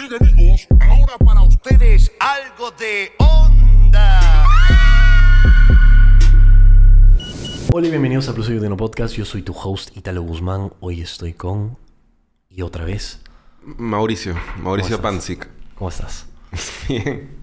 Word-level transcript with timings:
Amigos, 0.00 0.66
ahora 0.80 1.18
para 1.18 1.42
ustedes 1.42 2.10
algo 2.20 2.70
de 2.70 3.12
onda. 3.18 4.46
Hola 7.70 7.86
y 7.86 7.90
bienvenidos 7.90 8.26
a 8.30 8.32
Plus 8.32 8.48
de 8.48 8.66
No 8.70 8.78
Podcast. 8.78 9.14
Yo 9.14 9.26
soy 9.26 9.42
tu 9.42 9.52
host 9.52 9.94
Italo 9.94 10.22
Guzmán. 10.22 10.72
Hoy 10.80 11.02
estoy 11.02 11.34
con. 11.34 11.76
Y 12.48 12.62
otra 12.62 12.86
vez. 12.86 13.20
Mauricio, 13.62 14.34
Mauricio. 14.62 15.02
Pansic. 15.02 15.46
¿Cómo 15.74 15.90
estás? 15.90 16.24
Bien. 16.88 17.36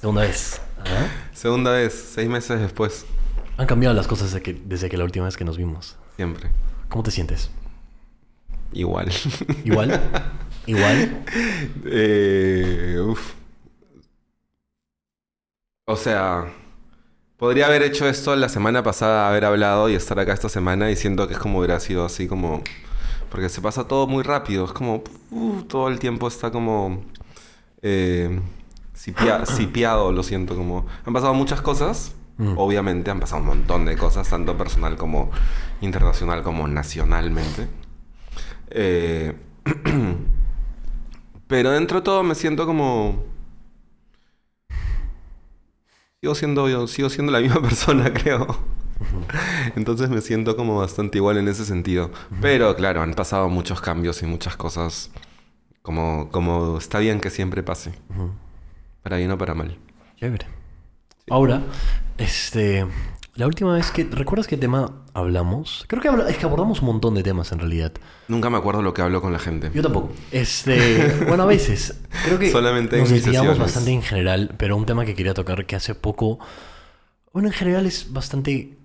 Segunda 0.00 0.22
vez. 0.22 0.60
¿Ah? 0.86 1.08
Segunda 1.32 1.72
vez, 1.72 2.10
seis 2.14 2.28
meses 2.28 2.60
después. 2.60 3.06
Han 3.56 3.66
cambiado 3.66 3.92
las 3.92 4.06
cosas 4.06 4.30
desde 4.30 4.40
que, 4.40 4.52
desde 4.52 4.88
que 4.88 4.96
la 4.96 5.02
última 5.02 5.24
vez 5.24 5.36
que 5.36 5.44
nos 5.44 5.56
vimos. 5.56 5.96
Siempre. 6.14 6.52
¿Cómo 6.88 7.02
te 7.02 7.10
sientes? 7.10 7.50
Igual. 8.72 9.10
¿Igual? 9.64 10.00
¿Igual? 10.66 11.24
Eh, 11.86 12.98
uf. 13.06 13.34
O 15.86 15.96
sea, 15.96 16.46
podría 17.36 17.66
haber 17.66 17.82
hecho 17.82 18.08
esto 18.08 18.34
la 18.36 18.48
semana 18.48 18.82
pasada, 18.82 19.28
haber 19.28 19.44
hablado 19.44 19.88
y 19.90 19.94
estar 19.94 20.18
acá 20.18 20.32
esta 20.32 20.48
semana 20.48 20.90
y 20.90 20.96
siento 20.96 21.28
que 21.28 21.34
es 21.34 21.38
como 21.40 21.58
hubiera 21.58 21.78
sido 21.80 22.04
así 22.04 22.26
como... 22.26 22.62
Porque 23.30 23.48
se 23.48 23.60
pasa 23.60 23.86
todo 23.88 24.06
muy 24.06 24.22
rápido, 24.22 24.64
es 24.64 24.72
como... 24.72 25.02
uh, 25.30 25.62
todo 25.62 25.88
el 25.88 25.98
tiempo 25.98 26.28
está 26.28 26.50
como... 26.50 27.04
Eh, 27.82 28.40
sipia- 28.94 29.44
sipiado, 29.46 30.10
lo 30.12 30.22
siento, 30.22 30.56
como... 30.56 30.86
Han 31.04 31.12
pasado 31.12 31.34
muchas 31.34 31.60
cosas, 31.60 32.14
Mm. 32.36 32.54
obviamente 32.58 33.12
han 33.12 33.20
pasado 33.20 33.42
un 33.42 33.46
montón 33.46 33.84
de 33.84 33.96
cosas, 33.96 34.28
tanto 34.28 34.58
personal 34.58 34.96
como 34.96 35.30
internacional 35.80 36.42
como 36.42 36.66
nacionalmente. 36.66 37.68
Eh, 38.70 39.34
pero 41.46 41.70
dentro 41.70 42.00
de 42.00 42.04
todo 42.04 42.22
me 42.22 42.34
siento 42.34 42.66
como... 42.66 43.24
Sigo 46.20 46.34
siendo 46.34 46.68
yo, 46.68 46.86
sigo 46.86 47.10
siendo 47.10 47.32
la 47.32 47.40
misma 47.40 47.60
persona, 47.62 48.12
creo. 48.12 48.46
Entonces 49.76 50.08
me 50.08 50.20
siento 50.20 50.56
como 50.56 50.78
bastante 50.78 51.18
igual 51.18 51.36
en 51.38 51.48
ese 51.48 51.64
sentido. 51.64 52.10
Pero 52.40 52.74
claro, 52.76 53.02
han 53.02 53.14
pasado 53.14 53.48
muchos 53.48 53.80
cambios 53.80 54.22
y 54.22 54.26
muchas 54.26 54.56
cosas 54.56 55.10
como, 55.82 56.30
como 56.30 56.78
está 56.78 56.98
bien 56.98 57.20
que 57.20 57.30
siempre 57.30 57.62
pase. 57.62 57.92
Para 59.02 59.18
bien 59.18 59.30
o 59.30 59.38
para 59.38 59.54
mal. 59.54 59.78
Chévere. 60.16 60.46
Ahora, 61.28 61.62
este. 62.18 62.86
La 63.36 63.46
última 63.46 63.72
vez 63.74 63.90
que. 63.90 64.04
¿Recuerdas 64.04 64.46
qué 64.46 64.56
tema 64.56 64.92
hablamos? 65.12 65.84
Creo 65.88 66.00
que 66.00 66.08
habla- 66.08 66.28
es 66.30 66.36
que 66.38 66.44
abordamos 66.46 66.80
un 66.80 66.86
montón 66.86 67.14
de 67.14 67.22
temas 67.24 67.50
en 67.50 67.58
realidad. 67.58 67.92
Nunca 68.28 68.48
me 68.48 68.56
acuerdo 68.58 68.80
lo 68.80 68.94
que 68.94 69.02
hablo 69.02 69.20
con 69.20 69.32
la 69.32 69.40
gente. 69.40 69.70
Yo 69.74 69.82
tampoco. 69.82 70.10
Este. 70.30 71.24
Bueno, 71.26 71.42
a 71.42 71.46
veces. 71.46 72.00
Creo 72.24 72.38
que 72.38 72.50
Solamente 72.52 72.94
en 72.96 73.02
nos 73.02 73.10
desviamos 73.10 73.58
bastante 73.58 73.90
en 73.90 74.02
general, 74.02 74.54
pero 74.56 74.76
un 74.76 74.86
tema 74.86 75.04
que 75.04 75.14
quería 75.16 75.34
tocar 75.34 75.66
que 75.66 75.74
hace 75.74 75.94
poco. 75.96 76.38
Bueno, 77.32 77.48
en 77.48 77.54
general 77.54 77.86
es 77.86 78.12
bastante 78.12 78.76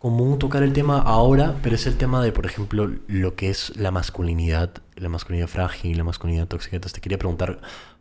común 0.00 0.40
tocar 0.40 0.64
el 0.64 0.72
tema 0.72 0.98
ahora, 1.00 1.54
pero 1.62 1.76
es 1.76 1.86
el 1.86 1.96
tema 1.96 2.20
de, 2.24 2.32
por 2.32 2.44
ejemplo, 2.46 2.90
lo 3.06 3.36
que 3.36 3.50
es 3.50 3.76
la 3.76 3.92
masculinidad, 3.92 4.70
la 4.96 5.08
masculinidad 5.08 5.46
frágil, 5.46 5.96
la 5.98 6.02
masculinidad 6.02 6.48
tóxica. 6.48 6.74
Entonces 6.74 6.94
te 6.94 7.00
quería 7.00 7.18
preguntar 7.18 7.60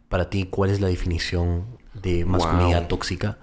para 0.10 0.28
ti 0.32 0.46
cuál 0.50 0.72
es 0.72 0.82
la 0.82 0.88
definición 0.88 1.66
de 1.94 2.26
masculinidad 2.26 2.80
Wow. 2.80 2.88
tóxica. 2.88 3.38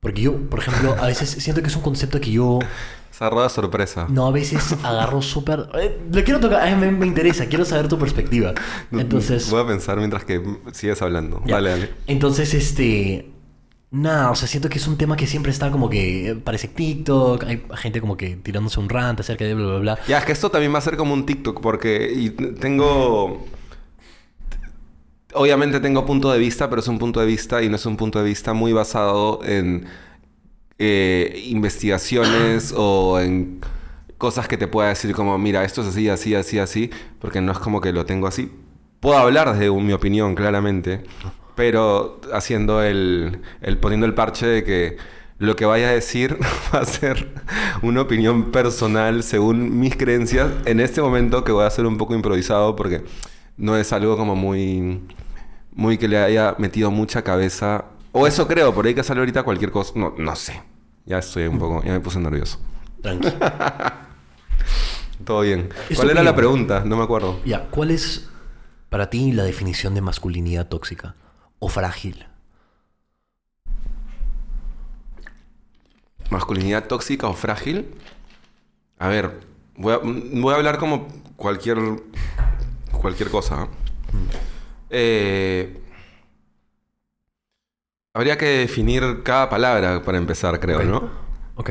Porque 0.00 0.22
yo, 0.22 0.36
por 0.48 0.58
ejemplo, 0.60 0.96
a 0.98 1.06
veces 1.06 1.28
siento 1.30 1.60
que 1.62 1.68
es 1.68 1.76
un 1.76 1.82
concepto 1.82 2.20
que 2.20 2.30
yo 2.30 2.58
Esa 3.12 3.28
rueda 3.28 3.48
sorpresa. 3.50 4.06
no, 4.08 4.26
a 4.26 4.30
veces 4.30 4.72
agarro 4.82 5.20
súper... 5.20 5.68
Eh, 5.74 6.00
lo 6.10 6.24
quiero 6.24 6.40
tocar, 6.40 6.66
a 6.66 6.74
mí 6.74 6.80
me, 6.80 6.90
me 6.90 7.06
interesa, 7.06 7.46
quiero 7.46 7.64
saber 7.66 7.86
tu 7.88 7.98
perspectiva. 7.98 8.54
Entonces... 8.92 9.50
Voy 9.50 9.60
a 9.62 9.66
pensar 9.66 9.98
mientras 9.98 10.24
que 10.24 10.40
sigues 10.72 11.02
hablando. 11.02 11.42
ya. 11.44 11.56
Dale, 11.56 11.70
dale. 11.70 11.90
Entonces, 12.06 12.54
este... 12.54 13.26
Nada, 13.90 14.30
o 14.30 14.36
sea, 14.36 14.46
siento 14.46 14.68
que 14.68 14.78
es 14.78 14.86
un 14.86 14.96
tema 14.96 15.16
que 15.16 15.26
siempre 15.26 15.50
está 15.52 15.70
como 15.70 15.90
que... 15.90 16.30
eh, 16.30 16.34
Parece 16.36 16.68
TikTok, 16.68 17.42
hay 17.44 17.62
gente 17.76 18.00
como 18.00 18.16
que 18.16 18.36
tirándose 18.36 18.78
un 18.80 18.88
rant 18.88 19.18
acerca 19.20 19.44
de 19.44 19.52
bla, 19.54 19.66
bla, 19.66 19.78
bla. 19.80 19.98
Ya, 20.06 20.18
es 20.18 20.24
que 20.24 20.32
esto 20.32 20.48
también 20.50 20.72
va 20.72 20.78
a 20.78 20.82
ser 20.82 20.96
como 20.96 21.12
un 21.12 21.26
TikTok 21.26 21.60
porque 21.60 22.10
y 22.14 22.30
tengo... 22.30 23.44
Obviamente 25.34 25.80
tengo 25.80 26.04
punto 26.04 26.32
de 26.32 26.38
vista, 26.38 26.68
pero 26.68 26.80
es 26.80 26.88
un 26.88 26.98
punto 26.98 27.20
de 27.20 27.26
vista 27.26 27.62
y 27.62 27.68
no 27.68 27.76
es 27.76 27.86
un 27.86 27.96
punto 27.96 28.18
de 28.18 28.24
vista 28.24 28.52
muy 28.52 28.72
basado 28.72 29.40
en 29.44 29.86
eh, 30.78 31.44
investigaciones 31.48 32.74
o 32.76 33.20
en 33.20 33.60
cosas 34.18 34.48
que 34.48 34.56
te 34.56 34.66
pueda 34.66 34.88
decir 34.88 35.14
como, 35.14 35.38
mira, 35.38 35.64
esto 35.64 35.82
es 35.82 35.88
así, 35.88 36.08
así, 36.08 36.34
así, 36.34 36.58
así, 36.58 36.90
porque 37.20 37.40
no 37.40 37.52
es 37.52 37.58
como 37.58 37.80
que 37.80 37.92
lo 37.92 38.04
tengo 38.04 38.26
así. 38.26 38.50
Puedo 39.00 39.16
hablar 39.16 39.52
desde 39.52 39.70
mi 39.70 39.92
opinión, 39.92 40.34
claramente, 40.34 41.04
pero 41.54 42.20
haciendo 42.32 42.82
el, 42.82 43.40
el 43.62 43.78
poniendo 43.78 44.06
el 44.06 44.14
parche 44.14 44.46
de 44.46 44.64
que 44.64 44.96
lo 45.38 45.56
que 45.56 45.64
vaya 45.64 45.88
a 45.88 45.92
decir 45.92 46.38
va 46.74 46.80
a 46.80 46.84
ser 46.84 47.32
una 47.82 48.02
opinión 48.02 48.52
personal 48.52 49.22
según 49.22 49.78
mis 49.80 49.96
creencias 49.96 50.50
en 50.66 50.80
este 50.80 51.00
momento 51.00 51.44
que 51.44 51.52
voy 51.52 51.64
a 51.64 51.70
ser 51.70 51.86
un 51.86 51.96
poco 51.96 52.14
improvisado 52.14 52.76
porque 52.76 53.02
no 53.60 53.76
es 53.76 53.92
algo 53.92 54.16
como 54.16 54.34
muy 54.34 55.00
muy 55.72 55.98
que 55.98 56.08
le 56.08 56.18
haya 56.18 56.56
metido 56.58 56.90
mucha 56.90 57.22
cabeza 57.22 57.84
o 58.12 58.26
eso 58.26 58.48
creo, 58.48 58.74
por 58.74 58.86
ahí 58.86 58.94
que 58.94 59.04
sale 59.04 59.20
ahorita 59.20 59.44
cualquier 59.44 59.70
cosa, 59.70 59.92
no 59.94 60.14
no 60.18 60.34
sé. 60.34 60.60
Ya 61.06 61.18
estoy 61.18 61.44
un 61.46 61.58
poco, 61.58 61.82
ya 61.84 61.92
me 61.92 62.00
puse 62.00 62.18
nervioso. 62.18 62.58
Tranqui. 63.02 63.28
Todo 65.24 65.42
bien. 65.42 65.68
¿Cuál 65.94 66.10
era 66.10 66.22
la 66.22 66.34
pregunta? 66.34 66.82
No 66.84 66.96
me 66.96 67.04
acuerdo. 67.04 67.40
ya, 67.44 67.68
¿cuál 67.70 67.90
es 67.90 68.28
para 68.88 69.10
ti 69.10 69.32
la 69.32 69.44
definición 69.44 69.94
de 69.94 70.00
masculinidad 70.00 70.66
tóxica 70.68 71.14
o 71.58 71.68
frágil? 71.68 72.26
¿Masculinidad 76.30 76.86
tóxica 76.86 77.28
o 77.28 77.34
frágil? 77.34 77.94
A 78.98 79.08
ver, 79.08 79.40
voy 79.76 79.94
a, 79.94 79.98
voy 79.98 80.52
a 80.52 80.56
hablar 80.56 80.78
como 80.78 81.08
cualquier, 81.36 81.78
cualquier 83.00 83.30
cosa. 83.30 83.64
¿eh? 83.64 83.68
Eh, 84.90 85.80
habría 88.14 88.36
que 88.36 88.46
definir 88.46 89.22
cada 89.22 89.48
palabra 89.48 90.02
para 90.02 90.18
empezar, 90.18 90.58
creo. 90.60 90.82
¿no? 90.82 91.08
Ok. 91.56 91.70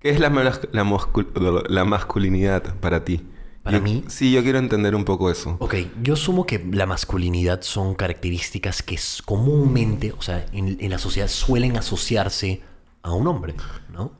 ¿Qué 0.00 0.10
es 0.10 0.18
la, 0.20 0.30
mas- 0.30 0.66
la, 0.72 0.84
mascul- 0.84 1.66
la 1.68 1.84
masculinidad 1.84 2.74
para 2.76 3.04
ti? 3.04 3.26
Para 3.62 3.76
Yo- 3.76 3.82
mí- 3.82 4.04
Sí, 4.08 4.32
yo 4.32 4.42
quiero 4.42 4.58
entender 4.58 4.94
un 4.94 5.04
poco 5.04 5.30
eso. 5.30 5.56
Ok, 5.60 5.74
yo 6.02 6.14
asumo 6.14 6.46
que 6.46 6.64
la 6.72 6.86
masculinidad 6.86 7.60
son 7.60 7.94
características 7.94 8.82
que 8.82 8.98
comúnmente, 9.26 10.12
o 10.12 10.22
sea, 10.22 10.46
en, 10.52 10.78
en 10.80 10.90
la 10.90 10.96
sociedad 10.98 11.28
suelen 11.28 11.76
asociarse 11.76 12.62
a 13.02 13.12
un 13.12 13.26
hombre, 13.26 13.54
¿no? 13.92 14.12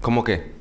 ¿Cómo 0.00 0.24
qué? 0.24 0.58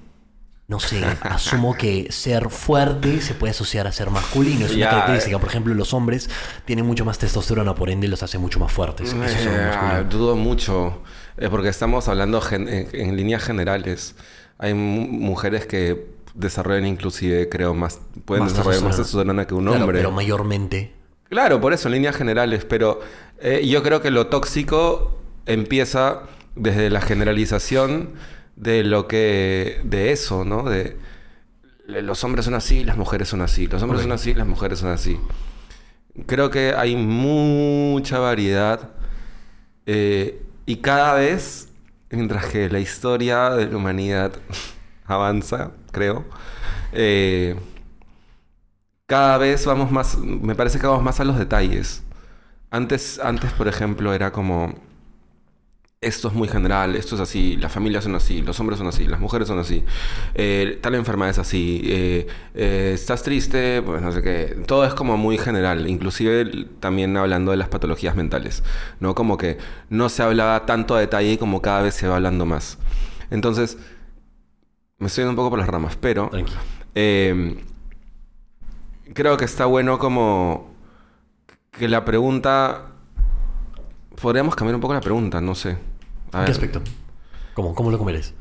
No 0.69 0.79
sé, 0.79 1.03
asumo 1.21 1.73
que 1.75 2.11
ser 2.11 2.49
fuerte 2.51 3.21
se 3.21 3.33
puede 3.33 3.49
asociar 3.51 3.87
a 3.87 3.91
ser 3.91 4.11
masculino, 4.11 4.67
es 4.67 4.75
una 4.75 4.87
característica. 4.91 5.39
Por 5.39 5.49
ejemplo, 5.49 5.73
los 5.73 5.95
hombres 5.95 6.29
tienen 6.65 6.85
mucho 6.85 7.03
más 7.05 7.17
testosterona, 7.17 7.73
por 7.73 7.89
ende 7.89 8.07
los 8.07 8.21
hace 8.21 8.37
mucho 8.37 8.59
más 8.59 8.71
fuertes. 8.71 9.13
Eh, 9.19 10.05
dudo 10.07 10.35
mucho, 10.35 11.01
eh, 11.37 11.49
porque 11.49 11.69
estamos 11.69 12.07
hablando 12.07 12.39
en, 12.51 12.67
en 12.93 13.17
líneas 13.17 13.43
generales. 13.43 14.15
Hay 14.59 14.75
mu- 14.75 15.07
mujeres 15.07 15.65
que 15.65 16.05
desarrollan 16.35 16.85
inclusive, 16.85 17.49
creo, 17.49 17.73
más, 17.73 17.99
pueden 18.25 18.43
Más 18.43 18.53
desarrollar 18.53 18.83
más 18.83 18.95
testosterona. 18.95 19.43
testosterona 19.43 19.47
que 19.47 19.53
un 19.55 19.63
Claro, 19.65 19.79
hombre. 19.85 19.97
pero 19.97 20.11
mayormente. 20.11 20.93
Claro, 21.29 21.59
por 21.59 21.73
eso, 21.73 21.87
en 21.87 21.93
líneas 21.95 22.15
generales, 22.15 22.63
pero 22.65 22.99
eh, 23.41 23.65
yo 23.67 23.81
creo 23.81 24.03
que 24.03 24.11
lo 24.11 24.27
tóxico 24.27 25.17
empieza 25.47 26.21
desde 26.55 26.91
la 26.91 27.01
generalización 27.01 28.11
de 28.59 28.83
lo 28.83 29.07
que, 29.07 29.81
de 29.83 30.11
eso, 30.11 30.45
¿no? 30.45 30.63
De 30.63 30.97
los 31.87 32.23
hombres 32.23 32.45
son 32.45 32.53
así, 32.53 32.83
las 32.83 32.97
mujeres 32.97 33.29
son 33.29 33.41
así, 33.41 33.67
los 33.67 33.81
hombres 33.81 34.03
son 34.03 34.11
así, 34.11 34.33
las 34.33 34.45
mujeres 34.45 34.79
son 34.79 34.91
así. 34.91 35.19
Creo 36.27 36.49
que 36.51 36.73
hay 36.75 36.95
mucha 36.95 38.19
variedad 38.19 38.91
eh, 39.85 40.43
y 40.65 40.77
cada 40.77 41.13
vez, 41.15 41.69
mientras 42.11 42.45
que 42.47 42.69
la 42.69 42.79
historia 42.79 43.49
de 43.51 43.67
la 43.67 43.77
humanidad 43.77 44.33
avanza, 45.05 45.71
creo, 45.91 46.25
eh, 46.91 47.55
cada 49.07 49.37
vez 49.37 49.65
vamos 49.65 49.89
más, 49.91 50.17
me 50.17 50.53
parece 50.53 50.79
que 50.79 50.85
vamos 50.85 51.03
más 51.03 51.19
a 51.19 51.23
los 51.23 51.39
detalles. 51.39 52.03
Antes, 52.71 53.19
antes, 53.19 53.51
por 53.53 53.67
ejemplo, 53.67 54.13
era 54.13 54.31
como, 54.31 54.75
esto 56.01 56.29
es 56.29 56.33
muy 56.33 56.47
general, 56.47 56.95
esto 56.95 57.15
es 57.15 57.21
así, 57.21 57.57
las 57.57 57.73
familias 57.73 58.05
son 58.05 58.15
así, 58.15 58.41
los 58.41 58.57
hombres 58.61 58.79
son 58.79 58.87
así, 58.87 59.05
las 59.05 59.19
mujeres 59.19 59.49
son 59.49 59.59
así, 59.59 59.83
eh, 60.33 60.79
tal 60.81 60.95
enfermedad 60.95 61.31
es 61.31 61.39
así, 61.39 61.81
eh, 61.83 62.27
eh, 62.53 62.91
estás 62.93 63.21
triste, 63.21 63.81
pues 63.81 64.01
no 64.01 64.13
sé 64.13 64.21
qué, 64.21 64.63
todo 64.65 64.85
es 64.85 64.93
como 64.93 65.17
muy 65.17 65.37
general, 65.37 65.89
inclusive 65.89 66.67
también 66.79 67.17
hablando 67.17 67.51
de 67.51 67.57
las 67.57 67.67
patologías 67.67 68.15
mentales, 68.15 68.63
¿no? 69.01 69.13
Como 69.13 69.37
que 69.37 69.57
no 69.89 70.07
se 70.07 70.23
hablaba 70.23 70.65
tanto 70.65 70.95
a 70.95 71.01
detalle 71.01 71.37
como 71.37 71.61
cada 71.61 71.81
vez 71.81 71.95
se 71.95 72.07
va 72.07 72.15
hablando 72.15 72.45
más. 72.45 72.77
Entonces, 73.29 73.77
me 74.99 75.07
estoy 75.07 75.23
yendo 75.23 75.31
un 75.31 75.35
poco 75.35 75.49
por 75.49 75.59
las 75.59 75.67
ramas, 75.67 75.97
pero... 75.97 76.31
Creo 79.11 79.37
que 79.37 79.45
está 79.45 79.65
bueno 79.65 79.97
como 79.97 80.71
que 81.71 81.87
la 81.87 82.05
pregunta... 82.05 82.85
Podríamos 84.21 84.55
cambiar 84.55 84.75
un 84.75 84.81
poco 84.81 84.93
la 84.93 85.01
pregunta, 85.01 85.41
no 85.41 85.55
sé. 85.55 85.88
A 86.31 86.39
¿En 86.39 86.45
qué 86.45 86.51
ver. 86.51 86.51
aspecto? 86.51 86.81
¿Cómo, 87.53 87.73
cómo 87.75 87.91
lo 87.91 87.97
comeres? 87.97 88.33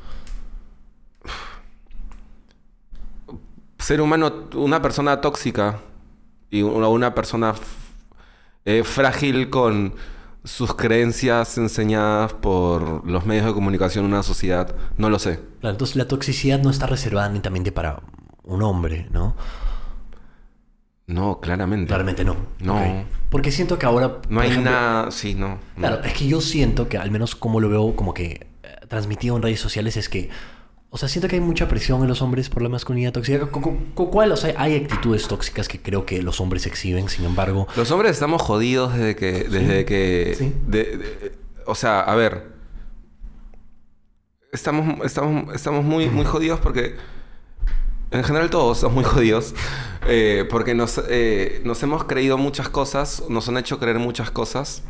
ser 3.79 4.01
humano, 4.01 4.49
una 4.55 4.83
persona 4.83 5.21
tóxica 5.21 5.79
y 6.51 6.63
una, 6.63 6.89
una 6.89 7.15
persona 7.15 7.55
eh, 8.65 8.83
frágil 8.85 9.49
con 9.49 9.95
sus 10.45 10.75
creencias 10.75 11.57
enseñadas 11.59 12.35
por 12.35 13.07
los 13.09 13.25
medios 13.25 13.47
de 13.47 13.55
comunicación 13.55 14.05
en 14.05 14.13
una 14.13 14.23
sociedad, 14.23 14.75
no 14.97 15.09
lo 15.11 15.19
sé. 15.19 15.41
Claro, 15.61 15.73
entonces 15.73 15.97
la 15.97 16.07
toxicidad 16.07 16.61
no 16.61 16.71
está 16.71 16.87
reservada 16.87 17.29
netamente 17.29 17.73
para 17.73 18.03
un 18.45 18.63
hombre, 18.63 19.09
¿no? 19.11 19.35
No, 21.09 21.41
claramente. 21.41 21.89
Claramente 21.89 22.23
no. 22.25 22.37
No. 22.61 23.05
Porque 23.31 23.51
siento 23.51 23.79
que 23.79 23.87
ahora... 23.87 24.19
No 24.29 24.41
hay 24.41 24.51
ejemplo, 24.51 24.71
nada, 24.71 25.11
sí, 25.11 25.35
no. 25.35 25.49
no. 25.49 25.59
Claro, 25.77 26.05
es 26.05 26.13
que 26.13 26.29
yo 26.29 26.41
siento 26.41 26.89
que 26.89 26.99
al 26.99 27.11
menos 27.11 27.35
como 27.35 27.61
lo 27.61 27.69
veo 27.71 27.97
como 27.97 28.13
que 28.15 28.47
eh, 28.63 28.69
transmitido 28.89 29.35
en 29.37 29.43
redes 29.43 29.59
sociales 29.59 29.97
es 29.97 30.09
que, 30.11 30.29
o 30.91 30.99
sea, 30.99 31.09
siento 31.09 31.27
que 31.27 31.37
hay 31.37 31.41
mucha 31.41 31.67
presión 31.67 32.03
en 32.03 32.09
los 32.09 32.21
hombres 32.21 32.51
por 32.51 32.63
la 32.63 32.69
masculinidad 32.69 33.13
tóxica. 33.13 33.47
¿Con, 33.51 33.63
con- 33.63 33.85
con 33.95 34.07
cuál? 34.11 34.33
O 34.33 34.37
sea, 34.37 34.55
hay 34.59 34.77
actitudes 34.77 35.27
tóxicas 35.29 35.67
que 35.67 35.81
creo 35.81 36.05
que 36.05 36.23
los 36.23 36.41
hombres 36.43 36.67
exhiben, 36.67 37.09
sin 37.09 37.25
embargo, 37.25 37.67
Los 37.75 37.91
hombres 37.91 38.13
estamos 38.13 38.43
jodidos 38.43 38.93
desde 38.95 39.17
que... 39.17 39.33
Desde 39.49 39.85
que 39.87 40.35
Sí. 40.39 40.53
de- 40.67 40.97
de- 40.99 41.33
o 41.67 41.75
sea, 41.75 42.01
a 42.01 42.15
ver. 42.17 42.49
Estamos, 44.53 45.05
estamos, 45.05 45.55
estamos 45.55 45.85
muy, 45.85 46.09
muy 46.11 46.25
jodidos 46.27 46.61
porque... 46.61 46.97
En 48.11 48.25
general 48.25 48.49
todos 48.49 48.79
estamos 48.79 48.95
muy 48.95 49.05
jodidos. 49.13 49.55
eh, 50.07 50.47
porque 50.49 50.75
nos, 50.75 51.01
eh, 51.09 51.61
nos 51.65 51.83
hemos 51.83 52.05
creído 52.05 52.39
muchas 52.39 52.69
cosas. 52.69 53.25
Nos 53.29 53.49
han 53.49 53.59
hecho 53.59 53.79
creer 53.79 53.99
muchas 53.99 54.31
cosas. 54.31 54.83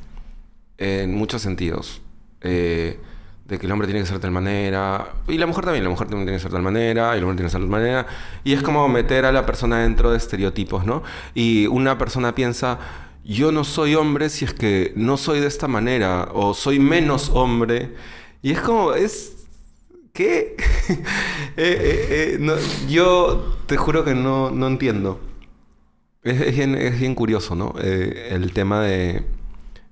En 0.77 1.15
muchos 1.15 1.43
sentidos. 1.43 2.03
Eh, 2.41 3.01
de 3.47 3.59
que 3.59 3.65
el 3.65 3.73
hombre 3.73 3.89
tiene 3.89 4.01
que 4.01 4.07
ser 4.07 4.17
de 4.17 4.23
tal 4.23 4.31
manera. 4.31 5.13
Y 5.27 5.39
la 5.39 5.47
mujer 5.47 5.65
también. 5.65 5.83
La 5.83 5.91
mujer 5.91 6.07
también 6.07 6.27
tiene 6.27 6.37
que 6.37 6.43
ser 6.43 6.51
de 6.51 6.57
tal 6.57 6.63
manera. 6.63 7.15
Y 7.15 7.19
el 7.19 7.25
hombre 7.25 7.37
tiene 7.37 7.49
que 7.49 7.53
ser 7.53 7.61
de 7.61 7.67
tal 7.67 7.71
manera. 7.71 8.07
Y 8.45 8.53
es 8.53 8.63
como 8.63 8.87
meter 8.89 9.25
a 9.25 9.33
la 9.33 9.45
persona 9.45 9.79
dentro 9.81 10.11
de 10.11 10.19
estereotipos, 10.19 10.85
¿no? 10.87 11.03
Y 11.35 11.67
una 11.67 11.99
persona 11.99 12.35
piensa... 12.35 12.79
Yo 13.25 13.53
no 13.53 13.63
soy 13.63 13.95
hombre 13.95 14.31
si 14.31 14.47
es 14.47 14.55
que 14.55 14.95
no 14.97 15.19
soy 15.19 15.41
de 15.41 15.49
esta 15.49 15.69
manera. 15.69 16.29
O 16.33 16.55
soy 16.55 16.79
menos 16.79 17.31
hombre. 17.31 17.95
Y 18.43 18.53
es 18.53 18.61
como... 18.61 18.93
Es, 18.93 19.38
¿Qué? 20.19 20.57
Eh, 21.61 21.77
eh, 21.81 22.07
eh, 22.11 22.37
no, 22.39 22.55
yo 22.89 23.57
te 23.67 23.77
juro 23.77 24.05
que 24.05 24.15
no, 24.15 24.49
no 24.51 24.69
entiendo. 24.69 25.21
Es, 26.23 26.41
es 26.41 26.55
bien, 26.55 26.77
es 26.77 27.01
bien 27.01 27.17
curioso, 27.17 27.57
¿no? 27.57 27.75
El 27.81 28.53
tema 28.53 28.81
de... 28.83 29.25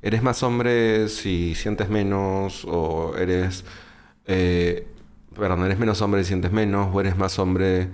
¿Eres 0.01 0.23
más 0.23 0.45
hombre 0.45 1.09
si 1.09 1.57
sientes 1.57 1.89
menos? 1.89 2.65
¿O 2.67 3.17
eres... 3.17 3.65
perdón, 5.35 5.65
¿eres 5.65 5.79
menos 5.79 6.01
hombre 6.03 6.23
si 6.23 6.29
sientes 6.29 6.53
menos? 6.53 6.89
¿O 6.93 7.01
eres 7.01 7.17
más 7.17 7.37
hombre 7.41 7.89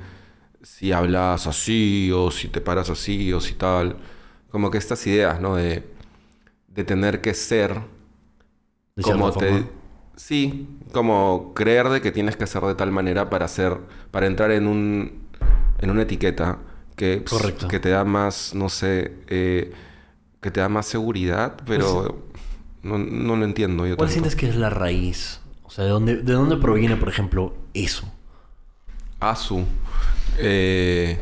si 0.62 0.93
hablas 0.93 1.46
así? 1.46 2.12
¿O 2.12 2.31
si 2.31 2.49
te 2.49 2.61
paras 2.61 2.90
así? 2.90 3.32
¿O 3.32 3.40
si 3.40 3.55
tal? 3.55 3.96
Como 4.50 4.70
que 4.70 4.76
estas 4.76 5.06
ideas, 5.06 5.40
¿no? 5.40 5.56
De, 5.56 5.82
de 6.69 6.84
tener 6.84 7.23
que 7.23 7.32
ser 7.32 7.81
de 8.96 9.02
como 9.02 9.32
te 9.32 9.49
forma. 9.49 9.81
Sí 10.17 10.69
como 10.93 11.53
creer 11.55 11.88
de 11.88 12.00
que 12.00 12.12
tienes 12.12 12.37
que 12.37 12.47
ser 12.47 12.62
de 12.62 12.75
tal 12.75 12.91
manera 12.93 13.31
para 13.31 13.49
ser 13.49 13.79
para 14.11 14.26
entrar 14.26 14.50
en 14.50 14.67
un 14.67 15.23
en 15.79 15.91
una 15.91 16.03
etiqueta 16.03 16.59
que 16.97 17.23
pues, 17.26 17.31
Correcto. 17.31 17.69
que 17.69 17.81
te 17.81 17.91
da 17.91 18.05
más 18.05 18.55
no 18.55 18.69
sé 18.69 19.12
eh, 19.29 19.73
que 20.41 20.50
te 20.50 20.61
da 20.61 20.69
más 20.69 20.87
seguridad 20.87 21.56
pero 21.67 22.25
no, 22.82 22.99
no 22.99 23.37
lo 23.37 23.44
entiendo 23.44 23.87
yo 23.87 23.97
¿Cuál 23.97 24.11
sientes 24.11 24.37
que 24.37 24.49
es 24.49 24.56
la 24.56 24.70
raíz? 24.70 25.41
O 25.62 25.70
sea, 25.70 25.85
¿de 25.85 25.91
dónde, 25.91 26.17
¿de 26.17 26.32
dónde 26.35 26.58
proviene, 26.58 26.97
por 26.97 27.08
ejemplo, 27.08 27.55
eso? 27.73 28.12
Asu 29.20 29.65
eh, 30.37 31.19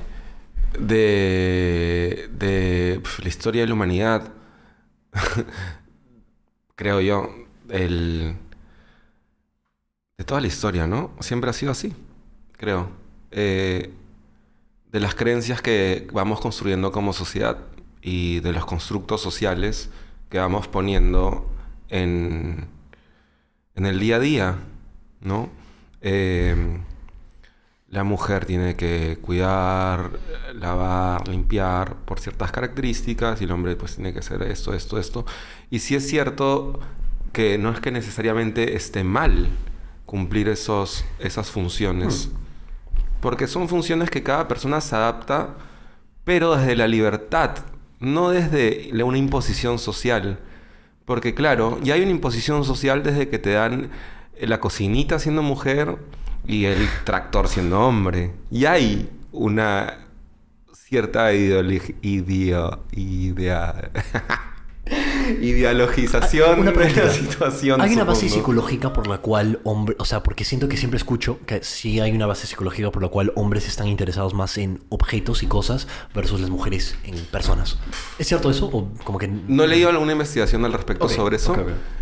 de 0.78 2.28
de 2.32 3.00
pf, 3.02 3.22
la 3.22 3.28
historia 3.28 3.60
de 3.62 3.68
la 3.68 3.74
humanidad 3.74 4.32
creo 6.76 7.00
yo 7.00 7.28
el 7.68 8.34
de 10.20 10.24
toda 10.24 10.42
la 10.42 10.48
historia 10.48 10.86
no 10.86 11.12
siempre 11.20 11.48
ha 11.48 11.54
sido 11.54 11.72
así 11.72 11.94
creo. 12.58 12.90
Eh, 13.30 13.90
de 14.92 15.00
las 15.00 15.14
creencias 15.14 15.62
que 15.62 16.06
vamos 16.12 16.42
construyendo 16.42 16.92
como 16.92 17.14
sociedad 17.14 17.56
y 18.02 18.40
de 18.40 18.52
los 18.52 18.66
constructos 18.66 19.22
sociales 19.22 19.88
que 20.28 20.38
vamos 20.38 20.68
poniendo 20.68 21.50
en 21.88 22.68
en 23.74 23.86
el 23.86 23.98
día 23.98 24.16
a 24.16 24.20
día 24.20 24.56
no 25.22 25.48
Eh, 26.02 26.54
la 27.88 28.04
mujer 28.04 28.44
tiene 28.44 28.76
que 28.76 29.18
cuidar, 29.20 30.12
lavar, 30.54 31.28
limpiar 31.28 31.96
por 32.06 32.20
ciertas 32.20 32.52
características 32.52 33.40
y 33.40 33.44
el 33.44 33.52
hombre 33.52 33.74
pues 33.76 33.96
tiene 33.96 34.12
que 34.12 34.20
hacer 34.20 34.42
esto, 34.42 34.74
esto, 34.74 34.98
esto. 34.98 35.24
Y 35.70 35.80
sí 35.80 35.94
es 35.96 36.06
cierto 36.08 36.78
que 37.32 37.58
no 37.58 37.70
es 37.70 37.80
que 37.80 37.90
necesariamente 37.90 38.76
esté 38.76 39.02
mal 39.04 39.50
cumplir 40.10 40.48
esos, 40.48 41.04
esas 41.20 41.52
funciones, 41.52 42.30
porque 43.20 43.46
son 43.46 43.68
funciones 43.68 44.10
que 44.10 44.24
cada 44.24 44.48
persona 44.48 44.80
se 44.80 44.96
adapta, 44.96 45.54
pero 46.24 46.56
desde 46.56 46.74
la 46.74 46.88
libertad, 46.88 47.50
no 48.00 48.30
desde 48.30 48.90
una 49.04 49.18
imposición 49.18 49.78
social. 49.78 50.40
Porque 51.04 51.32
claro, 51.32 51.78
ya 51.80 51.94
hay 51.94 52.02
una 52.02 52.10
imposición 52.10 52.64
social 52.64 53.04
desde 53.04 53.28
que 53.28 53.38
te 53.38 53.50
dan 53.50 53.90
la 54.40 54.58
cocinita 54.58 55.20
siendo 55.20 55.42
mujer 55.42 55.96
y 56.44 56.64
el 56.64 56.88
tractor 57.04 57.46
siendo 57.46 57.80
hombre. 57.80 58.32
Y 58.50 58.64
hay 58.64 59.08
una 59.30 59.94
cierta 60.72 61.32
ideologi- 61.32 61.94
ideo- 62.02 62.80
idea- 62.90 63.90
ideologización 65.40 66.60
Una 66.60 66.72
de 66.72 66.94
la 66.94 67.10
situación. 67.10 67.80
¿Hay 67.80 67.94
una 67.94 68.04
base 68.04 68.28
psicológica 68.28 68.92
por 68.92 69.06
la 69.06 69.18
cual 69.18 69.60
hombre, 69.64 69.96
o 69.98 70.04
sea, 70.04 70.22
porque 70.22 70.44
siento 70.44 70.68
que 70.68 70.76
siempre 70.76 70.96
escucho 70.96 71.38
que 71.46 71.62
sí 71.62 72.00
hay 72.00 72.12
una 72.12 72.26
base 72.26 72.46
psicológica 72.46 72.90
por 72.90 73.02
la 73.02 73.08
cual 73.08 73.32
hombres 73.36 73.66
están 73.66 73.88
interesados 73.88 74.34
más 74.34 74.58
en 74.58 74.80
objetos 74.88 75.42
y 75.42 75.46
cosas 75.46 75.88
versus 76.14 76.40
las 76.40 76.50
mujeres 76.50 76.96
en 77.04 77.16
personas. 77.26 77.78
¿Es 78.18 78.26
cierto 78.26 78.50
eso 78.50 78.66
o 78.66 78.90
como 79.04 79.18
que 79.18 79.28
No 79.28 79.64
he 79.64 79.68
leído 79.68 79.88
alguna 79.88 80.12
investigación 80.12 80.64
al 80.64 80.72
respecto 80.72 81.08
sobre 81.08 81.36
eso. 81.36 81.56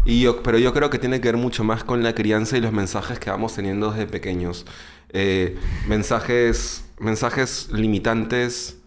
Y 0.05 0.23
yo, 0.23 0.43
pero 0.43 0.59
yo 0.59 0.73
creo 0.73 0.91
que 0.91 0.99
tiene 0.99 1.21
que 1.21 1.29
ver 1.29 1.37
mucho 1.37 1.65
más 1.65 1.85
con 1.85 2.03
la 2.03 2.15
crianza 2.15 2.57
y 2.57 2.61
los 2.61 2.73
mensajes 2.73 3.19
que 3.19 3.31
vamos 3.31 3.55
teniendo 3.55 3.91
desde 3.91 4.07
pequeños. 4.07 4.65
Eh, 5.11 5.57
mensajes, 5.87 6.85
mensajes 6.99 7.69
limitantes 7.73 8.78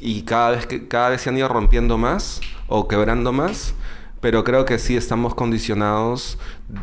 y 0.00 0.22
cada 0.22 0.50
vez, 0.50 0.66
que, 0.66 0.88
cada 0.88 1.10
vez 1.10 1.20
se 1.20 1.28
han 1.28 1.36
ido 1.36 1.48
rompiendo 1.48 1.98
más 1.98 2.40
o 2.66 2.88
quebrando 2.88 3.32
más, 3.32 3.74
pero 4.20 4.44
creo 4.44 4.64
que 4.64 4.78
sí 4.78 4.96
estamos 4.96 5.34
condicionados 5.34 6.38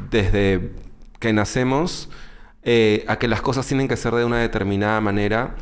desde 0.09 0.71
que 1.19 1.33
nacemos 1.33 2.09
eh, 2.63 3.05
a 3.07 3.17
que 3.17 3.27
las 3.27 3.41
cosas 3.41 3.65
tienen 3.67 3.87
que 3.87 3.97
ser 3.97 4.13
de 4.13 4.25
una 4.25 4.39
determinada 4.39 5.01
manera 5.01 5.55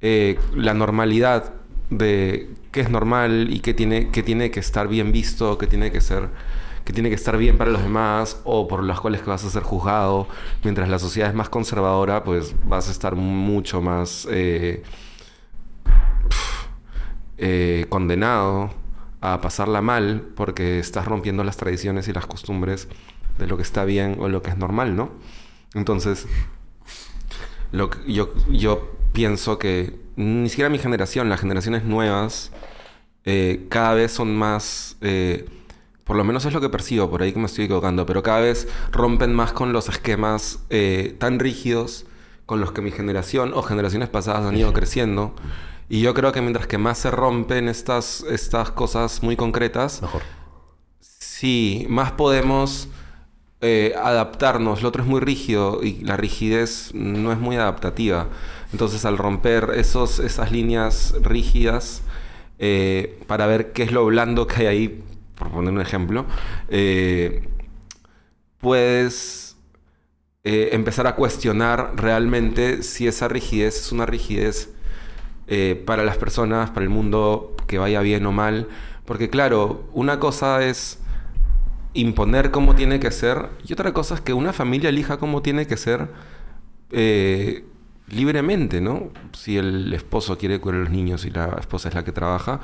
eh, 0.00 0.38
la 0.54 0.74
normalidad 0.74 1.54
de 1.90 2.50
qué 2.70 2.80
es 2.80 2.90
normal 2.90 3.48
y 3.50 3.60
qué 3.60 3.74
tiene, 3.74 4.10
qué 4.10 4.22
tiene 4.22 4.50
que 4.50 4.60
estar 4.60 4.88
bien 4.88 5.10
visto, 5.10 5.58
qué 5.58 5.66
tiene 5.66 5.90
que 5.90 6.00
ser, 6.00 6.28
que 6.84 6.92
tiene 6.92 7.08
que 7.08 7.14
estar 7.14 7.36
bien 7.36 7.58
para 7.58 7.70
los 7.70 7.82
demás 7.82 8.40
o 8.44 8.68
por 8.68 8.84
las 8.84 9.00
cuales 9.00 9.22
que 9.22 9.30
vas 9.30 9.44
a 9.44 9.50
ser 9.50 9.62
juzgado. 9.62 10.28
Mientras 10.62 10.88
la 10.88 10.98
sociedad 10.98 11.28
es 11.28 11.34
más 11.34 11.48
conservadora, 11.48 12.22
pues 12.24 12.54
vas 12.64 12.88
a 12.88 12.92
estar 12.92 13.16
mucho 13.16 13.80
más 13.80 14.28
eh, 14.30 14.82
eh, 17.38 17.86
condenado 17.88 18.70
a 19.20 19.40
pasarla 19.40 19.80
mal 19.82 20.28
porque 20.36 20.78
estás 20.78 21.06
rompiendo 21.06 21.42
las 21.44 21.56
tradiciones 21.56 22.06
y 22.08 22.12
las 22.12 22.26
costumbres 22.26 22.88
de 23.38 23.46
lo 23.46 23.56
que 23.56 23.62
está 23.62 23.84
bien 23.84 24.16
o 24.20 24.28
lo 24.28 24.42
que 24.42 24.50
es 24.50 24.56
normal, 24.58 24.94
¿no? 24.96 25.10
Entonces, 25.74 26.26
lo 27.72 27.90
que- 27.90 28.12
yo, 28.12 28.32
pienso 29.12 29.58
que 29.58 29.98
ni 30.16 30.48
siquiera 30.48 30.68
mi 30.70 30.78
generación, 30.78 31.28
las 31.28 31.40
generaciones 31.40 31.84
nuevas, 31.84 32.52
eh, 33.24 33.66
cada 33.68 33.94
vez 33.94 34.12
son 34.12 34.36
más, 34.36 34.96
eh, 35.00 35.46
por 36.04 36.16
lo 36.16 36.24
menos 36.24 36.44
es 36.44 36.52
lo 36.52 36.60
que 36.60 36.68
percibo, 36.68 37.10
por 37.10 37.22
ahí 37.22 37.32
que 37.32 37.38
me 37.38 37.46
estoy 37.46 37.64
equivocando, 37.64 38.06
pero 38.06 38.22
cada 38.22 38.40
vez 38.40 38.68
rompen 38.92 39.34
más 39.34 39.52
con 39.52 39.72
los 39.72 39.88
esquemas 39.88 40.60
tan 41.18 41.38
rígidos 41.38 42.06
con 42.46 42.60
los 42.60 42.72
que 42.72 42.80
mi 42.80 42.90
generación 42.90 43.52
o 43.54 43.62
generaciones 43.62 44.08
pasadas 44.08 44.46
han 44.46 44.56
ido 44.56 44.72
creciendo. 44.72 45.34
Y 45.88 46.00
yo 46.02 46.12
creo 46.12 46.32
que 46.32 46.42
mientras 46.42 46.66
que 46.66 46.76
más 46.76 46.98
se 46.98 47.10
rompen 47.10 47.68
estas, 47.68 48.24
estas 48.28 48.70
cosas 48.70 49.22
muy 49.22 49.36
concretas, 49.36 50.02
mejor? 50.02 50.22
Sí, 51.00 51.86
más 51.88 52.12
podemos 52.12 52.88
eh, 53.60 53.94
adaptarnos. 53.96 54.82
Lo 54.82 54.88
otro 54.88 55.02
es 55.02 55.08
muy 55.08 55.20
rígido 55.20 55.82
y 55.82 56.00
la 56.00 56.16
rigidez 56.16 56.90
no 56.94 57.32
es 57.32 57.38
muy 57.38 57.56
adaptativa. 57.56 58.28
Entonces, 58.72 59.04
al 59.04 59.18
romper 59.18 59.72
esos, 59.76 60.20
esas 60.20 60.52
líneas 60.52 61.14
rígidas, 61.22 62.02
eh, 62.58 63.20
para 63.26 63.46
ver 63.46 63.72
qué 63.72 63.84
es 63.84 63.92
lo 63.92 64.04
blando 64.06 64.46
que 64.46 64.56
hay 64.62 64.66
ahí, 64.66 65.04
por 65.34 65.50
poner 65.50 65.72
un 65.72 65.80
ejemplo, 65.80 66.26
eh, 66.68 67.48
puedes 68.58 69.56
empezar 70.44 71.06
a 71.06 71.14
cuestionar 71.14 71.92
realmente 71.96 72.82
si 72.82 73.06
esa 73.06 73.28
rigidez 73.28 73.80
es 73.80 73.92
una 73.92 74.06
rigidez 74.06 74.70
eh, 75.48 75.82
para 75.86 76.04
las 76.04 76.16
personas, 76.16 76.70
para 76.70 76.84
el 76.84 76.90
mundo, 76.90 77.56
que 77.66 77.78
vaya 77.78 78.00
bien 78.00 78.26
o 78.26 78.32
mal. 78.32 78.68
Porque 79.04 79.30
claro, 79.30 79.84
una 79.92 80.18
cosa 80.20 80.64
es 80.64 81.00
imponer 81.94 82.50
cómo 82.50 82.74
tiene 82.74 83.00
que 83.00 83.10
ser 83.10 83.48
y 83.66 83.72
otra 83.72 83.92
cosa 83.92 84.14
es 84.14 84.20
que 84.20 84.32
una 84.34 84.52
familia 84.52 84.90
elija 84.90 85.18
cómo 85.18 85.42
tiene 85.42 85.66
que 85.66 85.76
ser 85.76 86.08
eh, 86.90 87.64
libremente, 88.08 88.80
¿no? 88.80 89.10
Si 89.32 89.56
el 89.56 89.92
esposo 89.92 90.38
quiere 90.38 90.60
cuidar 90.60 90.80
a 90.80 90.84
los 90.84 90.90
niños 90.90 91.24
y 91.24 91.30
la 91.30 91.56
esposa 91.58 91.88
es 91.88 91.94
la 91.94 92.04
que 92.04 92.12
trabaja, 92.12 92.60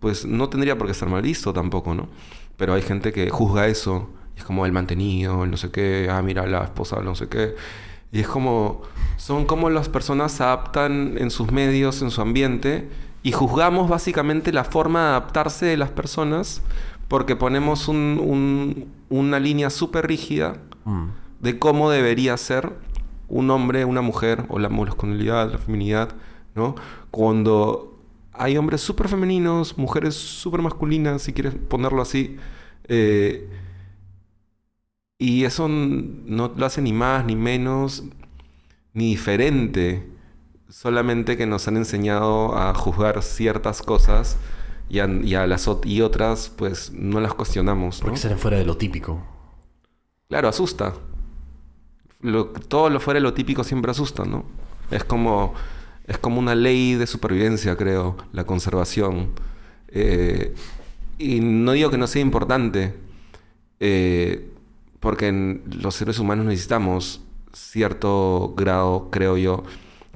pues 0.00 0.26
no 0.26 0.48
tendría 0.48 0.76
por 0.76 0.86
qué 0.86 0.92
estar 0.92 1.08
mal 1.08 1.22
visto 1.22 1.52
tampoco, 1.52 1.94
¿no? 1.94 2.08
Pero 2.56 2.74
hay 2.74 2.82
gente 2.82 3.12
que 3.12 3.30
juzga 3.30 3.66
eso, 3.66 4.10
es 4.36 4.44
como 4.44 4.66
el 4.66 4.72
mantenido, 4.72 5.44
el 5.44 5.50
no 5.50 5.56
sé 5.56 5.70
qué, 5.70 6.08
ah, 6.10 6.22
mira, 6.22 6.46
la 6.46 6.64
esposa, 6.64 7.00
no 7.02 7.14
sé 7.14 7.28
qué. 7.28 7.54
Y 8.14 8.20
es 8.20 8.28
como, 8.28 8.80
son 9.18 9.44
como 9.44 9.68
las 9.68 9.88
personas 9.90 10.32
se 10.32 10.42
adaptan 10.44 11.16
en 11.18 11.30
sus 11.30 11.50
medios, 11.50 12.00
en 12.00 12.10
su 12.10 12.22
ambiente, 12.22 12.88
y 13.22 13.32
juzgamos 13.32 13.88
básicamente 13.88 14.52
la 14.52 14.64
forma 14.64 15.00
de 15.02 15.08
adaptarse 15.08 15.66
de 15.66 15.76
las 15.76 15.90
personas 15.90 16.62
porque 17.08 17.36
ponemos 17.36 17.88
un- 17.88 18.20
un- 18.22 18.86
una 19.10 19.38
línea 19.40 19.68
súper 19.68 20.06
rígida 20.06 20.58
Mm. 20.84 21.06
de 21.40 21.58
cómo 21.58 21.90
debería 21.90 22.36
ser 22.36 22.72
un 23.28 23.50
hombre, 23.50 23.84
una 23.84 24.00
mujer, 24.00 24.44
o 24.48 24.58
la 24.58 24.68
masculinidad, 24.68 25.50
la 25.50 25.58
feminidad, 25.58 26.10
¿no? 26.54 26.76
Cuando 27.10 27.94
hay 28.32 28.56
hombres 28.56 28.80
súper 28.80 29.08
femeninos, 29.08 29.76
mujeres 29.78 30.14
súper 30.14 30.60
masculinas, 30.62 31.22
si 31.22 31.32
quieres 31.32 31.54
ponerlo 31.54 32.02
así, 32.02 32.36
eh, 32.88 33.48
y 35.18 35.44
eso 35.44 35.68
no 35.68 36.52
lo 36.56 36.66
hace 36.66 36.82
ni 36.82 36.92
más, 36.92 37.24
ni 37.24 37.36
menos, 37.36 38.04
ni 38.92 39.10
diferente, 39.10 40.06
solamente 40.68 41.36
que 41.36 41.46
nos 41.46 41.66
han 41.68 41.76
enseñado 41.76 42.56
a 42.56 42.74
juzgar 42.74 43.22
ciertas 43.22 43.82
cosas 43.82 44.36
y 44.88 44.98
a, 44.98 45.06
y 45.06 45.34
a 45.34 45.46
las 45.46 45.68
y 45.84 46.00
otras, 46.00 46.50
pues 46.56 46.92
no 46.92 47.20
las 47.20 47.34
cuestionamos. 47.34 48.00
¿no? 48.00 48.06
Porque 48.06 48.20
salen 48.20 48.38
fuera 48.38 48.58
de 48.58 48.64
lo 48.64 48.76
típico. 48.76 49.22
Claro, 50.28 50.48
asusta. 50.48 50.94
Lo- 52.20 52.46
todo 52.46 52.90
lo 52.90 53.00
fuera 53.00 53.18
de 53.18 53.22
lo 53.22 53.34
típico 53.34 53.64
siempre 53.64 53.90
asusta, 53.90 54.24
¿no? 54.24 54.44
Es 54.90 55.04
como, 55.04 55.54
es 56.06 56.18
como 56.18 56.38
una 56.38 56.54
ley 56.54 56.94
de 56.94 57.06
supervivencia, 57.06 57.76
creo, 57.76 58.16
la 58.32 58.44
conservación. 58.44 59.30
Eh, 59.88 60.54
y 61.18 61.40
no 61.40 61.72
digo 61.72 61.90
que 61.90 61.98
no 61.98 62.06
sea 62.06 62.22
importante, 62.22 62.94
eh, 63.80 64.50
porque 65.04 65.28
en 65.28 65.62
los 65.82 65.96
seres 65.96 66.18
humanos 66.18 66.46
necesitamos 66.46 67.20
cierto 67.52 68.54
grado, 68.56 69.10
creo 69.10 69.36
yo, 69.36 69.62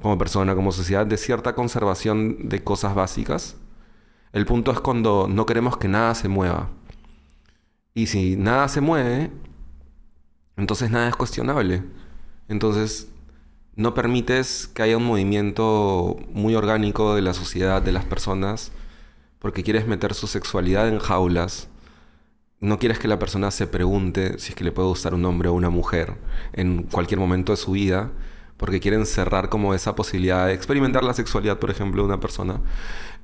como 0.01 0.17
persona, 0.17 0.55
como 0.55 0.71
sociedad, 0.71 1.05
de 1.05 1.15
cierta 1.15 1.53
conservación 1.53 2.49
de 2.49 2.63
cosas 2.63 2.95
básicas. 2.95 3.55
El 4.33 4.47
punto 4.47 4.71
es 4.71 4.79
cuando 4.79 5.27
no 5.29 5.45
queremos 5.45 5.77
que 5.77 5.87
nada 5.87 6.15
se 6.15 6.27
mueva. 6.27 6.71
Y 7.93 8.07
si 8.07 8.35
nada 8.35 8.67
se 8.67 8.81
mueve, 8.81 9.31
entonces 10.57 10.89
nada 10.89 11.07
es 11.07 11.15
cuestionable. 11.15 11.83
Entonces 12.47 13.09
no 13.75 13.93
permites 13.93 14.67
que 14.67 14.81
haya 14.81 14.97
un 14.97 15.05
movimiento 15.05 16.17
muy 16.33 16.55
orgánico 16.55 17.13
de 17.13 17.21
la 17.21 17.35
sociedad, 17.35 17.83
de 17.83 17.91
las 17.91 18.05
personas, 18.05 18.71
porque 19.37 19.61
quieres 19.61 19.85
meter 19.85 20.15
su 20.15 20.25
sexualidad 20.25 20.87
en 20.87 20.97
jaulas. 20.97 21.68
No 22.61 22.77
quieres 22.77 22.99
que 22.99 23.07
la 23.07 23.19
persona 23.19 23.51
se 23.51 23.67
pregunte 23.67 24.37
si 24.39 24.49
es 24.49 24.55
que 24.55 24.63
le 24.63 24.71
puede 24.71 24.89
gustar 24.89 25.13
un 25.13 25.25
hombre 25.25 25.49
o 25.49 25.53
una 25.53 25.69
mujer 25.69 26.15
en 26.53 26.83
cualquier 26.83 27.19
momento 27.19 27.53
de 27.53 27.57
su 27.57 27.71
vida, 27.71 28.11
porque 28.57 28.81
quieren 28.81 29.05
cerrar 29.05 29.49
como 29.49 29.73
esa 29.73 29.95
posibilidad 29.95 30.47
de 30.47 30.53
experimentar 30.53 31.03
la 31.03 31.13
sexualidad, 31.13 31.59
por 31.59 31.71
ejemplo, 31.71 32.01
de 32.01 32.07
una 32.07 32.19
persona. 32.19 32.59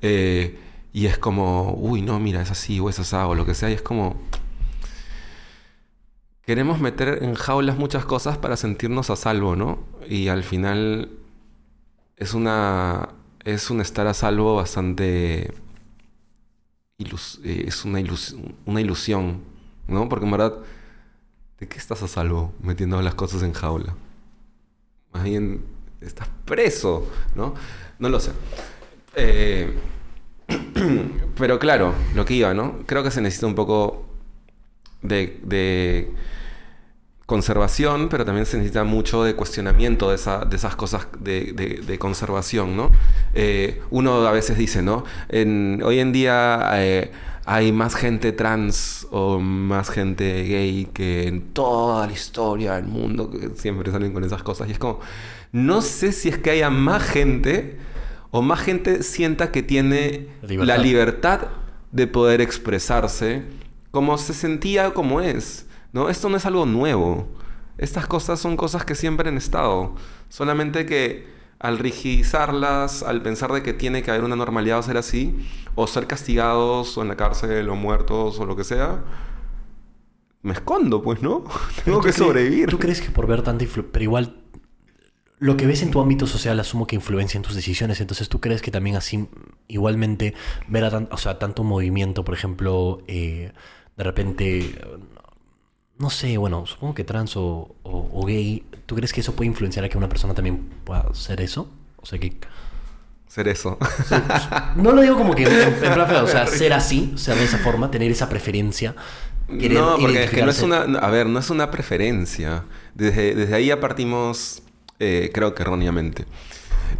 Eh, 0.00 0.58
y 0.92 1.06
es 1.06 1.18
como, 1.18 1.74
uy, 1.74 2.00
no, 2.00 2.18
mira, 2.18 2.40
es 2.40 2.50
así 2.50 2.80
o 2.80 2.88
es 2.88 2.98
así 2.98 3.16
o 3.16 3.34
lo 3.34 3.44
que 3.44 3.54
sea. 3.54 3.70
Y 3.70 3.74
es 3.74 3.82
como, 3.82 4.16
queremos 6.46 6.80
meter 6.80 7.22
en 7.22 7.34
jaulas 7.34 7.76
muchas 7.76 8.06
cosas 8.06 8.38
para 8.38 8.56
sentirnos 8.56 9.10
a 9.10 9.16
salvo, 9.16 9.56
¿no? 9.56 9.80
Y 10.08 10.28
al 10.28 10.42
final 10.44 11.10
es 12.16 12.32
una 12.32 13.10
es 13.44 13.70
un 13.70 13.80
estar 13.80 14.06
a 14.06 14.14
salvo 14.14 14.56
bastante 14.56 15.52
eh, 16.98 17.64
es 17.66 17.84
una, 17.84 18.00
ilus- 18.00 18.36
una 18.64 18.80
ilusión, 18.80 19.42
¿no? 19.86 20.08
Porque 20.08 20.24
en 20.24 20.30
verdad 20.30 20.54
¿de 21.60 21.68
qué 21.68 21.78
estás 21.78 22.02
a 22.02 22.08
salvo 22.08 22.52
metiendo 22.62 23.00
las 23.02 23.14
cosas 23.14 23.42
en 23.42 23.52
jaula? 23.52 23.94
Más 25.12 25.24
bien 25.24 25.64
estás 26.00 26.28
preso, 26.44 27.08
¿no? 27.34 27.54
No 27.98 28.08
lo 28.08 28.20
sé. 28.20 28.32
Eh, 29.14 29.74
pero 31.38 31.58
claro, 31.58 31.94
lo 32.14 32.24
que 32.24 32.34
iba, 32.34 32.54
¿no? 32.54 32.80
Creo 32.86 33.02
que 33.02 33.10
se 33.10 33.20
necesita 33.20 33.46
un 33.46 33.54
poco 33.54 34.06
de, 35.02 35.40
de 35.44 36.12
conservación, 37.26 38.08
pero 38.08 38.24
también 38.24 38.46
se 38.46 38.56
necesita 38.56 38.84
mucho 38.84 39.24
de 39.24 39.34
cuestionamiento 39.34 40.10
de, 40.10 40.14
esa- 40.14 40.44
de 40.44 40.56
esas 40.56 40.76
cosas 40.76 41.08
de, 41.18 41.52
de- 41.52 41.82
de 41.86 41.98
conservación, 41.98 42.76
¿no? 42.76 42.90
Eh, 43.34 43.82
uno 43.90 44.26
a 44.26 44.32
veces 44.32 44.56
dice, 44.56 44.80
¿no? 44.82 45.04
En- 45.28 45.82
hoy 45.84 45.98
en 45.98 46.12
día 46.12 46.70
eh, 46.74 47.10
hay 47.44 47.72
más 47.72 47.96
gente 47.96 48.30
trans 48.32 49.08
o 49.10 49.40
más 49.40 49.90
gente 49.90 50.44
gay 50.44 50.88
que 50.94 51.26
en 51.26 51.52
toda 51.52 52.06
la 52.06 52.12
historia 52.12 52.74
del 52.76 52.86
mundo, 52.86 53.28
que 53.30 53.50
siempre 53.56 53.90
salen 53.90 54.12
con 54.12 54.22
esas 54.24 54.42
cosas. 54.44 54.68
Y 54.68 54.72
es 54.72 54.78
como, 54.78 55.00
no 55.52 55.82
sé 55.82 56.12
si 56.12 56.28
es 56.28 56.38
que 56.38 56.50
haya 56.50 56.70
más 56.70 57.02
gente 57.02 57.76
o 58.30 58.40
más 58.42 58.60
gente 58.60 59.02
sienta 59.02 59.50
que 59.50 59.62
tiene 59.64 60.28
Libertad. 60.42 60.66
la 60.66 60.78
libertad 60.78 61.40
de 61.90 62.06
poder 62.06 62.40
expresarse 62.40 63.42
como 63.90 64.16
se 64.18 64.32
sentía 64.34 64.92
como 64.94 65.20
es. 65.20 65.65
¿No? 65.96 66.08
Esto 66.10 66.28
no 66.28 66.36
es 66.36 66.46
algo 66.46 66.66
nuevo. 66.66 67.26
Estas 67.78 68.06
cosas 68.06 68.38
son 68.40 68.56
cosas 68.56 68.84
que 68.84 68.94
siempre 68.94 69.28
han 69.28 69.36
estado. 69.36 69.94
Solamente 70.28 70.86
que 70.86 71.26
al 71.58 71.78
rigidizarlas, 71.78 73.02
al 73.02 73.22
pensar 73.22 73.50
de 73.52 73.62
que 73.62 73.72
tiene 73.72 74.02
que 74.02 74.10
haber 74.10 74.24
una 74.24 74.36
normalidad 74.36 74.78
o 74.78 74.82
ser 74.82 74.98
así, 74.98 75.34
o 75.74 75.86
ser 75.86 76.06
castigados 76.06 76.96
o 76.98 77.02
en 77.02 77.08
la 77.08 77.16
cárcel 77.16 77.68
o 77.68 77.76
muertos 77.76 78.38
o 78.38 78.46
lo 78.46 78.54
que 78.56 78.64
sea, 78.64 79.02
me 80.42 80.52
escondo, 80.52 81.02
pues, 81.02 81.22
¿no? 81.22 81.44
Tengo 81.84 81.98
¿Tú 81.98 82.04
que 82.06 82.12
sobrevivir. 82.12 82.68
¿Tú 82.68 82.78
crees 82.78 83.00
que 83.00 83.10
por 83.10 83.26
ver 83.26 83.42
tanta 83.42 83.64
influencia... 83.64 83.92
Pero 83.92 84.02
igual, 84.04 84.36
lo 85.38 85.56
que 85.56 85.66
ves 85.66 85.82
en 85.82 85.90
tu 85.90 86.00
ámbito 86.00 86.26
social 86.26 86.58
asumo 86.60 86.86
que 86.86 86.96
influencia 86.96 87.36
en 87.38 87.42
tus 87.42 87.54
decisiones. 87.54 88.00
Entonces, 88.00 88.28
¿tú 88.28 88.40
crees 88.40 88.62
que 88.62 88.70
también 88.70 88.96
así, 88.96 89.28
igualmente, 89.68 90.34
ver 90.68 90.84
a 90.84 90.90
tan- 90.90 91.08
o 91.10 91.16
sea, 91.18 91.38
tanto 91.38 91.64
movimiento, 91.64 92.24
por 92.24 92.34
ejemplo, 92.34 93.02
eh, 93.08 93.52
de 93.96 94.04
repente... 94.04 94.78
No 95.98 96.10
sé, 96.10 96.36
bueno, 96.36 96.66
supongo 96.66 96.94
que 96.94 97.04
trans 97.04 97.36
o, 97.36 97.74
o- 97.82 98.10
o 98.12 98.26
gay, 98.26 98.64
¿tú 98.84 98.94
crees 98.96 99.12
que 99.12 99.20
eso 99.20 99.34
puede 99.34 99.48
influenciar 99.48 99.84
a 99.84 99.88
que 99.88 99.96
una 99.96 100.08
persona 100.08 100.34
también 100.34 100.68
pueda 100.84 101.12
ser 101.14 101.40
eso? 101.40 101.70
O 101.96 102.06
sea, 102.06 102.18
que... 102.18 102.36
Ser 103.28 103.48
eso. 103.48 103.78
No 104.76 104.92
lo 104.92 105.02
digo 105.02 105.16
como 105.16 105.34
que 105.34 105.44
en, 105.44 105.52
en 105.84 105.94
plan 105.94 106.06
feo, 106.06 106.24
o 106.24 106.28
sea, 106.28 106.46
ser 106.46 106.72
así, 106.72 107.12
ser 107.16 107.36
de 107.36 107.44
esa 107.44 107.58
forma, 107.58 107.90
tener 107.90 108.10
esa 108.10 108.28
preferencia. 108.28 108.94
querer 109.48 109.78
no, 109.78 109.96
porque 109.98 110.24
es 110.24 110.30
que 110.30 110.42
no 110.42 110.50
es 110.50 110.62
una... 110.62 110.82
A 110.98 111.10
ver, 111.10 111.26
no 111.26 111.38
es 111.38 111.48
una 111.50 111.70
preferencia. 111.70 112.64
Desde, 112.94 113.34
desde 113.34 113.54
ahí 113.54 113.66
ya 113.66 113.80
partimos, 113.80 114.62
eh, 115.00 115.30
creo 115.32 115.54
que 115.54 115.62
erróneamente. 115.62 116.24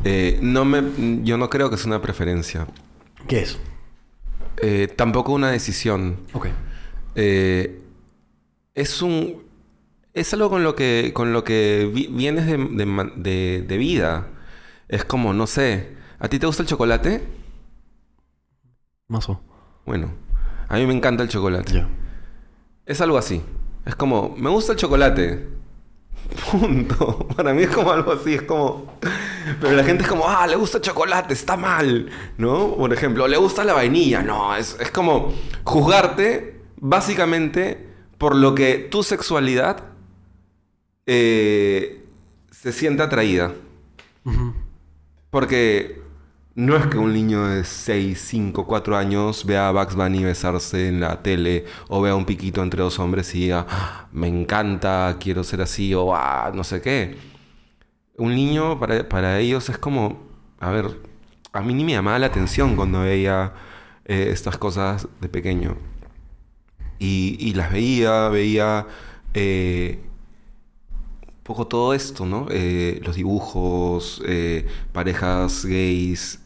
Eh, 0.04 0.38
no 0.42 0.64
me, 0.64 0.82
yo 1.22 1.36
no 1.38 1.48
creo 1.50 1.68
que 1.68 1.76
es 1.76 1.84
una 1.84 2.00
preferencia. 2.02 2.66
¿Qué 3.28 3.42
es? 3.42 3.58
Eh, 4.62 4.88
tampoco 4.96 5.32
una 5.32 5.50
decisión. 5.50 6.16
Ok. 6.32 6.48
Eh, 7.14 7.82
es 8.76 9.02
un. 9.02 9.45
Es 10.14 10.33
algo 10.33 10.49
con 10.49 10.62
lo 10.62 10.76
que, 10.76 11.11
con 11.12 11.33
lo 11.33 11.42
que 11.42 11.90
vi- 11.92 12.06
vienes 12.11 12.47
de, 12.47 12.56
de 12.56 13.11
de- 13.16 13.64
de 13.66 13.76
vida. 13.76 14.28
Es 14.88 15.04
como, 15.04 15.33
no 15.35 15.49
sé. 15.49 15.97
¿A 16.21 16.28
ti 16.28 16.38
te 16.38 16.47
gusta 16.47 16.62
el 16.62 16.68
chocolate? 16.68 17.23
Mazo. 19.09 19.40
Bueno, 19.85 20.12
a 20.68 20.76
mí 20.76 20.87
me 20.87 20.95
encanta 20.95 21.23
el 21.23 21.28
chocolate. 21.28 21.85
Es 22.87 23.00
algo 23.00 23.18
así. 23.18 23.42
Es 23.85 23.95
como, 23.95 24.35
me 24.37 24.49
gusta 24.50 24.73
el 24.73 24.78
chocolate. 24.78 25.49
Punto. 26.50 27.28
Para 27.37 27.52
mí 27.52 27.62
es 27.62 27.71
como 27.71 27.92
algo 27.92 28.12
así, 28.12 28.35
es 28.35 28.42
como... 28.42 28.99
Pero 29.61 29.76
la 29.76 29.85
gente 29.85 30.02
es 30.02 30.09
como, 30.09 30.28
ah, 30.28 30.47
le 30.47 30.56
gusta 30.56 30.78
el 30.78 30.83
chocolate, 30.83 31.35
está 31.35 31.56
mal. 31.56 32.09
¿No? 32.38 32.75
Por 32.75 32.92
ejemplo, 32.92 33.28
le 33.28 33.37
gusta 33.37 33.64
la 33.64 33.75
vainilla. 33.75 34.23
No, 34.23 34.56
es, 34.56 34.76
es 34.80 34.90
como 34.90 35.33
juzgarte 35.64 36.62
básicamente 36.78 37.85
por 38.18 38.35
lo 38.37 38.54
que 38.54 38.78
tu 38.90 39.02
sexualidad 39.02 39.85
eh, 41.06 42.04
se 42.50 42.73
siente 42.73 43.02
atraída. 43.02 43.52
Porque 45.30 46.02
No 46.56 46.76
es 46.76 46.87
que 46.87 46.99
un 46.99 47.12
niño 47.12 47.46
de 47.49 47.64
6, 47.64 48.18
5, 48.20 48.66
4 48.66 48.96
años 48.96 49.44
vea 49.46 49.68
a 49.68 49.73
Bugs 49.73 49.94
Bunny 49.94 50.25
besarse 50.25 50.88
en 50.88 51.00
la 51.00 51.23
tele 51.23 51.66
o 51.88 52.00
vea 52.02 52.14
un 52.16 52.25
piquito 52.26 52.62
entre 52.62 52.82
dos 52.82 52.99
hombres 52.99 53.35
y 53.35 53.40
diga, 53.42 53.66
"Ah, 53.68 54.08
me 54.12 54.28
encanta, 54.28 55.16
quiero 55.20 55.44
ser 55.44 55.61
así 55.62 55.94
o 55.94 56.14
ah, 56.16 56.50
no 56.54 56.64
sé 56.64 56.80
qué. 56.82 57.16
Un 58.18 58.35
niño 58.35 58.78
para, 58.80 59.08
para 59.08 59.38
ellos 59.40 59.68
es 59.68 59.78
como, 59.78 60.23
a 60.61 60.70
ver, 60.70 61.00
a 61.52 61.61
mí 61.62 61.75
ni 61.75 61.85
me 61.85 61.92
llamaba 61.92 62.18
la 62.18 62.26
atención 62.26 62.76
cuando 62.76 63.00
veía 63.02 63.52
eh, 64.06 64.30
estas 64.32 64.58
cosas 64.58 65.08
de 65.20 65.28
pequeño. 65.28 65.76
Y, 66.98 67.36
y 67.40 67.54
las 67.54 67.72
veía, 67.72 68.28
veía 68.28 68.86
eh, 69.34 70.00
un 71.22 71.42
poco 71.42 71.66
todo 71.66 71.92
esto, 71.94 72.24
¿no? 72.26 72.46
Eh, 72.50 73.00
los 73.04 73.16
dibujos, 73.16 74.22
eh, 74.26 74.66
parejas 74.92 75.64
gays, 75.64 76.40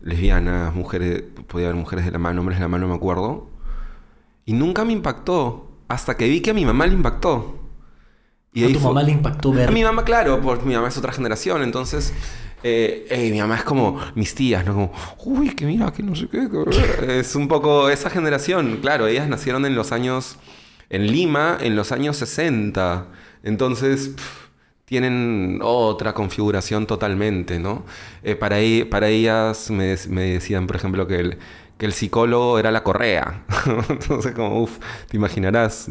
lesbianas, 0.00 0.74
mujeres, 0.74 1.24
podía 1.46 1.66
haber 1.66 1.78
mujeres 1.80 2.04
de 2.04 2.12
la 2.12 2.18
mano, 2.18 2.40
hombres 2.40 2.58
de 2.58 2.62
la 2.62 2.68
mano, 2.68 2.86
no 2.86 2.92
me 2.92 2.96
acuerdo. 2.96 3.48
Y 4.46 4.52
nunca 4.52 4.84
me 4.84 4.92
impactó, 4.92 5.70
hasta 5.88 6.16
que 6.16 6.28
vi 6.28 6.40
que 6.40 6.50
a 6.50 6.54
mi 6.54 6.64
mamá 6.64 6.86
le 6.86 6.94
impactó. 6.94 7.58
Y 8.52 8.64
¿A 8.64 8.72
tu 8.72 8.80
mamá 8.80 9.02
le 9.02 9.12
impactó 9.12 9.52
ver? 9.52 9.68
a 9.68 9.72
mi 9.72 9.82
mamá, 9.82 10.04
claro, 10.04 10.40
porque 10.40 10.64
mi 10.64 10.74
mamá 10.74 10.88
es 10.88 10.96
otra 10.96 11.12
generación, 11.12 11.62
entonces 11.62 12.14
eh, 12.62 13.28
mi 13.32 13.40
mamá 13.40 13.56
es 13.56 13.64
como 13.64 13.98
mis 14.14 14.34
tías, 14.34 14.64
¿no? 14.66 14.92
Uy, 15.24 15.50
que 15.54 15.64
mira, 15.66 15.92
que 15.92 16.02
no 16.02 16.14
sé 16.16 16.28
qué. 16.28 16.48
que-". 16.50 17.20
Es 17.20 17.34
un 17.34 17.48
poco 17.48 17.88
esa 17.90 18.10
generación, 18.10 18.78
claro, 18.80 19.06
ellas 19.06 19.28
nacieron 19.28 19.64
en 19.66 19.74
los 19.74 19.92
años, 19.92 20.36
en 20.90 21.06
Lima, 21.06 21.58
en 21.60 21.76
los 21.76 21.92
años 21.92 22.16
60, 22.16 23.06
entonces 23.42 24.12
tienen 24.84 25.60
otra 25.62 26.14
configuración 26.14 26.86
totalmente, 26.86 27.58
¿no? 27.58 27.84
Eh, 28.22 28.36
para, 28.36 28.60
e- 28.60 28.86
para 28.86 29.08
ellas 29.08 29.70
me, 29.70 29.96
me 30.08 30.22
decían, 30.22 30.66
por 30.66 30.76
ejemplo, 30.76 31.06
que 31.06 31.16
el, 31.20 31.38
que 31.78 31.86
el 31.86 31.92
psicólogo 31.92 32.58
era 32.58 32.70
la 32.70 32.82
correa. 32.84 33.44
entonces, 33.90 34.32
como, 34.34 34.62
uff, 34.62 34.78
te 35.08 35.16
imaginarás, 35.16 35.88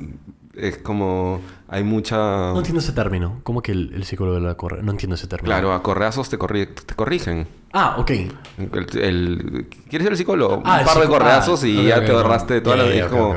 es 0.57 0.77
como, 0.79 1.39
hay 1.67 1.83
mucha... 1.83 2.17
No 2.17 2.57
entiendo 2.57 2.79
ese 2.79 2.91
término. 2.93 3.39
¿Cómo 3.43 3.61
que 3.61 3.71
el, 3.71 3.93
el 3.93 4.03
psicólogo 4.05 4.39
la 4.39 4.55
corre? 4.55 4.81
No 4.81 4.91
entiendo 4.91 5.15
ese 5.15 5.27
término. 5.27 5.45
Claro, 5.53 5.73
a 5.73 5.83
correazos 5.83 6.29
te, 6.29 6.39
corri- 6.39 6.73
te 6.73 6.95
corrigen. 6.95 7.47
Ah, 7.73 7.95
ok. 7.99 8.09
El, 8.11 8.99
el- 8.99 9.67
¿Quieres 9.89 10.05
ser 10.05 10.11
el 10.13 10.17
psicólogo? 10.17 10.61
Ah, 10.65 10.79
Un 10.81 10.85
par 10.85 10.99
de 10.99 11.07
correazos 11.07 11.63
ah, 11.63 11.67
y 11.67 11.77
ok, 11.77 11.85
ya 11.87 12.03
te 12.05 12.11
ahorraste 12.11 12.53
de 12.55 12.61
toda 12.61 12.75
la 12.77 12.85
ya, 12.93 13.05
Es 13.05 13.11
como, 13.11 13.35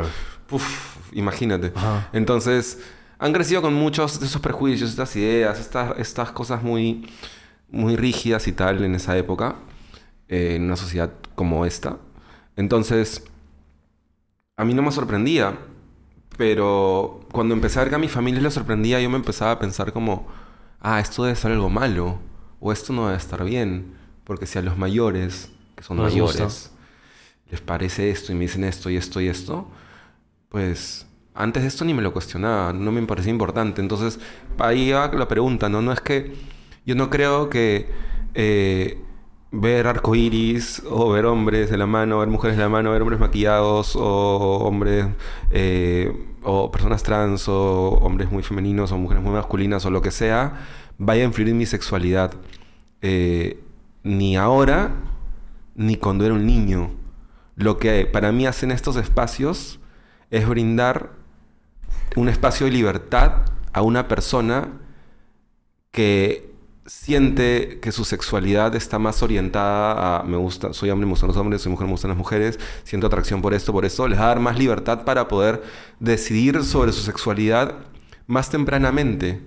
uf, 0.50 0.96
imagínate. 1.12 1.72
Ajá. 1.74 2.08
Entonces, 2.12 2.82
han 3.18 3.32
crecido 3.34 3.60
con 3.60 3.74
muchos 3.74 4.18
de 4.18 4.26
esos 4.26 4.40
prejuicios, 4.40 4.88
estas 4.90 5.14
ideas, 5.16 5.60
estas, 5.60 5.98
estas 5.98 6.32
cosas 6.32 6.62
muy, 6.62 7.06
muy 7.70 7.96
rígidas 7.96 8.48
y 8.48 8.52
tal 8.52 8.82
en 8.82 8.94
esa 8.94 9.16
época, 9.18 9.56
eh, 10.28 10.54
en 10.56 10.64
una 10.64 10.76
sociedad 10.76 11.10
como 11.34 11.66
esta. 11.66 11.98
Entonces, 12.56 13.24
a 14.56 14.64
mí 14.64 14.74
no 14.74 14.82
me 14.82 14.90
sorprendía, 14.92 15.54
pero 16.40 17.20
cuando 17.32 17.52
empecé 17.52 17.78
a 17.78 17.82
ver 17.82 17.90
que 17.90 17.96
a 17.96 17.98
mi 17.98 18.08
familia 18.08 18.40
le 18.40 18.50
sorprendía, 18.50 18.98
yo 18.98 19.10
me 19.10 19.16
empezaba 19.16 19.50
a 19.50 19.58
pensar 19.58 19.92
como, 19.92 20.26
ah, 20.80 20.98
esto 20.98 21.22
debe 21.24 21.36
ser 21.36 21.52
algo 21.52 21.68
malo, 21.68 22.18
o 22.60 22.72
esto 22.72 22.94
no 22.94 23.04
debe 23.08 23.18
estar 23.18 23.44
bien, 23.44 23.92
porque 24.24 24.46
si 24.46 24.58
a 24.58 24.62
los 24.62 24.78
mayores, 24.78 25.50
que 25.76 25.82
son 25.82 25.98
No 25.98 26.04
les 26.06 26.14
gusta. 26.18 26.44
mayores, 26.44 26.70
les 27.50 27.60
parece 27.60 28.08
esto 28.10 28.32
y 28.32 28.36
me 28.36 28.46
dicen 28.46 28.64
esto 28.64 28.88
y 28.88 28.96
esto 28.96 29.20
y 29.20 29.28
esto, 29.28 29.68
pues 30.48 31.06
antes 31.34 31.62
de 31.62 31.68
esto 31.68 31.84
ni 31.84 31.92
me 31.92 32.00
lo 32.00 32.14
cuestionaba, 32.14 32.72
no 32.72 32.90
me 32.90 33.02
parecía 33.02 33.32
importante. 33.32 33.82
Entonces, 33.82 34.18
ahí 34.56 34.92
va 34.92 35.12
la 35.12 35.28
pregunta, 35.28 35.68
¿no? 35.68 35.82
No 35.82 35.92
es 35.92 36.00
que 36.00 36.32
yo 36.86 36.94
no 36.94 37.10
creo 37.10 37.50
que 37.50 37.86
eh, 38.32 38.98
ver 39.52 39.86
arcoíris 39.86 40.82
o 40.88 41.10
ver 41.10 41.26
hombres 41.26 41.70
de 41.70 41.76
la 41.76 41.86
mano, 41.86 42.20
ver 42.20 42.28
mujeres 42.28 42.56
de 42.56 42.62
la 42.62 42.68
mano, 42.68 42.92
ver 42.92 43.02
hombres 43.02 43.20
maquillados 43.20 43.96
o 43.96 44.58
hombres 44.58 45.06
eh, 45.50 46.12
o 46.42 46.70
personas 46.70 47.02
trans 47.02 47.48
o 47.48 47.98
hombres 48.00 48.30
muy 48.30 48.42
femeninos 48.42 48.92
o 48.92 48.98
mujeres 48.98 49.22
muy 49.22 49.32
masculinas 49.32 49.84
o 49.86 49.90
lo 49.90 50.02
que 50.02 50.10
sea, 50.10 50.66
vaya 50.98 51.22
a 51.22 51.26
influir 51.26 51.48
en 51.48 51.58
mi 51.58 51.66
sexualidad. 51.66 52.32
Eh, 53.02 53.60
ni 54.02 54.36
ahora 54.36 54.92
ni 55.74 55.96
cuando 55.96 56.24
era 56.24 56.34
un 56.34 56.46
niño. 56.46 56.90
Lo 57.56 57.78
que 57.78 58.06
para 58.06 58.32
mí 58.32 58.46
hacen 58.46 58.70
estos 58.70 58.96
espacios 58.96 59.80
es 60.30 60.48
brindar 60.48 61.10
un 62.16 62.28
espacio 62.28 62.66
de 62.66 62.72
libertad 62.72 63.44
a 63.72 63.82
una 63.82 64.08
persona 64.08 64.68
que 65.90 66.49
siente 66.90 67.78
que 67.80 67.92
su 67.92 68.04
sexualidad 68.04 68.74
está 68.74 68.98
más 68.98 69.22
orientada 69.22 70.18
a 70.18 70.22
me 70.24 70.36
gusta, 70.36 70.72
soy 70.72 70.90
hombre, 70.90 71.06
me 71.06 71.12
gustan 71.12 71.28
los 71.28 71.36
hombres, 71.36 71.62
soy 71.62 71.70
mujer, 71.70 71.86
me 71.86 71.92
gustan 71.92 72.08
las 72.08 72.18
mujeres, 72.18 72.58
siento 72.82 73.06
atracción 73.06 73.40
por 73.40 73.54
esto, 73.54 73.72
por 73.72 73.84
esto, 73.84 74.08
les 74.08 74.18
va 74.18 74.24
a 74.24 74.26
dar 74.26 74.40
más 74.40 74.58
libertad 74.58 75.04
para 75.04 75.28
poder 75.28 75.62
decidir 76.00 76.64
sobre 76.64 76.90
su 76.90 77.02
sexualidad 77.02 77.76
más 78.26 78.50
tempranamente. 78.50 79.40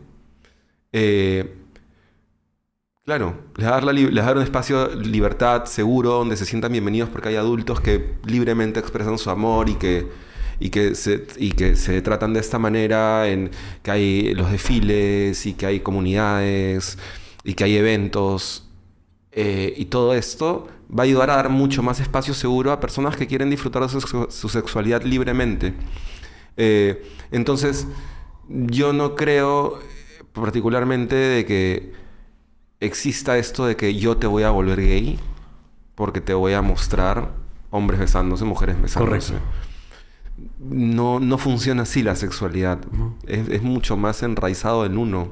Eh, 0.93 1.60
Claro, 3.06 3.36
les 3.58 3.67
va 3.67 3.75
a 3.75 3.82
dar, 3.82 4.38
un 4.38 4.43
espacio 4.43 4.95
libertad, 4.95 5.65
seguro, 5.65 6.12
donde 6.12 6.38
se 6.38 6.45
sientan 6.45 6.71
bienvenidos 6.71 7.10
porque 7.10 7.27
hay 7.27 7.36
adultos 7.36 7.82
que 7.82 8.13
libremente 8.25 8.79
expresan 8.79 9.17
su 9.17 9.29
amor 9.29 9.67
y 9.67 9.75
que, 9.75 10.08
y 10.62 10.69
que, 10.69 10.95
se, 10.95 11.27
y 11.36 11.51
que 11.51 11.75
se 11.75 12.01
tratan 12.01 12.32
de 12.32 12.39
esta 12.39 12.60
manera, 12.60 13.27
en 13.27 13.51
que 13.84 13.91
hay 13.91 14.34
los 14.34 14.49
desfiles 14.49 15.45
y 15.45 15.53
que 15.53 15.65
hay 15.65 15.82
comunidades 15.82 16.97
y 17.43 17.53
que 17.53 17.63
hay 17.65 17.75
eventos. 17.77 18.69
eh, 19.32 19.73
y 19.77 19.86
todo 19.86 20.13
esto 20.13 20.67
va 20.95 21.03
a 21.03 21.06
ayudar 21.06 21.29
a 21.32 21.36
dar 21.38 21.49
mucho 21.49 21.82
más 21.82 21.99
espacio 21.99 22.34
seguro 22.36 22.71
a 22.71 22.79
personas 22.79 23.17
que 23.17 23.25
quieren 23.25 23.49
disfrutar 23.49 23.82
de 23.82 23.89
su, 23.89 23.99
sexu- 23.99 24.29
su 24.29 24.47
sexualidad 24.49 25.01
libremente. 25.03 25.73
Eh, 26.56 27.03
entonces, 27.32 27.88
yo 28.47 28.93
no 28.93 29.15
creo 29.15 29.79
eh, 29.79 30.23
particularmente 30.34 31.15
de 31.15 31.45
que 31.45 31.93
exista 32.79 33.38
esto 33.39 33.65
de 33.65 33.75
que 33.75 33.95
yo 33.95 34.17
te 34.17 34.27
voy 34.27 34.43
a 34.43 34.51
volver 34.51 34.79
gay 34.82 35.17
porque 35.95 36.21
te 36.21 36.34
voy 36.36 36.53
a 36.53 36.62
mostrar 36.62 37.32
hombres 37.71 37.99
besándose, 37.99 38.45
mujeres 38.45 38.79
besándose. 38.79 39.34
Correcto. 39.34 39.45
No, 40.60 41.19
no 41.19 41.38
funciona 41.38 41.84
así 41.84 42.03
la 42.03 42.15
sexualidad. 42.15 42.79
Es 43.27 43.62
mucho 43.63 43.97
más 43.97 44.21
enraizado 44.23 44.86
en 44.86 44.97
uno. 44.97 45.29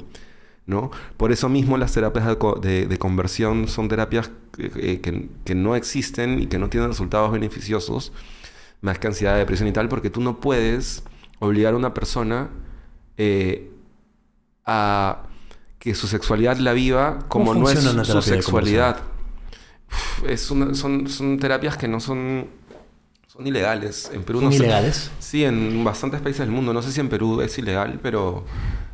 ¿No? 0.71 0.89
Por 1.17 1.31
eso 1.31 1.47
mismo 1.49 1.77
las 1.77 1.93
terapias 1.93 2.25
de, 2.25 2.37
co- 2.39 2.55
de- 2.59 2.87
de 2.87 2.97
conversión 2.97 3.67
son 3.67 3.87
terapias 3.89 4.31
que, 4.57 4.71
eh, 4.75 4.99
que- 5.01 5.29
que 5.45 5.53
no 5.53 5.75
existen 5.75 6.39
y 6.41 6.47
que 6.47 6.57
no 6.57 6.69
tienen 6.69 6.89
resultados 6.89 7.31
beneficiosos, 7.31 8.11
más 8.81 8.97
que 8.97 9.05
ansiedad, 9.07 9.37
depresión 9.37 9.67
y 9.69 9.71
tal, 9.73 9.87
porque 9.89 10.09
tú 10.09 10.21
no 10.21 10.39
puedes 10.39 11.03
obligar 11.39 11.75
a 11.75 11.77
una 11.77 11.93
persona 11.93 12.49
eh, 13.17 13.69
a 14.65 15.23
que 15.77 15.93
su 15.95 16.07
sexualidad 16.07 16.57
la 16.57 16.73
viva 16.73 17.19
como 17.27 17.53
¿Cómo 17.53 17.59
no 17.61 17.69
es 17.69 17.79
su 17.81 18.21
sexualidad. 18.21 18.97
Uf, 19.89 20.29
es 20.29 20.49
una- 20.51 20.73
son, 20.75 21.07
son 21.09 21.37
terapias 21.39 21.75
que 21.77 21.87
no 21.87 21.99
son, 21.99 22.47
son 23.27 23.45
ilegales. 23.47 24.09
En 24.13 24.23
Perú 24.23 24.39
¿Son 24.39 24.49
no 24.49 24.55
ilegales? 24.55 25.11
Sí, 25.19 25.43
en 25.43 25.83
bastantes 25.83 26.21
países 26.21 26.39
del 26.41 26.51
mundo. 26.51 26.71
No 26.73 26.81
sé 26.81 26.91
si 26.91 26.99
en 26.99 27.09
Perú 27.09 27.41
es 27.41 27.57
ilegal, 27.57 27.99
pero 28.01 28.45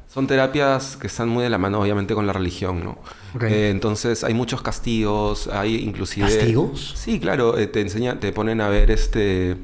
son 0.07 0.25
terapias 0.27 0.97
que 0.97 1.07
están 1.07 1.29
muy 1.29 1.43
de 1.43 1.49
la 1.49 1.57
mano, 1.57 1.79
obviamente, 1.81 2.13
con 2.15 2.25
la 2.25 2.33
religión, 2.33 2.83
¿no? 2.83 2.97
Ok. 3.35 3.43
Eh, 3.43 3.69
entonces 3.69 4.23
hay 4.23 4.33
muchos 4.33 4.61
castigos, 4.61 5.47
hay 5.47 5.75
inclusive... 5.83 6.27
¿Castigos? 6.27 6.93
Sí, 6.95 7.19
claro. 7.19 7.57
eh, 7.57 7.67
te 7.67 7.81
enseñan, 7.81 8.19
te 8.19 8.31
ponen 8.31 8.61
a 8.61 8.69
ver, 8.69 8.89
este... 8.91 9.57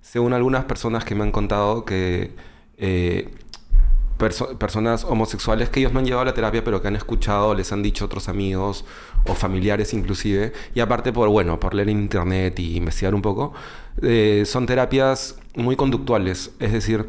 Según 0.00 0.32
algunas 0.32 0.64
personas 0.64 1.04
que 1.04 1.14
me 1.14 1.22
han 1.22 1.30
contado 1.30 1.84
que... 1.84 2.32
eh, 2.78 3.30
perso- 4.18 4.56
personas 4.58 5.04
homosexuales 5.04 5.68
que 5.68 5.80
ellos 5.80 5.92
no 5.92 5.98
han 5.98 6.04
llevado 6.04 6.22
a 6.22 6.24
la 6.26 6.34
terapia, 6.34 6.62
pero 6.64 6.80
que 6.80 6.88
han 6.88 6.96
escuchado, 6.96 7.54
les 7.54 7.72
han 7.72 7.82
dicho 7.82 8.04
otros 8.04 8.28
amigos 8.28 8.84
o 9.26 9.34
familiares 9.34 9.92
inclusive, 9.94 10.52
y 10.74 10.80
aparte 10.80 11.12
por, 11.12 11.28
bueno, 11.28 11.58
por 11.60 11.74
leer 11.74 11.88
en 11.90 12.00
internet 12.00 12.58
y 12.58 12.76
investigar 12.76 13.14
un 13.14 13.22
poco, 13.22 13.52
son 14.44 14.66
terapias 14.66 15.36
muy 15.54 15.76
conductuales, 15.76 16.50
es 16.60 16.72
decir, 16.72 17.08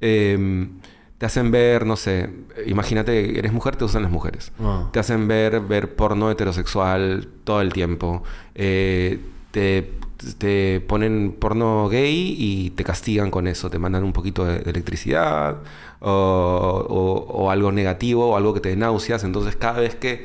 em, 0.00 0.78
te 1.20 1.26
hacen 1.26 1.50
ver, 1.50 1.84
no 1.84 1.96
sé, 1.96 2.30
imagínate, 2.64 3.38
eres 3.38 3.52
mujer, 3.52 3.76
te 3.76 3.84
usan 3.84 4.00
las 4.00 4.10
mujeres. 4.10 4.52
Ah. 4.58 4.88
Te 4.90 5.00
hacen 5.00 5.28
ver, 5.28 5.60
ver 5.60 5.94
porno 5.94 6.30
heterosexual 6.30 7.28
todo 7.44 7.60
el 7.60 7.74
tiempo. 7.74 8.22
Eh, 8.54 9.20
te, 9.50 9.92
te 10.38 10.80
ponen 10.80 11.36
porno 11.38 11.90
gay 11.90 12.34
y 12.38 12.70
te 12.70 12.84
castigan 12.84 13.30
con 13.30 13.48
eso. 13.48 13.68
Te 13.68 13.78
mandan 13.78 14.02
un 14.02 14.14
poquito 14.14 14.46
de, 14.46 14.60
de 14.60 14.70
electricidad 14.70 15.58
o, 16.00 16.86
o- 16.88 17.32
o 17.42 17.50
algo 17.50 17.70
negativo 17.70 18.30
o 18.30 18.36
algo 18.38 18.54
que 18.54 18.60
te 18.60 18.74
náuseas. 18.74 19.22
Entonces 19.22 19.56
cada 19.56 19.80
vez 19.80 19.96
que... 19.96 20.24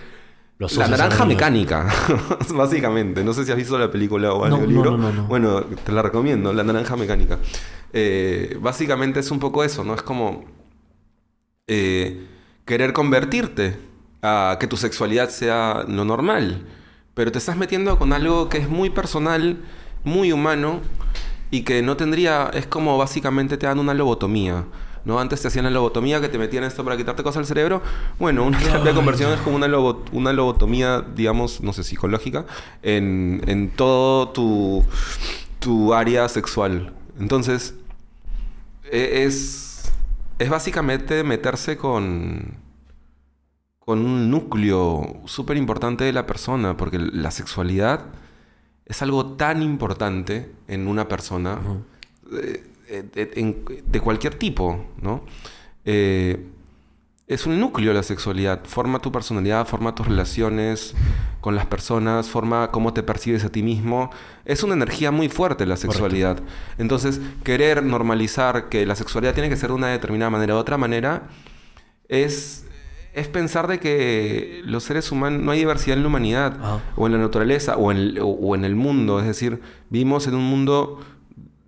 La 0.77 0.87
naranja 0.87 1.25
mecánica, 1.25 1.85
básicamente. 2.55 3.25
No 3.25 3.33
sé 3.33 3.43
si 3.43 3.51
has 3.51 3.57
visto 3.57 3.77
la 3.77 3.91
película 3.91 4.31
o 4.31 4.47
No, 4.47 4.55
el 4.55 4.61
no, 4.61 4.67
libro. 4.69 4.91
no, 4.91 4.97
no, 4.97 5.11
no. 5.11 5.23
Bueno, 5.27 5.61
te 5.61 5.91
la 5.91 6.01
recomiendo, 6.01 6.53
La 6.53 6.63
naranja 6.63 6.95
mecánica. 6.95 7.39
Eh, 7.91 8.57
básicamente 8.61 9.19
es 9.19 9.29
un 9.31 9.39
poco 9.39 9.65
eso, 9.65 9.83
¿no? 9.83 9.93
Es 9.95 10.01
como 10.01 10.45
eh, 11.67 12.25
querer 12.65 12.93
convertirte 12.93 13.77
a 14.21 14.57
que 14.59 14.67
tu 14.67 14.77
sexualidad 14.77 15.29
sea 15.29 15.85
lo 15.87 16.05
normal. 16.05 16.65
pero 17.13 17.31
te 17.31 17.37
estás 17.39 17.55
metiendo 17.57 17.97
con 17.97 18.11
algo 18.13 18.49
que 18.49 18.57
es 18.57 18.67
muy 18.69 18.89
personal, 18.89 19.57
muy 20.03 20.31
humano 20.33 20.81
y 21.51 21.61
que 21.61 21.81
no 21.81 21.95
tendría, 21.95 22.49
es 22.53 22.67
como 22.67 22.97
básicamente 22.97 23.55
te 23.57 23.67
dan 23.67 23.79
una 23.79 23.93
lobotomía. 23.93 24.65
¿no? 25.05 25.19
Antes 25.19 25.41
te 25.41 25.47
hacían 25.47 25.65
la 25.65 25.71
lobotomía 25.71 26.19
que 26.19 26.27
te 26.29 26.37
metían 26.37 26.63
esto 26.65 26.83
para 26.83 26.97
quitarte 26.97 27.23
cosas 27.23 27.41
del 27.41 27.45
cerebro. 27.45 27.81
Bueno, 28.19 28.43
una 28.43 28.57
terapia 28.59 28.89
de 28.91 28.95
conversión 28.95 29.31
es 29.31 29.39
como 29.41 29.55
una, 29.55 29.67
lobo- 29.67 30.03
una 30.11 30.33
lobotomía, 30.33 31.05
digamos, 31.15 31.61
no 31.61 31.71
sé, 31.73 31.83
psicológica, 31.83 32.45
en, 32.83 33.41
en 33.47 33.69
todo 33.69 34.29
tu, 34.29 34.83
tu 35.59 35.93
área 35.93 36.27
sexual. 36.27 36.91
Entonces, 37.19 37.75
e- 38.91 39.23
es, 39.25 39.74
es 40.39 40.49
básicamente 40.49 41.23
meterse 41.23 41.77
con, 41.77 42.57
con 43.79 43.99
un 44.05 44.29
núcleo 44.29 45.21
súper 45.25 45.57
importante 45.57 46.03
de 46.03 46.13
la 46.13 46.25
persona, 46.25 46.75
porque 46.77 46.99
la 46.99 47.31
sexualidad 47.31 48.05
es 48.85 49.01
algo 49.01 49.33
tan 49.33 49.61
importante 49.61 50.51
en 50.67 50.87
una 50.87 51.07
persona, 51.07 51.59
eh, 52.33 52.63
eh, 52.87 53.31
en- 53.35 53.63
de 53.85 53.99
cualquier 53.99 54.35
tipo, 54.35 54.85
¿no? 55.01 55.23
Eh, 55.85 56.51
es 57.27 57.45
un 57.47 57.59
núcleo 57.59 57.91
la 57.93 58.03
sexualidad, 58.03 58.63
forma 58.65 58.99
tu 58.99 59.11
personalidad, 59.11 59.67
forma 59.67 59.95
tus 59.95 60.07
relaciones 60.07 60.93
con 61.41 61.55
las 61.55 61.65
personas, 61.65 62.29
forma 62.29 62.69
cómo 62.71 62.93
te 62.93 63.01
percibes 63.01 63.43
a 63.43 63.49
ti 63.49 63.63
mismo. 63.63 64.11
Es 64.45 64.61
una 64.63 64.73
energía 64.75 65.09
muy 65.11 65.27
fuerte 65.29 65.65
la 65.65 65.75
sexualidad. 65.77 66.39
Entonces, 66.77 67.19
querer 67.43 67.83
normalizar 67.83 68.69
que 68.69 68.85
la 68.85 68.95
sexualidad 68.95 69.33
tiene 69.33 69.49
que 69.49 69.55
ser 69.57 69.69
de 69.69 69.75
una 69.75 69.87
determinada 69.87 70.29
manera 70.29 70.53
o 70.53 70.57
de 70.57 70.61
otra 70.61 70.77
manera 70.77 71.23
es, 72.09 72.65
es 73.13 73.27
pensar 73.27 73.67
de 73.67 73.79
que 73.79 74.61
los 74.65 74.83
seres 74.83 75.11
humanos, 75.11 75.41
no 75.41 75.51
hay 75.51 75.59
diversidad 75.59 75.97
en 75.97 76.03
la 76.03 76.09
humanidad, 76.09 76.57
Ajá. 76.61 76.79
o 76.95 77.07
en 77.07 77.13
la 77.13 77.17
naturaleza, 77.19 77.75
o 77.77 77.91
en, 77.91 78.19
o- 78.19 78.25
o 78.27 78.55
en 78.55 78.65
el 78.65 78.75
mundo. 78.75 79.19
Es 79.19 79.25
decir, 79.25 79.61
vivimos 79.89 80.27
en 80.27 80.35
un 80.35 80.43
mundo 80.43 80.99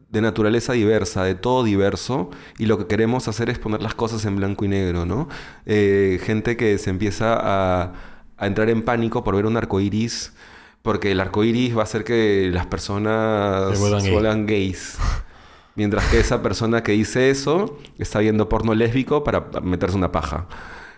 de 0.09 0.21
naturaleza 0.21 0.73
diversa, 0.73 1.23
de 1.23 1.35
todo 1.35 1.63
diverso, 1.63 2.29
y 2.57 2.65
lo 2.65 2.77
que 2.77 2.87
queremos 2.87 3.27
hacer 3.27 3.49
es 3.49 3.59
poner 3.59 3.81
las 3.81 3.93
cosas 3.93 4.23
en 4.25 4.37
blanco 4.37 4.63
y 4.65 4.69
negro, 4.69 5.05
¿no? 5.05 5.27
Eh, 5.65 6.19
gente 6.23 6.55
que 6.55 6.77
se 6.77 6.89
empieza 6.89 7.35
a, 7.39 7.93
a 8.37 8.47
entrar 8.47 8.69
en 8.69 8.83
pánico 8.83 9.23
por 9.23 9.35
ver 9.35 9.45
un 9.45 9.57
arco 9.57 9.79
iris, 9.81 10.33
porque 10.81 11.11
el 11.11 11.19
arco 11.19 11.43
iris 11.43 11.75
va 11.75 11.81
a 11.81 11.83
hacer 11.83 12.03
que 12.05 12.49
las 12.53 12.65
personas 12.67 13.73
Se 13.73 13.79
vuelvan 13.79 14.01
se 14.01 14.07
gay. 14.07 14.13
vuelvan 14.13 14.45
gays. 14.45 14.97
Mientras 15.75 16.05
que 16.05 16.19
esa 16.19 16.41
persona 16.41 16.81
que 16.81 16.93
dice 16.93 17.29
eso 17.29 17.77
está 17.99 18.19
viendo 18.19 18.49
porno 18.49 18.73
lésbico 18.73 19.23
para 19.23 19.47
meterse 19.61 19.95
una 19.97 20.11
paja. 20.11 20.47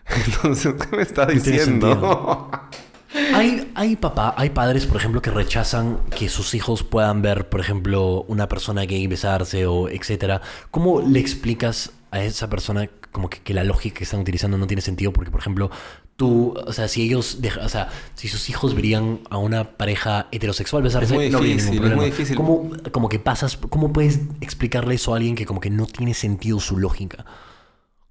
Entonces, 0.25 0.75
¿qué 0.75 0.95
me 0.95 1.01
está 1.01 1.25
diciendo? 1.25 2.49
Hay, 3.33 3.71
hay 3.75 3.95
papá, 3.95 4.33
hay 4.37 4.49
padres, 4.51 4.85
por 4.85 4.97
ejemplo, 4.97 5.21
que 5.21 5.31
rechazan 5.31 5.99
que 6.17 6.29
sus 6.29 6.53
hijos 6.53 6.83
puedan 6.83 7.21
ver, 7.21 7.49
por 7.49 7.59
ejemplo, 7.59 8.23
una 8.27 8.47
persona 8.47 8.83
gay 8.83 9.05
besarse 9.07 9.65
o 9.65 9.89
etcétera. 9.89 10.41
¿Cómo 10.71 11.01
le 11.01 11.19
explicas 11.19 11.91
a 12.11 12.23
esa 12.23 12.49
persona 12.49 12.89
como 13.11 13.29
que, 13.29 13.39
que 13.39 13.53
la 13.53 13.63
lógica 13.63 13.99
que 13.99 14.03
están 14.03 14.19
utilizando 14.21 14.57
no 14.57 14.67
tiene 14.67 14.81
sentido? 14.81 15.13
Porque, 15.13 15.31
por 15.31 15.39
ejemplo, 15.41 15.69
tú, 16.15 16.53
o 16.65 16.73
sea, 16.73 16.87
si 16.87 17.03
ellos, 17.03 17.37
deja- 17.41 17.65
o 17.65 17.69
sea, 17.69 17.89
si 18.15 18.27
sus 18.27 18.49
hijos 18.49 18.75
verían 18.75 19.19
a 19.29 19.37
una 19.37 19.77
pareja 19.77 20.27
heterosexual 20.31 20.83
besarse, 20.83 21.13
Es 21.13 21.19
muy 21.19 21.29
no 21.29 21.39
difícil, 21.39 21.57
ningún 21.57 21.73
es 21.73 21.79
problema. 21.79 22.01
muy 22.01 22.05
difícil. 22.11 22.35
¿Cómo, 22.35 22.69
como 22.91 23.09
que 23.09 23.19
pasas, 23.19 23.57
cómo 23.57 23.93
puedes 23.93 24.19
explicarle 24.41 24.95
eso 24.95 25.13
a 25.13 25.17
alguien 25.17 25.35
que 25.35 25.45
como 25.45 25.59
que 25.61 25.69
no 25.69 25.85
tiene 25.85 26.13
sentido 26.13 26.59
su 26.59 26.77
lógica? 26.77 27.25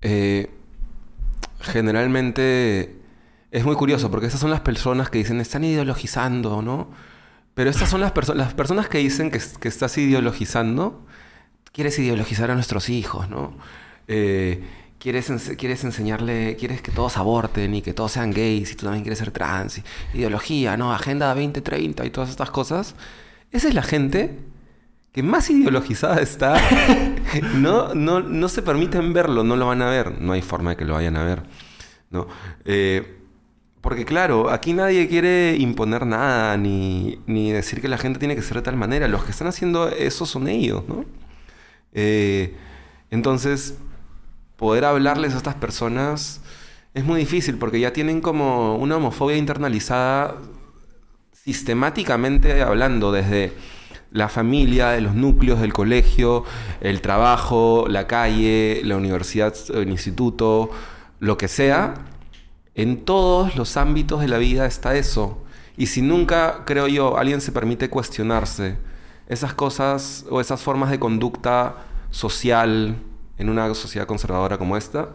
Eh, 0.01 0.49
generalmente 1.61 2.98
es 3.51 3.65
muy 3.65 3.75
curioso 3.77 4.11
porque 4.11 4.27
esas 4.27 4.41
son 4.41 4.51
las 4.51 4.61
personas 4.61 5.11
que 5.11 5.19
dicen 5.19 5.41
están 5.41 5.65
ideologizando, 5.65 6.63
¿no? 6.63 6.91
Pero 7.55 7.71
estas 7.71 7.89
son 7.91 8.01
las, 8.01 8.13
perso- 8.15 8.35
las 8.35 8.55
personas 8.55 8.89
que 8.89 8.99
dicen 8.99 9.31
que, 9.31 9.41
que 9.61 9.69
estás 9.69 9.97
ideologizando. 9.99 11.05
Quieres 11.73 11.99
ideologizar 11.99 12.51
a 12.51 12.55
nuestros 12.55 12.89
hijos, 12.89 13.29
¿no? 13.29 13.53
Eh, 14.07 14.63
quieres, 14.99 15.31
quieres 15.59 15.85
enseñarle, 15.85 16.57
quieres 16.57 16.83
que 16.83 16.91
todos 16.93 17.17
aborten 17.17 17.75
y 17.75 17.83
que 17.83 17.93
todos 17.95 18.13
sean 18.13 18.31
gays 18.33 18.73
y 18.73 18.75
tú 18.75 18.85
también 18.85 19.03
quieres 19.03 19.19
ser 19.19 19.31
trans. 19.31 19.79
y 19.79 19.83
ideología, 20.19 20.77
¿no? 20.77 20.93
Agenda 20.93 21.29
2030 21.29 22.05
y 22.07 22.11
todas 22.11 22.31
estas 22.31 22.51
cosas. 22.51 22.95
Esa 23.51 23.69
es 23.69 23.75
la 23.75 23.83
gente 23.83 24.39
que 25.13 25.23
más 25.23 25.51
ideologizada 25.51 26.21
está, 26.21 26.61
no, 27.55 27.95
no, 27.95 28.21
no 28.21 28.49
se 28.49 28.63
permiten 28.63 29.13
verlo, 29.13 29.43
no 29.43 29.57
lo 29.57 29.67
van 29.67 29.83
a 29.83 29.89
ver. 29.91 30.21
No 30.21 30.33
hay 30.33 30.43
forma 30.43 30.71
de 30.71 30.77
que 30.77 30.85
lo 30.85 30.95
vayan 30.95 31.17
a 31.17 31.25
ver. 31.25 31.43
¿no? 32.11 32.27
Eh, 32.65 33.18
porque 33.81 34.05
claro, 34.05 34.51
aquí 34.51 34.73
nadie 34.73 35.09
quiere 35.09 35.57
imponer 35.57 36.07
nada, 36.07 36.57
ni, 36.57 37.21
ni 37.27 37.53
decir 37.53 37.81
que 37.81 37.89
la 37.89 37.99
gente 37.99 38.19
tiene 38.19 38.35
que 38.35 38.43
ser 38.43 38.57
de 38.57 38.63
tal 38.63 38.77
manera. 38.77 39.09
Los 39.09 39.25
que 39.25 39.31
están 39.31 39.47
haciendo 39.49 39.89
eso 39.89 40.27
son 40.27 40.49
ellos, 40.49 40.83
¿no? 40.89 41.05
Eh, 41.93 42.55
entonces, 43.11 43.77
poder 44.57 44.85
hablarles 44.85 45.35
a 45.35 45.39
estas 45.39 45.55
personas 45.55 46.41
es 46.95 47.05
muy 47.05 47.21
difícil 47.21 47.59
porque 47.59 47.81
ya 47.81 47.93
tienen 47.93 48.21
como 48.21 48.77
una 48.77 48.97
homofobia 48.97 49.37
internalizada 49.37 50.37
sistemáticamente 51.33 52.63
hablando 52.63 53.13
desde 53.13 53.53
la 54.11 54.29
familia, 54.29 54.91
de 54.91 55.01
los 55.03 55.15
núcleos 55.15 55.61
del 55.61 55.73
colegio, 55.73 56.45
el 56.81 57.01
trabajo, 57.01 57.87
la 57.89 58.07
calle, 58.07 58.81
la 58.85 58.97
universidad, 58.97 59.55
el 59.75 59.91
instituto, 59.91 60.71
lo 61.21 61.37
que 61.37 61.47
sea, 61.47 61.95
en 62.79 63.05
todos 63.05 63.57
los 63.57 63.77
ámbitos 63.77 64.21
de 64.21 64.29
la 64.29 64.39
vida 64.39 64.65
está 64.65 64.95
eso. 64.95 65.45
Y 65.77 65.87
si 65.87 66.01
nunca, 66.01 66.63
creo 66.65 66.87
yo, 66.87 67.19
alguien 67.19 67.41
se 67.41 67.51
permite 67.51 67.91
cuestionarse 67.91 68.77
esas 69.27 69.53
cosas 69.53 70.25
o 70.31 70.41
esas 70.41 70.63
formas 70.63 70.89
de 70.91 71.01
conducta 71.01 71.75
social 72.11 72.97
en 73.37 73.49
una 73.49 73.75
sociedad 73.75 74.07
conservadora 74.07 74.59
como 74.59 74.77
esta, 74.77 75.09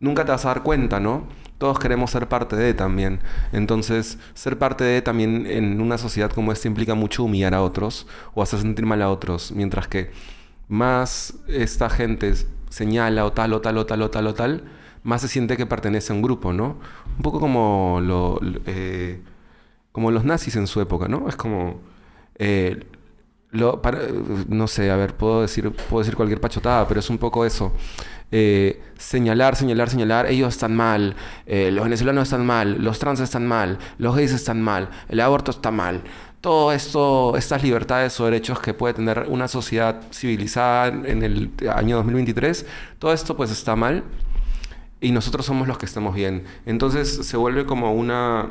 nunca 0.00 0.24
te 0.24 0.32
vas 0.32 0.46
a 0.46 0.48
dar 0.48 0.62
cuenta, 0.62 0.98
¿no? 0.98 1.28
Todos 1.58 1.78
queremos 1.78 2.10
ser 2.10 2.26
parte 2.26 2.56
de 2.56 2.72
también. 2.72 3.20
Entonces, 3.52 4.18
ser 4.32 4.58
parte 4.58 4.84
de 4.84 5.02
también 5.02 5.44
en 5.46 5.82
una 5.82 5.98
sociedad 5.98 6.30
como 6.30 6.52
esta 6.52 6.68
implica 6.68 6.94
mucho 6.94 7.24
humillar 7.24 7.54
a 7.54 7.60
otros 7.60 8.06
o 8.32 8.42
hacer 8.42 8.60
sentir 8.60 8.86
mal 8.86 9.02
a 9.02 9.10
otros. 9.10 9.52
Mientras 9.52 9.88
que 9.88 10.10
más 10.68 11.34
esta 11.48 11.90
gente 11.90 12.32
señala 12.70 13.26
o 13.26 13.32
tal 13.32 13.52
o 13.52 13.60
tal 13.60 13.76
o 13.76 13.84
tal 13.84 14.00
o 14.00 14.10
tal 14.10 14.26
o 14.28 14.34
tal, 14.34 14.77
más 15.02 15.22
se 15.22 15.28
siente 15.28 15.56
que 15.56 15.66
pertenece 15.66 16.12
a 16.12 16.16
un 16.16 16.22
grupo, 16.22 16.52
¿no? 16.52 16.76
Un 17.16 17.22
poco 17.22 17.40
como, 17.40 18.00
lo, 18.02 18.40
eh, 18.66 19.20
como 19.92 20.10
los 20.10 20.24
nazis 20.24 20.56
en 20.56 20.66
su 20.66 20.80
época, 20.80 21.08
¿no? 21.08 21.28
Es 21.28 21.36
como... 21.36 21.80
eh, 22.38 22.84
no 23.50 24.66
sé, 24.68 24.90
a 24.90 24.96
ver, 24.96 25.14
puedo 25.16 25.40
decir, 25.42 25.70
puedo 25.72 26.00
decir 26.00 26.14
cualquier 26.16 26.40
pachotada, 26.40 26.86
pero 26.86 27.00
es 27.00 27.08
un 27.08 27.18
poco 27.18 27.46
eso. 27.46 27.72
Eh, 28.30 28.82
señalar, 28.98 29.56
señalar, 29.56 29.88
señalar, 29.88 30.26
ellos 30.26 30.54
están 30.54 30.76
mal, 30.76 31.16
los 31.46 31.84
venezolanos 31.84 32.24
están 32.24 32.44
mal, 32.44 32.82
los 32.82 32.98
trans 32.98 33.20
están 33.20 33.46
mal, 33.46 33.78
los 33.96 34.14
gays 34.14 34.32
están 34.32 34.60
mal, 34.60 34.90
el 35.08 35.20
aborto 35.20 35.50
está 35.50 35.70
mal. 35.70 36.02
Todo 36.42 36.72
esto, 36.72 37.36
estas 37.36 37.62
libertades 37.64 38.20
o 38.20 38.26
derechos 38.26 38.60
que 38.60 38.74
puede 38.74 38.94
tener 38.94 39.26
una 39.28 39.48
sociedad 39.48 40.02
civilizada 40.12 40.86
en 40.88 41.22
el 41.22 41.50
año 41.74 41.96
2023, 41.96 42.64
todo 42.98 43.12
esto 43.12 43.36
pues 43.36 43.50
está 43.50 43.74
mal 43.74 44.04
y 45.00 45.12
nosotros 45.12 45.46
somos 45.46 45.68
los 45.68 45.78
que 45.78 45.86
estamos 45.86 46.14
bien. 46.14 46.44
Entonces 46.66 47.26
se 47.26 47.36
vuelve 47.36 47.66
como 47.66 47.92
una... 47.92 48.50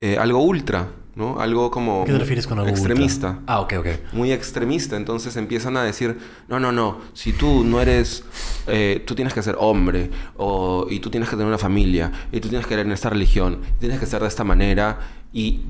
eh, 0.00 0.18
algo 0.18 0.40
ultra, 0.42 0.88
¿no? 1.14 1.40
Algo 1.40 1.70
como... 1.70 2.04
¿Qué 2.04 2.12
te 2.12 2.18
refieres 2.18 2.46
con 2.46 2.58
algo 2.58 2.70
ultra? 2.70 2.86
Extremista 2.88 3.38
Ah, 3.46 3.60
ok, 3.60 3.74
ok. 3.78 3.86
muy 4.12 4.32
extremista. 4.32 4.96
Entonces 4.96 5.36
empiezan 5.36 5.76
a 5.76 5.82
decir, 5.84 6.18
no, 6.48 6.60
no, 6.60 6.72
no, 6.72 6.98
si 7.14 7.32
tú 7.32 7.64
no 7.64 7.80
eres, 7.80 8.24
eh, 8.66 9.02
tú 9.06 9.14
tienes 9.14 9.32
que 9.32 9.42
ser 9.42 9.56
hombre, 9.58 10.10
o, 10.36 10.86
y 10.90 11.00
tú 11.00 11.08
tienes 11.10 11.28
que 11.28 11.36
tener 11.36 11.46
una 11.48 11.58
familia, 11.58 12.12
y 12.32 12.40
tú 12.40 12.48
tienes 12.48 12.66
que 12.66 12.74
creer 12.74 12.86
en 12.86 12.92
esta 12.92 13.08
religión, 13.10 13.60
y 13.76 13.80
tienes 13.80 13.98
que 14.00 14.06
ser 14.06 14.20
de 14.20 14.28
esta 14.28 14.44
manera, 14.44 14.98
y, 15.32 15.62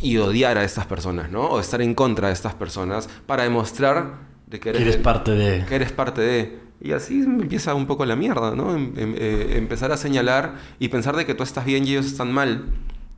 y 0.00 0.18
odiar 0.18 0.58
a 0.58 0.64
estas 0.64 0.86
personas, 0.86 1.30
¿no? 1.30 1.42
O 1.42 1.58
estar 1.60 1.80
en 1.82 1.94
contra 1.94 2.28
de 2.28 2.34
estas 2.34 2.54
personas 2.54 3.08
para 3.26 3.42
demostrar 3.44 4.30
de 4.46 4.60
que 4.60 4.68
eres, 4.68 4.78
Que 4.78 4.82
eres 4.84 4.94
del- 4.96 5.02
parte 5.02 5.30
de... 5.32 5.64
que 5.66 5.74
eres 5.74 5.92
parte 5.92 6.20
de... 6.20 6.61
Y 6.82 6.92
así 6.92 7.22
empieza 7.22 7.74
un 7.74 7.86
poco 7.86 8.04
la 8.06 8.16
mierda, 8.16 8.56
¿no? 8.56 8.74
Em- 8.74 8.92
em- 8.96 9.14
eh, 9.16 9.54
empezar 9.58 9.92
a 9.92 9.96
señalar 9.96 10.56
y 10.80 10.88
pensar 10.88 11.16
de 11.16 11.24
que 11.26 11.34
tú 11.34 11.42
estás 11.44 11.64
bien 11.64 11.86
y 11.86 11.92
ellos 11.92 12.06
están 12.06 12.32
mal, 12.32 12.66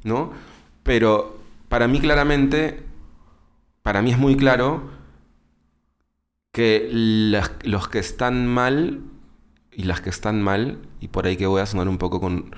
¿no? 0.05 0.33
Pero 0.83 1.39
para 1.69 1.89
mí 1.89 1.99
claramente, 2.01 2.83
para 3.83 4.03
mí 4.03 4.13
es 4.13 4.19
muy 4.19 4.37
claro 4.37 4.91
que 6.53 6.89
los 7.65 7.89
que 7.89 7.99
están 7.99 8.47
mal 8.47 9.01
y 9.73 9.85
las 9.85 10.01
que 10.01 10.11
están 10.11 10.41
mal, 10.43 10.79
y 11.01 11.09
por 11.09 11.27
ahí 11.27 11.37
que 11.37 11.47
voy 11.47 11.61
a 11.61 11.67
sonar 11.67 11.89
un 11.89 11.99
poco 11.99 12.21
con, 12.21 12.55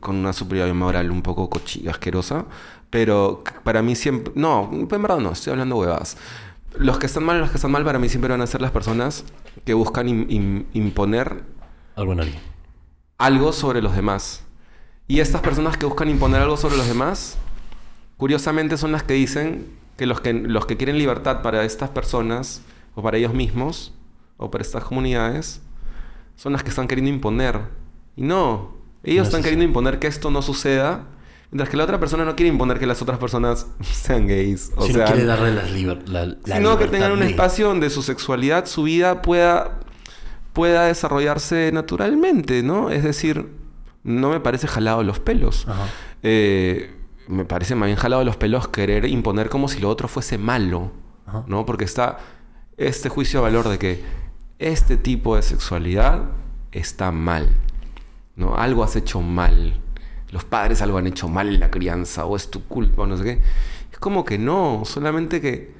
con 0.00 0.16
una 0.16 0.32
superioridad 0.32 0.74
moral 0.76 1.10
un 1.10 1.22
poco 1.22 1.50
cochi- 1.50 1.88
asquerosa, 1.88 2.46
pero 2.90 3.44
para 3.64 3.82
mí 3.82 3.96
siempre... 3.96 4.32
No, 4.36 4.70
en 4.72 4.88
verdad 4.88 5.18
no, 5.18 5.32
estoy 5.32 5.52
hablando 5.52 5.76
huevadas. 5.76 6.16
Los 6.78 6.98
que 6.98 7.06
están 7.06 7.24
mal, 7.24 7.38
los 7.40 7.50
que 7.50 7.56
están 7.56 7.70
mal 7.70 7.84
para 7.84 7.98
mí 7.98 8.08
siempre 8.08 8.30
van 8.30 8.40
a 8.40 8.46
ser 8.46 8.60
las 8.60 8.70
personas 8.70 9.24
que 9.64 9.74
buscan 9.74 10.06
im- 10.08 10.26
im- 10.28 10.64
imponer 10.72 11.42
Algo 11.96 12.12
en 12.12 12.20
alguien. 12.20 12.40
algo 13.18 13.52
sobre 13.52 13.82
los 13.82 13.94
demás. 13.94 14.44
Y 15.06 15.20
estas 15.20 15.42
personas 15.42 15.76
que 15.76 15.84
buscan 15.86 16.08
imponer 16.08 16.40
algo 16.40 16.56
sobre 16.56 16.76
los 16.76 16.86
demás, 16.88 17.36
curiosamente 18.16 18.76
son 18.76 18.92
las 18.92 19.02
que 19.02 19.14
dicen 19.14 19.66
que 19.96 20.06
los 20.06 20.20
que, 20.20 20.32
los 20.32 20.64
que 20.66 20.76
quieren 20.76 20.96
libertad 20.98 21.42
para 21.42 21.64
estas 21.64 21.90
personas, 21.90 22.62
o 22.94 23.02
para 23.02 23.18
ellos 23.18 23.34
mismos, 23.34 23.92
o 24.38 24.50
para 24.50 24.62
estas 24.62 24.84
comunidades, 24.84 25.60
son 26.36 26.52
las 26.54 26.62
que 26.62 26.70
están 26.70 26.88
queriendo 26.88 27.10
imponer. 27.12 27.60
Y 28.16 28.22
no, 28.22 28.74
ellos 29.02 29.24
No 29.24 29.28
están 29.28 29.42
queriendo 29.42 29.64
imponer 29.64 29.98
que 29.98 30.06
esto 30.06 30.30
no 30.30 30.40
suceda, 30.42 31.04
mientras 31.52 31.68
que 31.68 31.76
la 31.76 31.84
otra 31.84 32.00
persona 32.00 32.24
no 32.24 32.34
quiere 32.34 32.48
imponer 32.50 32.80
que 32.80 32.86
las 32.86 33.00
otras 33.00 33.18
personas 33.18 33.68
sean 33.82 34.26
gays. 34.26 34.72
O 34.76 34.84
si 34.86 34.92
sea, 34.94 35.04
no 35.04 35.12
quiere 35.12 35.24
darle 35.26 35.52
las 35.54 35.70
liber- 35.70 36.06
la, 36.08 36.26
la 36.26 36.56
sino 36.56 36.76
que 36.78 36.88
tengan 36.88 37.12
un 37.12 37.20
de- 37.20 37.26
espacio 37.26 37.68
donde 37.68 37.88
su 37.90 38.02
sexualidad, 38.02 38.66
su 38.66 38.82
vida 38.82 39.22
pueda, 39.22 39.78
pueda 40.52 40.86
desarrollarse 40.86 41.70
naturalmente, 41.72 42.62
¿no? 42.64 42.90
Es 42.90 43.04
decir, 43.04 43.48
no 44.02 44.30
me 44.30 44.40
parece 44.40 44.66
jalado 44.66 45.02
los 45.04 45.20
pelos. 45.20 45.68
Ajá. 45.68 45.86
Eh, 46.24 46.96
me 47.28 47.44
parece 47.44 47.74
más 47.76 47.86
bien 47.86 47.96
jalado 47.96 48.24
los 48.24 48.36
pelos 48.36 48.66
querer 48.68 49.04
imponer 49.06 49.48
como 49.48 49.68
si 49.68 49.78
lo 49.80 49.88
otro 49.88 50.08
fuese 50.08 50.38
malo, 50.38 50.90
Ajá. 51.26 51.44
¿no? 51.46 51.64
Porque 51.64 51.84
está 51.84 52.18
este 52.78 53.08
juicio 53.08 53.38
de 53.40 53.44
valor 53.44 53.68
de 53.68 53.78
que 53.78 54.02
este 54.58 54.96
tipo 54.96 55.36
de 55.36 55.42
sexualidad 55.42 56.22
está 56.72 57.12
mal, 57.12 57.48
¿no? 58.36 58.56
Algo 58.56 58.82
has 58.82 58.96
hecho 58.96 59.20
mal. 59.20 59.78
Los 60.32 60.44
padres 60.44 60.82
algo 60.82 60.98
han 60.98 61.06
hecho 61.06 61.28
mal 61.28 61.48
en 61.48 61.60
la 61.60 61.70
crianza 61.70 62.24
o 62.26 62.36
es 62.36 62.50
tu 62.50 62.64
culpa 62.66 63.02
o 63.02 63.06
no 63.06 63.16
sé 63.18 63.24
qué. 63.24 63.42
Es 63.92 63.98
como 64.00 64.24
que 64.24 64.38
no, 64.38 64.82
solamente 64.84 65.40
que 65.40 65.74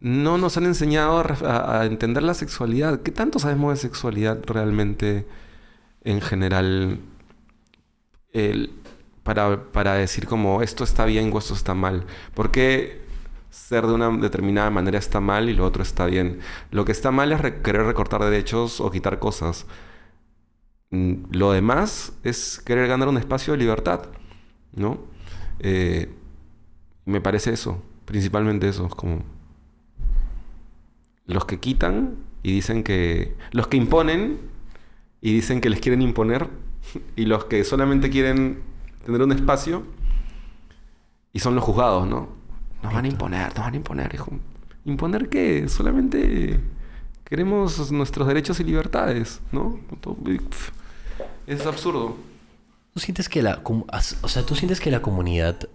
no 0.00 0.38
nos 0.38 0.56
han 0.58 0.66
enseñado 0.66 1.18
a, 1.20 1.80
a- 1.80 1.86
entender 1.86 2.22
la 2.22 2.34
sexualidad. 2.34 3.02
¿Qué 3.02 3.10
tanto 3.12 3.38
sabemos 3.40 3.72
de 3.74 3.78
sexualidad 3.80 4.38
realmente 4.46 5.26
en 6.04 6.20
general? 6.20 7.00
el- 8.32 8.70
para, 9.22 9.64
para 9.72 9.94
decir 9.94 10.26
como 10.26 10.62
esto 10.62 10.84
está 10.84 11.04
bien 11.04 11.30
o 11.34 11.38
esto 11.38 11.54
está 11.54 11.74
mal. 11.74 12.06
¿Por 12.34 12.50
qué 12.52 13.00
ser 13.50 13.86
de 13.86 13.92
una 13.94 14.10
determinada 14.10 14.70
manera 14.70 14.98
está 14.98 15.20
mal 15.20 15.48
y 15.48 15.54
lo 15.54 15.64
otro 15.64 15.82
está 15.82 16.06
bien? 16.06 16.40
Lo 16.70 16.84
que 16.84 16.92
está 16.92 17.10
mal 17.10 17.32
es 17.32 17.40
re- 17.40 17.60
querer 17.62 17.82
recortar 17.84 18.22
derechos 18.22 18.80
o 18.80 18.90
quitar 18.90 19.18
cosas. 19.18 19.66
Mm, 20.90 21.24
Lo 21.32 21.52
demás 21.52 22.12
es 22.22 22.60
querer 22.64 22.88
ganar 22.88 23.08
un 23.08 23.18
espacio 23.18 23.52
de 23.52 23.58
libertad, 23.58 24.02
¿no? 24.74 24.98
Eh, 25.58 26.14
me 27.04 27.20
parece 27.20 27.52
eso, 27.52 27.82
principalmente 28.04 28.68
eso, 28.68 28.86
es 28.86 28.94
como 28.94 29.22
los 31.26 31.44
que 31.44 31.58
quitan 31.58 32.16
y 32.42 32.52
dicen 32.52 32.82
que 32.84 33.36
los 33.52 33.66
que 33.68 33.76
imponen 33.76 34.38
y 35.20 35.32
dicen 35.34 35.60
que 35.60 35.70
les 35.70 35.80
quieren 35.80 36.02
imponer 36.02 36.48
y 37.16 37.24
los 37.26 37.44
que 37.46 37.64
solamente 37.64 38.10
quieren 38.10 38.60
tener 39.04 39.22
un 39.22 39.32
espacio 39.32 39.82
y 41.32 41.40
son 41.40 41.54
los 41.54 41.64
juzgados, 41.64 42.06
¿no? 42.06 42.28
Nos 42.82 42.92
van 42.94 43.04
a 43.04 43.08
imponer, 43.08 43.48
nos 43.48 43.64
van 43.64 43.74
a 43.74 43.76
imponer, 43.76 44.14
hijo. 44.14 44.32
¿Imponer 44.84 45.28
qué? 45.28 45.68
Solamente 45.68 46.60
queremos 47.28 47.90
nuestros 47.92 48.26
derechos 48.28 48.58
y 48.60 48.64
libertades, 48.64 49.40
¿no? 49.52 49.78
Es 51.46 51.66
absurdo. 51.66 52.16
¿Tú 52.94 53.00
sientes 53.00 53.28
que 53.28 53.42
la... 53.42 53.60
O 54.22 54.28
sea, 54.28 54.42
¿tú 54.44 54.54
sientes 54.54 54.80
que 54.80 54.90
la 54.90 55.02
comunidad 55.02 55.68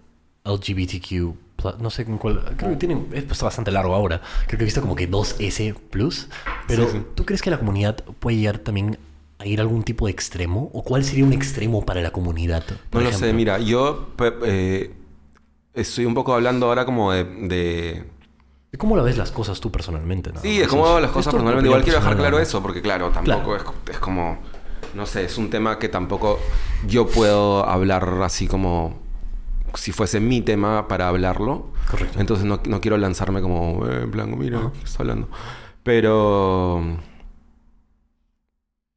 LGBTQ... 0.44 1.34
No 1.78 1.90
sé 1.90 2.04
con 2.04 2.18
cuál... 2.18 2.42
Creo 2.56 2.70
que 2.72 2.76
tiene... 2.76 3.00
Es 3.12 3.22
pues, 3.24 3.40
bastante 3.40 3.70
largo 3.70 3.94
ahora. 3.94 4.20
Creo 4.48 4.58
que 4.58 4.64
he 4.64 4.66
visto 4.66 4.80
como 4.80 4.96
que 4.96 5.08
2S+. 5.08 5.74
Pero, 6.66 6.86
Sí, 6.86 6.92
sí. 6.98 7.02
¿tú 7.14 7.24
crees 7.24 7.40
que 7.40 7.50
la 7.50 7.58
comunidad 7.58 8.02
puede 8.18 8.36
llegar 8.38 8.58
también 8.58 8.98
a 9.38 9.46
ir 9.46 9.60
a 9.60 9.62
algún 9.62 9.84
tipo 9.84 10.06
de 10.06 10.12
extremo? 10.12 10.70
¿O 10.72 10.82
cuál 10.82 11.04
sería 11.04 11.24
un 11.24 11.32
extremo 11.32 11.84
para 11.86 12.00
la 12.02 12.10
comunidad? 12.10 12.64
No 12.90 13.00
lo 13.00 13.12
sé, 13.12 13.32
mira, 13.32 13.60
yo 13.60 14.08
eh, 14.44 14.92
estoy 15.74 16.04
un 16.06 16.14
poco 16.14 16.34
hablando 16.34 16.66
ahora 16.66 16.84
como 16.84 17.12
de- 17.12 17.24
de 17.24 18.04
¿De 18.72 18.78
¿Cómo 18.78 18.96
la 18.96 19.02
ves 19.02 19.18
las 19.18 19.30
cosas 19.30 19.60
tú 19.60 19.70
personalmente? 19.70 20.30
nada 20.30 20.40
Sí, 20.40 20.58
de 20.58 20.66
cómo 20.66 20.86
hago 20.86 20.98
las 20.98 21.10
cosas 21.10 21.30
personalmente. 21.34 21.68
Igual 21.68 21.82
quiero 21.82 21.98
dejar 21.98 22.16
claro 22.16 22.38
eso, 22.38 22.62
porque 22.62 22.80
claro, 22.80 23.10
tampoco 23.10 23.54
Claro. 23.54 23.74
Es, 23.84 23.92
es 23.92 23.98
como, 23.98 24.38
no 24.94 25.04
sé, 25.04 25.24
es 25.24 25.36
un 25.36 25.50
tema 25.50 25.78
que 25.78 25.90
tampoco 25.90 26.40
yo 26.86 27.06
puedo 27.06 27.68
hablar 27.68 28.08
así 28.22 28.48
como 28.48 28.98
si 29.74 29.92
fuese 29.92 30.20
mi 30.20 30.40
tema 30.40 30.88
para 30.88 31.08
hablarlo. 31.08 31.66
Correcto. 31.90 32.18
Entonces 32.18 32.46
no, 32.46 32.60
no 32.64 32.80
quiero 32.80 32.96
lanzarme 32.96 33.42
como, 33.42 33.86
eh, 33.86 34.04
en 34.04 34.10
blanco, 34.10 34.36
mira. 34.36 34.70
¿qué 34.72 34.84
está 34.84 35.02
hablando? 35.02 35.28
Pero... 35.82 36.96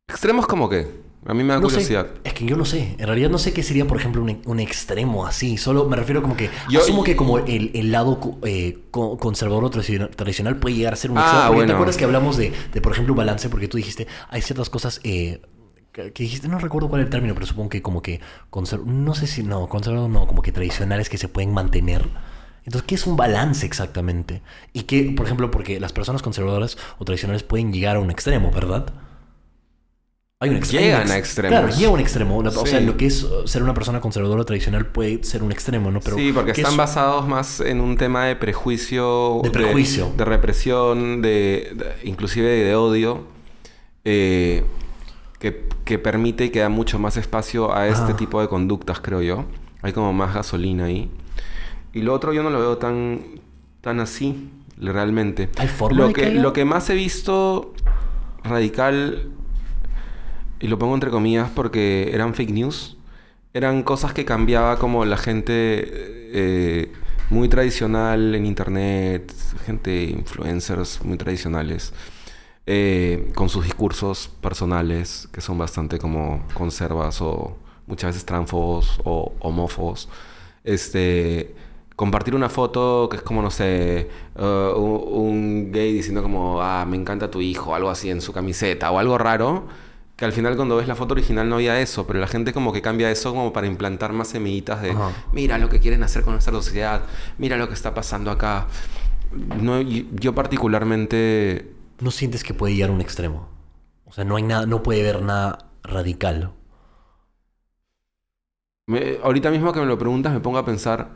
Extremos 0.08 0.48
como 0.48 0.70
que, 0.70 0.88
a 1.28 1.34
mí 1.34 1.44
me 1.44 1.54
da 1.54 1.60
No 1.60 1.70
sé, 1.70 1.76
curiosidad. 1.76 2.08
es 2.24 2.34
que 2.34 2.46
yo 2.46 2.56
no 2.56 2.66
sé. 2.66 2.96
En 3.00 3.08
realidad 3.08 3.30
no 3.30 3.38
sé 3.40 3.52
qué 3.54 3.64
sería, 3.64 3.86
por 3.88 3.98
ejemplo, 3.98 4.22
un, 4.22 4.42
un 4.46 4.60
extremo 4.60 5.26
así. 5.26 5.58
Solo 5.58 5.86
me 5.86 5.96
refiero 5.96 6.22
como 6.22 6.38
que... 6.38 6.50
Yo- 6.70 6.82
asumo 6.82 7.04
que 7.04 7.16
como 7.16 7.40
el, 7.40 7.72
el 7.74 7.92
lado 7.92 8.20
eh, 8.44 8.80
co- 8.92 9.18
conservador 9.18 9.66
o 9.66 9.70
tradicional, 9.70 10.58
puede 10.58 10.76
llegar 10.76 10.94
a 10.94 10.96
ser 10.98 11.12
un 11.12 11.18
Ah, 11.18 11.22
extremo. 11.22 11.46
Porque 11.48 11.56
bueno. 11.58 11.68
¿Te 11.70 11.74
acuerdas 11.74 11.98
que 11.98 12.04
hablamos 12.06 12.38
de, 12.38 12.54
de, 12.74 12.82
por 12.82 12.92
ejemplo, 12.92 13.16
balance? 13.16 13.50
Porque 13.50 13.68
tú 13.68 13.78
dijiste, 13.78 14.08
hay 14.30 14.42
ciertas 14.42 14.70
cosas... 14.70 15.00
eh, 15.04 15.42
que 15.92 16.12
dijiste, 16.12 16.48
no 16.50 16.60
recuerdo 16.60 16.90
cuál 16.90 17.02
es 17.02 17.06
el 17.06 17.10
término, 17.12 17.34
pero 17.34 17.46
supongo 17.46 17.70
que 17.70 17.82
como 17.82 18.02
que... 18.02 18.20
no 18.86 19.16
sé 19.16 19.28
si... 19.28 19.44
No, 19.44 19.68
conservador 19.68 20.10
no, 20.10 20.28
como 20.28 20.42
que 20.42 20.52
tradicionales 20.52 21.10
que 21.10 21.18
se 21.18 21.28
pueden 21.30 21.54
mantener. 21.54 22.08
Entonces, 22.66 22.86
¿qué 22.88 22.96
es 22.96 23.08
un 23.08 23.16
balance 23.16 23.66
exactamente? 23.66 24.42
Y 24.74 24.84
que, 24.84 25.14
por 25.16 25.26
ejemplo, 25.26 25.52
porque 25.52 25.80
las 25.80 25.94
personas 25.94 26.22
conservadoras 26.22 26.78
o 26.98 27.06
tradicionales 27.06 27.44
pueden 27.44 27.72
llegar 27.72 27.96
a 27.96 28.00
un 28.00 28.12
extremo, 28.12 28.52
¿verdad? 28.52 28.88
Hay 30.46 30.50
un 30.52 30.58
extremo. 30.58 30.84
Llegan 30.86 31.12
a 31.12 31.18
extremos. 31.18 31.60
Claro, 31.60 31.76
llega 31.76 31.90
a 31.90 31.94
un 31.94 32.00
extremo. 32.00 32.38
Una- 32.38 32.50
O 32.50 32.66
sea, 32.66 32.80
lo 32.80 32.98
que 32.98 33.06
es 33.08 33.28
ser 33.46 33.62
una 33.64 33.74
persona 33.74 34.00
conservadora 34.00 34.44
tradicional 34.46 34.86
puede 34.88 35.24
ser 35.24 35.44
un 35.44 35.52
extremo, 35.52 35.92
¿no? 35.92 36.00
Pero 36.00 36.16
sí, 36.18 36.32
porque 36.34 36.54
¿qué 36.54 36.62
están 36.62 36.74
es- 36.74 36.78
basados 36.78 37.28
más 37.28 37.60
en 37.60 37.82
un 37.82 37.98
tema 37.98 38.26
de 38.26 38.36
prejuicio. 38.36 39.42
De 39.44 39.52
prejuicio. 39.52 40.12
De, 40.18 40.26
represión, 40.26 41.22
de, 41.22 41.72
de- 41.76 42.08
inclusive 42.10 42.48
de 42.50 42.76
odio. 42.76 43.24
eh, 44.06 44.64
que, 45.40 45.68
que 45.84 46.00
permite 46.00 46.46
y 46.46 46.50
que 46.50 46.60
da 46.60 46.70
mucho 46.70 46.98
más 47.00 47.18
espacio 47.18 47.74
a 47.76 47.88
este 47.88 48.14
Ah. 48.14 48.16
tipo 48.16 48.40
de 48.42 48.48
conductas, 48.48 49.00
creo 49.00 49.22
yo. 49.22 49.46
Hay 49.82 49.92
como 49.94 50.14
más 50.14 50.34
gasolina 50.34 50.86
ahí. 50.86 51.10
Y 51.94 52.02
lo 52.02 52.14
otro 52.14 52.32
yo 52.34 52.42
no 52.44 52.50
lo 52.50 52.60
veo 52.60 52.78
tan, 52.78 53.22
tan 53.82 54.00
así, 54.00 54.50
realmente. 54.80 55.50
¿Hay 55.58 55.68
forma 55.68 55.98
lo 56.00 56.08
de 56.08 56.14
que, 56.14 56.22
que 56.22 56.28
haya? 56.28 56.42
Lo 56.42 56.54
que 56.54 56.66
más 56.66 56.90
he 56.90 56.94
visto 56.96 57.74
radical, 58.44 59.30
y 60.60 60.68
lo 60.68 60.78
pongo 60.80 60.94
entre 60.94 61.10
comillas 61.10 61.50
porque 61.54 62.12
eran 62.14 62.34
fake 62.34 62.52
news, 62.52 62.98
eran 63.54 63.84
cosas 63.84 64.14
que 64.14 64.26
cambiaba 64.26 64.78
como 64.78 65.06
la 65.06 65.18
gente 65.18 65.84
eh, 65.88 66.92
muy 67.30 67.50
tradicional 67.50 68.36
en 68.36 68.46
internet, 68.46 69.34
gente, 69.66 70.04
influencers 70.04 71.04
muy 71.04 71.18
tradicionales, 71.18 71.94
eh, 72.66 73.32
con 73.36 73.50
sus 73.50 73.64
discursos 73.64 74.30
personales 74.42 75.30
que 75.32 75.42
son 75.42 75.58
bastante 75.58 76.00
como 76.00 76.46
conservas 76.54 77.22
o 77.22 77.58
muchas 77.88 78.10
veces 78.10 78.26
transfobos 78.26 79.00
o 79.04 79.34
homófobos. 79.40 80.10
Este, 80.64 81.56
compartir 81.96 82.36
una 82.36 82.50
foto 82.50 83.08
que 83.10 83.18
es 83.18 83.24
como, 83.24 83.42
no 83.42 83.52
sé, 83.52 84.10
eh, 84.36 84.74
un, 84.76 85.02
un 85.08 85.72
gay 85.72 85.94
diciendo 85.94 86.22
como, 86.24 86.62
ah, 86.62 86.86
me 86.86 86.98
encanta 86.98 87.32
tu 87.32 87.42
hijo, 87.42 87.76
algo 87.76 87.90
así 87.90 88.10
en 88.10 88.22
su 88.22 88.34
camiseta 88.34 88.92
o 88.92 89.00
algo 89.00 89.18
raro. 89.18 89.68
Que 90.16 90.24
al 90.26 90.32
final 90.32 90.56
cuando 90.56 90.78
ves 90.78 90.88
la 90.88 90.96
foto 90.96 91.14
original 91.14 91.50
no 91.50 91.56
había 91.56 91.82
eso, 91.82 92.08
pero 92.08 92.20
la 92.20 92.28
gente 92.28 92.54
como 92.54 92.72
que 92.72 92.82
cambia 92.82 93.12
eso 93.12 93.32
como 93.34 93.52
para 93.52 93.68
implantar 93.68 94.14
más 94.14 94.30
semillitas 94.30 94.82
de, 94.82 94.92
Ajá. 94.92 95.12
mira 95.34 95.58
lo 95.58 95.68
que 95.70 95.80
quieren 95.82 96.04
hacer 96.04 96.24
con 96.24 96.34
nuestra 96.34 96.54
sociedad, 96.54 97.04
mira 97.38 97.58
lo 97.58 97.68
que 97.68 97.74
está 97.74 97.94
pasando 97.94 98.32
acá. 98.32 98.68
No, 99.62 99.82
yo 99.82 100.34
particularmente 100.34 101.74
No 102.00 102.12
sientes 102.12 102.44
que 102.44 102.54
puede 102.54 102.76
llegar 102.76 102.90
a 102.90 102.94
un 102.94 103.02
extremo. 103.02 103.50
O 104.06 104.14
sea, 104.14 104.24
no 104.24 104.36
hay 104.38 104.44
nada, 104.44 104.66
no 104.66 104.84
puede 104.84 105.02
haber 105.02 105.22
nada 105.22 105.70
radical. 105.84 106.54
Me- 108.88 109.18
ahorita 109.24 109.50
mismo 109.52 109.74
que 109.74 109.80
me 109.80 109.86
lo 109.86 109.98
preguntas 109.98 110.34
me 110.34 110.40
pongo 110.40 110.58
a 110.60 110.66
pensar 110.66 111.10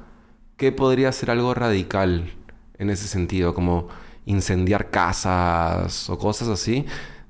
qué 0.58 0.72
podría 0.72 1.12
ser 1.12 1.32
algo 1.32 1.54
radical 1.54 2.34
en 2.78 2.90
ese 2.90 3.08
sentido, 3.08 3.54
como 3.54 3.90
incendiar 4.26 4.90
casas 4.90 6.10
o 6.10 6.18
cosas 6.18 6.48
así. 6.48 6.86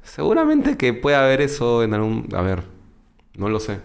Seguramente 0.09 0.75
que 0.75 0.93
puede 0.93 1.15
haber 1.15 1.41
eso 1.41 1.83
en 1.83 1.93
algún... 1.93 2.27
A 2.33 2.41
ver, 2.41 2.63
no 3.35 3.47
lo 3.49 3.59
sé. 3.59 3.79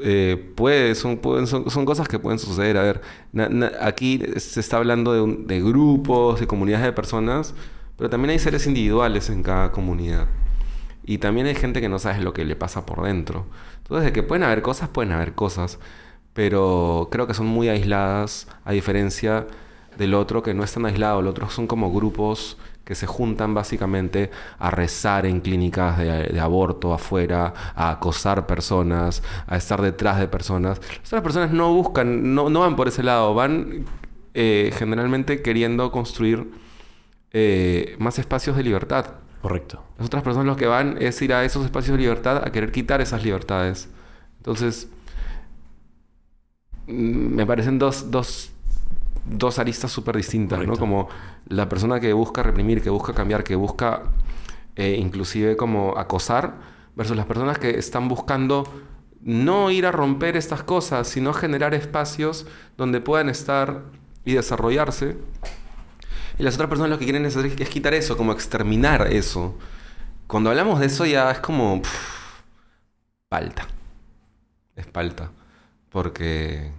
Eh, 0.00 0.52
puede, 0.54 0.94
son, 0.94 1.18
pueden- 1.18 1.48
son, 1.48 1.84
cosas 1.84 2.06
que 2.06 2.20
pueden 2.20 2.38
suceder. 2.38 2.76
A 2.76 2.82
ver, 2.82 3.00
aquí 3.80 4.22
se 4.36 4.60
está 4.60 4.76
hablando 4.76 5.12
de, 5.12 5.36
de 5.56 5.60
grupos, 5.60 6.38
de 6.38 6.46
comunidades 6.46 6.86
de 6.86 6.92
personas, 6.92 7.54
pero 7.96 8.08
también 8.08 8.30
hay 8.30 8.38
seres 8.38 8.66
individuales 8.68 9.30
en 9.30 9.42
cada 9.42 9.72
comunidad. 9.72 10.28
Y 11.04 11.18
también 11.18 11.46
hay 11.48 11.56
gente 11.56 11.80
que 11.80 11.88
no 11.88 11.98
sabes 11.98 12.22
lo 12.22 12.32
que 12.32 12.44
le 12.44 12.54
pasa 12.54 12.86
por 12.86 13.02
dentro. 13.02 13.46
Entonces, 13.78 14.06
de 14.06 14.12
que 14.12 14.22
pueden 14.22 14.44
haber 14.44 14.62
cosas, 14.62 14.88
pueden 14.90 15.10
haber 15.12 15.34
cosas. 15.34 15.80
Pero 16.34 17.08
creo 17.10 17.26
que 17.26 17.34
son 17.34 17.46
muy 17.46 17.68
aisladas, 17.68 18.46
a 18.64 18.72
diferencia 18.72 19.46
del 19.98 20.14
otro 20.14 20.42
que 20.42 20.54
no 20.54 20.64
están 20.64 20.86
aislados. 20.86 21.22
Los 21.22 21.32
otros 21.32 21.52
son 21.52 21.66
como 21.66 21.92
grupos 21.92 22.56
que 22.84 22.94
se 22.94 23.06
juntan 23.06 23.52
básicamente 23.52 24.30
a 24.58 24.70
rezar 24.70 25.26
en 25.26 25.40
clínicas 25.40 25.98
de, 25.98 26.28
de 26.28 26.40
aborto 26.40 26.94
afuera, 26.94 27.52
a 27.74 27.90
acosar 27.90 28.46
personas, 28.46 29.22
a 29.46 29.58
estar 29.58 29.82
detrás 29.82 30.18
de 30.18 30.28
personas. 30.28 30.80
Las 30.80 31.08
otras 31.08 31.22
personas 31.22 31.50
no 31.50 31.74
buscan, 31.74 32.34
no, 32.34 32.48
no 32.48 32.60
van 32.60 32.76
por 32.76 32.88
ese 32.88 33.02
lado, 33.02 33.34
van 33.34 33.84
eh, 34.32 34.70
generalmente 34.74 35.42
queriendo 35.42 35.90
construir 35.90 36.48
eh, 37.32 37.96
más 37.98 38.18
espacios 38.18 38.56
de 38.56 38.62
libertad. 38.62 39.06
Correcto. 39.42 39.82
Las 39.98 40.06
otras 40.06 40.22
personas 40.22 40.46
lo 40.46 40.56
que 40.56 40.66
van 40.66 40.96
es 41.00 41.20
ir 41.22 41.32
a 41.32 41.44
esos 41.44 41.64
espacios 41.64 41.96
de 41.96 42.04
libertad 42.04 42.42
a 42.44 42.52
querer 42.52 42.70
quitar 42.70 43.00
esas 43.00 43.24
libertades. 43.24 43.88
Entonces, 44.36 44.88
mm, 46.86 47.34
me 47.34 47.46
parecen 47.46 47.78
dos, 47.78 48.10
dos, 48.10 48.52
dos 49.30 49.58
aristas 49.58 49.90
súper 49.90 50.16
distintas, 50.16 50.66
¿no? 50.66 50.76
Como 50.76 51.08
la 51.48 51.68
persona 51.68 52.00
que 52.00 52.12
busca 52.12 52.42
reprimir, 52.42 52.82
que 52.82 52.90
busca 52.90 53.14
cambiar, 53.14 53.44
que 53.44 53.54
busca 53.54 54.02
eh, 54.76 54.96
inclusive 54.98 55.56
como 55.56 55.98
acosar, 55.98 56.54
versus 56.94 57.16
las 57.16 57.26
personas 57.26 57.58
que 57.58 57.78
están 57.78 58.08
buscando 58.08 58.64
no 59.20 59.70
ir 59.70 59.86
a 59.86 59.92
romper 59.92 60.36
estas 60.36 60.62
cosas, 60.62 61.08
sino 61.08 61.32
generar 61.32 61.74
espacios 61.74 62.46
donde 62.76 63.00
puedan 63.00 63.28
estar 63.28 63.82
y 64.24 64.34
desarrollarse. 64.34 65.16
Y 66.38 66.42
las 66.42 66.54
otras 66.54 66.68
personas 66.68 66.90
lo 66.90 66.98
que 66.98 67.04
quieren 67.04 67.26
es, 67.26 67.36
es 67.36 67.68
quitar 67.68 67.94
eso, 67.94 68.16
como 68.16 68.32
exterminar 68.32 69.12
eso. 69.12 69.56
Cuando 70.26 70.50
hablamos 70.50 70.78
de 70.78 70.86
eso 70.86 71.06
ya 71.06 71.30
es 71.30 71.40
como... 71.40 71.82
pff, 71.82 72.42
palta. 73.28 73.66
Es 74.76 74.86
palta. 74.86 75.30
Porque... 75.88 76.70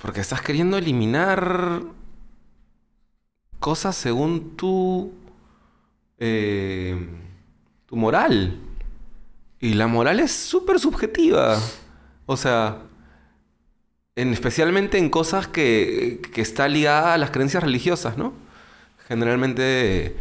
Porque, 0.00 0.20
estás 0.20 0.42
queriendo 0.42 0.76
eliminar 0.78 1.82
cosas 3.58 3.96
según 3.96 4.56
tu... 4.56 5.12
eh, 6.18 6.96
tu 7.86 7.96
moral. 7.96 8.58
Y 9.58 9.74
la 9.74 9.86
moral 9.88 10.20
es 10.20 10.32
súper 10.32 10.78
subjetiva. 10.78 11.58
O 12.26 12.36
sea, 12.36 12.82
en, 14.16 14.32
especialmente 14.32 14.96
en 14.96 15.10
cosas 15.10 15.48
que, 15.48 16.22
que 16.32 16.40
está 16.40 16.68
ligada 16.68 17.14
a 17.14 17.18
las 17.18 17.30
creencias 17.30 17.62
religiosas, 17.62 18.16
¿no? 18.16 18.32
Generalmente, 19.08 20.16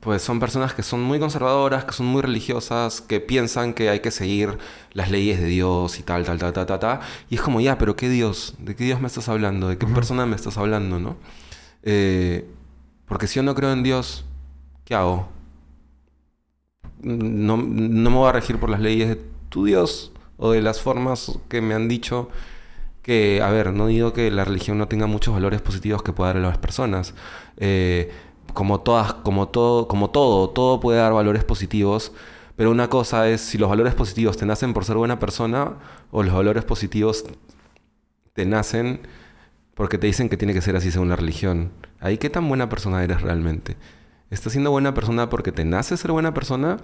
pues 0.00 0.22
son 0.22 0.40
personas 0.40 0.74
que 0.74 0.82
son 0.82 1.02
muy 1.02 1.18
conservadoras, 1.18 1.84
que 1.84 1.92
son 1.92 2.06
muy 2.06 2.22
religiosas, 2.22 3.00
que 3.00 3.20
piensan 3.20 3.74
que 3.74 3.90
hay 3.90 4.00
que 4.00 4.10
seguir 4.10 4.58
las 4.92 5.10
leyes 5.10 5.40
de 5.40 5.46
Dios 5.46 5.98
y 5.98 6.02
tal, 6.02 6.24
tal, 6.24 6.38
tal, 6.38 6.52
tal, 6.52 6.66
tal, 6.66 6.78
tal. 6.78 7.00
Y 7.30 7.36
es 7.36 7.40
como, 7.40 7.60
ya, 7.60 7.78
pero 7.78 7.96
¿qué 7.96 8.08
Dios? 8.08 8.54
¿De 8.58 8.76
qué 8.76 8.84
Dios 8.84 9.00
me 9.00 9.08
estás 9.08 9.28
hablando? 9.28 9.68
¿De 9.68 9.78
qué 9.78 9.86
persona 9.86 10.26
me 10.26 10.36
estás 10.36 10.56
hablando, 10.58 10.98
no? 11.00 11.16
Eh, 11.82 12.48
porque 13.06 13.26
si 13.26 13.36
yo 13.36 13.42
no 13.42 13.54
creo 13.54 13.72
en 13.72 13.82
Dios, 13.82 14.24
¿qué 14.84 14.94
hago? 14.94 15.28
no, 17.02 17.56
no 17.56 18.10
me 18.10 18.16
voy 18.16 18.28
a 18.28 18.32
regir 18.32 18.58
por 18.58 18.70
las 18.70 18.80
leyes 18.80 19.08
de 19.08 19.20
tu 19.48 19.64
Dios 19.64 20.12
o 20.36 20.52
de 20.52 20.62
las 20.62 20.80
formas 20.80 21.38
que 21.48 21.60
me 21.60 21.74
han 21.74 21.88
dicho 21.88 22.28
que, 23.02 23.40
a 23.42 23.50
ver, 23.50 23.72
no 23.72 23.86
digo 23.86 24.12
que 24.12 24.30
la 24.30 24.44
religión 24.44 24.78
no 24.78 24.88
tenga 24.88 25.06
muchos 25.06 25.32
valores 25.32 25.62
positivos 25.62 26.02
que 26.02 26.12
pueda 26.12 26.34
dar 26.34 26.42
a 26.44 26.48
las 26.48 26.58
personas. 26.58 27.14
Eh, 27.56 28.10
como 28.54 28.80
todas, 28.80 29.14
como 29.14 29.48
todo, 29.48 29.88
como 29.88 30.10
todo, 30.10 30.50
todo 30.50 30.80
puede 30.80 30.98
dar 30.98 31.12
valores 31.12 31.44
positivos. 31.44 32.12
Pero 32.56 32.70
una 32.70 32.88
cosa 32.88 33.28
es 33.28 33.40
si 33.40 33.56
los 33.56 33.68
valores 33.68 33.94
positivos 33.94 34.36
te 34.36 34.44
nacen 34.44 34.74
por 34.74 34.84
ser 34.84 34.96
buena 34.96 35.18
persona 35.18 35.74
o 36.10 36.22
los 36.22 36.34
valores 36.34 36.64
positivos 36.64 37.24
te 38.32 38.46
nacen 38.46 39.00
porque 39.74 39.96
te 39.96 40.08
dicen 40.08 40.28
que 40.28 40.36
tiene 40.36 40.54
que 40.54 40.60
ser 40.60 40.74
así 40.74 40.90
según 40.90 41.08
la 41.08 41.16
religión. 41.16 41.70
Ahí 42.00 42.18
qué 42.18 42.30
tan 42.30 42.48
buena 42.48 42.68
persona 42.68 43.04
eres 43.04 43.22
realmente. 43.22 43.76
¿Estás 44.30 44.52
siendo 44.52 44.72
buena 44.72 44.92
persona 44.92 45.30
porque 45.30 45.52
te 45.52 45.64
nace 45.64 45.96
ser 45.96 46.10
buena 46.10 46.34
persona? 46.34 46.78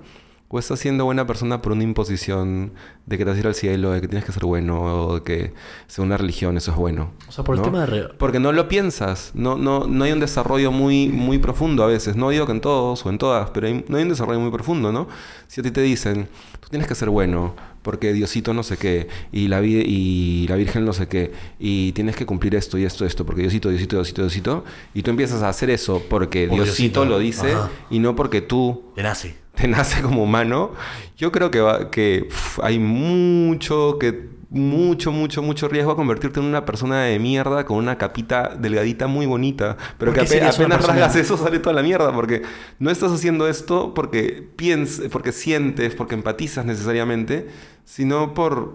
¿O 0.57 0.59
estás 0.61 0.79
siendo 0.79 1.05
buena 1.05 1.27
persona 1.27 1.61
por 1.61 1.73
una 1.73 1.83
imposición 1.83 2.75
de 3.07 3.19
que 3.19 3.25
te 3.25 3.31
vas 3.31 3.37
a 3.37 3.41
ir 3.41 3.47
al 3.49 3.57
cielo, 3.57 3.91
de 3.91 4.01
que 4.01 4.07
tienes 4.07 4.25
que 4.25 4.31
ser 4.31 4.45
bueno, 4.45 4.83
o 5.09 5.15
de 5.17 5.23
que 5.25 5.53
según 5.89 6.11
la 6.11 6.17
religión 6.17 6.57
eso 6.57 6.71
es 6.71 6.77
bueno? 6.77 7.11
O 7.27 7.33
sea, 7.33 7.43
por 7.43 7.57
el 7.57 7.63
tema 7.63 7.85
de... 7.85 8.05
Porque 8.17 8.39
no 8.39 8.53
lo 8.53 8.69
piensas, 8.69 9.33
no, 9.35 9.57
no, 9.59 9.89
no 9.89 10.05
hay 10.05 10.13
un 10.13 10.21
desarrollo 10.21 10.71
muy, 10.71 11.09
muy 11.09 11.39
profundo 11.39 11.83
a 11.83 11.89
veces. 11.89 12.15
No 12.15 12.31
digo 12.31 12.47
que 12.47 12.53
en 12.53 12.61
todos 12.61 13.05
o 13.05 13.11
en 13.11 13.19
todas, 13.19 13.51
pero 13.51 13.67
hay- 13.67 13.85
no 13.89 13.97
hay 13.97 14.05
un 14.05 14.11
desarrollo 14.11 14.39
muy 14.39 14.53
profundo, 14.53 14.93
¿no? 14.93 15.09
Si 15.49 15.61
a 15.61 15.65
ti 15.65 15.73
te 15.73 15.81
dicen, 15.81 16.29
tú 16.61 16.69
tienes 16.69 16.87
que 16.87 16.95
ser 16.95 17.11
bueno, 17.11 17.57
porque 17.83 18.13
Diosito 18.13 18.55
no 18.55 18.63
sé 18.63 18.77
qué, 18.77 19.09
y 19.33 19.49
la, 19.49 19.61
y 19.61 20.47
la 20.49 20.55
Virgen 20.55 20.85
no 20.85 20.93
sé 20.93 21.09
qué, 21.09 21.33
y 21.59 21.91
tienes 21.95 22.15
que 22.15 22.27
cumplir 22.27 22.55
esto 22.55 22.79
y 22.79 22.85
esto, 22.85 23.05
esto, 23.05 23.27
porque 23.27 23.43
Diosito, 23.43 23.71
Diosito, 23.71 23.97
Diosito, 23.97 24.23
Diosito, 24.23 24.65
y 24.95 25.03
tú 25.03 25.11
empiezas 25.11 25.43
a 25.43 25.49
hacer 25.49 25.69
eso 25.71 26.01
porque 26.09 26.47
Por 26.47 26.59
Diosito, 26.63 27.01
Diosito. 27.01 27.05
lo 27.07 27.19
dice 27.19 27.53
Ajá. 27.55 27.71
y 27.91 27.99
no 27.99 28.15
porque 28.15 28.41
tú 28.41 28.85
Te 28.95 29.03
nace. 29.03 29.43
te 29.61 29.69
nace 29.69 30.03
como 30.03 30.23
humano, 30.25 30.73
yo 31.17 31.31
creo 31.33 31.51
que, 31.51 31.61
va- 31.61 31.91
que 31.91 32.27
uf, 32.29 32.59
hay 32.63 32.79
mucho, 32.79 33.99
que 33.99 34.35
mucho, 34.51 35.11
mucho, 35.11 35.43
mucho 35.43 35.67
riesgo 35.69 35.91
a 35.93 35.97
convertirte 35.97 36.39
en 36.39 36.47
una 36.47 36.65
persona 36.65 37.03
de 37.03 37.19
mierda 37.19 37.65
con 37.65 37.77
una 37.77 37.99
capita 37.99 38.55
delgadita 38.57 39.07
muy 39.09 39.27
bonita, 39.27 39.77
pero 39.99 40.13
¿Por 40.13 40.21
que 40.21 40.27
ape- 40.27 40.41
apenas 40.49 40.87
rasgas 40.87 41.17
eso 41.17 41.37
sale 41.37 41.59
toda 41.59 41.75
la 41.75 41.83
mierda, 41.83 42.13
porque 42.13 42.43
no 42.79 42.91
estás 42.91 43.11
haciendo 43.13 43.49
esto 43.49 43.95
porque 43.95 44.49
piensas, 44.57 45.09
porque 45.11 45.33
sientes, 45.33 45.95
porque 45.97 46.15
empatizas 46.15 46.65
necesariamente, 46.65 47.49
sino 47.85 48.35
por 48.35 48.75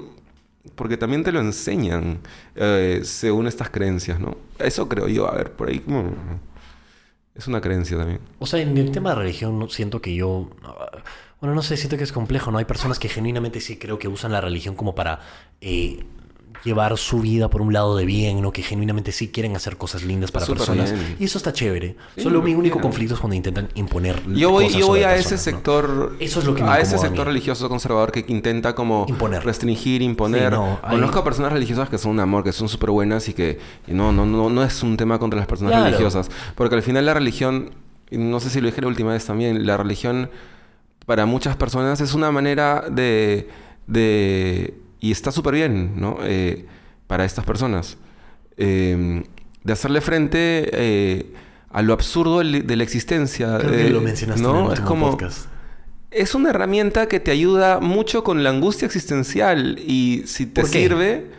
porque 0.75 0.97
también 0.97 1.23
te 1.23 1.31
lo 1.31 1.39
enseñan 1.39 2.19
eh, 2.55 2.99
según 3.03 3.47
estas 3.47 3.69
creencias, 3.69 4.19
¿no? 4.19 4.37
Eso 4.59 4.87
creo 4.89 5.07
yo, 5.07 5.27
a 5.31 5.35
ver, 5.35 5.51
por 5.53 5.69
ahí 5.69 5.79
como... 5.79 6.11
Es 7.39 7.47
una 7.47 7.61
creencia 7.61 7.97
también. 7.97 8.19
O 8.37 8.45
sea, 8.45 8.59
en 8.59 8.77
el 8.77 8.91
tema 8.91 9.11
de 9.11 9.15
religión 9.15 9.69
siento 9.69 10.01
que 10.01 10.13
yo... 10.13 10.49
Bueno, 11.39 11.55
no 11.55 11.61
sé, 11.61 11.77
siento 11.77 11.95
que 11.95 12.03
es 12.03 12.11
complejo, 12.11 12.51
¿no? 12.51 12.57
Hay 12.57 12.65
personas 12.65 12.99
que 12.99 13.07
genuinamente 13.07 13.61
sí 13.61 13.77
creo 13.77 13.97
que 13.97 14.09
usan 14.09 14.33
la 14.33 14.41
religión 14.41 14.75
como 14.75 14.93
para 14.93 15.21
eh, 15.61 16.05
llevar 16.63 16.97
su 16.97 17.21
vida 17.21 17.49
por 17.49 17.61
un 17.61 17.71
lado 17.73 17.95
de 17.95 18.05
bien, 18.05 18.41
¿no? 18.41 18.51
Que 18.51 18.61
genuinamente 18.63 19.11
sí 19.11 19.29
quieren 19.29 19.55
hacer 19.55 19.77
cosas 19.77 20.03
lindas 20.03 20.31
para 20.31 20.45
personas. 20.45 20.91
bien. 20.93 21.15
Y 21.19 21.25
eso 21.25 21.37
está 21.37 21.53
chévere. 21.53 21.95
Sí, 22.15 22.21
Solo 22.23 22.41
mi 22.41 22.53
único 22.53 22.75
bien. 22.75 22.83
conflicto 22.83 23.13
es 23.13 23.19
cuando 23.19 23.35
intentan 23.35 23.69
imponer 23.75 24.21
Yo 24.33 24.51
voy, 24.51 24.65
cosas 24.65 24.79
yo 24.79 24.87
voy 24.87 25.03
a 25.03 25.15
ese 25.15 25.37
sector, 25.37 26.15
Eso 26.19 26.39
es 26.39 26.45
lo 26.45 26.55
que 26.55 26.63
me 26.63 26.69
a 26.69 26.79
ese 26.79 26.95
a 26.95 26.99
sector 26.99 27.27
religioso 27.27 27.69
conservador 27.69 28.11
que 28.11 28.25
intenta 28.27 28.75
como 28.75 29.05
Imponer. 29.07 29.43
restringir, 29.45 30.01
imponer. 30.01 30.49
Sí, 30.51 30.55
no, 30.59 30.79
hay- 30.83 30.95
Conozco 30.97 31.19
a 31.19 31.23
personas 31.23 31.53
religiosas 31.53 31.89
que 31.89 31.97
son 31.97 32.11
un 32.11 32.19
amor, 32.19 32.43
que 32.43 32.51
son 32.51 32.67
súper 32.67 32.89
buenas 32.91 33.27
y 33.29 33.33
que 33.33 33.59
y 33.87 33.93
no, 33.93 34.11
no, 34.11 34.25
no, 34.25 34.49
no 34.49 34.63
es 34.63 34.83
un 34.83 34.97
tema 34.97 35.17
contra 35.19 35.37
las 35.39 35.47
personas 35.47 35.71
Claro. 35.73 35.85
religiosas, 35.85 36.29
porque 36.55 36.75
al 36.75 36.83
final 36.83 37.05
la 37.05 37.13
religión, 37.13 37.71
no 38.11 38.39
sé 38.39 38.49
si 38.49 38.59
lo 38.59 38.67
dije 38.67 38.81
la 38.81 38.87
última 38.87 39.13
vez 39.13 39.25
también, 39.25 39.65
la 39.65 39.77
religión 39.77 40.29
para 41.05 41.25
muchas 41.25 41.55
personas 41.55 42.01
es 42.01 42.13
una 42.13 42.31
manera 42.31 42.85
de, 42.91 43.47
de 43.87 44.75
y 44.99 45.11
está 45.11 45.31
súper 45.31 45.53
bien, 45.55 45.99
¿no? 45.99 46.17
Eh, 46.21 46.65
para 47.07 47.25
estas 47.25 47.43
personas 47.45 47.97
eh, 48.57 49.23
de 49.63 49.73
hacerle 49.73 50.01
frente 50.01 50.69
eh, 50.71 51.33
a 51.71 51.81
lo 51.81 51.93
absurdo 51.93 52.39
de 52.39 52.75
la 52.75 52.83
existencia. 52.83 53.57
Creo 53.59 53.71
que 53.71 53.87
eh, 53.87 53.89
lo 53.89 54.01
mencionaste 54.01 54.43
en 54.47 54.55
el. 54.55 54.73
Es 54.73 54.79
como 54.81 55.11
podcast. 55.11 55.45
es 56.11 56.35
una 56.35 56.49
herramienta 56.49 57.07
que 57.07 57.19
te 57.19 57.31
ayuda 57.31 57.79
mucho 57.79 58.23
con 58.23 58.43
la 58.43 58.49
angustia 58.49 58.85
existencial 58.85 59.79
y 59.79 60.23
si 60.25 60.45
te 60.45 60.65
sirve, 60.65 61.31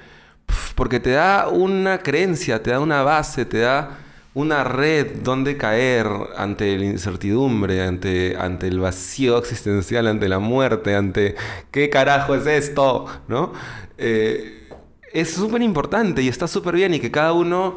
porque 0.75 0.99
te 0.99 1.11
da 1.11 1.49
una 1.49 1.99
creencia, 1.99 2.62
te 2.62 2.70
da 2.70 2.81
una 2.81 3.03
base, 3.03 3.44
te 3.44 3.59
da 3.59 3.99
una 4.35 4.62
red 4.62 5.23
donde 5.23 5.57
caer 5.57 6.07
ante 6.37 6.79
la 6.79 6.85
incertidumbre, 6.85 7.83
ante, 7.83 8.37
ante 8.37 8.69
el 8.69 8.79
vacío 8.79 9.38
existencial, 9.38 10.07
ante 10.07 10.29
la 10.29 10.38
muerte, 10.38 10.95
ante 10.95 11.35
qué 11.71 11.90
carajo 11.90 12.35
es 12.35 12.47
esto, 12.47 13.07
¿no? 13.27 13.53
Eh, 13.99 14.69
es 15.12 15.33
súper 15.33 15.62
importante 15.62 16.23
y 16.23 16.29
está 16.29 16.47
súper 16.47 16.77
bien 16.77 16.95
y 16.95 17.01
que 17.01 17.11
cada 17.11 17.33
uno 17.33 17.77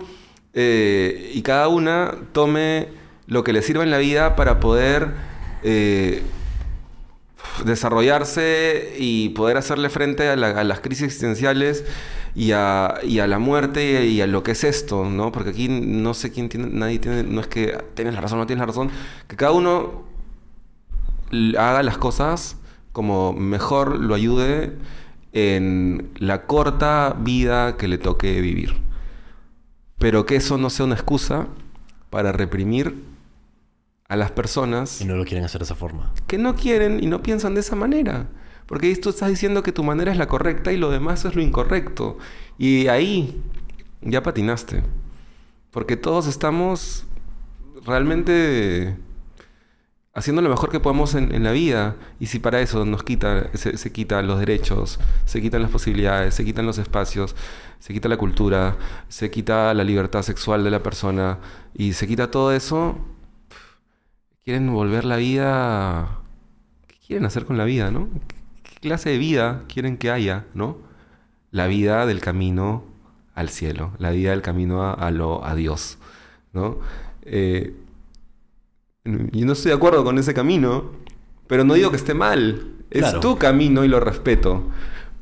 eh, 0.54 1.32
y 1.34 1.42
cada 1.42 1.68
una 1.68 2.16
tome 2.32 2.90
lo 3.26 3.44
que 3.44 3.54
le 3.54 3.64
sirva 3.64 3.84
en 3.84 3.90
la 3.90 3.98
vida 3.98 4.36
para 4.36 4.60
poder 4.60 5.10
eh, 5.64 6.22
desarrollarse 7.66 8.94
y 9.00 9.30
poder 9.30 9.58
hacerle 9.58 9.90
frente 9.90 10.30
a, 10.30 10.34
a 10.34 10.64
las 10.64 10.80
crisis 10.82 11.06
existenciales 11.06 11.84
y 12.36 12.52
a, 12.52 12.96
y 13.04 13.20
a 13.20 13.28
la 13.28 13.40
muerte 13.40 14.06
y 14.06 14.22
a 14.22 14.28
lo 14.28 14.44
que 14.44 14.52
es 14.52 14.64
esto, 14.64 15.06
¿no? 15.06 15.32
Porque 15.32 15.52
aquí 15.52 15.68
no 15.70 16.14
sé 16.14 16.32
quién 16.32 16.50
tiene, 16.50 16.68
nadie 16.68 17.00
tiene, 17.00 17.24
no 17.24 17.42
es 17.42 17.48
que 17.48 17.78
tienes 17.94 18.14
la 18.14 18.22
razón 18.22 18.40
o 18.40 18.42
no 18.42 18.48
tienes 18.48 18.62
la 18.62 18.68
razón, 18.68 18.90
que 19.28 19.36
cada 19.36 19.52
uno 19.52 20.04
haga 21.58 21.84
las 21.84 21.98
cosas 21.98 22.58
como 22.92 23.34
mejor 23.34 24.00
lo 24.00 24.14
ayude 24.16 24.78
en 25.34 26.12
la 26.16 26.46
corta 26.46 27.16
vida 27.20 27.78
que 27.78 27.88
le 27.88 27.98
toque 27.98 28.40
vivir. 28.40 28.76
Pero 29.98 30.26
que 30.26 30.36
eso 30.36 30.58
no 30.58 30.70
sea 30.70 30.86
una 30.86 30.96
excusa 30.96 31.48
para 32.10 32.32
reprimir 32.32 33.04
a 34.08 34.16
las 34.16 34.32
personas 34.32 35.02
Y 35.02 35.06
no 35.06 35.16
lo 35.16 35.26
quieren 35.26 35.44
hacer 35.44 35.60
de 35.60 35.66
esa 35.66 35.76
forma. 35.76 36.14
que 36.28 36.38
no 36.38 36.56
quieren 36.56 37.04
y 37.04 37.08
no 37.08 37.24
piensan 37.24 37.56
de 37.56 37.62
esa 37.62 37.76
manera. 37.76 38.28
Porque 38.66 38.96
tú 38.96 39.10
estás 39.10 39.30
diciendo 39.30 39.64
que 39.64 39.72
tu 39.72 39.84
manera 39.84 40.12
es 40.12 40.18
la 40.18 40.28
correcta 40.28 40.72
y 40.72 40.78
lo 40.78 40.90
demás 40.90 41.26
es 41.26 41.36
lo 41.36 41.42
incorrecto. 41.42 42.18
Y 42.58 42.88
ahí 42.88 43.42
ya 44.02 44.24
patinaste. 44.24 44.84
Porque 45.72 45.98
todos 45.98 46.28
estamos 46.28 47.06
realmente 47.86 48.98
haciendo 50.14 50.42
lo 50.42 50.50
mejor 50.50 50.70
que 50.70 50.80
podemos 50.80 51.16
en, 51.16 51.34
en 51.34 51.44
la 51.44 51.52
vida. 51.52 51.96
Y 52.20 52.28
si 52.28 52.40
para 52.40 52.62
eso 52.62 52.86
nos 52.86 53.04
quita, 53.04 53.50
se, 53.54 53.78
se 53.78 53.92
quitan 53.92 54.28
los 54.28 54.40
derechos, 54.40 55.00
se 55.26 55.42
quitan 55.42 55.62
las 55.62 55.72
posibilidades, 55.72 56.36
se 56.36 56.46
quitan 56.46 56.66
los 56.66 56.78
espacios, 56.78 57.36
se 57.80 57.94
quita 57.94 58.08
la 58.08 58.18
cultura, 58.18 58.78
se 59.10 59.32
quita 59.32 59.74
la 59.74 59.84
libertad 59.84 60.22
sexual 60.22 60.64
de 60.64 60.72
la 60.72 60.84
persona 60.84 61.40
y 61.74 61.94
se 61.94 62.08
quita 62.08 62.32
todo 62.32 62.54
eso, 62.54 62.98
quieren 64.44 64.72
volver 64.74 65.06
la 65.06 65.18
vida... 65.18 66.20
¿Qué 66.88 66.96
quieren 67.08 67.26
hacer 67.26 67.46
con 67.46 67.58
la 67.58 67.66
vida, 67.66 67.92
no? 67.92 68.08
¿Qué 68.84 68.90
clase 68.90 69.12
de 69.12 69.18
vida 69.18 69.62
quieren 69.74 69.96
que 69.96 70.12
haya, 70.12 70.44
no? 70.54 70.76
La 71.52 71.68
vida 71.68 72.06
del 72.06 72.20
camino 72.20 72.84
al 73.34 73.48
cielo, 73.48 73.94
la 73.98 74.10
vida 74.12 74.32
del 74.32 74.42
camino 74.42 74.84
a, 74.84 74.92
a 74.92 75.10
lo 75.10 75.46
a 75.46 75.56
Dios, 75.56 76.00
¿no? 76.52 76.80
Eh, 77.22 77.78
yo 79.06 79.46
no 79.46 79.54
estoy 79.54 79.70
de 79.70 79.78
acuerdo 79.78 80.04
con 80.04 80.18
ese 80.18 80.34
camino, 80.34 80.92
pero 81.48 81.64
no 81.64 81.76
digo 81.76 81.92
que 81.92 81.96
esté 81.96 82.14
mal. 82.14 82.74
Es 82.90 83.04
Claro. 83.04 83.20
tu 83.22 83.38
camino 83.38 83.86
y 83.86 83.88
lo 83.88 84.02
respeto. 84.02 84.64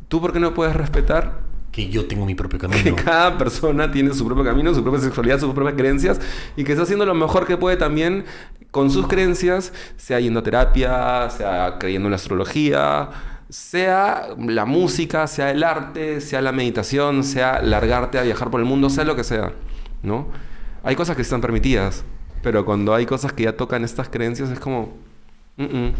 ¿Tú 0.08 0.20
por 0.20 0.34
qué 0.34 0.40
no 0.40 0.56
puedes 0.56 0.76
respetar 0.76 1.42
Que 1.72 1.88
yo 1.88 2.08
tengo 2.08 2.26
mi 2.26 2.34
propio 2.34 2.58
que 2.58 2.68
camino. 2.68 2.96
cada 3.06 3.38
persona 3.38 3.92
tiene 3.92 4.12
su 4.16 4.26
propio 4.26 4.44
camino, 4.44 4.74
su 4.74 4.82
propia 4.82 5.02
sexualidad, 5.02 5.40
sus 5.40 5.54
propias 5.54 5.76
creencias 5.76 6.20
y 6.58 6.64
que 6.64 6.72
está 6.72 6.82
haciendo 6.84 7.06
lo 7.06 7.14
mejor 7.14 7.46
que 7.46 7.58
puede 7.58 7.78
también 7.78 8.26
con 8.72 8.90
sus 8.90 9.06
creencias, 9.06 9.72
sea 9.98 10.20
yendo 10.20 10.40
a 10.40 10.44
terapia, 10.44 11.30
sea 11.30 11.78
creyendo 11.78 12.08
en 12.08 12.12
la 12.12 12.16
astrología, 12.16 13.10
sea 13.52 14.30
la 14.40 14.66
música, 14.66 15.28
sea 15.28 15.52
el 15.52 15.64
arte, 15.64 16.22
sea 16.22 16.42
la 16.42 16.52
meditación, 16.54 17.24
sea 17.24 17.62
largarte 17.62 18.18
a 18.18 18.24
viajar 18.24 18.50
por 18.50 18.60
el 18.62 18.66
mundo, 18.66 18.90
sea 18.90 19.04
lo 19.04 19.16
que 19.16 19.24
sea, 19.26 19.52
¿no? 20.04 20.28
Hay 20.84 20.96
cosas 20.96 21.16
que 21.16 21.22
están 21.22 21.42
permitidas, 21.42 22.04
pero 22.42 22.66
cuando 22.66 22.96
hay 22.96 23.06
cosas 23.06 23.34
que 23.34 23.44
ya 23.44 23.56
tocan 23.58 23.84
estas 23.84 24.10
creencias 24.10 24.50
es 24.50 24.60
como... 24.60 24.94
"Mm, 25.58 25.64
mm". 25.66 25.94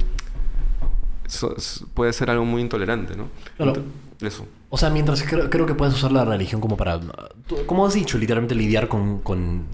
Puede 1.94 2.12
ser 2.14 2.30
algo 2.30 2.44
muy 2.46 2.62
intolerante, 2.62 3.16
¿no? 3.16 3.28
Claro. 3.58 3.84
Eso. 4.22 4.46
O 4.70 4.78
sea, 4.78 4.90
mientras 4.90 5.24
creo, 5.24 5.50
creo 5.50 5.66
que 5.66 5.74
puedes 5.74 5.94
usar 5.94 6.12
la 6.12 6.26
religión 6.26 6.62
como 6.62 6.78
para, 6.78 7.00
tú- 7.48 7.66
como 7.66 7.86
has 7.86 7.94
dicho, 7.94 8.18
literalmente 8.18 8.56
lidiar 8.56 8.88
con... 8.88 9.20
con... 9.20 9.66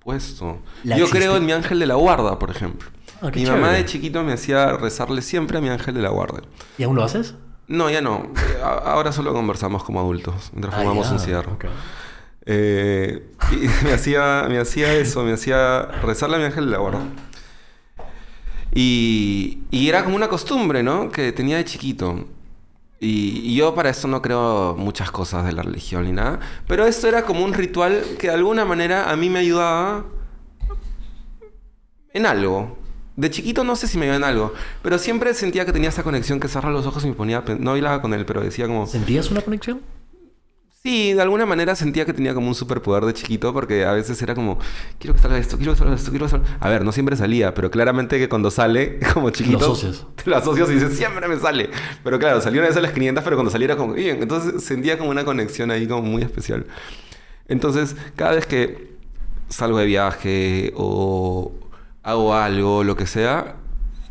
Puesto. 0.00 0.58
Yo 0.82 1.08
creo 1.08 1.36
en 1.36 1.46
mi 1.46 1.52
ángel 1.52 1.78
de 1.78 1.86
la 1.86 1.94
guarda, 1.94 2.36
por 2.38 2.50
ejemplo. 2.50 2.88
Ah, 3.22 3.30
mi 3.34 3.44
mamá 3.46 3.56
chévere. 3.68 3.78
de 3.78 3.84
chiquito 3.86 4.22
me 4.24 4.32
hacía 4.32 4.76
rezarle 4.76 5.22
siempre 5.22 5.58
a 5.58 5.60
mi 5.60 5.68
ángel 5.68 5.94
de 5.94 6.02
la 6.02 6.08
guarda. 6.10 6.42
¿Y 6.76 6.82
aún 6.82 6.96
lo 6.96 7.04
haces? 7.04 7.34
No, 7.68 7.88
ya 7.88 8.00
no. 8.02 8.32
Ahora 8.62 9.12
solo 9.12 9.32
conversamos 9.32 9.84
como 9.84 10.00
adultos, 10.00 10.50
mientras 10.52 10.74
Ah, 10.74 10.78
fumamos 10.80 11.06
ya, 11.06 11.12
un 11.12 11.18
cigarro. 11.20 11.52
ok. 11.52 11.64
Eh, 12.44 13.30
y 13.52 13.68
me 13.84 13.92
hacía, 13.92 14.46
me 14.48 14.58
hacía 14.58 14.92
eso, 14.94 15.22
me 15.22 15.32
hacía 15.32 15.82
rezarle 16.02 16.36
a 16.36 16.38
mi 16.40 16.44
ángel 16.46 16.66
de 16.66 16.70
la 16.72 16.78
guarda. 16.78 17.00
Y, 18.74 19.60
y 19.70 19.88
era 19.88 20.02
como 20.02 20.16
una 20.16 20.28
costumbre, 20.28 20.82
¿no? 20.82 21.10
Que 21.10 21.30
tenía 21.32 21.58
de 21.58 21.64
chiquito. 21.64 22.26
Y, 23.00 23.40
y 23.44 23.54
yo 23.56 23.74
para 23.74 23.90
eso 23.90 24.08
no 24.08 24.22
creo 24.22 24.74
muchas 24.78 25.10
cosas 25.10 25.44
de 25.44 25.52
la 25.52 25.62
religión 25.62 26.04
ni 26.04 26.12
nada. 26.12 26.40
Pero 26.66 26.86
esto 26.86 27.06
era 27.08 27.24
como 27.24 27.44
un 27.44 27.52
ritual 27.52 28.02
que 28.18 28.28
de 28.28 28.34
alguna 28.34 28.64
manera 28.64 29.10
a 29.10 29.16
mí 29.16 29.28
me 29.28 29.40
ayudaba 29.40 30.04
en 32.14 32.26
algo. 32.26 32.78
De 33.16 33.30
chiquito 33.30 33.64
no 33.64 33.76
sé 33.76 33.86
si 33.86 33.98
me 33.98 34.04
ayudaba 34.06 34.26
en 34.26 34.32
algo. 34.32 34.54
Pero 34.82 34.98
siempre 34.98 35.34
sentía 35.34 35.64
que 35.66 35.72
tenía 35.72 35.90
esa 35.90 36.02
conexión 36.02 36.40
que 36.40 36.48
cerraba 36.48 36.72
los 36.72 36.86
ojos 36.86 37.04
y 37.04 37.08
me 37.08 37.14
ponía... 37.14 37.44
No 37.58 37.72
hablaba 37.72 38.00
con 38.00 38.14
él, 38.14 38.24
pero 38.24 38.40
decía 38.40 38.66
como... 38.66 38.86
¿Sentías 38.86 39.30
una 39.30 39.42
conexión? 39.42 39.80
Sí, 40.82 41.12
de 41.12 41.22
alguna 41.22 41.46
manera 41.46 41.76
sentía 41.76 42.04
que 42.04 42.12
tenía 42.12 42.34
como 42.34 42.48
un 42.48 42.56
superpoder 42.56 43.04
de 43.04 43.14
chiquito 43.14 43.52
porque 43.52 43.84
a 43.84 43.92
veces 43.92 44.20
era 44.20 44.34
como, 44.34 44.58
quiero 44.98 45.14
que 45.14 45.20
salga 45.20 45.38
esto, 45.38 45.56
quiero 45.56 45.74
que 45.74 45.78
salga 45.78 45.94
esto, 45.94 46.10
quiero 46.10 46.26
que 46.26 46.30
salga... 46.32 46.58
A 46.58 46.68
ver, 46.70 46.84
no 46.84 46.90
siempre 46.90 47.16
salía, 47.16 47.54
pero 47.54 47.70
claramente 47.70 48.18
que 48.18 48.28
cuando 48.28 48.50
sale, 48.50 48.98
como 49.14 49.30
chiquito... 49.30 49.60
Lo 49.60 49.66
asocias. 49.66 50.04
Te 50.16 50.28
lo 50.28 50.36
asocias 50.36 50.70
y 50.70 50.74
dices, 50.74 50.96
siempre 50.96 51.28
me 51.28 51.38
sale. 51.38 51.70
Pero 52.02 52.18
claro, 52.18 52.40
salió 52.40 52.60
una 52.60 52.68
vez 52.68 52.76
a 52.76 52.80
las 52.80 52.90
500, 52.90 53.22
pero 53.22 53.36
cuando 53.36 53.52
saliera 53.52 53.76
como, 53.76 53.92
bien, 53.92 54.22
entonces 54.22 54.64
sentía 54.64 54.98
como 54.98 55.10
una 55.10 55.24
conexión 55.24 55.70
ahí 55.70 55.86
como 55.86 56.02
muy 56.02 56.22
especial. 56.22 56.66
Entonces, 57.46 57.94
cada 58.16 58.32
vez 58.32 58.46
que 58.46 58.96
salgo 59.50 59.78
de 59.78 59.86
viaje 59.86 60.72
o 60.74 61.52
hago 62.02 62.34
algo, 62.34 62.84
lo 62.84 62.96
que 62.96 63.06
sea, 63.06 63.56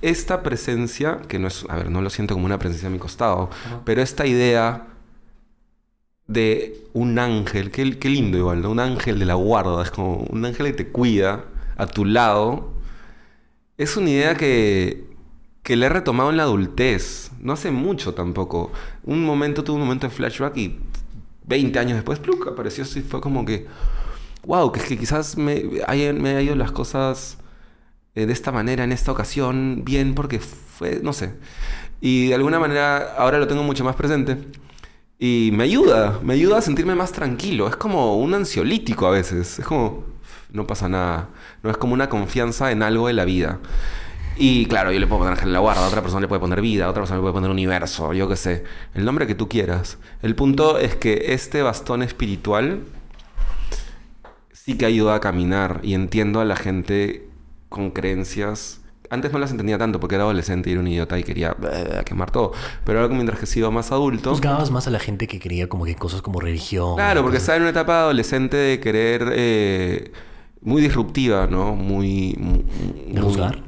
esta 0.01 0.41
presencia, 0.43 1.19
que 1.27 1.39
no 1.39 1.47
es, 1.47 1.65
a 1.69 1.75
ver, 1.75 1.89
no 1.89 2.01
lo 2.01 2.09
siento 2.09 2.33
como 2.33 2.45
una 2.45 2.59
presencia 2.59 2.87
a 2.87 2.91
mi 2.91 2.99
costado, 2.99 3.49
pero 3.85 4.01
esta 4.01 4.25
idea 4.25 4.87
de 6.27 6.87
un 6.93 7.19
ángel, 7.19 7.71
qué, 7.71 7.99
qué 7.99 8.09
lindo 8.09 8.37
igual, 8.37 8.61
¿no? 8.61 8.71
Un 8.71 8.79
ángel 8.79 9.19
de 9.19 9.25
la 9.25 9.35
guarda, 9.35 9.83
es 9.83 9.91
como 9.91 10.17
un 10.29 10.45
ángel 10.45 10.67
que 10.67 10.73
te 10.73 10.87
cuida 10.87 11.45
a 11.77 11.87
tu 11.87 12.05
lado. 12.05 12.71
Es 13.77 13.97
una 13.97 14.09
idea 14.09 14.35
que, 14.35 15.05
que 15.61 15.75
le 15.75 15.87
he 15.87 15.89
retomado 15.89 16.29
en 16.29 16.37
la 16.37 16.43
adultez, 16.43 17.31
no 17.39 17.53
hace 17.53 17.71
mucho 17.71 18.13
tampoco. 18.13 18.71
Un 19.03 19.25
momento, 19.25 19.63
tuve 19.63 19.75
un 19.75 19.83
momento 19.83 20.07
de 20.07 20.13
flashback 20.13 20.57
y 20.57 20.79
20 21.45 21.79
años 21.79 21.95
después, 21.95 22.19
pluk, 22.19 22.47
apareció 22.47 22.83
así, 22.85 23.01
fue 23.01 23.19
como 23.19 23.45
que, 23.45 23.67
wow, 24.45 24.71
que 24.71 24.79
es 24.79 24.85
que 24.85 24.97
quizás 24.97 25.37
me 25.37 25.81
hayan, 25.87 26.21
me 26.21 26.29
hayan 26.29 26.43
ido 26.43 26.55
las 26.55 26.71
cosas 26.71 27.37
eh, 28.15 28.25
de 28.25 28.33
esta 28.33 28.51
manera, 28.51 28.83
en 28.83 28.91
esta 28.91 29.11
ocasión, 29.11 29.83
bien, 29.85 30.13
porque 30.15 30.39
fue, 30.39 30.99
no 31.01 31.13
sé. 31.13 31.33
Y 32.01 32.29
de 32.29 32.35
alguna 32.35 32.59
manera 32.59 33.13
ahora 33.17 33.37
lo 33.37 33.47
tengo 33.47 33.63
mucho 33.63 33.83
más 33.83 33.95
presente. 33.95 34.37
Y 35.19 35.51
me 35.53 35.65
ayuda, 35.65 36.19
me 36.23 36.33
ayuda 36.33 36.57
a 36.57 36.61
sentirme 36.61 36.95
más 36.95 37.11
tranquilo. 37.11 37.67
Es 37.67 37.75
como 37.75 38.17
un 38.17 38.33
ansiolítico 38.33 39.05
a 39.07 39.11
veces. 39.11 39.59
Es 39.59 39.65
como, 39.65 40.03
no 40.51 40.65
pasa 40.65 40.89
nada. 40.89 41.29
No 41.63 41.69
es 41.69 41.77
como 41.77 41.93
una 41.93 42.09
confianza 42.09 42.71
en 42.71 42.81
algo 42.83 43.07
de 43.07 43.13
la 43.13 43.25
vida. 43.25 43.59
Y 44.37 44.65
claro, 44.65 44.91
yo 44.91 44.99
le 44.99 45.07
puedo 45.07 45.19
poner 45.19 45.33
ángel 45.33 45.49
de 45.49 45.53
la 45.53 45.59
guarda, 45.59 45.85
otra 45.87 46.01
persona 46.01 46.21
le 46.21 46.27
puede 46.27 46.39
poner 46.39 46.61
vida, 46.61 46.89
otra 46.89 47.01
persona 47.01 47.17
le 47.17 47.21
puede 47.21 47.33
poner 47.33 47.51
universo, 47.51 48.13
yo 48.13 48.27
qué 48.27 48.35
sé. 48.35 48.63
El 48.95 49.05
nombre 49.05 49.27
que 49.27 49.35
tú 49.35 49.47
quieras. 49.47 49.99
El 50.23 50.35
punto 50.35 50.79
es 50.79 50.95
que 50.95 51.33
este 51.33 51.61
bastón 51.61 52.01
espiritual 52.01 52.79
sí 54.51 54.77
que 54.77 54.85
ayuda 54.85 55.15
a 55.15 55.19
caminar 55.19 55.81
y 55.83 55.93
entiendo 55.93 56.39
a 56.39 56.45
la 56.45 56.55
gente 56.55 57.27
con 57.71 57.89
creencias. 57.91 58.81
Antes 59.09 59.31
no 59.33 59.39
las 59.39 59.49
entendía 59.51 59.77
tanto 59.77 59.99
porque 59.99 60.15
era 60.15 60.25
adolescente 60.25 60.69
y 60.69 60.73
era 60.73 60.81
un 60.81 60.87
idiota 60.87 61.17
y 61.17 61.23
quería 61.23 61.55
eh, 61.73 62.01
quemar 62.05 62.31
todo. 62.31 62.51
Pero 62.85 62.99
ahora 63.01 63.13
mientras 63.13 63.39
que 63.39 63.45
he 63.45 63.47
sido 63.47 63.71
más 63.71 63.91
adulto... 63.91 64.29
Juzgabas 64.31 64.71
más 64.71 64.87
a 64.87 64.91
la 64.91 64.99
gente 64.99 65.27
que 65.27 65.39
creía 65.39 65.67
como 65.67 65.85
que 65.85 65.95
cosas 65.95 66.21
como 66.21 66.39
religión. 66.39 66.95
Claro, 66.95 67.23
porque 67.23 67.37
estaba 67.37 67.55
en 67.57 67.63
una 67.63 67.71
etapa 67.71 68.01
adolescente 68.01 68.55
de 68.57 68.79
querer... 68.79 69.31
eh, 69.33 70.11
muy 70.61 70.81
disruptiva, 70.81 71.47
¿no? 71.47 71.75
Muy... 71.75 72.35
muy- 72.37 72.63
¿De 73.07 73.19
muy- 73.19 73.21
juzgar? 73.21 73.63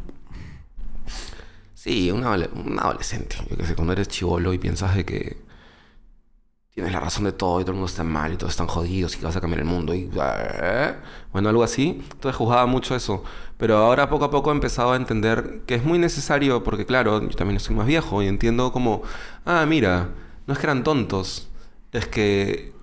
Sí, 1.74 2.12
un 2.12 2.24
adolescente. 2.24 3.36
Yo 3.50 3.58
que 3.58 3.66
sé, 3.66 3.76
cuando 3.76 3.94
eres 3.94 4.08
chivolo 4.08 4.54
y 4.54 4.58
piensas 4.60 4.96
de 4.96 5.04
que 5.04 5.38
tienes 6.74 6.92
la 6.92 7.00
razón 7.00 7.26
de 7.26 7.32
todo 7.32 7.62
y 7.62 7.64
todo 7.64 7.72
el 7.72 7.78
mundo 7.78 7.90
está 7.90 8.04
mal 8.04 8.34
y 8.34 8.38
todos 8.38 8.54
están 8.54 8.68
jodidos 8.68 9.16
y 9.16 9.20
que 9.20 9.26
vas 9.26 9.36
a 9.36 9.42
cambiar 9.42 9.60
el 9.60 9.66
mundo 9.66 9.94
y... 9.94 10.10
¿eh? 10.12 10.96
Bueno, 11.32 11.50
algo 11.50 11.64
así. 11.64 12.02
Entonces 12.12 12.36
juzgaba 12.36 12.66
mucho 12.66 12.96
eso. 12.96 13.24
Pero 13.58 13.78
ahora 13.78 14.10
poco 14.10 14.26
a 14.26 14.32
poco 14.32 14.50
he 14.50 14.54
empezado 14.54 14.94
a 14.94 14.96
entender 14.96 15.62
que 15.68 15.76
es 15.76 15.84
muy 15.84 16.00
necesario 16.00 16.64
porque, 16.64 16.86
claro, 16.86 17.22
yo 17.22 17.36
también 17.36 17.58
estoy 17.58 17.76
más 17.76 17.86
viejo 17.86 18.24
y 18.24 18.28
entiendo 18.28 18.72
como... 18.72 19.04
Ah, 19.46 19.66
mira, 19.68 20.10
no 20.48 20.54
es 20.54 20.60
que 20.60 20.66
eran 20.66 20.84
tontos. 20.84 21.48
Es 21.92 22.08
que 22.08 22.74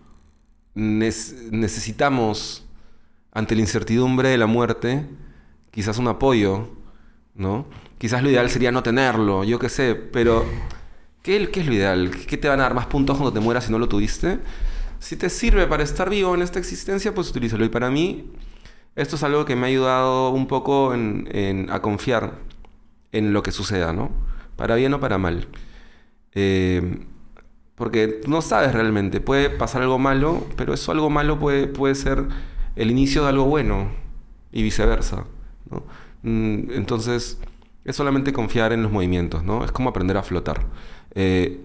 necesitamos, 0.74 2.64
ante 3.32 3.57
la 3.57 3.62
incertidumbre 3.62 4.28
de 4.28 4.38
la 4.38 4.47
muerte, 4.47 5.05
quizás 5.72 5.99
un 5.99 6.07
apoyo, 6.07 6.70
¿no? 7.34 7.66
Quizás 7.99 8.22
lo 8.22 8.30
ideal 8.30 8.49
sería 8.51 8.70
no 8.70 8.84
tenerlo, 8.84 9.43
yo 9.43 9.59
qué 9.59 9.68
sé, 9.68 9.95
pero 9.97 10.45
¿qué, 11.23 11.37
es 11.37 11.66
lo 11.66 11.73
ideal? 11.73 12.11
¿Qué 12.11 12.37
te 12.37 12.49
van 12.49 12.61
a 12.61 12.64
dar 12.64 12.75
más 12.75 12.87
puntos 12.87 13.16
cuando 13.16 13.33
te 13.33 13.41
mueras 13.41 13.64
si 13.64 13.73
no 13.73 13.79
lo 13.79 13.89
tuviste? 13.89 14.39
Si 14.99 15.16
te 15.16 15.31
sirve 15.31 15.66
para 15.66 15.83
estar 15.83 16.11
vivo 16.11 16.35
en 16.35 16.43
esta 16.43 16.59
existencia, 16.59 17.14
pues 17.14 17.31
utilízalo. 17.31 17.64
Y 17.64 17.68
para 17.68 17.91
mí, 17.91 18.31
esto 18.97 19.16
es 19.16 19.23
algo 19.23 19.45
que 19.45 19.57
me 19.57 19.66
ha 19.66 19.68
ayudado 19.68 20.31
un 20.31 20.47
poco 20.47 20.95
en, 20.95 21.68
a 21.71 21.81
confiar 21.81 22.35
en 23.12 23.33
lo 23.33 23.43
que 23.43 23.53
suceda, 23.53 23.93
¿no? 23.93 24.11
Para 24.57 24.75
bien 24.75 24.93
o 24.95 25.01
para 25.01 25.18
mal. 25.18 25.49
Eh, 26.35 27.07
porque 27.75 28.21
no 28.27 28.43
sabes 28.43 28.75
realmente, 28.75 29.21
puede 29.23 29.49
pasar 29.49 29.81
algo 29.81 29.99
malo, 29.99 30.47
pero 30.57 30.75
eso 30.75 30.93
algo 30.93 31.09
malo 31.09 31.39
puede, 31.39 31.66
puede 31.66 31.95
ser 31.95 32.27
el 32.77 32.91
inicio 32.91 33.23
de 33.23 33.31
algo 33.31 33.45
bueno 33.45 33.91
y 34.53 34.62
viceversa. 34.62 35.25
¿no? 35.71 35.85
Mm, 36.23 36.73
Entonces, 36.73 37.39
es 37.85 37.97
solamente 37.97 38.33
confiar 38.33 38.73
en 38.75 38.83
los 38.83 38.93
movimientos, 38.93 39.43
¿no? 39.45 39.64
Es 39.64 39.73
como 39.73 39.89
aprender 39.89 40.16
a 40.16 40.23
flotar. 40.23 40.66
Eh, 41.15 41.61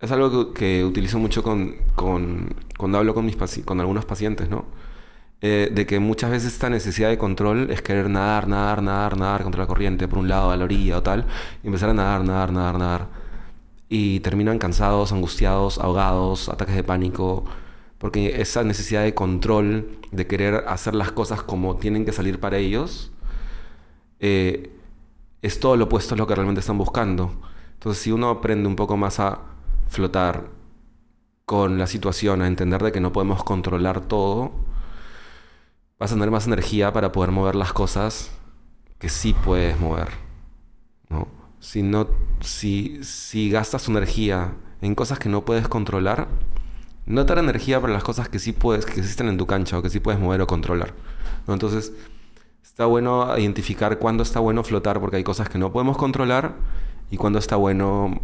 es 0.00 0.10
algo 0.12 0.52
que, 0.52 0.58
que 0.80 0.84
utilizo 0.84 1.18
mucho 1.18 1.42
con, 1.42 1.76
con- 1.94 2.54
cuando 2.78 2.98
hablo 2.98 3.14
con, 3.14 3.24
mis 3.26 3.36
con 3.64 3.80
algunos 3.80 4.04
pacientes, 4.04 4.48
¿no? 4.50 4.66
Eh, 5.40 5.70
de 5.72 5.86
que 5.86 5.98
muchas 6.00 6.30
veces 6.30 6.54
esta 6.54 6.70
necesidad 6.70 7.10
de 7.10 7.18
control 7.18 7.70
es 7.70 7.82
querer 7.82 8.08
nadar, 8.08 8.48
nadar, 8.48 8.82
nadar, 8.82 9.16
nadar 9.18 9.42
contra 9.42 9.62
la 9.62 9.66
corriente, 9.68 10.08
por 10.08 10.18
un 10.18 10.28
lado, 10.28 10.50
a 10.50 10.56
la 10.56 10.64
orilla 10.64 10.98
o 10.98 11.02
tal, 11.02 11.26
y 11.62 11.66
empezar 11.66 11.90
a 11.90 11.94
nadar, 11.94 12.24
nadar, 12.24 12.52
nadar, 12.52 12.78
nadar. 12.78 13.08
Y 13.88 14.20
terminan 14.20 14.58
cansados, 14.58 15.12
angustiados, 15.12 15.78
ahogados, 15.78 16.48
ataques 16.48 16.74
de 16.74 16.84
pánico, 16.84 17.44
porque 17.98 18.40
esa 18.40 18.64
necesidad 18.64 19.02
de 19.04 19.14
control, 19.14 19.98
de 20.12 20.26
querer 20.26 20.64
hacer 20.68 20.94
las 20.94 21.12
cosas 21.12 21.42
como 21.42 21.76
tienen 21.76 22.04
que 22.04 22.12
salir 22.12 22.40
para 22.40 22.58
ellos, 22.58 23.12
eh, 24.20 24.70
es 25.42 25.60
todo 25.60 25.76
lo 25.76 25.84
opuesto 25.84 26.14
a 26.14 26.18
lo 26.18 26.26
que 26.26 26.34
realmente 26.34 26.60
están 26.60 26.78
buscando. 26.78 27.32
Entonces, 27.74 28.02
si 28.02 28.12
uno 28.12 28.30
aprende 28.30 28.68
un 28.68 28.76
poco 28.76 28.96
más 28.96 29.20
a 29.20 29.40
flotar 29.88 30.48
con 31.44 31.78
la 31.78 31.86
situación, 31.86 32.42
a 32.42 32.46
entender 32.46 32.82
de 32.82 32.92
que 32.92 33.00
no 33.00 33.12
podemos 33.12 33.44
controlar 33.44 34.00
todo, 34.00 34.52
vas 35.98 36.10
a 36.10 36.14
tener 36.14 36.30
más 36.30 36.46
energía 36.46 36.92
para 36.92 37.12
poder 37.12 37.30
mover 37.30 37.54
las 37.54 37.72
cosas 37.72 38.30
que 38.98 39.08
sí 39.08 39.34
puedes 39.34 39.78
mover. 39.78 40.08
¿no? 41.10 41.28
Si, 41.60 41.82
no, 41.82 42.08
si, 42.40 43.02
si 43.04 43.50
gastas 43.50 43.84
tu 43.84 43.90
energía 43.90 44.54
en 44.80 44.94
cosas 44.94 45.18
que 45.18 45.28
no 45.28 45.44
puedes 45.44 45.68
controlar, 45.68 46.28
no 47.06 47.26
te 47.26 47.34
da 47.34 47.40
energía 47.40 47.80
para 47.80 47.92
las 47.92 48.04
cosas 48.04 48.28
que 48.28 48.38
sí 48.38 48.52
puedes, 48.52 48.86
que 48.86 49.00
existen 49.00 49.28
en 49.28 49.36
tu 49.36 49.46
cancha 49.46 49.78
o 49.78 49.82
que 49.82 49.90
sí 49.90 50.00
puedes 50.00 50.20
mover 50.20 50.40
o 50.40 50.46
controlar. 50.46 50.94
Entonces, 51.46 51.92
está 52.62 52.86
bueno 52.86 53.36
identificar 53.38 53.98
cuándo 53.98 54.22
está 54.22 54.40
bueno 54.40 54.64
flotar 54.64 55.00
porque 55.00 55.16
hay 55.16 55.24
cosas 55.24 55.48
que 55.48 55.58
no 55.58 55.72
podemos 55.72 55.96
controlar 55.96 56.54
y 57.14 57.16
cuándo 57.16 57.38
está 57.38 57.54
bueno 57.54 58.20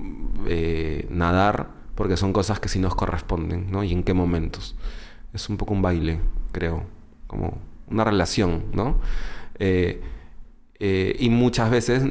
eh, 0.49 1.07
nadar 1.11 1.69
porque 1.95 2.17
son 2.17 2.33
cosas 2.33 2.59
que 2.59 2.69
sí 2.69 2.81
nos 2.81 2.97
corresponden, 2.97 3.71
¿no? 3.71 3.85
Y 3.85 3.93
en 3.93 4.03
qué 4.03 4.15
momentos. 4.15 4.75
Es 5.33 5.49
un 5.49 5.57
poco 5.57 5.75
un 5.75 5.81
baile, 5.81 6.19
creo, 6.51 6.83
como 7.29 7.59
una 7.89 8.03
relación, 8.03 8.65
¿no? 8.73 8.97
Eh, 9.61 10.03
eh, 10.81 11.15
y 11.21 11.31
muchas 11.31 11.71
veces, 11.71 12.03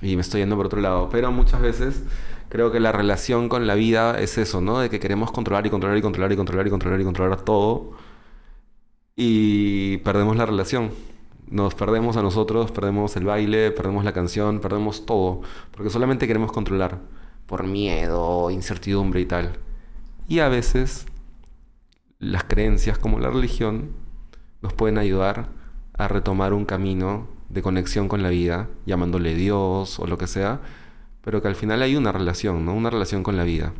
y 0.00 0.16
me 0.16 0.22
estoy 0.22 0.40
yendo 0.40 0.56
por 0.56 0.66
otro 0.66 0.80
lado, 0.80 1.08
pero 1.08 1.30
muchas 1.30 1.60
veces 1.60 2.02
creo 2.48 2.72
que 2.72 2.80
la 2.80 2.90
relación 2.90 3.48
con 3.48 3.68
la 3.68 3.76
vida 3.76 4.18
es 4.18 4.38
eso, 4.38 4.60
¿no? 4.60 4.80
De 4.80 4.90
que 4.90 4.98
queremos 4.98 5.30
controlar 5.30 5.64
y 5.66 5.70
controlar 5.70 5.98
y 5.98 6.02
controlar 6.02 6.32
y 6.32 6.36
controlar 6.36 6.66
y 6.66 6.70
controlar 6.70 7.00
y 7.00 7.04
controlar 7.04 7.42
todo 7.42 7.92
y 9.14 9.98
perdemos 9.98 10.36
la 10.36 10.46
relación. 10.46 10.90
Nos 11.52 11.74
perdemos 11.74 12.16
a 12.16 12.22
nosotros, 12.22 12.70
perdemos 12.70 13.14
el 13.16 13.26
baile, 13.26 13.72
perdemos 13.72 14.06
la 14.06 14.14
canción, 14.14 14.58
perdemos 14.58 15.04
todo, 15.04 15.42
porque 15.70 15.90
solamente 15.90 16.26
queremos 16.26 16.50
controlar 16.50 16.98
por 17.44 17.64
miedo, 17.64 18.50
incertidumbre 18.50 19.20
y 19.20 19.26
tal. 19.26 19.58
Y 20.26 20.38
a 20.38 20.48
veces 20.48 21.04
las 22.18 22.44
creencias 22.44 22.96
como 22.96 23.18
la 23.18 23.28
religión 23.28 23.90
nos 24.62 24.72
pueden 24.72 24.96
ayudar 24.96 25.50
a 25.92 26.08
retomar 26.08 26.54
un 26.54 26.64
camino 26.64 27.28
de 27.50 27.60
conexión 27.60 28.08
con 28.08 28.22
la 28.22 28.30
vida, 28.30 28.70
llamándole 28.86 29.34
Dios 29.34 29.98
o 29.98 30.06
lo 30.06 30.16
que 30.16 30.28
sea, 30.28 30.62
pero 31.20 31.42
que 31.42 31.48
al 31.48 31.54
final 31.54 31.82
hay 31.82 31.96
una 31.96 32.12
relación, 32.12 32.64
¿no? 32.64 32.72
Una 32.72 32.88
relación 32.88 33.22
con 33.22 33.36
la 33.36 33.44
vida. 33.44 33.74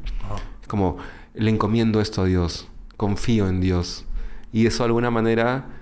Es 0.61 0.69
como, 0.69 0.99
le 1.33 1.51
encomiendo 1.51 2.03
esto 2.03 2.21
a 2.21 2.27
Dios, 2.27 2.69
confío 2.99 3.49
en 3.49 3.63
Dios. 3.63 4.05
Y 4.53 4.67
eso 4.67 4.83
de 4.83 4.89
alguna 4.89 5.11
manera 5.11 5.81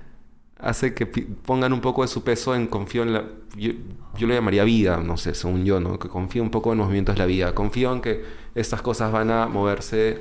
hace 0.63 0.95
que 0.95 1.07
pongan 1.07 1.73
un 1.73 1.81
poco 1.81 2.03
de 2.03 2.09
su 2.09 2.23
peso 2.23 2.55
en 2.55 2.67
confío 2.67 3.03
en 3.03 3.13
la... 3.13 3.25
Yo, 3.57 3.73
yo, 4.17 4.27
lo 4.27 4.35
llamaría 4.35 4.65
vida, 4.65 4.99
no 4.99 5.17
sé, 5.17 5.35
según 5.35 5.65
yo, 5.65 5.81
¿no? 5.81 5.99
Que 5.99 6.09
confío 6.09 6.43
un 6.43 6.51
poco 6.51 6.73
en 6.73 6.79
los 6.79 6.87
movimientos 6.87 7.15
de 7.15 7.19
la 7.19 7.27
vida. 7.27 7.55
Confío 7.55 7.93
en 7.93 8.01
que 8.01 8.25
estas 8.55 8.83
cosas 8.83 9.13
van 9.13 9.31
a 9.31 9.47
moverse 9.47 10.19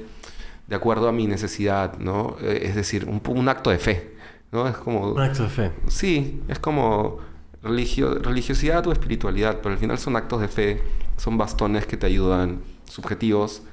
de 0.68 0.76
acuerdo 0.76 1.08
a 1.08 1.12
mi 1.12 1.28
necesidad, 1.28 1.98
¿no? 1.98 2.38
Eh, 2.42 2.62
es 2.64 2.76
decir, 2.76 3.06
un, 3.06 3.22
un 3.28 3.50
acto 3.50 3.70
de 3.70 3.80
fe, 3.80 4.16
¿no? 4.52 4.68
Es 4.68 4.78
como... 4.78 5.12
Un 5.12 5.22
acto 5.22 5.44
de 5.44 5.50
fe. 5.50 5.72
Sí, 5.88 6.42
es 6.48 6.60
como 6.60 7.20
religio, 7.62 8.16
religiosidad 8.16 8.86
o 8.88 8.92
espiritualidad, 8.92 9.60
pero 9.62 9.74
al 9.74 9.80
final 9.80 9.98
son 9.98 10.16
actos 10.16 10.42
de 10.42 10.48
fe, 10.48 10.82
son 11.18 11.38
bastones 11.38 11.86
que 11.86 11.98
te 11.98 12.06
ayudan, 12.06 12.62
subjetivos, 12.86 13.64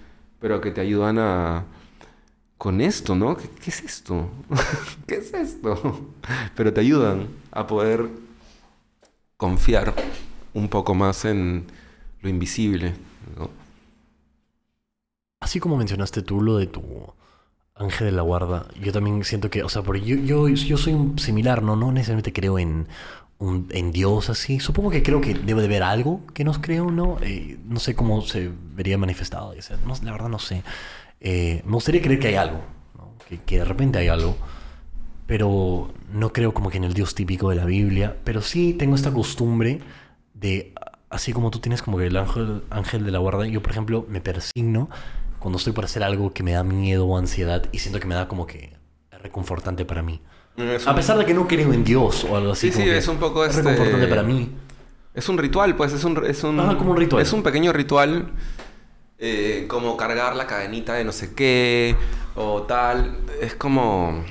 pero 0.40 0.60
que 0.60 0.70
te 0.70 0.80
ayudan 0.80 1.18
a 1.18 1.64
con 2.58 2.80
esto, 2.80 3.14
¿no? 3.14 3.36
¿Qué, 3.36 3.70
es 3.70 3.82
esto? 3.82 4.28
¿Qué 5.06 5.16
es 5.16 5.34
esto? 5.34 6.10
Pero 6.56 6.72
te 6.72 6.80
ayudan 6.80 7.28
a 7.50 7.66
poder 7.66 8.08
confiar 9.36 9.94
un 10.54 10.68
poco 10.68 10.94
más 10.94 11.24
en 11.24 11.66
lo 12.22 12.28
invisible, 12.28 12.94
¿no? 13.36 13.50
Así 15.40 15.60
como 15.60 15.76
mencionaste 15.76 16.22
tú 16.22 16.40
lo 16.40 16.56
de 16.56 16.66
tu 16.66 16.82
ángel 17.74 18.06
de 18.06 18.12
la 18.12 18.22
guarda, 18.22 18.66
yo 18.80 18.90
también 18.90 19.22
siento 19.22 19.50
que, 19.50 19.62
o 19.62 19.68
sea, 19.68 19.82
porque 19.82 20.00
yo, 20.00 20.16
yo, 20.16 20.48
yo 20.48 20.78
soy 20.78 20.96
similar, 21.18 21.62
¿no? 21.62 21.76
No 21.76 21.92
necesariamente 21.92 22.32
creo 22.32 22.58
en, 22.58 22.88
un, 23.38 23.68
en 23.70 23.92
Dios 23.92 24.30
así. 24.30 24.60
Supongo 24.60 24.90
que 24.90 25.02
creo 25.02 25.20
que 25.20 25.34
debe 25.34 25.60
de 25.60 25.66
haber 25.66 25.82
algo 25.82 26.22
que 26.32 26.44
nos 26.44 26.58
creo, 26.58 26.90
¿no? 26.90 27.18
Eh, 27.20 27.58
no 27.64 27.80
sé 27.80 27.94
cómo 27.94 28.22
se 28.22 28.50
vería 28.74 28.98
manifestado. 28.98 29.54
O 29.56 29.62
sea, 29.62 29.78
no, 29.86 29.94
la 30.02 30.12
verdad 30.12 30.28
no 30.28 30.38
sé. 30.38 30.62
Eh, 31.28 31.60
me 31.64 31.72
gustaría 31.72 32.00
creer 32.00 32.20
que 32.20 32.28
hay 32.28 32.34
algo, 32.36 32.60
¿no? 32.96 33.14
que, 33.28 33.38
que, 33.42 33.58
de 33.58 33.64
repente 33.64 33.98
hay 33.98 34.06
algo, 34.06 34.36
pero 35.26 35.92
no 36.12 36.32
creo 36.32 36.54
como 36.54 36.70
que 36.70 36.76
en 36.76 36.84
el 36.84 36.94
Dios 36.94 37.14
típico 37.16 37.50
de 37.50 37.56
la 37.56 37.64
Biblia, 37.64 38.16
pero 38.22 38.42
sí 38.42 38.74
tengo 38.74 38.94
esta 38.94 39.10
costumbre 39.12 39.80
de, 40.34 40.72
así 41.10 41.32
como 41.32 41.50
tú 41.50 41.58
tienes 41.58 41.82
como 41.82 41.98
que 41.98 42.06
el 42.06 42.16
ángel, 42.16 42.62
ángel 42.70 43.04
de 43.04 43.10
la 43.10 43.18
guarda, 43.18 43.44
yo 43.46 43.60
por 43.60 43.72
ejemplo 43.72 44.06
me 44.08 44.20
persigno 44.20 44.88
cuando 45.40 45.58
estoy 45.58 45.72
por 45.72 45.84
hacer 45.84 46.04
algo 46.04 46.32
que 46.32 46.42
me 46.44 46.52
da 46.52 46.62
miedo 46.62 47.06
o 47.06 47.18
ansiedad 47.18 47.64
y 47.72 47.78
siento 47.80 47.98
que 47.98 48.06
me 48.06 48.14
da 48.14 48.28
como 48.28 48.46
que 48.46 48.74
reconfortante 49.10 49.84
para 49.84 50.02
mí. 50.02 50.20
Es 50.56 50.86
A 50.86 50.90
un- 50.90 50.96
pesar 50.96 51.18
de 51.18 51.24
que 51.26 51.34
no 51.34 51.48
creo 51.48 51.72
en 51.72 51.82
Dios 51.82 52.24
o 52.24 52.36
algo 52.36 52.52
así. 52.52 52.68
Sí, 52.68 52.74
como 52.74 52.84
sí, 52.84 52.90
es 52.92 53.08
un 53.08 53.16
poco 53.18 53.44
es 53.44 53.50
este- 53.56 53.62
reconfortante 53.68 54.06
para 54.06 54.22
mí. 54.22 54.50
Es 55.12 55.28
un 55.28 55.38
ritual, 55.38 55.74
pues, 55.76 55.92
es 55.92 56.04
un, 56.04 56.24
es 56.26 56.44
un, 56.44 56.60
Ajá, 56.60 56.76
como 56.78 56.90
un 56.92 56.96
ritual. 56.98 57.22
Es 57.22 57.32
un 57.32 57.42
pequeño 57.42 57.72
ritual, 57.72 58.30
eh, 59.18 59.66
como 59.68 59.96
cargar 59.96 60.36
la 60.36 60.46
cadenita 60.46 60.94
de 60.94 61.04
no 61.04 61.12
sé 61.12 61.34
qué, 61.34 61.96
o 62.34 62.62
tal. 62.62 63.24
Es 63.40 63.54
como... 63.54 64.24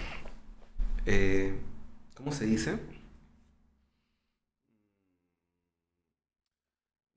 eh, 1.05 1.53
¿Cómo 2.15 2.31
se 2.31 2.45
dice? 2.45 2.79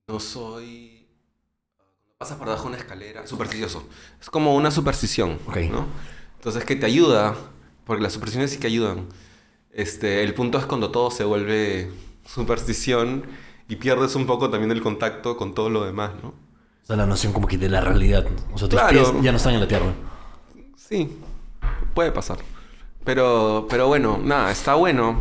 No 0.08 0.18
soy... 0.18 1.06
Pasas 2.18 2.36
por 2.36 2.48
debajo 2.48 2.64
de 2.64 2.70
una 2.70 2.78
escalera, 2.78 3.26
supersticioso. 3.26 3.88
Es 4.20 4.28
como 4.28 4.56
una 4.56 4.70
superstición, 4.72 5.38
Ok. 5.46 5.58
¿no? 5.70 5.86
Entonces, 6.36 6.64
que 6.64 6.74
te 6.76 6.86
ayuda, 6.86 7.36
porque 7.84 8.02
las 8.02 8.12
supersticiones 8.12 8.50
sí 8.50 8.58
que 8.58 8.66
ayudan. 8.66 9.06
Este, 9.72 10.24
el 10.24 10.34
punto 10.34 10.58
es 10.58 10.66
cuando 10.66 10.90
todo 10.90 11.10
se 11.10 11.24
vuelve 11.24 11.92
superstición 12.26 13.24
y 13.68 13.76
pierdes 13.76 14.14
un 14.16 14.26
poco 14.26 14.50
también 14.50 14.72
el 14.72 14.82
contacto 14.82 15.36
con 15.36 15.54
todo 15.54 15.70
lo 15.70 15.84
demás, 15.84 16.12
¿no? 16.22 16.34
Sea, 16.88 16.96
la 16.96 17.04
noción 17.06 17.34
como 17.34 17.46
que 17.46 17.58
de 17.58 17.68
la 17.68 17.82
realidad. 17.82 18.24
O 18.54 18.56
sea, 18.58 18.66
tus 18.68 18.80
Claro. 18.80 19.12
pies 19.12 19.22
ya 19.22 19.30
no 19.30 19.36
están 19.36 19.52
en 19.52 19.60
la 19.60 19.68
tierra. 19.68 19.92
Sí, 20.74 21.18
puede 21.92 22.10
pasar. 22.12 22.38
Pero, 23.04 23.66
pero 23.68 23.88
bueno, 23.88 24.18
nada, 24.22 24.50
está 24.50 24.74
bueno. 24.74 25.20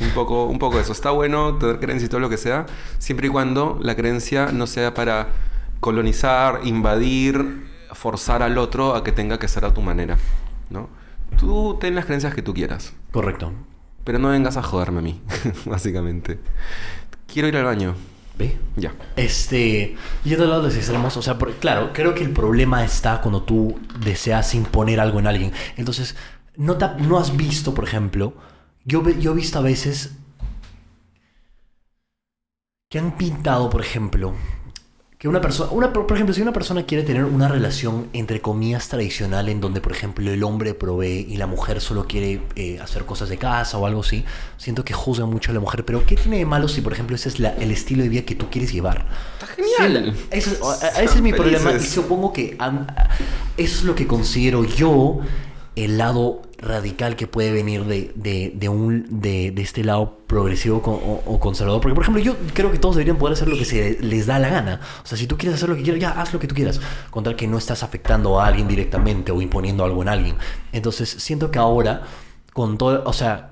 Un 0.00 0.10
poco, 0.14 0.46
un 0.46 0.58
poco 0.58 0.80
eso. 0.80 0.92
Está 0.92 1.10
bueno 1.10 1.58
tener 1.58 1.78
creencia 1.78 2.06
y 2.06 2.08
todo 2.08 2.20
lo 2.20 2.30
que 2.30 2.38
sea, 2.38 2.64
siempre 2.98 3.26
y 3.26 3.30
cuando 3.30 3.78
la 3.82 3.94
creencia 3.94 4.46
no 4.52 4.66
sea 4.66 4.94
para 4.94 5.28
colonizar, 5.80 6.60
invadir, 6.64 7.66
forzar 7.92 8.42
al 8.42 8.56
otro 8.56 8.94
a 8.96 9.04
que 9.04 9.12
tenga 9.12 9.38
que 9.38 9.48
ser 9.48 9.66
a 9.66 9.74
tu 9.74 9.82
manera, 9.82 10.16
¿no? 10.70 10.88
Tú 11.38 11.76
ten 11.78 11.94
las 11.94 12.06
creencias 12.06 12.34
que 12.34 12.40
tú 12.42 12.54
quieras, 12.54 12.94
Correcto. 13.10 13.52
pero 14.04 14.18
no 14.18 14.28
vengas 14.30 14.56
a 14.56 14.62
joderme 14.62 15.00
a 15.00 15.02
mí, 15.02 15.20
básicamente. 15.66 16.40
Quiero 17.26 17.48
ir 17.48 17.56
al 17.58 17.64
baño. 17.64 17.94
¿Ve? 18.38 18.58
Ya. 18.76 18.94
Este, 19.16 19.94
yendo 20.24 20.44
al 20.44 20.50
lado 20.50 20.62
de 20.62 20.68
los 20.68 20.76
extremos, 20.76 21.16
o 21.16 21.22
sea, 21.22 21.36
por- 21.38 21.54
claro, 21.56 21.90
creo 21.92 22.14
que 22.14 22.22
el 22.24 22.30
problema 22.32 22.82
está 22.84 23.20
cuando 23.20 23.42
tú 23.42 23.78
deseas 24.00 24.54
imponer 24.54 25.00
algo 25.00 25.18
en 25.18 25.26
alguien. 25.26 25.52
Entonces, 25.76 26.16
no, 26.56 26.76
te 26.78 26.86
no 27.00 27.18
has 27.18 27.36
visto, 27.36 27.74
por 27.74 27.84
ejemplo, 27.84 28.34
yo, 28.84 29.06
yo 29.10 29.32
he 29.32 29.34
visto 29.34 29.58
a 29.58 29.62
veces 29.62 30.16
que 32.88 32.98
han 32.98 33.16
pintado, 33.16 33.70
por 33.70 33.80
ejemplo, 33.80 34.34
que 35.22 35.28
una 35.28 35.40
persona, 35.40 35.70
una, 35.70 35.92
por 35.92 36.12
ejemplo, 36.14 36.34
si 36.34 36.42
una 36.42 36.52
persona 36.52 36.84
quiere 36.84 37.04
tener 37.04 37.22
una 37.24 37.46
relación 37.46 38.08
entre 38.12 38.40
comillas 38.40 38.88
tradicional 38.88 39.48
en 39.48 39.60
donde, 39.60 39.80
por 39.80 39.92
ejemplo, 39.92 40.28
el 40.28 40.42
hombre 40.42 40.74
provee 40.74 41.24
y 41.30 41.36
la 41.36 41.46
mujer 41.46 41.80
solo 41.80 42.08
quiere 42.08 42.40
eh, 42.56 42.80
hacer 42.82 43.04
cosas 43.04 43.28
de 43.28 43.38
casa 43.38 43.78
o 43.78 43.86
algo 43.86 44.00
así, 44.00 44.24
siento 44.56 44.84
que 44.84 44.94
juzgan 44.94 45.30
mucho 45.30 45.52
a 45.52 45.54
la 45.54 45.60
mujer. 45.60 45.84
Pero 45.84 46.04
¿qué 46.04 46.16
tiene 46.16 46.38
de 46.38 46.44
malo 46.44 46.66
si, 46.66 46.80
por 46.80 46.92
ejemplo, 46.92 47.14
ese 47.14 47.28
es 47.28 47.38
la- 47.38 47.54
el 47.54 47.70
estilo 47.70 48.02
de 48.02 48.08
vida 48.08 48.22
que 48.22 48.34
tú 48.34 48.46
quieres 48.50 48.72
llevar? 48.72 49.06
Está 49.34 49.46
genial. 49.46 50.12
Sí, 50.32 50.38
ese 50.40 51.04
es 51.04 51.22
mi 51.22 51.32
problema 51.32 51.70
y 51.70 51.78
supongo 51.86 52.32
que 52.32 52.56
eso 53.56 53.78
es 53.78 53.84
lo 53.84 53.94
que 53.94 54.08
considero 54.08 54.64
yo 54.64 55.20
el 55.76 55.98
lado 55.98 56.42
radical 56.62 57.16
que 57.16 57.26
puede 57.26 57.52
venir 57.52 57.84
de, 57.84 58.12
de, 58.14 58.52
de 58.54 58.68
un, 58.68 59.20
de, 59.20 59.50
de 59.50 59.62
este 59.62 59.84
lado 59.84 60.18
progresivo 60.26 60.78
o, 60.78 61.40
conservador. 61.40 61.82
Porque, 61.82 61.94
por 61.94 62.04
ejemplo, 62.04 62.22
yo 62.22 62.36
creo 62.54 62.70
que 62.70 62.78
todos 62.78 62.96
deberían 62.96 63.18
poder 63.18 63.34
hacer 63.34 63.48
lo 63.48 63.58
que 63.58 63.64
se 63.64 63.98
les 64.00 64.26
da 64.26 64.38
la 64.38 64.48
gana. 64.48 64.80
O 65.02 65.06
sea, 65.06 65.18
si 65.18 65.26
tú 65.26 65.36
quieres 65.36 65.56
hacer 65.56 65.68
lo 65.68 65.76
que 65.76 65.82
quieras, 65.82 66.00
ya 66.00 66.10
haz 66.10 66.32
lo 66.32 66.38
que 66.38 66.46
tú 66.46 66.54
quieras. 66.54 66.80
Con 67.10 67.24
tal 67.24 67.36
que 67.36 67.46
no 67.46 67.58
estás 67.58 67.82
afectando 67.82 68.40
a 68.40 68.46
alguien 68.46 68.68
directamente 68.68 69.32
o 69.32 69.42
imponiendo 69.42 69.84
algo 69.84 70.00
en 70.02 70.08
alguien. 70.08 70.36
Entonces, 70.72 71.10
siento 71.10 71.50
que 71.50 71.58
ahora, 71.58 72.04
con 72.52 72.78
todo, 72.78 73.02
o 73.04 73.12
sea, 73.12 73.50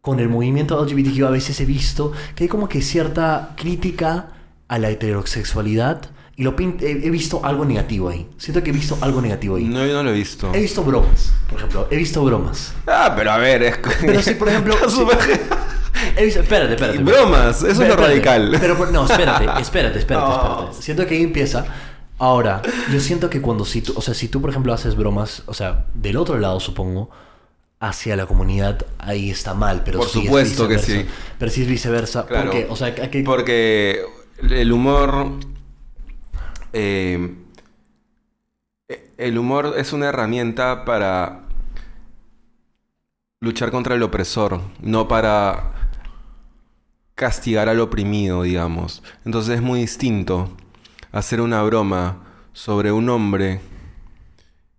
con 0.00 0.20
el 0.20 0.28
movimiento 0.28 0.84
LGBTQ 0.84 1.24
a 1.24 1.30
veces 1.30 1.58
he 1.60 1.64
visto 1.64 2.12
que 2.34 2.44
hay 2.44 2.48
como 2.48 2.68
que 2.68 2.82
cierta 2.82 3.54
crítica 3.56 4.28
a 4.68 4.78
la 4.78 4.90
heterosexualidad 4.90 6.10
Y 6.36 6.42
lo 6.42 6.54
he, 6.58 6.90
he 6.90 7.10
visto 7.10 7.40
algo 7.44 7.64
negativo 7.64 8.08
ahí. 8.08 8.26
Siento 8.38 8.62
que 8.62 8.70
he 8.70 8.72
visto 8.72 8.98
algo 9.00 9.22
negativo 9.22 9.56
ahí. 9.56 9.64
No, 9.64 9.86
yo 9.86 9.92
no 9.94 10.02
lo 10.02 10.10
he 10.10 10.14
visto. 10.14 10.52
He 10.52 10.60
visto 10.60 10.82
bromas, 10.82 11.32
por 11.48 11.58
ejemplo. 11.58 11.86
He 11.90 11.96
visto 11.96 12.24
bromas. 12.24 12.72
Ah, 12.88 13.12
pero 13.16 13.30
a 13.32 13.38
ver, 13.38 13.62
es 13.62 13.78
Pero 14.00 14.20
sí, 14.20 14.34
por 14.34 14.48
ejemplo... 14.48 14.74
Súper- 14.88 15.40
he 16.16 16.24
visto... 16.24 16.40
Espérate, 16.40 16.74
espérate. 16.74 16.98
Bromas, 16.98 17.58
eso 17.58 17.68
es 17.68 17.78
lo 17.78 17.84
Espérate, 17.84 18.02
radical. 18.02 18.56
Pero, 18.60 18.90
no, 18.90 19.04
espérate, 19.04 19.44
espérate, 19.60 19.98
espérate, 20.00 20.32
espérate. 20.32 20.72
Siento 20.82 21.06
que 21.06 21.14
ahí 21.14 21.22
empieza. 21.22 21.64
Ahora, 22.18 22.62
yo 22.92 22.98
siento 23.00 23.30
que 23.30 23.40
cuando 23.40 23.64
si 23.64 23.82
tú, 23.82 23.92
o 23.96 24.00
sea, 24.00 24.14
si 24.14 24.28
tú 24.28 24.40
por 24.40 24.50
ejemplo 24.50 24.72
haces 24.72 24.96
bromas, 24.96 25.42
o 25.46 25.54
sea, 25.54 25.86
del 25.94 26.16
otro 26.16 26.38
lado 26.38 26.58
supongo, 26.60 27.10
hacia 27.80 28.16
la 28.16 28.26
comunidad, 28.26 28.84
ahí 28.98 29.30
está 29.30 29.52
mal, 29.54 29.82
pero 29.84 29.98
Por 29.98 30.08
sí 30.08 30.20
es 30.20 30.24
supuesto 30.24 30.68
que 30.68 30.76
viceversa. 30.76 31.02
sí. 31.02 31.08
Pero 31.38 31.50
sí 31.52 31.62
es 31.62 31.68
viceversa, 31.68 32.26
Claro. 32.26 32.50
porque, 32.50 32.66
o 32.70 32.76
sea, 32.76 32.88
aquí, 32.88 33.22
Porque 33.22 34.04
el 34.48 34.72
humor. 34.72 35.32
Eh, 36.74 37.34
el 39.16 39.38
humor 39.38 39.74
es 39.78 39.92
una 39.92 40.06
herramienta 40.08 40.84
para 40.84 41.42
luchar 43.40 43.70
contra 43.70 43.94
el 43.94 44.02
opresor, 44.02 44.60
no 44.80 45.06
para 45.06 45.72
castigar 47.14 47.68
al 47.68 47.80
oprimido, 47.80 48.42
digamos. 48.42 49.02
Entonces 49.24 49.56
es 49.56 49.62
muy 49.62 49.80
distinto 49.80 50.50
hacer 51.12 51.40
una 51.40 51.62
broma 51.62 52.24
sobre 52.52 52.90
un 52.92 53.08
hombre. 53.08 53.60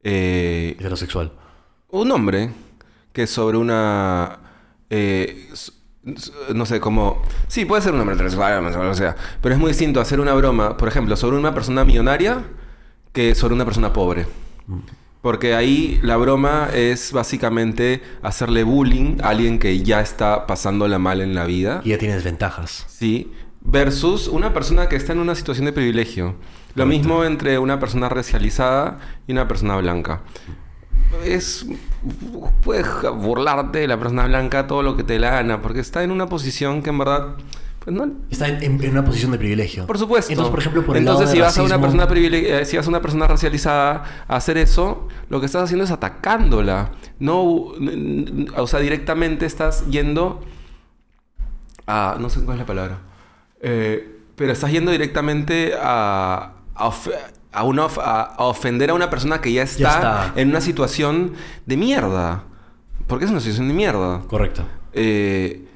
eh, 0.03 0.75
heterosexual. 0.77 1.31
un 1.89 2.11
hombre 2.11 2.51
que 3.13 3.25
sobre 3.27 3.57
una 3.57 4.39
eh, 4.89 5.49
no 6.53 6.65
sé 6.65 6.79
como 6.79 7.21
sí 7.47 7.65
puede 7.65 7.81
ser 7.81 7.93
un 7.93 7.99
hombre 8.01 8.15
transexual 8.15 8.63
o 8.65 8.93
sea 8.93 9.15
pero 9.41 9.55
es 9.55 9.59
muy 9.59 9.69
distinto 9.69 9.99
hacer 9.99 10.19
una 10.19 10.33
broma 10.33 10.77
por 10.77 10.87
ejemplo 10.87 11.15
sobre 11.15 11.37
una 11.37 11.53
persona 11.53 11.83
millonaria 11.83 12.43
que 13.11 13.33
sobre 13.33 13.55
una 13.55 13.65
persona 13.65 13.91
pobre 13.91 14.27
porque 15.25 15.55
ahí 15.55 15.99
la 16.03 16.17
broma 16.17 16.69
es 16.71 17.11
básicamente 17.11 18.03
hacerle 18.21 18.63
bullying 18.63 19.17
a 19.23 19.29
alguien 19.29 19.57
que 19.57 19.81
ya 19.81 19.99
está 19.99 20.45
pasándola 20.45 20.99
mal 20.99 21.19
en 21.19 21.33
la 21.33 21.47
vida 21.47 21.81
Y 21.83 21.89
ya 21.89 21.97
tiene 21.97 22.13
desventajas. 22.13 22.85
Sí, 22.87 23.31
versus 23.61 24.27
una 24.27 24.53
persona 24.53 24.87
que 24.87 24.95
está 24.95 25.13
en 25.13 25.19
una 25.19 25.33
situación 25.33 25.65
de 25.65 25.73
privilegio. 25.73 26.35
Lo 26.75 26.85
mismo 26.85 27.23
entre 27.23 27.57
una 27.57 27.79
persona 27.79 28.07
racializada 28.07 28.99
y 29.25 29.31
una 29.31 29.47
persona 29.47 29.75
blanca. 29.77 30.21
Es. 31.24 31.66
Puedes 32.61 32.88
burlarte 33.18 33.80
de 33.80 33.88
la 33.88 33.97
persona 33.97 34.26
blanca 34.26 34.68
todo 34.68 34.84
lo 34.84 34.95
que 34.95 35.03
te 35.03 35.20
la 35.20 35.32
gana, 35.32 35.61
porque 35.61 35.80
está 35.80 36.03
en 36.03 36.11
una 36.11 36.28
posición 36.28 36.82
que 36.82 36.89
en 36.89 36.97
verdad. 36.97 37.36
Pues 37.80 37.95
no. 37.95 38.11
Está 38.32 38.47
en, 38.47 38.89
una 38.89 39.05
posición 39.05 39.32
de 39.32 39.38
privilegio. 39.38 39.86
Por 39.86 39.99
supuesto. 39.99 40.32
Entonces, 40.32 40.49
por 40.49 40.59
ejemplo, 40.59 40.86
por 40.86 40.97
el 40.97 41.03
Entonces, 41.03 41.28
lado 41.28 41.36
si 41.36 41.39
vas 41.41 41.57
a 41.57 41.63
una 41.63 41.80
persona 41.80 42.07
eh, 42.11 42.66
si 42.66 42.78
vas 42.78 42.86
a 42.88 42.89
una 42.89 43.01
persona 43.01 43.28
racializada 43.28 44.26
a 44.28 44.36
hacer 44.36 44.57
eso, 44.57 45.07
lo 45.30 45.39
que 45.39 45.45
estás 45.45 45.63
haciendo 45.63 45.84
es 45.84 45.91
atacándola. 45.91 46.91
No, 47.20 47.43
o 47.43 48.68
sea, 48.68 48.80
directamente 48.80 49.45
estás 49.45 49.86
yendo 49.88 50.43
a 51.86 52.18
no 52.20 52.30
sé 52.30 52.41
cuál 52.41 52.57
es 52.57 52.61
la 52.61 52.66
palabra. 52.66 52.99
Eh, 53.61 54.20
pero 54.36 54.51
estás 54.51 54.72
yendo 54.72 54.91
directamente 54.91 55.74
a 55.80 56.55
a 57.55 57.63
una 57.63 57.85
of- 57.85 57.97
a- 57.99 58.21
a 58.35 58.43
ofender 58.45 58.89
a 58.89 58.93
una 58.93 59.09
persona 59.09 59.41
que 59.41 59.51
ya 59.53 59.63
está, 59.63 59.93
está. 59.95 60.33
en 60.35 60.49
una 60.49 60.61
situación 60.61 61.33
de 61.65 61.77
mierda. 61.77 62.43
Porque 63.07 63.25
es 63.25 63.31
una 63.31 63.39
situación 63.39 63.67
de 63.67 63.73
mierda. 63.73 64.21
Correcto. 64.27 64.63
Eh, 64.93 65.67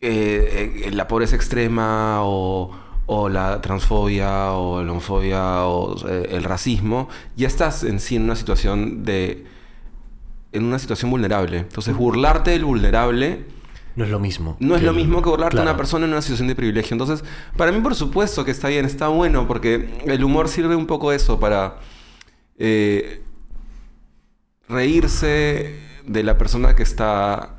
eh, 0.00 0.82
eh, 0.86 0.90
la 0.92 1.08
pobreza 1.08 1.36
extrema 1.36 2.18
o, 2.22 2.70
o 3.06 3.28
la 3.28 3.60
transfobia 3.60 4.52
o 4.52 4.82
la 4.82 4.92
homofobia 4.92 5.64
o 5.66 5.96
el 6.08 6.44
racismo, 6.44 7.08
ya 7.36 7.46
estás 7.48 7.82
en 7.82 7.98
sí 8.00 8.16
en 8.16 8.22
una 8.24 8.36
situación 8.36 9.04
de 9.04 9.46
en 10.52 10.64
una 10.64 10.78
situación 10.78 11.10
vulnerable. 11.10 11.58
Entonces, 11.58 11.94
burlarte 11.94 12.50
del 12.52 12.64
vulnerable 12.64 13.44
No 13.96 14.04
es 14.04 14.10
lo 14.10 14.20
mismo. 14.20 14.56
no 14.60 14.76
es 14.76 14.82
lo 14.82 14.92
mismo 14.92 15.22
que 15.22 15.28
burlarte 15.30 15.56
a 15.56 15.60
Claro. 15.62 15.70
una 15.70 15.76
persona 15.76 16.04
en 16.04 16.12
una 16.12 16.22
situación 16.22 16.48
de 16.48 16.54
privilegio. 16.54 16.94
Entonces, 16.94 17.24
para 17.56 17.72
mí, 17.72 17.80
por 17.80 17.94
supuesto 17.94 18.44
que 18.44 18.50
está 18.50 18.68
bien, 18.68 18.84
está 18.84 19.08
bueno, 19.08 19.48
porque 19.48 19.88
el 20.04 20.22
humor 20.22 20.48
sirve 20.48 20.76
un 20.76 20.86
poco 20.86 21.12
eso 21.12 21.40
para 21.40 21.76
eh, 22.58 23.22
reírse 24.68 25.78
de 26.06 26.22
la 26.22 26.38
persona 26.38 26.74
que 26.76 26.82
está 26.82 27.56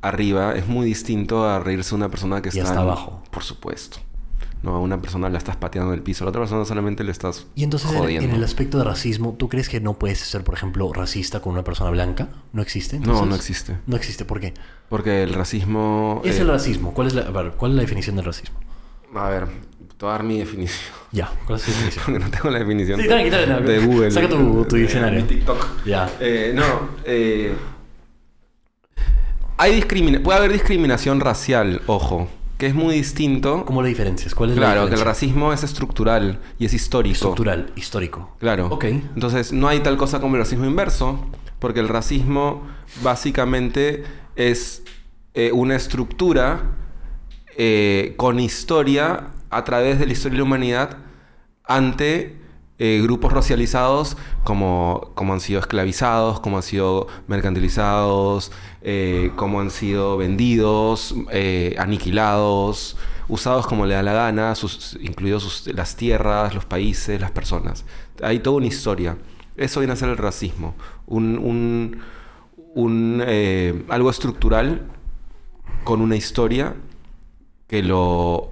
arriba. 0.00 0.54
Es 0.54 0.66
muy 0.66 0.86
distinto 0.86 1.46
a 1.46 1.58
reírse 1.60 1.90
de 1.90 1.96
una 1.96 2.08
persona 2.08 2.40
que 2.42 2.50
Y 2.52 2.58
está, 2.60 2.80
abajo. 2.80 3.22
Por 3.30 3.42
supuesto. 3.44 3.98
No, 4.62 4.74
a 4.74 4.80
una 4.80 5.00
persona 5.00 5.28
la 5.28 5.38
estás 5.38 5.56
pateando 5.56 5.92
en 5.92 5.98
el 5.98 6.02
piso, 6.02 6.24
a 6.24 6.26
la 6.26 6.30
otra 6.30 6.40
persona 6.42 6.64
solamente 6.64 7.04
le 7.04 7.12
estás 7.12 7.46
Y 7.54 7.62
entonces, 7.62 7.92
en, 7.92 7.98
jodiendo. 7.98 8.28
en 8.28 8.34
el 8.34 8.42
aspecto 8.42 8.78
de 8.78 8.84
racismo, 8.84 9.34
¿tú 9.38 9.48
crees 9.48 9.68
que 9.68 9.80
no 9.80 9.94
puedes 9.94 10.18
ser, 10.18 10.42
por 10.42 10.54
ejemplo, 10.54 10.92
racista 10.92 11.40
con 11.40 11.52
una 11.52 11.62
persona 11.62 11.90
blanca? 11.90 12.28
¿No 12.52 12.60
existe? 12.62 12.96
No, 12.98 13.04
entonces? 13.04 13.28
no 13.28 13.34
existe. 13.36 13.76
No 13.86 13.96
existe, 13.96 14.24
¿por 14.24 14.40
qué? 14.40 14.54
Porque 14.88 15.22
el 15.22 15.32
racismo... 15.34 16.20
¿Qué 16.24 16.30
es 16.30 16.38
eh, 16.38 16.42
el 16.42 16.48
racismo? 16.48 16.92
¿Cuál 16.92 17.06
es 17.06 17.14
la, 17.14 17.22
a 17.22 17.30
ver, 17.30 17.52
¿cuál 17.52 17.70
es 17.72 17.76
la 17.76 17.82
definición 17.82 18.16
del 18.16 18.24
racismo? 18.24 18.58
A 19.14 19.28
ver, 19.28 19.46
te 19.46 20.04
voy 20.04 20.08
a 20.08 20.12
dar 20.12 20.22
mi 20.24 20.38
definición. 20.38 20.80
Ya, 21.12 21.30
¿cuál 21.46 21.58
es 21.60 21.68
la 21.68 21.74
definición? 21.74 22.04
Porque 22.06 22.18
no 22.18 22.30
tengo 22.30 22.50
la 22.50 22.58
definición 22.58 23.00
Sí, 23.00 23.06
tranqui, 23.06 23.30
tranqui, 23.30 23.46
tranqui. 23.46 23.72
de 23.72 23.86
Google. 23.86 24.10
Saca 24.10 24.28
tu- 24.28 24.64
tu 24.64 24.76
Eh, 24.76 24.80
diccionario. 24.80 25.24
TikTok. 25.24 25.84
Ya. 25.86 26.10
Eh, 26.20 26.52
no, 26.54 26.64
eh, 27.04 27.54
hay 29.56 29.74
discrimina 29.74 30.20
puede 30.20 30.38
haber 30.38 30.52
discriminación 30.52 31.20
racial, 31.20 31.82
ojo, 31.86 32.28
que 32.58 32.66
es 32.66 32.74
muy 32.74 32.96
distinto. 32.96 33.64
¿Cómo 33.64 33.82
lo 33.82 33.88
diferencias? 33.88 34.34
¿Cuál 34.34 34.50
es 34.50 34.56
la 34.56 34.62
Claro, 34.62 34.80
que 34.80 34.86
el 34.86 34.90
diferencia? 34.98 35.04
racismo 35.12 35.52
es 35.52 35.62
estructural 35.62 36.40
y 36.58 36.66
es 36.66 36.74
histórico. 36.74 37.14
Estructural, 37.14 37.72
histórico. 37.76 38.36
Claro. 38.40 38.66
Ok. 38.70 38.84
Entonces, 38.84 39.52
no 39.52 39.68
hay 39.68 39.80
tal 39.80 39.96
cosa 39.96 40.20
como 40.20 40.34
el 40.34 40.42
racismo 40.42 40.64
inverso, 40.66 41.24
porque 41.60 41.78
el 41.80 41.88
racismo 41.88 42.66
básicamente 43.02 44.04
es 44.34 44.82
eh, 45.34 45.52
una 45.52 45.76
estructura 45.76 46.62
eh, 47.56 48.14
con 48.16 48.40
historia 48.40 49.28
a 49.50 49.64
través 49.64 49.98
de 50.00 50.06
la 50.06 50.12
historia 50.12 50.32
de 50.34 50.38
la 50.38 50.44
humanidad 50.44 50.98
ante 51.64 52.36
eh, 52.78 53.00
grupos 53.02 53.32
racializados 53.32 54.16
como, 54.44 55.10
como 55.14 55.32
han 55.32 55.40
sido 55.40 55.60
esclavizados, 55.60 56.40
como 56.40 56.56
han 56.58 56.62
sido 56.62 57.08
mercantilizados, 57.26 58.52
eh, 58.82 59.32
como 59.36 59.60
han 59.60 59.70
sido 59.70 60.16
vendidos, 60.16 61.14
eh, 61.32 61.74
aniquilados, 61.78 62.96
usados 63.28 63.66
como 63.66 63.84
le 63.86 63.94
da 63.94 64.02
la 64.02 64.12
gana, 64.12 64.54
sus, 64.54 64.96
incluidos 65.00 65.66
las 65.74 65.96
tierras, 65.96 66.54
los 66.54 66.64
países, 66.64 67.20
las 67.20 67.30
personas. 67.30 67.84
Hay 68.22 68.38
toda 68.40 68.56
una 68.58 68.66
historia. 68.66 69.16
Eso 69.56 69.80
viene 69.80 69.92
a 69.92 69.96
ser 69.96 70.08
el 70.08 70.16
racismo. 70.16 70.74
Un, 71.06 71.38
un- 71.38 72.00
un, 72.74 73.22
eh, 73.26 73.84
algo 73.88 74.08
estructural 74.10 74.82
con 75.84 76.00
una 76.00 76.14
historia 76.16 76.74
que 77.66 77.82
lo 77.82 78.50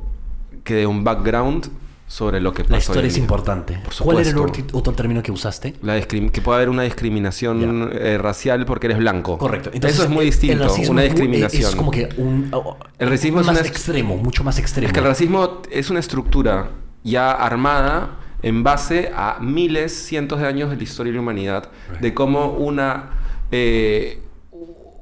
que 0.64 0.74
dé 0.74 0.87
un 0.87 1.05
background 1.05 1.68
sobre 2.07 2.40
lo 2.40 2.52
que 2.52 2.62
pasó. 2.62 2.72
La 2.72 2.78
historia 2.78 3.09
es 3.09 3.18
importante. 3.18 3.78
Por 3.84 3.94
¿Cuál 4.04 4.18
era 4.20 4.30
el 4.30 4.38
otro, 4.38 4.92
término 4.94 5.22
que 5.22 5.32
usaste? 5.32 5.74
La 5.82 6.00
que 6.00 6.40
puede 6.40 6.57
haber 6.57 6.68
una 6.68 6.82
discriminación 6.82 7.90
eh, 7.92 8.18
racial 8.18 8.64
porque 8.64 8.86
eres 8.86 8.98
blanco. 8.98 9.38
Correcto. 9.38 9.70
Eso 9.72 10.04
es 10.04 10.09
muy 10.09 10.26
distinto. 10.26 10.62
El 10.62 10.68
racismo 10.68 10.92
una 10.92 11.04
es 11.04 11.11
discriminación. 11.11 11.70
Es 11.70 11.76
como 11.76 11.90
que 11.90 12.09
un... 12.16 12.50
El 12.98 13.11
racismo 13.11 13.40
es 13.40 13.46
más 13.46 13.61
extremo, 13.61 14.16
mucho 14.16 14.44
más 14.44 14.59
extremo. 14.59 14.86
Es 14.86 14.92
que 14.92 15.00
el 15.00 15.07
racismo 15.07 15.62
es 15.70 15.90
una 15.90 16.00
estructura 16.00 16.70
ya 17.02 17.32
armada 17.32 18.18
en 18.42 18.62
base 18.62 19.11
a 19.14 19.38
miles, 19.40 19.92
cientos 19.92 20.40
de 20.40 20.46
años 20.46 20.70
de 20.70 20.76
la 20.76 20.82
historia 20.82 21.11
de 21.12 21.16
la 21.16 21.22
humanidad, 21.22 21.70
de 22.00 22.14
cómo 22.14 22.50
una 22.52 23.11
eh, 23.50 24.22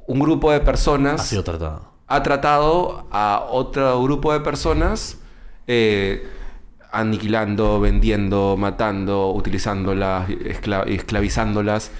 un 0.07 0.19
grupo 0.19 0.51
de 0.51 0.59
personas 0.59 1.21
ha 1.21 1.23
sido 1.23 1.43
tratado. 1.43 1.91
ha 2.07 2.23
tratado 2.23 3.07
a 3.11 3.47
otro 3.49 4.01
grupo 4.03 4.31
de 4.33 4.39
personas 4.39 5.17
eh, 5.67 6.27
aniquilando, 6.91 7.79
vendiendo, 7.79 8.55
matando, 8.57 9.31
utilizándolas, 9.31 10.29
escla- 10.29 10.85
esclavizándolas. 10.87 11.91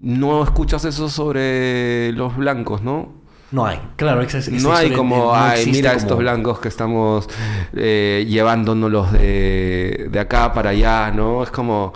No 0.00 0.42
escuchas 0.44 0.84
eso 0.84 1.08
sobre 1.08 2.12
los 2.12 2.36
blancos, 2.36 2.82
¿no? 2.82 3.16
No 3.50 3.66
hay. 3.66 3.80
Claro, 3.96 4.20
esa- 4.20 4.38
esa 4.38 4.50
No 4.50 4.74
hay 4.74 4.92
como, 4.92 5.16
no 5.16 5.34
ay, 5.34 5.64
mira 5.66 5.90
como- 5.92 6.00
estos 6.02 6.18
blancos 6.18 6.58
que 6.60 6.68
estamos 6.68 7.28
eh, 7.74 8.26
llevándonos 8.28 9.10
de, 9.12 10.08
de 10.10 10.20
acá 10.20 10.52
para 10.52 10.70
allá, 10.70 11.10
¿no? 11.10 11.42
Es 11.42 11.50
como 11.50 11.92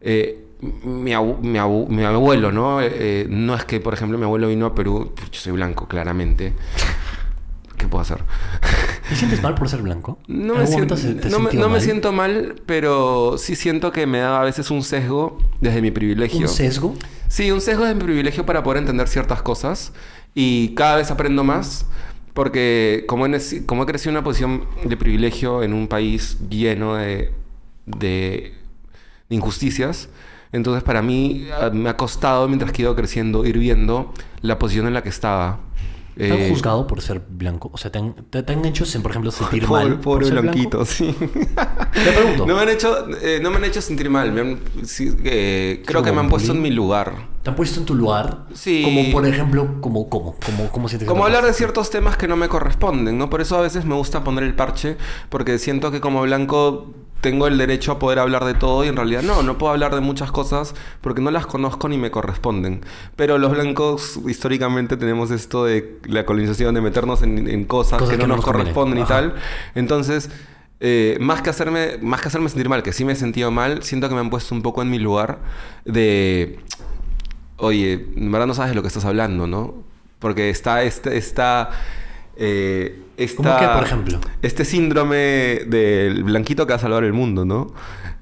eh, 0.00 0.40
mi, 0.82 1.12
abu- 1.12 1.38
mi 1.42 1.58
abu- 1.58 1.86
mi 1.88 2.04
abuelo, 2.04 2.50
¿no? 2.50 2.80
Eh, 2.80 3.26
no 3.28 3.54
es 3.54 3.64
que, 3.66 3.80
por 3.80 3.92
ejemplo, 3.92 4.16
mi 4.16 4.24
abuelo 4.24 4.48
vino 4.48 4.64
a 4.66 4.74
Perú, 4.74 5.12
yo 5.30 5.38
soy 5.40 5.52
blanco, 5.52 5.86
claramente. 5.86 6.54
¿Qué 7.76 7.86
puedo 7.86 8.00
hacer? 8.02 8.18
¿Te 9.08 9.16
sientes 9.16 9.42
mal 9.42 9.54
por 9.54 9.68
ser 9.68 9.82
blanco? 9.82 10.18
No, 10.28 10.54
¿En 10.54 10.60
me 10.60 10.66
siento, 10.66 10.96
se- 10.96 11.14
no, 11.30 11.38
me, 11.40 11.52
no 11.52 11.80
siento 11.80 12.12
mal, 12.12 12.54
pero 12.66 13.36
sí 13.38 13.54
siento 13.54 13.92
que 13.92 14.06
me 14.06 14.18
da 14.18 14.40
a 14.40 14.44
veces 14.44 14.70
un 14.70 14.82
sesgo 14.82 15.38
desde 15.60 15.82
mi 15.82 15.90
privilegio. 15.90 16.40
¿Un 16.40 16.48
sesgo? 16.48 16.94
Sí, 17.28 17.50
un 17.50 17.60
sesgo 17.60 17.84
de 17.84 17.94
mi 17.94 18.02
privilegio 18.02 18.46
para 18.46 18.62
poder 18.62 18.78
entender 18.78 19.08
ciertas 19.08 19.42
cosas 19.42 19.92
y 20.34 20.74
cada 20.74 20.96
vez 20.96 21.10
aprendo 21.10 21.44
más 21.44 21.86
porque 22.32 23.04
como 23.06 23.26
he, 23.26 23.28
neci- 23.28 23.64
como 23.66 23.82
he 23.82 23.86
crecido 23.86 24.10
en 24.10 24.16
una 24.16 24.24
posición 24.24 24.64
de 24.84 24.96
privilegio 24.96 25.62
en 25.62 25.72
un 25.72 25.86
país 25.88 26.38
lleno 26.48 26.94
de 26.96 27.32
de, 27.86 28.54
de 29.28 29.36
injusticias. 29.36 30.08
Entonces 30.52 30.82
para 30.82 31.02
mí 31.02 31.46
ah, 31.60 31.70
me 31.72 31.90
ha 31.90 31.96
costado, 31.96 32.46
mientras 32.48 32.72
que 32.72 32.82
he 32.82 32.84
ido 32.84 32.94
creciendo, 32.96 33.44
ir 33.44 33.58
viendo 33.58 34.12
la 34.40 34.58
posición 34.58 34.86
en 34.86 34.94
la 34.94 35.02
que 35.02 35.08
estaba. 35.10 35.60
¿Te 36.16 36.32
han 36.32 36.40
Eh, 36.40 36.48
juzgado 36.48 36.86
por 36.86 37.00
ser 37.00 37.20
blanco? 37.28 37.70
O 37.72 37.76
sea, 37.78 37.90
¿te 37.90 37.98
han, 37.98 38.14
te, 38.30 38.42
te 38.42 38.52
han 38.52 38.64
hecho, 38.64 38.84
por 39.02 39.10
ejemplo, 39.10 39.30
sentir 39.30 39.68
mal? 39.68 39.94
por 39.94 40.00
pobre 40.00 40.26
ser 40.26 40.40
blanquito, 40.40 40.78
blanco? 40.78 40.84
sí. 40.84 41.14
Te 42.04 42.12
pregunto. 42.12 42.46
No 42.46 42.54
me 42.56 42.62
han 42.62 42.68
hecho, 42.68 43.06
eh, 43.22 43.40
no 43.42 43.50
me 43.50 43.56
han 43.56 43.64
hecho 43.64 43.80
sentir 43.82 44.10
mal. 44.10 44.32
me 44.32 44.40
han- 44.42 44.60
sí, 44.84 45.12
eh, 45.24 45.82
creo 45.86 46.02
que 46.02 46.12
me 46.12 46.20
han 46.20 46.28
puesto 46.28 46.52
en 46.52 46.62
mi 46.62 46.70
lugar. 46.70 47.33
¿Te 47.44 47.50
han 47.50 47.56
puesto 47.56 47.78
en 47.78 47.84
tu 47.84 47.94
lugar? 47.94 48.46
Sí. 48.54 48.82
Como, 48.82 49.12
por 49.12 49.26
ejemplo, 49.26 49.76
como, 49.82 50.08
¿cómo? 50.08 50.34
¿Cómo, 50.46 50.70
cómo 50.72 50.88
sientes 50.88 51.06
que 51.06 51.10
Como 51.10 51.24
te 51.24 51.26
hablar 51.26 51.44
de 51.44 51.52
ciertos 51.52 51.90
temas 51.90 52.16
que 52.16 52.26
no 52.26 52.36
me 52.36 52.48
corresponden, 52.48 53.18
¿no? 53.18 53.28
Por 53.28 53.42
eso 53.42 53.58
a 53.58 53.60
veces 53.60 53.84
me 53.84 53.94
gusta 53.94 54.24
poner 54.24 54.44
el 54.44 54.54
parche, 54.54 54.96
porque 55.28 55.58
siento 55.58 55.90
que 55.90 56.00
como 56.00 56.22
blanco 56.22 56.94
tengo 57.20 57.46
el 57.46 57.58
derecho 57.58 57.92
a 57.92 57.98
poder 57.98 58.18
hablar 58.18 58.46
de 58.46 58.54
todo 58.54 58.82
y 58.82 58.88
en 58.88 58.96
realidad 58.96 59.20
no, 59.22 59.42
no 59.42 59.58
puedo 59.58 59.72
hablar 59.72 59.94
de 59.94 60.00
muchas 60.00 60.32
cosas 60.32 60.74
porque 61.02 61.20
no 61.20 61.30
las 61.30 61.44
conozco 61.44 61.86
ni 61.90 61.98
me 61.98 62.10
corresponden. 62.10 62.80
Pero 63.14 63.36
los 63.36 63.52
blancos 63.52 64.20
históricamente 64.26 64.96
tenemos 64.96 65.30
esto 65.30 65.66
de 65.66 65.98
la 66.06 66.24
colonización, 66.24 66.74
de 66.74 66.80
meternos 66.80 67.22
en, 67.22 67.46
en 67.46 67.66
cosas, 67.66 67.98
Cosas 67.98 68.16
que 68.16 68.22
no 68.22 68.24
que 68.24 68.36
nos 68.36 68.44
corresponden 68.44 69.02
y 69.02 69.06
tal. 69.06 69.34
Entonces, 69.74 70.30
eh, 70.80 71.18
más, 71.20 71.42
que 71.42 71.50
hacerme, 71.50 71.98
más 72.00 72.22
que 72.22 72.28
hacerme 72.28 72.48
sentir 72.48 72.70
mal, 72.70 72.82
que 72.82 72.94
sí 72.94 73.04
me 73.04 73.12
he 73.12 73.16
sentido 73.16 73.50
mal, 73.50 73.82
siento 73.82 74.08
que 74.08 74.14
me 74.14 74.20
han 74.20 74.30
puesto 74.30 74.54
un 74.54 74.62
poco 74.62 74.80
en 74.80 74.90
mi 74.90 74.98
lugar 74.98 75.40
de 75.84 76.58
oye, 77.64 78.06
en 78.16 78.30
verdad 78.32 78.46
no 78.46 78.54
sabes 78.54 78.70
de 78.70 78.74
lo 78.76 78.82
que 78.82 78.88
estás 78.88 79.04
hablando, 79.04 79.46
¿no? 79.46 79.74
Porque 80.18 80.50
está 80.50 80.82
este, 80.82 81.16
esta, 81.16 81.70
eh, 82.36 83.00
esta- 83.16 83.36
¿Cómo 83.42 83.56
qué, 83.58 83.66
por 83.68 83.82
ejemplo? 83.84 84.20
Este 84.42 84.64
síndrome 84.64 85.16
del 85.66 86.24
blanquito 86.24 86.66
que 86.66 86.72
va 86.72 86.76
a 86.76 86.80
salvar 86.80 87.04
el 87.04 87.12
mundo, 87.12 87.44
¿no? 87.44 87.72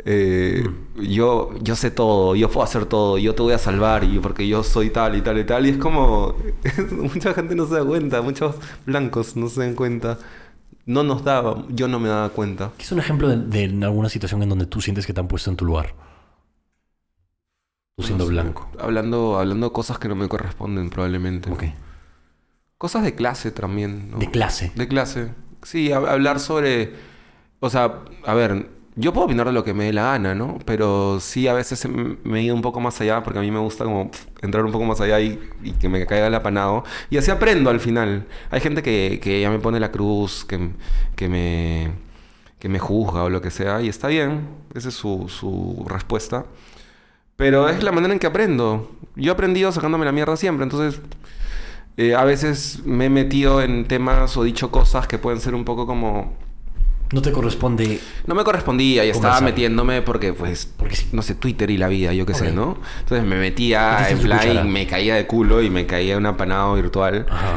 Eh, 0.04 0.64
Mm. 0.96 1.02
yo, 1.02 1.50
yo 1.60 1.76
sé 1.76 1.90
todo, 1.92 2.34
yo 2.34 2.50
puedo 2.50 2.64
hacer 2.64 2.86
todo, 2.86 3.18
yo 3.18 3.34
te 3.34 3.42
voy 3.42 3.52
a 3.52 3.58
salvar 3.58 4.02
y 4.04 4.18
porque 4.18 4.46
yo 4.48 4.62
soy 4.64 4.90
tal 4.90 5.16
y 5.16 5.20
tal 5.22 5.38
y 5.38 5.44
tal. 5.44 5.64
Y 5.66 5.70
es 5.70 5.76
como, 5.78 6.34
mucha 6.90 7.32
gente 7.34 7.54
no 7.54 7.66
se 7.66 7.74
da 7.74 7.84
cuenta, 7.84 8.20
muchos 8.20 8.56
blancos 8.84 9.36
no 9.36 9.48
se 9.48 9.60
dan 9.60 9.74
cuenta. 9.74 10.18
No 10.84 11.04
nos 11.04 11.22
daba, 11.22 11.64
yo 11.68 11.86
no 11.86 12.00
me 12.00 12.08
daba 12.08 12.30
cuenta. 12.30 12.72
¿Qué 12.76 12.82
es 12.82 12.90
un 12.90 12.98
ejemplo 12.98 13.28
de, 13.28 13.68
de 13.68 13.84
alguna 13.84 14.08
situación 14.08 14.42
en 14.42 14.48
donde 14.48 14.66
tú 14.66 14.80
sientes 14.80 15.06
que 15.06 15.12
te 15.12 15.20
han 15.20 15.28
puesto 15.28 15.48
en 15.48 15.56
tu 15.56 15.64
lugar? 15.64 15.94
Tú 17.96 18.02
siendo 18.04 18.24
No 18.24 18.28
sé, 18.28 18.32
blanco. 18.34 18.70
Hablando, 18.78 19.38
hablando 19.38 19.72
cosas 19.72 19.98
que 19.98 20.08
no 20.08 20.14
me 20.16 20.28
corresponden 20.28 20.88
probablemente. 20.90 21.50
Ok. 21.50 21.64
Cosas 22.78 23.04
de 23.04 23.14
clase 23.14 23.50
también, 23.52 24.10
¿no? 24.10 24.18
De 24.18 24.30
clase. 24.30 24.72
De 24.74 24.88
clase. 24.88 25.32
Sí, 25.62 25.88
hab- 25.90 26.08
hablar 26.08 26.40
sobre... 26.40 26.92
O 27.60 27.70
sea, 27.70 28.00
a 28.26 28.34
ver, 28.34 28.68
yo 28.96 29.12
puedo 29.12 29.26
opinar 29.26 29.46
de 29.46 29.52
lo 29.52 29.62
que 29.62 29.72
me 29.72 29.84
dé 29.84 29.92
la 29.92 30.02
gana, 30.04 30.34
¿no? 30.34 30.58
Pero 30.64 31.20
sí, 31.20 31.46
a 31.46 31.52
veces 31.52 31.84
m- 31.84 32.16
me 32.24 32.40
he 32.40 32.42
ido 32.42 32.56
un 32.56 32.62
poco 32.62 32.80
más 32.80 33.00
allá 33.00 33.22
porque 33.22 33.38
a 33.38 33.42
mí 33.42 33.50
me 33.52 33.60
gusta 33.60 33.84
como 33.84 34.10
entrar 34.40 34.64
un 34.64 34.72
poco 34.72 34.84
más 34.84 35.00
allá 35.00 35.20
y, 35.20 35.38
y 35.62 35.72
que 35.72 35.88
me 35.88 36.04
caiga 36.06 36.26
el 36.26 36.34
apanado. 36.34 36.82
Y 37.08 37.18
así 37.18 37.30
aprendo 37.30 37.70
al 37.70 37.78
final. 37.78 38.26
Hay 38.50 38.60
gente 38.60 38.82
que, 38.82 39.20
que 39.22 39.40
ya 39.40 39.50
me 39.50 39.60
pone 39.60 39.78
la 39.78 39.92
cruz, 39.92 40.44
que, 40.44 40.70
que 41.14 41.28
me 41.28 41.92
que 42.58 42.68
me 42.68 42.78
juzga 42.78 43.24
o 43.24 43.28
lo 43.30 43.40
que 43.42 43.50
sea, 43.50 43.80
y 43.82 43.88
está 43.88 44.06
bien, 44.06 44.48
esa 44.72 44.88
es 44.90 44.94
su, 44.94 45.28
su 45.28 45.84
respuesta. 45.88 46.46
Pero 47.36 47.68
es 47.68 47.82
la 47.82 47.92
manera 47.92 48.12
en 48.12 48.18
que 48.18 48.26
aprendo. 48.26 48.90
Yo 49.16 49.32
he 49.32 49.34
aprendido 49.34 49.72
sacándome 49.72 50.04
la 50.04 50.12
mierda 50.12 50.36
siempre, 50.36 50.64
entonces 50.64 51.00
eh, 51.96 52.14
a 52.14 52.24
veces 52.24 52.80
me 52.84 53.06
he 53.06 53.10
metido 53.10 53.60
en 53.62 53.86
temas 53.86 54.36
o 54.36 54.44
dicho 54.44 54.70
cosas 54.70 55.06
que 55.06 55.18
pueden 55.18 55.40
ser 55.40 55.54
un 55.54 55.64
poco 55.64 55.86
como... 55.86 56.36
No 57.12 57.20
te 57.20 57.30
corresponde. 57.30 58.00
No 58.26 58.34
me 58.34 58.42
correspondía 58.42 59.04
y 59.04 59.10
estaba 59.10 59.42
metiéndome 59.42 60.00
porque, 60.00 60.32
pues, 60.32 60.64
Porque 60.64 60.96
sí. 60.96 61.08
no 61.12 61.20
sé, 61.20 61.34
Twitter 61.34 61.70
y 61.70 61.76
la 61.76 61.88
vida, 61.88 62.14
yo 62.14 62.24
qué 62.24 62.32
sé, 62.32 62.52
¿no? 62.52 62.78
Entonces 63.00 63.26
me 63.26 63.36
metía 63.36 64.08
en 64.08 64.18
plan 64.18 64.66
y 64.66 64.70
me 64.70 64.86
caía 64.86 65.16
de 65.16 65.26
culo 65.26 65.60
y 65.60 65.68
me 65.68 65.84
caía 65.84 66.16
un 66.16 66.24
apanado 66.24 66.74
virtual. 66.74 67.26
Ajá. 67.28 67.56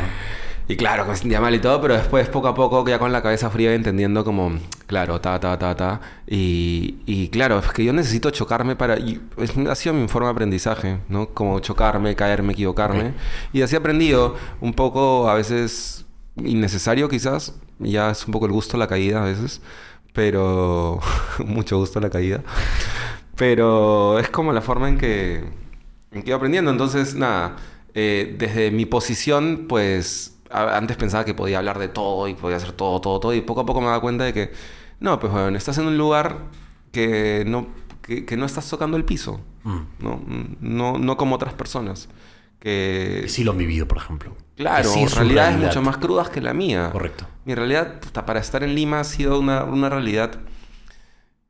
Y 0.68 0.76
claro, 0.78 1.06
me 1.06 1.16
sentía 1.16 1.40
mal 1.40 1.54
y 1.54 1.60
todo, 1.60 1.80
pero 1.80 1.94
después 1.96 2.28
poco 2.28 2.48
a 2.48 2.56
poco, 2.56 2.84
ya 2.88 2.98
con 2.98 3.12
la 3.12 3.22
cabeza 3.22 3.52
fría, 3.52 3.76
entendiendo 3.76 4.24
como, 4.26 4.52
claro, 4.88 5.22
ta, 5.22 5.40
ta, 5.40 5.60
ta, 5.60 5.76
ta. 5.76 6.02
Y, 6.26 6.96
y 7.06 7.28
claro, 7.30 7.60
es 7.60 7.72
que 7.72 7.84
yo 7.86 7.94
necesito 7.94 8.32
chocarme 8.32 8.76
para... 8.76 8.98
Y 8.98 9.22
es- 9.38 9.56
ha 9.56 9.76
sido 9.76 9.94
mi 9.94 10.08
forma 10.08 10.30
de 10.30 10.32
aprendizaje, 10.34 10.98
¿no? 11.08 11.28
Como 11.30 11.60
chocarme, 11.60 12.16
caerme, 12.16 12.54
equivocarme. 12.54 13.10
Ok. 13.10 13.14
Y 13.54 13.62
así 13.62 13.76
he 13.76 13.78
aprendido 13.78 14.36
un 14.60 14.74
poco, 14.74 15.30
a 15.30 15.36
veces, 15.36 16.06
innecesario 16.38 17.10
quizás. 17.10 17.54
Ya 17.78 18.10
es 18.10 18.26
un 18.26 18.32
poco 18.32 18.48
el 18.48 18.52
gusto 18.52 18.76
la 18.78 18.88
caída 18.88 19.22
a 19.22 19.26
veces. 19.26 19.62
Pero... 20.14 21.00
mucho 21.46 21.78
gusto 21.78 22.00
la 22.00 22.10
caída. 22.10 22.42
Pero 23.36 24.18
es 24.20 24.30
como 24.30 24.54
la 24.54 24.62
forma 24.62 24.88
en 24.90 24.98
que, 24.98 25.44
en 26.12 26.24
que 26.24 26.30
iba 26.30 26.38
aprendiendo. 26.38 26.72
Entonces, 26.72 27.16
nada, 27.16 27.58
eh, 27.94 28.36
desde 28.40 28.72
mi 28.72 28.86
posición, 28.86 29.66
pues 29.68 30.32
a- 30.32 30.35
antes 30.56 30.98
pensaba 30.98 31.26
que 31.26 31.34
podía 31.34 31.58
hablar 31.60 31.80
de 31.80 31.88
todo 31.88 32.28
y 32.28 32.34
podía 32.34 32.58
hacer 32.58 32.72
todo, 32.72 33.00
todo, 33.02 33.20
todo. 33.20 33.34
Y 33.34 33.42
poco 33.42 33.62
a 33.62 33.66
poco 33.66 33.82
me 33.82 33.88
daba 33.88 34.02
cuenta 34.02 34.24
de 34.24 34.34
que, 34.34 34.52
no, 35.00 35.20
pues 35.20 35.32
bueno, 35.32 35.58
estás 35.58 35.78
en 35.78 35.88
un 35.88 35.98
lugar 35.98 36.38
que 36.92 37.44
no, 37.48 37.68
que, 38.02 38.26
que 38.26 38.38
no 38.38 38.46
estás 38.46 38.70
tocando 38.70 38.98
el 38.98 39.06
piso, 39.06 39.42
Mm. 39.64 39.80
¿no? 40.00 40.22
No, 40.62 40.98
no 41.00 41.18
como 41.18 41.36
otras 41.36 41.56
personas. 41.56 42.08
Que, 42.60 43.22
Que 43.24 43.30
sí 43.30 43.44
lo 43.44 43.52
han 43.52 43.58
vivido, 43.58 43.88
por 43.88 43.98
ejemplo. 43.98 44.36
claro, 44.56 44.88
sí 44.90 45.06
realidades 45.08 45.54
realidad. 45.54 45.68
mucho 45.70 45.82
más 45.82 45.98
crudas 45.98 46.30
que 46.30 46.40
la 46.40 46.54
mía. 46.54 46.90
Correcto. 46.92 47.26
Mi 47.46 47.56
realidad, 47.56 48.00
para 48.26 48.40
estar 48.40 48.64
en 48.64 48.76
Lima 48.76 49.00
ha 49.00 49.04
sido 49.04 49.40
una, 49.40 49.64
una 49.64 49.90
realidad, 49.90 50.40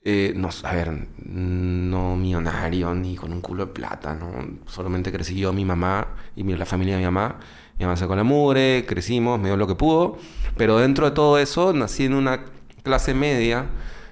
eh, 0.04 0.34
no, 0.36 0.50
a 0.64 0.72
ver, 0.74 1.08
no 1.26 2.16
millonario 2.16 2.94
ni 2.94 3.16
con 3.16 3.34
un 3.34 3.42
culo 3.42 3.66
de 3.66 3.74
plata, 3.74 4.14
¿no? 4.14 4.32
Solamente 4.68 5.12
crecí 5.12 5.36
yo, 5.36 5.52
mi 5.52 5.66
mamá 5.66 6.08
y 6.36 6.44
la 6.44 6.66
familia 6.66 6.94
de 6.96 7.00
mi 7.00 7.06
mamá. 7.06 7.40
Mi 7.78 7.86
mamá 7.86 7.98
sacó 7.98 8.16
la 8.16 8.24
mugre, 8.24 8.86
crecimos, 8.88 9.40
me 9.40 9.50
dio 9.50 9.58
lo 9.58 9.68
que 9.68 9.76
pudo. 9.76 10.18
Pero 10.58 10.78
dentro 10.78 11.06
de 11.06 11.12
todo 11.12 11.38
eso, 11.38 11.74
nací 11.74 12.06
en 12.06 12.14
una 12.14 12.46
clase 12.84 13.14
media, 13.14 13.70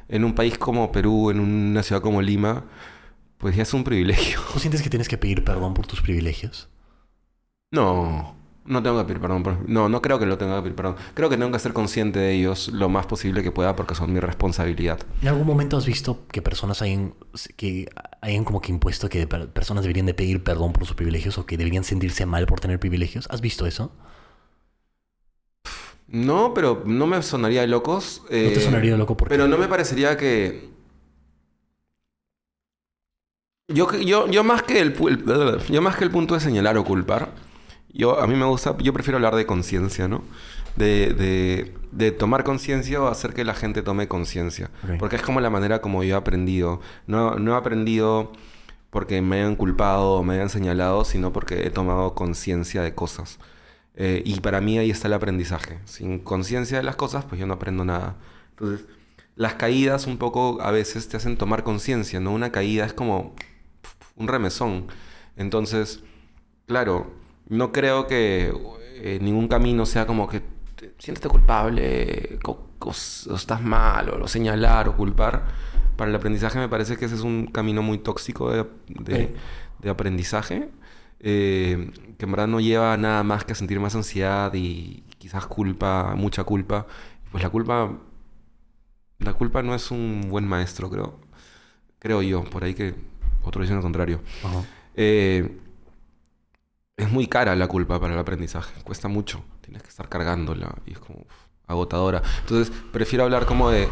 en 0.10 0.24
un 0.24 0.36
país 0.36 0.58
como 0.58 0.92
Perú, 0.92 1.32
en 1.32 1.40
una 1.40 1.84
ciudad 1.84 2.02
como 2.02 2.22
Lima, 2.22 2.66
pues 3.38 3.56
ya 3.56 3.64
es 3.64 3.74
un 3.74 3.84
privilegio. 3.84 4.40
¿Tú 4.54 4.60
sientes 4.60 4.82
que 4.82 4.90
tienes 4.90 5.08
que 5.08 5.18
pedir 5.18 5.44
perdón 5.44 5.74
por 5.74 5.88
tus 5.88 6.02
privilegios? 6.02 6.70
No, 7.72 8.36
no 8.66 8.82
tengo 8.82 8.98
que 9.00 9.06
pedir 9.06 9.20
perdón. 9.22 9.44
por- 9.44 9.70
No, 9.70 9.90
no 9.90 10.02
creo 10.02 10.20
que 10.20 10.26
lo 10.26 10.38
tenga 10.38 10.56
que 10.58 10.62
pedir 10.64 10.76
perdón. 10.76 10.96
Creo 11.14 11.30
que 11.30 11.38
tengo 11.38 11.52
que 11.52 11.60
ser 11.60 11.74
consciente 11.74 12.20
de 12.20 12.34
ellos 12.34 12.70
lo 12.70 12.90
más 12.90 13.06
posible 13.06 13.44
que 13.44 13.52
pueda 13.52 13.76
porque 13.76 13.96
son 13.96 14.14
mi 14.14 14.20
responsabilidad. 14.20 15.00
¿En 15.22 15.28
algún 15.30 15.46
momento 15.48 15.78
has 15.78 15.86
visto 15.86 16.26
que 16.32 16.42
personas 16.42 16.82
hayan, 16.82 17.14
que 17.58 17.90
hayan 18.22 18.44
como 18.44 18.62
que 18.62 18.72
impuesto 18.72 19.10
que 19.10 19.28
per- 19.28 19.50
personas 19.50 19.84
deberían 19.84 20.06
de 20.06 20.14
pedir 20.14 20.44
perdón 20.44 20.74
por 20.74 20.86
sus 20.86 20.96
privilegios 20.96 21.38
o 21.38 21.46
que 21.46 21.58
deberían 21.58 21.84
sentirse 21.84 22.26
mal 22.26 22.46
por 22.46 22.60
tener 22.60 22.80
privilegios? 22.80 23.28
¿Has 23.30 23.42
visto 23.42 23.66
eso? 23.66 23.92
No, 26.08 26.54
pero 26.54 26.84
no 26.86 27.08
me 27.08 27.22
sonaría 27.24 27.62
de 27.62 27.68
locos. 27.68 28.22
¿No 28.24 28.30
te 28.30 28.56
eh, 28.56 28.60
sonaría 28.62 28.96
loco 28.98 29.18
porque 29.18 29.34
Pero 29.34 29.48
no 29.48 29.58
me 29.58 29.68
parecería 29.68 30.16
que... 30.18 30.72
Yo, 33.70 33.92
yo, 33.94 34.28
yo, 34.28 34.44
más 34.44 34.64
que 34.64 34.80
el, 34.80 34.94
el- 35.08 35.60
yo 35.70 35.82
más 35.82 35.96
que 35.96 36.04
el 36.04 36.12
punto 36.12 36.34
de 36.34 36.40
señalar 36.42 36.78
o 36.78 36.84
culpar, 36.84 37.32
yo, 37.94 38.20
a 38.20 38.28
mí 38.28 38.36
me 38.36 38.46
gusta, 38.46 38.76
yo 38.80 38.94
prefiero 38.94 39.18
hablar 39.18 39.36
de 39.36 39.46
conciencia, 39.46 40.08
¿no? 40.08 40.24
De, 40.76 41.14
de, 41.14 41.74
de 41.92 42.12
tomar 42.12 42.44
conciencia 42.44 43.00
o 43.02 43.08
hacer 43.08 43.34
que 43.34 43.44
la 43.44 43.54
gente 43.54 43.84
tome 43.84 44.08
conciencia. 44.08 44.72
Porque 44.98 45.18
es 45.18 45.22
como 45.22 45.40
la 45.40 45.50
manera 45.52 45.82
como 45.82 46.04
yo 46.04 46.16
he 46.16 46.18
aprendido. 46.18 46.82
No, 47.06 47.36
no 47.36 47.54
he 47.54 47.58
aprendido 47.58 48.32
porque 48.90 49.22
me 49.22 49.38
hayan 49.38 49.56
culpado 49.56 50.14
o 50.14 50.24
me 50.24 50.36
hayan 50.36 50.50
señalado, 50.50 51.06
sino 51.06 51.32
porque 51.32 51.68
he 51.68 51.70
tomado 51.70 52.16
conciencia 52.16 52.82
de 52.82 52.96
cosas. 52.96 53.40
Eh, 53.96 54.24
y 54.26 54.40
para 54.40 54.62
mí 54.62 54.78
ahí 54.80 54.90
está 54.90 55.08
el 55.08 55.14
aprendizaje. 55.14 55.80
Sin 55.86 56.20
conciencia 56.20 56.78
de 56.78 56.84
las 56.84 56.96
cosas, 56.96 57.26
pues 57.26 57.40
yo 57.40 57.46
no 57.46 57.54
aprendo 57.54 57.86
nada. 57.86 58.16
Entonces, 58.52 58.86
las 59.36 59.56
caídas 59.56 60.08
un 60.08 60.18
poco 60.18 60.60
a 60.62 60.72
veces 60.72 61.08
te 61.10 61.18
hacen 61.18 61.38
tomar 61.38 61.64
conciencia, 61.64 62.20
¿no? 62.20 62.32
Una 62.32 62.52
caída 62.52 62.86
es 62.86 62.94
como 62.94 63.36
un 64.16 64.28
remesón. 64.28 64.88
Entonces, 65.38 66.04
claro, 66.68 67.12
no 67.54 67.72
creo 67.72 68.08
que 68.08 68.54
eh, 68.96 69.20
ningún 69.22 69.48
camino 69.48 69.86
sea 69.86 70.06
como 70.06 70.28
que 70.28 70.42
te- 70.76 70.94
siéntete 71.00 71.30
culpable, 71.30 72.40
o, 72.46 72.60
o 72.80 72.90
estás 73.36 73.62
mal, 73.62 74.10
o 74.10 74.18
lo 74.18 74.28
señalar 74.28 74.90
o 74.90 74.96
culpar. 74.98 75.46
Para 75.96 76.10
el 76.10 76.16
aprendizaje 76.16 76.58
me 76.60 76.68
parece 76.70 76.98
que 76.98 77.06
ese 77.06 77.16
es 77.16 77.22
un 77.22 77.46
camino 77.48 77.82
muy 77.82 77.98
tóxico 78.00 78.52
de, 78.52 78.66
de- 78.88 79.16
Sí. 79.28 79.34
de 79.80 79.90
aprendizaje, 79.90 80.70
eh, 81.20 81.92
que 82.18 82.26
en 82.26 82.32
verdad 82.32 82.48
no 82.48 82.60
lleva 82.60 82.94
a 82.94 82.98
nada 82.98 83.24
más 83.24 83.46
que 83.46 83.52
a 83.54 83.56
sentir 83.56 83.80
más 83.80 83.96
ansiedad 83.96 84.52
y 84.54 85.04
quizás 85.18 85.46
culpa, 85.46 86.14
mucha 86.16 86.44
culpa. 86.44 86.88
Pues 87.32 87.44
la 87.44 87.50
culpa, 87.50 87.92
la 89.20 89.34
culpa 89.34 89.62
no 89.64 89.74
es 89.76 89.92
un 89.92 90.28
buen 90.30 90.48
maestro, 90.48 90.90
creo. 90.90 91.20
Creo 92.00 92.22
yo, 92.22 92.44
por 92.44 92.64
ahí 92.64 92.74
que 92.74 92.94
otro 93.44 93.62
dice 93.62 93.74
lo 93.74 93.82
contrario. 93.82 94.20
Ajá. 94.44 94.62
Eh, 94.96 95.58
es 96.98 97.12
muy 97.12 97.28
cara 97.28 97.56
la 97.56 97.68
culpa 97.68 98.00
para 98.00 98.14
el 98.14 98.20
aprendizaje. 98.20 98.74
Cuesta 98.84 99.08
mucho. 99.08 99.44
Tienes 99.62 99.82
que 99.84 99.90
estar 99.90 100.10
cargándola 100.10 100.76
y 100.86 100.94
es 100.94 101.00
como 101.00 101.20
uf, 101.20 101.34
agotadora. 101.68 102.22
Entonces, 102.42 102.74
prefiero 102.92 103.24
hablar 103.24 103.46
como 103.46 103.70
de... 103.70 103.88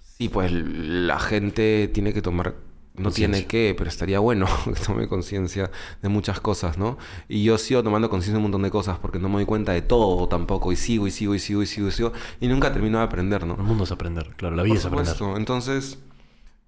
Sí, 0.00 0.28
pues 0.28 0.52
la 0.52 1.18
gente 1.18 1.88
tiene 1.92 2.12
que 2.12 2.22
tomar, 2.22 2.54
no 2.94 3.10
tiene 3.10 3.46
que, 3.46 3.74
pero 3.76 3.90
estaría 3.90 4.20
bueno 4.20 4.46
que 4.64 4.80
tome 4.80 5.08
conciencia 5.08 5.72
de 6.00 6.08
muchas 6.08 6.40
cosas, 6.40 6.78
¿no? 6.78 6.98
Y 7.28 7.42
yo 7.42 7.58
sigo 7.58 7.82
tomando 7.82 8.08
conciencia 8.08 8.34
de 8.34 8.38
un 8.38 8.44
montón 8.44 8.62
de 8.62 8.70
cosas 8.70 8.98
porque 8.98 9.18
no 9.18 9.28
me 9.28 9.34
doy 9.34 9.44
cuenta 9.44 9.72
de 9.72 9.82
todo 9.82 10.28
tampoco, 10.28 10.70
y 10.70 10.76
sigo, 10.76 11.08
y 11.08 11.10
sigo, 11.10 11.34
y 11.34 11.40
sigo, 11.40 11.64
y 11.64 11.66
sigo, 11.66 11.88
y 11.88 11.90
sigo, 11.90 12.12
y 12.40 12.46
nunca 12.46 12.72
termino 12.72 12.98
de 12.98 13.04
aprender, 13.04 13.44
¿no? 13.44 13.56
El 13.56 13.64
mundo 13.64 13.82
es 13.82 13.90
aprender, 13.90 14.34
claro, 14.36 14.54
la 14.54 14.62
vida 14.62 14.74
Por 14.74 15.02
es 15.02 15.10
aprender. 15.10 15.36
Entonces, 15.36 15.98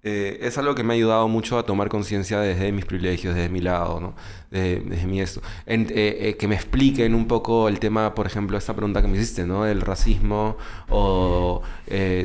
eh, 0.03 0.39
es 0.41 0.57
algo 0.57 0.75
que 0.75 0.83
me 0.83 0.93
ha 0.93 0.95
ayudado 0.95 1.27
mucho 1.27 1.57
a 1.57 1.63
tomar 1.65 1.89
conciencia 1.89 2.39
desde 2.39 2.71
mis 2.71 2.85
privilegios, 2.85 3.35
desde 3.35 3.49
mi 3.49 3.61
lado, 3.61 3.99
¿no? 3.99 4.15
De- 4.51 4.79
desde 4.81 5.07
mi 5.07 5.19
esto. 5.21 5.41
En- 5.65 5.87
eh, 5.89 6.17
eh, 6.29 6.37
que 6.37 6.47
me 6.47 6.55
expliquen 6.55 7.13
un 7.15 7.27
poco 7.27 7.67
el 7.67 7.79
tema, 7.79 8.13
por 8.15 8.25
ejemplo, 8.27 8.57
esta 8.57 8.73
pregunta 8.75 9.01
que 9.01 9.07
me 9.07 9.17
hiciste, 9.17 9.45
¿no? 9.45 9.65
El 9.65 9.81
racismo 9.81 10.57
o 10.89 11.61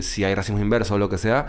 si 0.00 0.24
hay 0.24 0.34
racismo 0.34 0.60
inverso 0.60 0.94
o 0.94 0.98
lo 0.98 1.08
que 1.08 1.18
sea. 1.18 1.46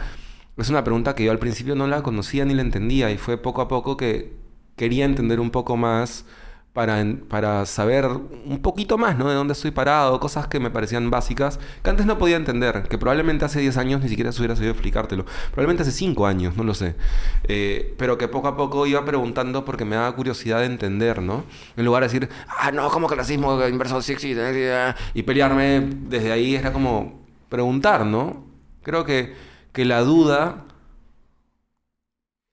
Es 0.57 0.69
una 0.69 0.84
pregunta 0.84 1.15
que 1.15 1.24
yo 1.24 1.32
al 1.32 1.39
principio 1.39 1.76
no 1.76 1.88
la 1.88 2.03
conocía 2.03 2.45
ni 2.45 2.53
la 2.53 2.61
entendía 2.61 3.11
y 3.11 3.17
fue 3.17 3.38
poco 3.38 3.61
a 3.61 3.67
poco 3.67 3.97
que 3.97 4.34
quería 4.76 5.05
entender 5.05 5.39
un 5.39 5.49
poco 5.51 5.78
más 5.78 6.26
para, 6.74 7.05
para 7.30 7.67
saber 7.67 8.05
un 8.07 8.59
poquito 8.61 8.97
más, 8.97 9.15
¿no? 9.15 9.30
De 9.30 9.36
dónde 9.36 9.53
estoy 9.53 9.69
parado, 9.69 10.19
cosas 10.19 10.47
que 10.47 10.59
me 10.59 10.71
parecían 10.71 11.11
básicas, 11.11 11.59
que 11.84 11.89
antes 11.91 12.07
no 12.07 12.17
podía 12.17 12.36
entender, 12.36 12.88
que 12.89 12.97
probablemente 12.97 13.45
hace 13.45 13.59
10 13.59 13.78
años 13.78 14.01
ni 14.01 14.09
siquiera 14.09 14.32
se 14.32 14.41
hubiera 14.41 14.55
sabido 14.55 14.71
explicártelo. 14.71 15.24
Probablemente 15.51 15.84
hace 15.84 15.91
5 15.91 16.26
años, 16.26 16.57
no 16.57 16.63
lo 16.63 16.74
sé. 16.74 16.95
Eh, 17.43 17.93
pero 17.99 18.17
que 18.17 18.28
poco 18.28 18.47
a 18.47 18.57
poco 18.57 18.88
iba 18.88 19.05
preguntando 19.05 19.63
porque 19.65 19.86
me 19.86 19.95
daba 19.95 20.15
curiosidad 20.15 20.59
de 20.59 20.65
entender, 20.65 21.21
¿no? 21.21 21.43
En 21.78 21.86
lugar 21.86 22.01
de 22.01 22.07
decir, 22.07 22.30
ah, 22.47 22.71
no, 22.71 22.89
¿cómo 22.89 23.07
que 23.07 23.13
el 23.13 23.19
racismo 23.19 23.63
inverso 23.67 24.01
sí 24.01 24.13
existe? 24.13 24.95
Y 25.13 25.24
pelearme 25.24 25.88
desde 26.07 26.32
ahí 26.32 26.55
era 26.55 26.74
como 26.74 27.24
preguntar, 27.49 28.03
¿no? 28.03 28.47
Creo 28.82 29.05
que, 29.05 29.36
que 29.71 29.86
la 29.86 30.01
duda 30.01 30.65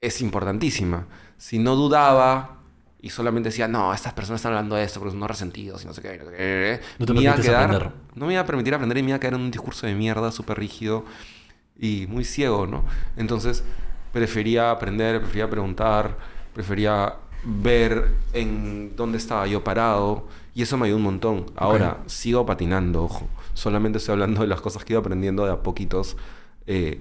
es 0.03 0.21
importantísima. 0.21 1.07
Si 1.39 1.59
no 1.59 1.75
dudaba 1.75 2.60
y 3.03 3.11
solamente 3.11 3.49
decía, 3.51 3.69
no, 3.69 3.93
estas 3.95 4.13
personas 4.13 4.41
están 4.41 4.53
hablando 4.53 4.77
de 4.77 4.85
esto 4.85 5.01
porque 5.01 5.11
son 5.13 5.19
unos 5.19 5.31
resentidos 5.31 5.83
y 5.85 5.87
no 5.87 5.95
sé 5.95 6.03
qué, 6.03 6.19
no 6.19 6.25
sé 6.27 6.31
qué", 6.37 6.81
No 6.99 7.07
te 7.07 7.15
me 7.15 7.21
iba 7.23 7.33
a 7.35 7.41
quedar, 7.41 7.71
aprender. 7.71 7.93
no 8.15 8.27
me 8.27 8.33
iba 8.35 8.43
a 8.43 8.47
permitir 8.47 8.75
aprender 8.75 8.99
y 8.99 9.03
me 9.03 9.09
iba 9.11 9.17
a 9.17 9.21
quedar 9.21 9.35
en 9.35 9.41
un 9.43 9.51
discurso 9.51 9.87
de 9.87 9.95
mierda 9.95 10.33
súper 10.33 10.59
rígido 10.59 11.05
y 11.79 12.07
muy 12.09 12.25
ciego, 12.25 12.67
¿no? 12.67 12.85
Entonces 13.17 13.65
prefería 14.13 14.71
aprender, 14.71 15.21
prefería 15.21 15.49
preguntar, 15.51 16.19
prefería 16.53 17.15
ver 17.43 18.19
en 18.33 18.95
dónde 18.97 19.19
estaba 19.19 19.47
yo 19.47 19.65
parado 19.65 20.27
y 20.55 20.63
eso 20.63 20.77
me 20.77 20.87
ayudó 20.87 20.99
un 20.99 21.05
montón. 21.05 21.47
Ahora, 21.57 22.03
sigo 22.07 22.45
patinando, 22.47 23.05
ojo. 23.05 23.29
Solamente 23.55 23.99
estoy 23.99 24.15
hablando 24.15 24.43
de 24.43 24.47
las 24.49 24.61
cosas 24.61 24.85
que 24.85 24.93
he 24.93 24.95
ido 24.95 25.01
aprendiendo 25.01 25.47
de 25.47 25.53
a 25.53 25.63
poquitos. 25.63 26.17
eh, 26.67 27.01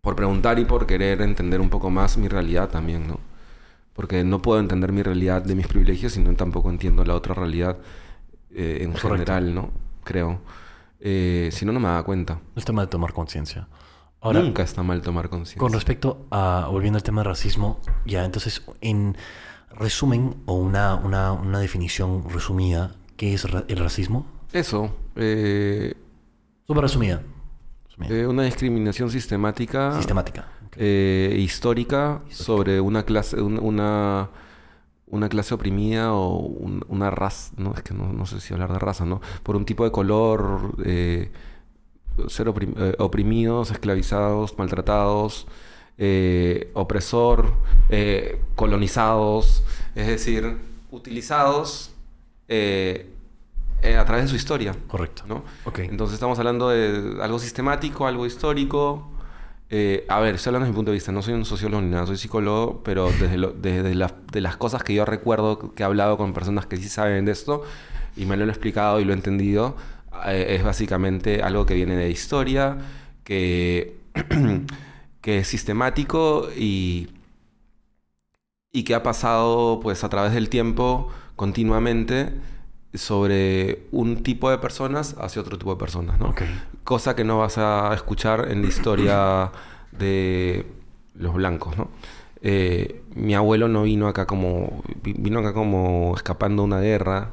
por 0.00 0.16
preguntar 0.16 0.58
y 0.58 0.64
por 0.64 0.86
querer 0.86 1.20
entender 1.22 1.60
un 1.60 1.70
poco 1.70 1.90
más 1.90 2.16
mi 2.18 2.28
realidad 2.28 2.68
también, 2.68 3.06
¿no? 3.08 3.20
Porque 3.98 4.22
no 4.22 4.40
puedo 4.40 4.60
entender 4.60 4.92
mi 4.92 5.02
realidad 5.02 5.42
de 5.42 5.56
mis 5.56 5.66
privilegios 5.66 6.16
y 6.16 6.20
no 6.20 6.32
tampoco 6.36 6.70
entiendo 6.70 7.04
la 7.04 7.16
otra 7.16 7.34
realidad 7.34 7.78
eh, 8.54 8.78
en 8.82 8.92
Correcto. 8.92 9.08
general, 9.08 9.52
¿no? 9.52 9.70
Creo. 10.04 10.38
Eh, 11.00 11.48
si 11.50 11.66
no, 11.66 11.72
no 11.72 11.80
me 11.80 11.88
da 11.88 12.00
cuenta. 12.04 12.38
El 12.54 12.64
tema 12.64 12.82
de 12.82 12.86
tomar 12.86 13.12
conciencia. 13.12 13.66
Ahora, 14.20 14.40
Nunca 14.40 14.62
está 14.62 14.84
mal 14.84 15.02
tomar 15.02 15.28
conciencia. 15.28 15.58
con 15.58 15.72
respecto 15.72 16.26
a, 16.30 16.68
volviendo 16.70 16.96
al 16.96 17.02
tema 17.02 17.22
de 17.22 17.28
racismo, 17.28 17.80
ya, 18.06 18.24
entonces, 18.24 18.62
en 18.80 19.16
resumen 19.72 20.36
o 20.46 20.54
una, 20.54 20.94
una, 20.94 21.32
una 21.32 21.58
definición 21.58 22.22
resumida, 22.30 22.94
¿qué 23.16 23.34
es 23.34 23.50
ra- 23.50 23.64
el 23.66 23.78
racismo? 23.78 24.26
Eso. 24.52 24.94
eh, 25.16 25.94
Súper 26.68 26.82
resumida. 26.84 27.22
Resumida. 27.88 28.14
eh, 28.14 28.26
una 28.28 28.44
discriminación 28.44 29.10
sistemática. 29.10 29.96
Sistemática. 29.96 30.46
Eh, 30.80 31.34
histórica 31.38 32.22
sobre 32.30 32.80
una 32.80 33.02
clase, 33.02 33.40
un- 33.42 33.58
una, 33.60 34.28
una 35.08 35.28
clase 35.28 35.52
oprimida 35.54 36.12
o 36.12 36.36
un- 36.38 36.84
una 36.88 37.10
raza, 37.10 37.52
no 37.56 37.74
es 37.74 37.82
que 37.82 37.94
no, 37.94 38.12
no 38.12 38.26
sé 38.26 38.40
si 38.40 38.54
hablar 38.54 38.72
de 38.72 38.78
raza, 38.78 39.04
¿no? 39.04 39.20
Por 39.42 39.56
un 39.56 39.64
tipo 39.64 39.82
de 39.84 39.90
color, 39.90 40.76
eh, 40.84 41.32
ser 42.28 42.46
oprim- 42.48 42.74
eh, 42.78 42.94
oprimidos, 42.98 43.70
esclavizados, 43.72 44.56
maltratados, 44.56 45.48
opresor, 46.74 47.54
colonizados, 48.54 49.62
es 49.96 50.06
decir, 50.06 50.58
utilizados 50.92 51.92
a 52.48 54.04
través 54.04 54.24
de 54.24 54.28
su 54.28 54.36
historia. 54.36 54.74
Correcto. 54.86 55.24
¿no? 55.26 55.42
Ok. 55.64 55.80
Entonces 55.80 56.14
estamos 56.14 56.38
hablando 56.38 56.68
de 56.68 57.20
algo 57.22 57.38
sistemático, 57.38 58.06
algo 58.06 58.26
histórico. 58.26 59.10
Eh, 59.70 60.06
a 60.08 60.18
ver, 60.20 60.36
estoy 60.36 60.50
hablando 60.50 60.64
desde 60.64 60.72
mi 60.72 60.76
punto 60.76 60.90
de 60.92 60.94
vista, 60.94 61.12
no 61.12 61.20
soy 61.20 61.34
un 61.34 61.44
sociólogo 61.44 61.82
ni 61.82 61.90
nada, 61.90 62.06
soy 62.06 62.16
psicólogo, 62.16 62.82
pero 62.82 63.10
desde, 63.10 63.36
desde 63.60 63.94
las- 63.94 64.14
de 64.32 64.40
las 64.40 64.56
cosas 64.56 64.82
que 64.82 64.94
yo 64.94 65.04
recuerdo 65.04 65.74
que 65.74 65.82
he 65.82 65.86
hablado 65.86 66.16
con 66.16 66.32
personas 66.32 66.64
que 66.66 66.78
sí 66.78 66.88
saben 66.88 67.24
de 67.26 67.32
esto 67.32 67.62
y 68.16 68.24
me 68.24 68.36
lo 68.38 68.44
han 68.44 68.50
explicado 68.50 68.98
y 69.00 69.04
lo 69.04 69.12
he 69.12 69.16
entendido, 69.16 69.76
eh, 70.26 70.56
es 70.56 70.64
básicamente 70.64 71.42
algo 71.42 71.66
que 71.66 71.74
viene 71.74 71.96
de 71.96 72.08
historia, 72.10 72.78
que, 73.24 73.98
que 75.20 75.38
es 75.38 75.48
sistemático 75.48 76.48
y, 76.56 77.08
y 78.72 78.84
que 78.84 78.94
ha 78.94 79.02
pasado 79.02 79.80
pues 79.82 80.04
a 80.04 80.08
través 80.08 80.32
del 80.32 80.48
tiempo 80.48 81.08
continuamente 81.36 82.32
sobre 82.94 83.86
un 83.92 84.22
tipo 84.22 84.50
de 84.50 84.58
personas 84.58 85.14
hacia 85.20 85.42
otro 85.42 85.58
tipo 85.58 85.72
de 85.72 85.78
personas, 85.78 86.18
¿no? 86.18 86.28
Ok. 86.30 86.42
Cosa 86.84 87.14
que 87.14 87.24
no 87.24 87.38
vas 87.38 87.58
a 87.58 87.92
escuchar 87.94 88.48
en 88.50 88.62
la 88.62 88.68
historia 88.68 89.50
de 89.92 90.66
los 91.14 91.34
blancos, 91.34 91.76
¿no? 91.76 91.88
Eh, 92.40 93.02
mi 93.14 93.34
abuelo 93.34 93.66
no 93.68 93.82
vino 93.82 94.06
acá 94.06 94.26
como 94.26 94.82
vi- 95.02 95.14
vino 95.18 95.40
acá 95.40 95.52
como 95.52 96.14
escapando 96.16 96.62
de 96.62 96.66
una 96.68 96.80
guerra, 96.80 97.30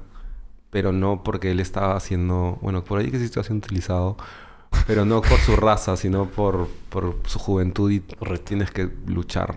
pero 0.71 0.91
no 0.91 1.23
porque 1.23 1.51
él 1.51 1.59
estaba 1.59 1.95
haciendo, 1.95 2.57
bueno, 2.61 2.83
por 2.83 2.99
ahí 2.99 3.11
que 3.11 3.19
sí 3.19 3.25
está 3.25 3.43
siendo 3.43 3.65
utilizado, 3.65 4.17
pero 4.87 5.05
no 5.05 5.21
por 5.21 5.37
su 5.39 5.55
raza, 5.55 5.95
sino 5.95 6.25
por, 6.25 6.67
por 6.89 7.17
su 7.27 7.39
juventud 7.39 7.91
y 7.91 8.01
tienes 8.43 8.71
que 8.71 8.89
luchar 9.07 9.55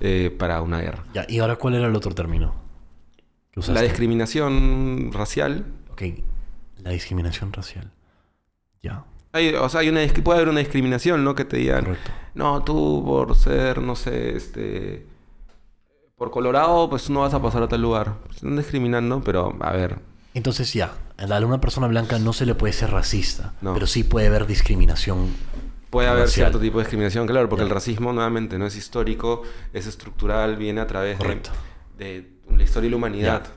eh, 0.00 0.34
para 0.38 0.62
una 0.62 0.80
guerra. 0.80 1.04
Ya, 1.12 1.26
y 1.28 1.40
ahora, 1.40 1.56
¿cuál 1.56 1.74
era 1.74 1.86
el 1.88 1.94
otro 1.96 2.14
término? 2.14 2.54
La 3.68 3.82
discriminación 3.82 5.10
racial 5.12 5.64
Ok. 5.90 6.02
La 6.82 6.90
discriminación 6.90 7.52
racial. 7.52 7.90
Ya. 8.82 9.04
Hay, 9.32 9.52
o 9.54 9.68
sea, 9.68 9.80
hay 9.80 9.88
una, 9.88 10.00
disc- 10.02 10.22
puede 10.22 10.38
haber 10.38 10.48
una 10.48 10.60
discriminación, 10.60 11.24
¿no? 11.24 11.34
Que 11.34 11.44
te 11.44 11.56
digan, 11.58 11.84
Correcto. 11.84 12.10
no, 12.34 12.62
tú 12.62 13.02
por 13.04 13.34
ser, 13.36 13.82
no 13.82 13.96
sé, 13.96 14.36
este... 14.36 15.06
Por 16.16 16.30
Colorado, 16.30 16.88
pues 16.88 17.04
tú 17.04 17.12
no 17.12 17.20
vas 17.20 17.34
a 17.34 17.42
pasar 17.42 17.62
a 17.62 17.68
tal 17.68 17.82
lugar. 17.82 18.14
Están 18.30 18.56
discriminando, 18.56 19.20
pero 19.22 19.56
a 19.60 19.72
ver, 19.72 19.98
Entonces 20.34 20.72
ya, 20.72 20.92
a 21.16 21.38
una 21.44 21.60
persona 21.60 21.86
blanca 21.88 22.18
no 22.18 22.32
se 22.32 22.46
le 22.46 22.54
puede 22.54 22.72
ser 22.72 22.90
racista, 22.90 23.54
No. 23.60 23.74
pero 23.74 23.86
sí 23.86 24.02
puede 24.04 24.26
haber 24.28 24.46
discriminación. 24.46 25.28
puede 25.90 26.08
haber 26.08 26.24
racial. 26.24 26.46
cierto 26.46 26.60
tipo 26.60 26.78
de 26.78 26.84
discriminación, 26.84 27.26
claro, 27.26 27.48
porque 27.48 27.62
Ya. 27.62 27.68
el 27.68 27.74
racismo 27.74 28.12
nuevamente 28.12 28.58
no 28.58 28.66
es 28.66 28.76
histórico, 28.76 29.42
es 29.72 29.86
estructural, 29.86 30.56
viene 30.56 30.80
a 30.80 30.86
través 30.86 31.18
de, 31.18 31.24
Correcto. 31.24 31.50
de 31.96 32.37
la 32.56 32.62
historia 32.62 32.88
y 32.88 32.90
la 32.90 32.96
humanidad. 32.96 33.42
Ya. 33.44 33.52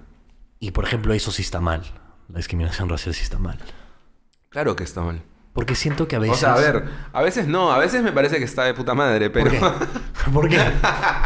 Y 0.60 0.72
por 0.72 0.84
ejemplo, 0.86 1.14
eso 1.14 1.32
sí 1.32 1.42
está 1.42 1.60
mal. 1.62 1.82
La 2.30 2.38
discriminación 2.38 2.88
racial 2.89 3.14
sí 3.16 3.24
está 3.24 3.38
mal. 3.39 3.58
Claro 4.50 4.76
que 4.76 4.84
está 4.84 5.02
mal. 5.02 5.22
Porque 5.54 5.76
siento 5.76 6.08
que 6.08 6.16
a 6.16 6.20
O 6.20 6.22
veces... 6.22 6.38
sea, 6.39 6.54
a 6.54 6.58
ver, 6.58 6.86
a 7.12 7.22
veces 7.22 7.46
no, 7.46 7.74
a 7.74 7.78
veces 7.78 8.02
me 8.04 8.14
parece 8.14 8.38
que 8.38 8.46
está 8.46 8.64
de 8.64 8.74
puta 8.74 8.94
madre, 8.94 9.30
pero... 9.30 9.52
¿Por 9.52 9.60
qué? 9.60 9.92
¿Por 10.34 10.48
qué? 10.50 10.62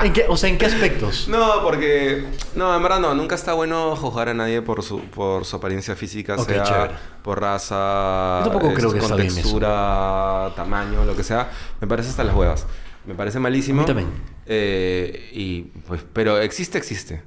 ¿En 0.03 0.13
qué? 0.13 0.26
O 0.28 0.36
sea, 0.36 0.49
¿en 0.49 0.57
qué 0.57 0.66
aspectos? 0.66 1.28
No, 1.30 1.61
porque. 1.61 2.26
No, 2.55 2.76
en 2.76 2.82
verdad 2.82 2.99
no. 2.99 3.13
Nunca 3.13 3.36
está 3.36 3.53
bueno 3.53 3.95
juzgar 3.95 4.30
a 4.30 4.34
nadie 4.34 4.63
por 4.63 4.82
su, 4.82 4.99
por 5.01 5.45
su 5.45 5.55
apariencia 5.57 5.95
física, 5.95 6.36
Ok, 6.38 6.47
sea 6.49 6.63
chévere. 6.63 6.93
por 7.22 7.39
raza, 7.39 8.39
Yo 8.45 8.51
tampoco 8.51 8.74
creo 8.74 8.91
que 8.93 8.99
contextura, 8.99 10.51
tamaño, 10.55 11.05
lo 11.05 11.16
que 11.16 11.24
sea. 11.24 11.51
Me 11.80 11.86
parece 11.88 12.09
hasta 12.09 12.24
las 12.24 12.36
huevas. 12.36 12.66
Me 13.05 13.13
parece 13.13 13.39
malísimo. 13.39 13.82
A 13.82 13.84
mí 13.84 13.88
también. 13.88 14.09
Eh, 14.47 15.30
y 15.34 15.61
pues, 15.88 16.03
pero 16.13 16.39
existe, 16.39 16.80
existe. 16.80 17.22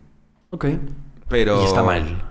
Ok. 0.51 0.67
Pero. 1.29 1.63
Y 1.63 1.67
está 1.67 1.83
mal. 1.83 2.25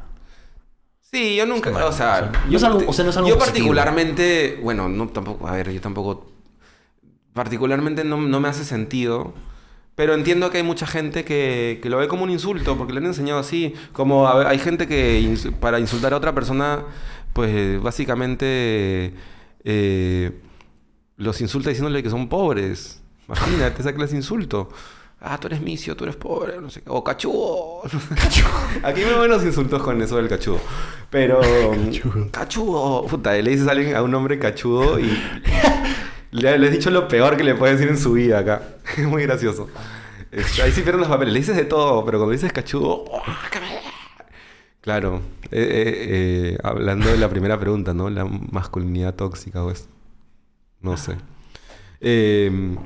Sí, 1.02 1.36
yo 1.36 1.46
nunca, 1.46 1.72
mal, 1.72 1.84
o 1.84 1.92
sea, 1.92 2.32
o 2.32 2.34
sea, 2.34 2.42
no 2.46 2.50
yo, 2.52 2.58
es 2.58 2.64
algo- 2.64 2.84
o 2.90 2.94
sea, 2.94 3.04
no 3.06 3.12
es 3.12 3.18
algo 3.18 3.30
yo 3.30 3.38
positivo. 3.38 3.68
particularmente, 3.68 4.60
bueno, 4.62 4.90
no 4.90 5.08
tampoco, 5.08 5.48
a 5.48 5.54
ver, 5.54 5.72
yo 5.72 5.80
tampoco, 5.80 6.30
particularmente 7.34 8.04
no, 8.04 8.18
no 8.18 8.40
me 8.42 8.50
hace 8.50 8.66
sentido, 8.66 9.34
pero 9.96 10.14
entiendo 10.14 10.50
que 10.50 10.58
hay 10.58 10.64
mucha 10.64 10.86
gente 10.86 11.24
que, 11.24 11.80
que 11.82 11.90
lo 11.90 11.98
ve 11.98 12.10
como 12.10 12.24
un 12.24 12.30
insulto, 12.30 12.78
porque 12.78 12.92
le 12.92 13.00
han 13.00 13.06
enseñado 13.06 13.40
así, 13.40 13.74
como 13.94 14.28
a 14.28 14.50
hay 14.50 14.60
gente 14.60 14.86
que 14.86 15.22
ins- 15.22 15.52
para 15.54 15.80
insultar 15.80 16.14
a 16.14 16.18
otra 16.18 16.34
persona, 16.36 16.84
pues 17.34 17.82
básicamente 17.82 19.14
eh, 19.64 20.42
los 21.16 21.40
insulta 21.40 21.70
diciéndole 21.70 22.04
que 22.04 22.10
son 22.10 22.28
pobres. 22.28 23.02
Imagínate 23.28 23.82
esa 23.82 23.94
clase 23.94 24.12
de 24.12 24.18
insulto. 24.18 24.70
Ah, 25.20 25.40
tú 25.40 25.48
eres 25.48 25.62
misio, 25.62 25.96
tú 25.96 26.04
eres 26.04 26.16
pobre, 26.16 26.62
no 26.62 26.70
sé 26.70 26.82
qué. 26.82 26.90
O 26.90 27.04
cachudo. 27.04 27.82
Aquí 28.84 29.02
me 29.02 29.14
van 29.14 29.30
los 29.30 29.44
insultos 29.44 29.82
con 29.82 30.00
eso 30.02 30.18
del 30.18 30.28
cachudo. 30.28 30.60
Pero. 31.10 31.42
Cachudo. 31.86 32.32
Cachudo. 32.32 33.06
Puta, 33.08 33.34
le 33.34 33.50
dices 33.50 33.68
a 33.68 33.72
alguien 33.72 33.96
a 33.96 34.04
un 34.04 34.14
hombre 34.14 34.38
cachudo 34.38 35.00
y. 35.00 35.20
Le, 36.32 36.58
le 36.60 36.68
has 36.68 36.74
dicho 36.74 36.92
lo 36.92 37.08
peor 37.08 37.36
que 37.36 37.44
le 37.44 37.56
puede 37.56 37.74
decir 37.74 37.88
en 37.88 37.98
su 37.98 38.14
vida 38.14 38.40
acá. 38.40 38.62
Es 38.98 39.08
muy 39.08 39.24
gracioso. 39.24 39.70
Este, 40.32 40.62
ahí 40.62 40.72
sí 40.72 40.82
pierden 40.82 41.02
los 41.02 41.10
papeles. 41.10 41.34
Le 41.34 41.40
dices 41.40 41.56
de 41.56 41.66
todo, 41.66 42.06
pero 42.06 42.20
cuando 42.20 42.34
dices 42.34 42.52
cachudo... 42.52 43.06
¡oh, 43.10 43.22
Claro. 44.82 45.22
Eh, 45.52 45.60
eh, 45.60 46.08
eh, 46.10 46.58
hablando 46.64 47.10
de 47.10 47.18
la 47.18 47.28
primera 47.28 47.60
pregunta, 47.60 47.94
¿no? 47.94 48.10
La 48.10 48.24
masculinidad 48.24 49.16
tóxica 49.16 49.64
o 49.64 49.72
es... 49.72 49.90
No 50.80 50.96
sé. 50.96 51.16
Eh, 52.00 52.78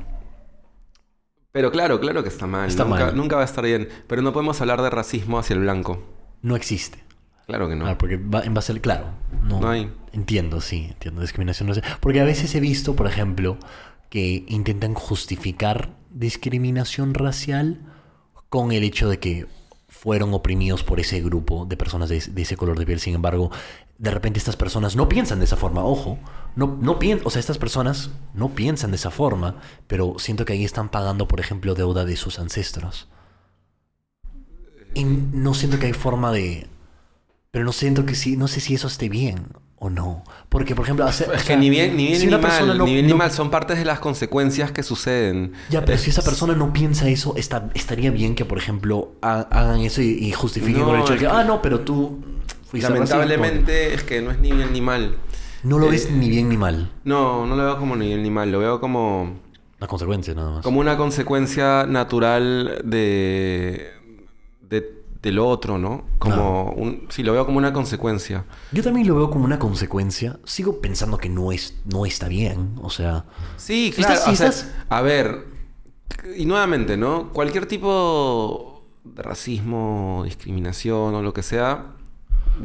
pero 1.52 1.72
claro, 1.72 2.00
claro 2.00 2.24
que 2.24 2.30
está 2.30 2.48
mal. 2.48 2.70
Está 2.70 2.86
nunca, 2.86 3.06
mal. 3.06 3.16
nunca 3.16 3.36
va 3.36 3.42
a 3.42 3.46
estar 3.46 3.64
bien. 3.64 3.90
Pero 4.08 4.22
no 4.22 4.32
podemos 4.34 4.60
hablar 4.62 4.82
de 4.82 4.90
racismo 4.90 5.38
hacia 5.38 5.54
el 5.54 5.62
blanco. 5.62 6.02
No 6.42 6.56
existe. 6.56 7.04
Claro 7.46 7.68
que 7.68 7.76
no. 7.76 7.88
Ah, 7.88 7.98
porque 7.98 8.18
va, 8.18 8.42
en 8.44 8.54
base 8.54 8.72
al... 8.72 8.80
Claro. 8.82 9.08
No, 9.44 9.60
No 9.60 9.70
hay. 9.70 9.92
Entiendo, 10.14 10.62
sí. 10.62 10.88
Entiendo. 10.90 11.22
Discriminación 11.22 11.68
no 11.68 11.76
sé. 11.76 11.84
Porque 12.00 12.22
a 12.22 12.24
veces 12.24 12.56
he 12.56 12.60
visto, 12.60 12.96
por 12.96 13.08
ejemplo, 13.08 13.58
que 14.10 14.46
intentan 14.48 14.94
justificar 14.94 15.90
discriminación 16.10 17.14
racial 17.14 17.80
con 18.50 18.72
el 18.72 18.84
hecho 18.84 19.10
de 19.10 19.20
que 19.20 19.48
fueron 19.90 20.34
oprimidos 20.34 20.84
por 20.84 21.00
ese 21.00 21.22
grupo 21.22 21.66
de 21.66 21.78
personas 21.78 22.10
de, 22.10 22.20
de 22.20 22.42
ese 22.42 22.56
color 22.56 22.80
de 22.80 22.86
piel. 22.86 23.00
Sin 23.00 23.16
embargo, 23.16 23.52
de 24.02 24.10
repente 24.10 24.40
estas 24.40 24.56
personas 24.56 24.96
no 24.96 25.08
piensan 25.08 25.38
de 25.38 25.46
esa 25.46 25.56
forma. 25.58 25.84
Ojo, 25.86 26.18
no, 26.56 26.76
no 26.82 26.98
piensan, 26.98 27.28
o 27.28 27.30
sea, 27.30 27.40
estas 27.40 27.60
personas 27.60 28.10
no 28.34 28.50
piensan 28.50 28.90
de 28.90 28.96
esa 28.98 29.12
forma, 29.12 29.58
pero 29.86 30.16
siento 30.18 30.44
que 30.44 30.54
ahí 30.54 30.66
están 30.66 30.90
pagando, 30.90 31.28
por 31.28 31.40
ejemplo, 31.40 31.76
deuda 31.76 32.04
de 32.04 32.16
sus 32.16 32.40
ancestros. 32.40 33.08
Y 34.94 35.04
no 35.06 35.54
siento 35.54 35.78
que 35.80 35.86
hay 35.86 35.94
forma 35.94 36.32
de... 36.32 36.68
Pero 37.52 37.64
no 37.64 37.72
siento 37.74 38.06
que 38.06 38.16
sí, 38.16 38.38
no 38.38 38.48
sé 38.48 38.60
si 38.60 38.74
eso 38.74 38.88
esté 38.88 39.08
bien 39.08 39.48
o 39.78 39.90
no. 39.90 40.24
Porque, 40.50 40.74
por 40.76 40.86
ejemplo, 40.86 41.06
hace- 41.06 41.26
o 41.30 41.34
Es 41.34 41.44
que 41.44 41.56
ni 41.58 41.70
bien 41.70 41.96
ni, 41.96 42.08
bien 42.08 42.20
si 42.20 42.26
ni 42.26 42.32
mal, 42.32 42.42
persona 42.42 42.74
no- 42.74 42.86
ni 42.86 42.94
bien 42.94 43.06
ni 43.06 43.12
no- 43.12 43.18
mal, 43.18 43.32
son 43.32 43.52
partes 43.52 43.78
de 43.78 43.86
las 43.86 44.00
consecuencias 44.00 44.72
que 44.72 44.82
suceden. 44.84 45.54
Ya, 45.70 45.86
pero 45.86 45.98
si 46.00 46.10
esa 46.10 46.24
persona 46.24 46.56
no 46.56 46.74
piensa 46.74 47.08
eso, 47.08 47.36
está, 47.36 47.70
estaría 47.76 48.10
bien 48.10 48.34
que, 48.36 48.46
por 48.46 48.58
ejemplo, 48.58 49.14
ha- 49.22 49.42
hagan 49.52 49.82
eso 49.82 50.02
y, 50.02 50.10
y 50.12 50.32
justifiquen 50.32 50.82
No, 50.82 50.88
con 50.88 50.96
el 50.96 51.02
hecho 51.02 51.14
de 51.14 51.20
que, 51.20 51.28
ah, 51.28 51.44
no, 51.44 51.62
pero 51.62 51.82
tú 51.82 52.20
fuiste 52.24 52.30
racista", 52.30 52.61
Lamentablemente 52.74 53.94
es 53.94 54.04
que 54.04 54.22
no 54.22 54.32
es 54.32 54.40
ni 54.40 54.52
bien 54.52 54.72
ni 54.74 54.82
mal. 54.82 55.18
No 55.64 55.78
lo 55.78 55.90
ves 55.90 56.06
Eh, 56.08 56.12
ni 56.12 56.30
bien 56.30 56.50
ni 56.50 56.58
mal. 56.58 56.92
No, 57.04 57.46
no 57.46 57.56
lo 57.56 57.64
veo 57.64 57.78
como 57.78 57.96
ni 57.96 58.08
bien 58.08 58.24
ni 58.24 58.32
mal, 58.32 58.52
lo 58.52 58.60
veo 58.60 58.80
como, 58.80 59.36
La 59.80 59.88
consecuencia, 59.88 60.34
nada 60.34 60.52
más. 60.52 60.64
como 60.64 60.80
una 60.80 60.98
consecuencia 60.98 61.86
natural 61.86 62.82
de, 62.84 63.92
de, 64.68 65.04
de 65.22 65.32
lo 65.32 65.48
otro, 65.48 65.78
¿no? 65.78 66.06
Como 66.18 66.72
un, 66.72 67.06
sí, 67.10 67.22
lo 67.22 67.34
veo 67.34 67.46
como 67.46 67.60
una 67.60 67.74
consecuencia. 67.74 68.46
Yo 68.72 68.82
también 68.82 69.08
lo 69.08 69.16
veo 69.16 69.30
como 69.30 69.46
una 69.46 69.60
consecuencia. 69.60 70.40
Sigo 70.46 70.82
pensando 70.82 71.18
que 71.20 71.30
no, 71.30 71.52
es, 71.52 71.78
no 71.86 72.06
está 72.08 72.28
bien. 72.28 72.76
O 72.82 72.90
sea, 72.90 73.26
Sí, 73.58 73.92
claro. 73.96 74.14
estás- 74.16 74.26
si 74.26 74.32
o 74.32 74.36
sea, 74.36 74.48
estás- 74.48 74.72
A 74.90 75.02
ver, 75.02 75.46
y 76.38 76.46
nuevamente, 76.46 76.98
¿no? 76.98 77.30
Cualquier 77.34 77.68
tipo 77.68 78.84
de 79.04 79.22
racismo, 79.22 80.22
discriminación 80.26 81.14
o 81.16 81.22
lo 81.22 81.34
que 81.34 81.44
sea, 81.44 81.86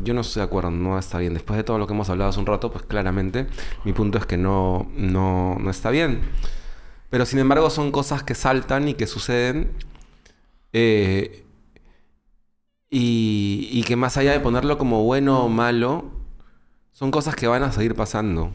yo 0.03 0.15
no 0.15 0.21
estoy 0.23 0.41
de 0.41 0.45
acuerdo, 0.47 0.71
no 0.71 0.99
está 0.99 1.19
bien. 1.19 1.35
Después 1.35 1.57
de 1.57 1.65
todo 1.65 1.79
lo 1.79 1.87
que 1.87 1.95
hemos 1.95 2.09
hablado 2.11 2.31
hace 2.31 2.41
un 2.41 2.47
rato, 2.47 2.71
pues 2.73 2.85
claramente 2.85 3.47
mi 3.85 3.93
punto 3.93 4.19
es 4.19 4.27
que 4.27 4.37
no, 4.37 4.89
no, 4.97 5.57
no 5.61 5.71
está 5.71 5.91
bien. 5.91 6.21
Pero 7.11 7.27
sin 7.27 7.39
embargo 7.39 7.71
son 7.71 7.93
cosas 7.93 8.23
que 8.23 8.35
saltan 8.35 8.89
y 8.89 8.95
que 8.95 9.07
suceden. 9.07 9.73
eh, 10.73 11.45
y, 12.91 13.69
y 13.73 13.83
que 13.85 13.97
más 13.97 14.17
allá 14.17 14.33
de 14.33 14.41
ponerlo 14.41 14.79
como 14.79 15.03
bueno 15.05 15.45
o 15.45 15.49
malo, 15.49 16.05
son 16.93 17.11
cosas 17.11 17.37
que 17.37 17.47
van 17.47 17.63
a 17.63 17.73
seguir 17.73 17.95
pasando, 17.95 18.55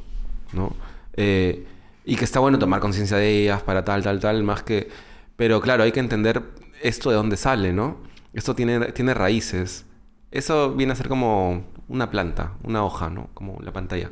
¿no? 0.53 0.75
Eh, 1.13 1.67
y 2.05 2.15
que 2.15 2.25
está 2.25 2.39
bueno 2.39 2.57
tomar 2.59 2.79
conciencia 2.79 3.17
de 3.17 3.43
ellas 3.43 3.61
para 3.63 3.85
tal, 3.85 4.03
tal, 4.03 4.19
tal, 4.19 4.43
más 4.43 4.63
que... 4.63 4.89
Pero 5.35 5.61
claro, 5.61 5.83
hay 5.83 5.91
que 5.91 5.99
entender 5.99 6.43
esto 6.81 7.09
de 7.11 7.15
dónde 7.17 7.37
sale, 7.37 7.73
¿no? 7.73 7.97
Esto 8.33 8.55
tiene, 8.55 8.91
tiene 8.93 9.13
raíces. 9.13 9.85
Eso 10.31 10.71
viene 10.73 10.93
a 10.93 10.95
ser 10.95 11.07
como 11.09 11.65
una 11.89 12.09
planta, 12.09 12.53
una 12.63 12.83
hoja, 12.85 13.09
¿no? 13.09 13.29
Como 13.33 13.59
la 13.61 13.73
pantalla. 13.73 14.11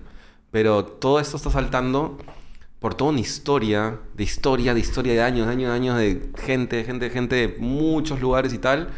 Pero 0.51 0.84
todo 0.86 1.20
esto 1.20 1.38
está 1.38 1.49
saltando 1.49 2.17
por 2.80 2.93
toda 2.95 3.11
una 3.11 3.20
historia, 3.22 3.99
de 4.15 4.24
historia, 4.24 4.74
de 4.74 4.80
historia 4.80 5.13
de 5.13 5.22
años, 5.22 5.47
de 5.47 5.53
años, 5.53 5.70
de 5.70 5.76
años, 5.76 5.97
de 5.97 6.30
gente, 6.45 6.84
gente, 6.84 7.09
gente 7.09 7.36
de 7.36 7.57
muchos 7.59 8.20
lugares 8.22 8.53
y 8.53 8.57
tal. 8.57 8.89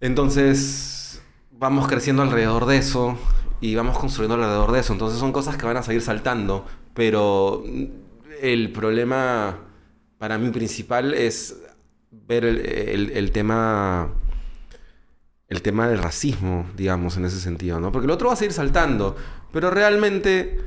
Entonces, 0.00 1.22
vamos 1.52 1.86
creciendo 1.86 2.22
alrededor 2.22 2.66
de 2.66 2.78
eso 2.78 3.16
y 3.60 3.74
vamos 3.74 3.98
construyendo 3.98 4.34
alrededor 4.34 4.72
de 4.72 4.80
eso. 4.80 4.92
Entonces, 4.92 5.18
son 5.18 5.32
cosas 5.32 5.56
que 5.56 5.66
van 5.66 5.76
a 5.76 5.82
seguir 5.82 6.02
saltando. 6.02 6.66
Pero 6.94 7.62
el 8.40 8.72
problema 8.72 9.58
para 10.18 10.38
mí 10.38 10.50
principal 10.50 11.14
es 11.14 11.58
ver 12.10 12.44
el- 12.44 13.10
el 13.10 13.32
tema. 13.32 14.10
El 15.52 15.60
tema 15.60 15.86
del 15.86 15.98
racismo, 15.98 16.64
digamos, 16.78 17.18
en 17.18 17.26
ese 17.26 17.38
sentido, 17.38 17.78
¿no? 17.78 17.92
Porque 17.92 18.06
el 18.06 18.10
otro 18.10 18.28
va 18.28 18.32
a 18.32 18.36
seguir 18.36 18.54
saltando. 18.54 19.16
Pero 19.52 19.70
realmente, 19.70 20.58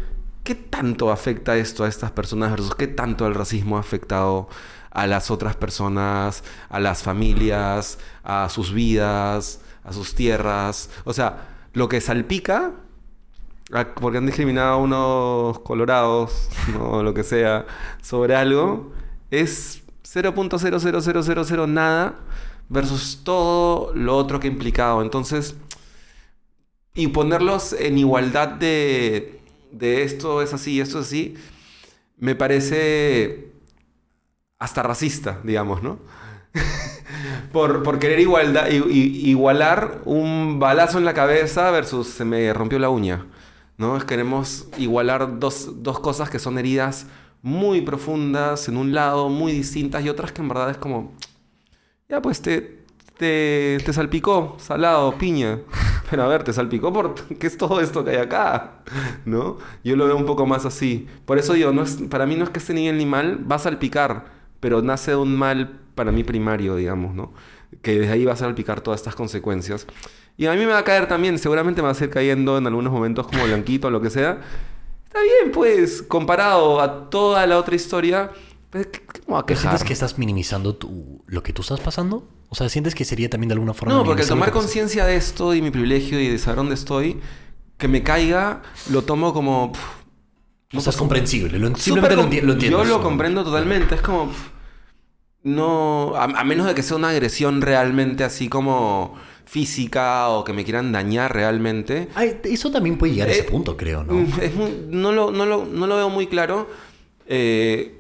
¿qué 0.43 0.53
tanto 0.53 1.11
afecta 1.11 1.57
esto 1.57 1.83
a 1.83 1.87
estas 1.87 2.11
personas 2.11 2.51
versus 2.51 2.75
qué 2.75 2.85
tanto 2.85 3.25
el 3.25 3.33
racismo 3.33 3.77
ha 3.77 3.79
afectado 3.79 4.47
a 4.91 5.07
las 5.07 5.31
otras 5.31 5.55
personas, 5.55 6.43
a 6.69 6.79
las 6.79 7.01
familias, 7.01 7.97
a 8.23 8.47
sus 8.49 8.75
vidas, 8.75 9.59
a 9.83 9.91
sus 9.91 10.13
tierras? 10.13 10.91
O 11.03 11.13
sea, 11.13 11.47
lo 11.73 11.89
que 11.89 11.99
salpica, 11.99 12.73
porque 13.99 14.19
han 14.19 14.27
discriminado 14.27 14.73
a 14.73 14.77
unos 14.77 15.59
colorados, 15.61 16.47
o 16.79 17.01
lo 17.01 17.15
que 17.15 17.23
sea, 17.23 17.65
sobre 18.03 18.35
algo, 18.35 18.93
es 19.31 19.81
0.00000 20.03 21.67
nada 21.69 22.13
versus 22.69 23.21
todo 23.23 23.93
lo 23.93 24.17
otro 24.17 24.39
que 24.39 24.47
ha 24.47 24.51
implicado. 24.51 25.01
Entonces, 25.01 25.55
y 26.93 27.07
ponerlos 27.07 27.73
en 27.73 27.97
igualdad 27.97 28.49
de, 28.49 29.41
de 29.71 30.03
esto 30.03 30.41
es 30.41 30.53
así, 30.53 30.79
esto 30.79 30.99
es 30.99 31.07
así, 31.07 31.35
me 32.17 32.35
parece 32.35 33.51
hasta 34.57 34.83
racista, 34.83 35.41
digamos, 35.43 35.83
¿no? 35.83 35.99
por, 37.51 37.83
por 37.83 37.99
querer 37.99 38.19
igualdad, 38.19 38.67
igualar 38.69 40.01
un 40.05 40.59
balazo 40.59 40.97
en 40.97 41.05
la 41.05 41.13
cabeza 41.13 41.69
versus 41.71 42.07
se 42.07 42.25
me 42.25 42.53
rompió 42.53 42.79
la 42.79 42.89
uña, 42.89 43.27
¿no? 43.77 43.99
Queremos 44.05 44.67
igualar 44.77 45.39
dos, 45.39 45.83
dos 45.83 45.99
cosas 45.99 46.29
que 46.29 46.39
son 46.39 46.57
heridas 46.57 47.07
muy 47.41 47.81
profundas 47.81 48.67
en 48.69 48.77
un 48.77 48.93
lado, 48.93 49.29
muy 49.29 49.51
distintas, 49.51 50.03
y 50.03 50.09
otras 50.09 50.31
que 50.31 50.41
en 50.41 50.47
verdad 50.47 50.71
es 50.71 50.77
como, 50.77 51.13
ya 52.09 52.21
pues 52.21 52.41
te, 52.41 52.79
te, 53.17 53.77
te 53.83 53.93
salpicó, 53.93 54.55
salado, 54.59 55.17
piña. 55.17 55.59
Pero 56.09 56.23
a 56.23 56.27
ver, 56.27 56.43
te 56.43 56.53
salpicó 56.53 56.93
por 56.93 57.15
qué 57.39 57.47
es 57.47 57.57
todo 57.57 57.81
esto 57.81 58.03
que 58.03 58.11
hay 58.11 58.17
acá, 58.17 58.81
¿no? 59.25 59.57
Yo 59.83 59.95
lo 59.95 60.05
veo 60.05 60.15
un 60.15 60.25
poco 60.25 60.45
más 60.45 60.65
así. 60.65 61.07
Por 61.25 61.39
eso 61.39 61.53
digo, 61.53 61.71
no 61.71 61.83
es, 61.83 61.95
para 62.09 62.25
mí 62.25 62.35
no 62.35 62.43
es 62.43 62.49
que 62.51 62.59
esté 62.59 62.73
ni 62.73 62.81
bien 62.81 62.97
ni 62.97 63.05
mal, 63.05 63.49
va 63.49 63.55
a 63.55 63.59
salpicar, 63.59 64.25
pero 64.59 64.81
nace 64.81 65.11
de 65.11 65.17
un 65.17 65.35
mal 65.35 65.79
para 65.95 66.11
mí 66.11 66.23
primario, 66.23 66.75
digamos, 66.75 67.15
¿no? 67.15 67.33
Que 67.81 67.99
desde 67.99 68.13
ahí 68.13 68.25
va 68.25 68.33
a 68.33 68.37
salpicar 68.37 68.81
todas 68.81 68.99
estas 68.99 69.15
consecuencias. 69.15 69.87
Y 70.37 70.47
a 70.47 70.53
mí 70.53 70.59
me 70.59 70.67
va 70.67 70.79
a 70.79 70.83
caer 70.83 71.07
también, 71.07 71.39
seguramente 71.39 71.81
me 71.81 71.85
va 71.85 71.91
a 71.91 71.95
seguir 71.95 72.13
cayendo 72.13 72.57
en 72.57 72.67
algunos 72.67 72.91
momentos 72.91 73.27
como 73.27 73.45
blanquito 73.45 73.87
o 73.87 73.91
lo 73.91 74.01
que 74.01 74.09
sea. 74.09 74.41
Está 75.05 75.21
bien, 75.21 75.51
pues, 75.53 76.01
comparado 76.03 76.81
a 76.81 77.09
toda 77.09 77.47
la 77.47 77.57
otra 77.57 77.75
historia, 77.75 78.31
pues, 78.75 78.87
¿qué- 78.87 78.99
qué 79.13 79.19
me 79.21 79.25
voy 79.33 79.39
a 79.39 79.45
¿Pero 79.45 79.57
quejar? 79.59 79.61
sientes 79.71 79.83
que 79.87 79.93
estás 79.93 80.17
minimizando 80.17 80.75
tu, 80.75 81.23
lo 81.27 81.41
que 81.43 81.53
tú 81.53 81.61
estás 81.61 81.79
pasando? 81.79 82.27
O 82.49 82.55
sea, 82.55 82.69
¿sientes 82.69 82.93
que 82.95 83.05
sería 83.05 83.29
también 83.29 83.49
de 83.49 83.53
alguna 83.53 83.73
forma 83.73 83.93
No, 83.95 84.03
porque 84.03 84.21
al 84.21 84.27
tomar 84.27 84.51
conciencia 84.51 85.05
de 85.05 85.15
esto 85.15 85.53
y 85.55 85.61
mi 85.61 85.71
privilegio 85.71 86.19
y 86.19 86.27
de 86.29 86.37
saber 86.37 86.57
dónde 86.57 86.75
estoy, 86.75 87.19
que 87.77 87.87
me 87.87 88.03
caiga, 88.03 88.61
lo 88.91 89.01
tomo 89.03 89.33
como... 89.33 89.71
No 90.71 90.79
estás 90.79 90.93
pasa- 90.95 90.99
comprensible. 90.99 91.57
Lo, 91.59 91.75
simplemente 91.75 92.15
lo, 92.15 92.21
com- 92.23 92.31
enti- 92.31 92.41
lo 92.41 92.53
entiendes. 92.53 92.79
Yo 92.79 92.83
lo 92.97 93.01
comprendo 93.01 93.43
totalmente. 93.43 93.95
Es 93.95 94.01
como... 94.01 94.31
no... 95.43 96.13
A, 96.15 96.23
a 96.25 96.43
menos 96.43 96.65
de 96.67 96.75
que 96.75 96.83
sea 96.83 96.97
una 96.97 97.09
agresión 97.09 97.61
realmente 97.61 98.23
así 98.23 98.47
como 98.49 99.15
física 99.45 100.29
o 100.29 100.43
que 100.43 100.53
me 100.53 100.63
quieran 100.63 100.91
dañar 100.91 101.33
realmente. 101.33 102.09
Ay, 102.15 102.39
eso 102.43 102.71
también 102.71 102.97
puede 102.97 103.13
llegar 103.13 103.29
a 103.29 103.31
ese 103.31 103.41
Eh, 103.41 103.43
punto, 103.45 103.77
creo, 103.77 104.03
¿no? 104.03 104.13
Mm, 104.13 104.27
es 104.41 104.51
no, 104.89 105.11
lo, 105.11 105.31
no, 105.31 105.45
lo, 105.45 105.65
no 105.65 105.87
lo 105.87 105.95
veo 105.97 106.09
muy 106.09 106.27
claro. 106.27 106.67
eh, 107.27 107.99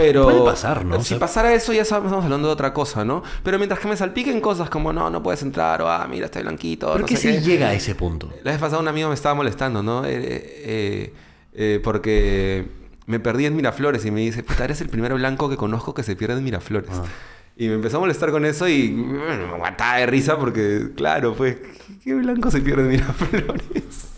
pero. 0.00 0.24
Puede 0.24 0.44
pasar, 0.44 0.84
¿no? 0.84 1.02
Si 1.02 1.14
pasara 1.16 1.52
eso, 1.52 1.72
ya 1.72 1.82
estamos 1.82 2.12
hablando 2.12 2.48
de 2.48 2.54
otra 2.54 2.72
cosa, 2.72 3.04
¿no? 3.04 3.22
Pero 3.42 3.58
mientras 3.58 3.80
que 3.80 3.88
me 3.88 3.96
salpiquen 3.96 4.40
cosas 4.40 4.70
como, 4.70 4.92
no, 4.92 5.10
no 5.10 5.22
puedes 5.22 5.42
entrar, 5.42 5.82
o 5.82 5.88
ah, 5.88 6.06
mira, 6.08 6.26
estoy 6.26 6.42
blanquito. 6.42 6.88
¿Pero 6.88 7.00
no 7.00 7.06
qué 7.06 7.16
sé 7.16 7.32
qué. 7.34 7.40
llega 7.40 7.68
a 7.68 7.74
ese 7.74 7.94
punto? 7.94 8.30
La 8.42 8.52
vez 8.52 8.60
pasada 8.60 8.80
un 8.80 8.88
amigo 8.88 9.08
me 9.08 9.14
estaba 9.14 9.34
molestando, 9.34 9.82
¿no? 9.82 10.04
Eh, 10.04 10.10
eh, 10.12 11.14
eh, 11.52 11.80
porque 11.82 12.68
me 13.06 13.20
perdí 13.20 13.46
en 13.46 13.56
Miraflores 13.56 14.04
y 14.04 14.10
me 14.10 14.20
dice, 14.20 14.42
puta, 14.42 14.64
eres 14.64 14.80
el 14.80 14.88
primer 14.88 15.14
blanco 15.14 15.50
que 15.50 15.56
conozco 15.56 15.94
que 15.94 16.02
se 16.02 16.16
pierde 16.16 16.38
en 16.38 16.44
Miraflores. 16.44 16.90
Ah. 16.92 17.04
Y 17.56 17.68
me 17.68 17.74
empezó 17.74 17.98
a 17.98 18.00
molestar 18.00 18.30
con 18.30 18.46
eso 18.46 18.68
y 18.68 18.90
me 18.90 19.54
aguantaba 19.54 19.98
de 19.98 20.06
risa 20.06 20.38
porque, 20.38 20.92
claro, 20.96 21.34
pues, 21.34 21.58
¿qué 22.02 22.14
blanco 22.14 22.50
se 22.50 22.60
pierde 22.62 22.82
en 22.84 22.88
Miraflores? 22.88 24.09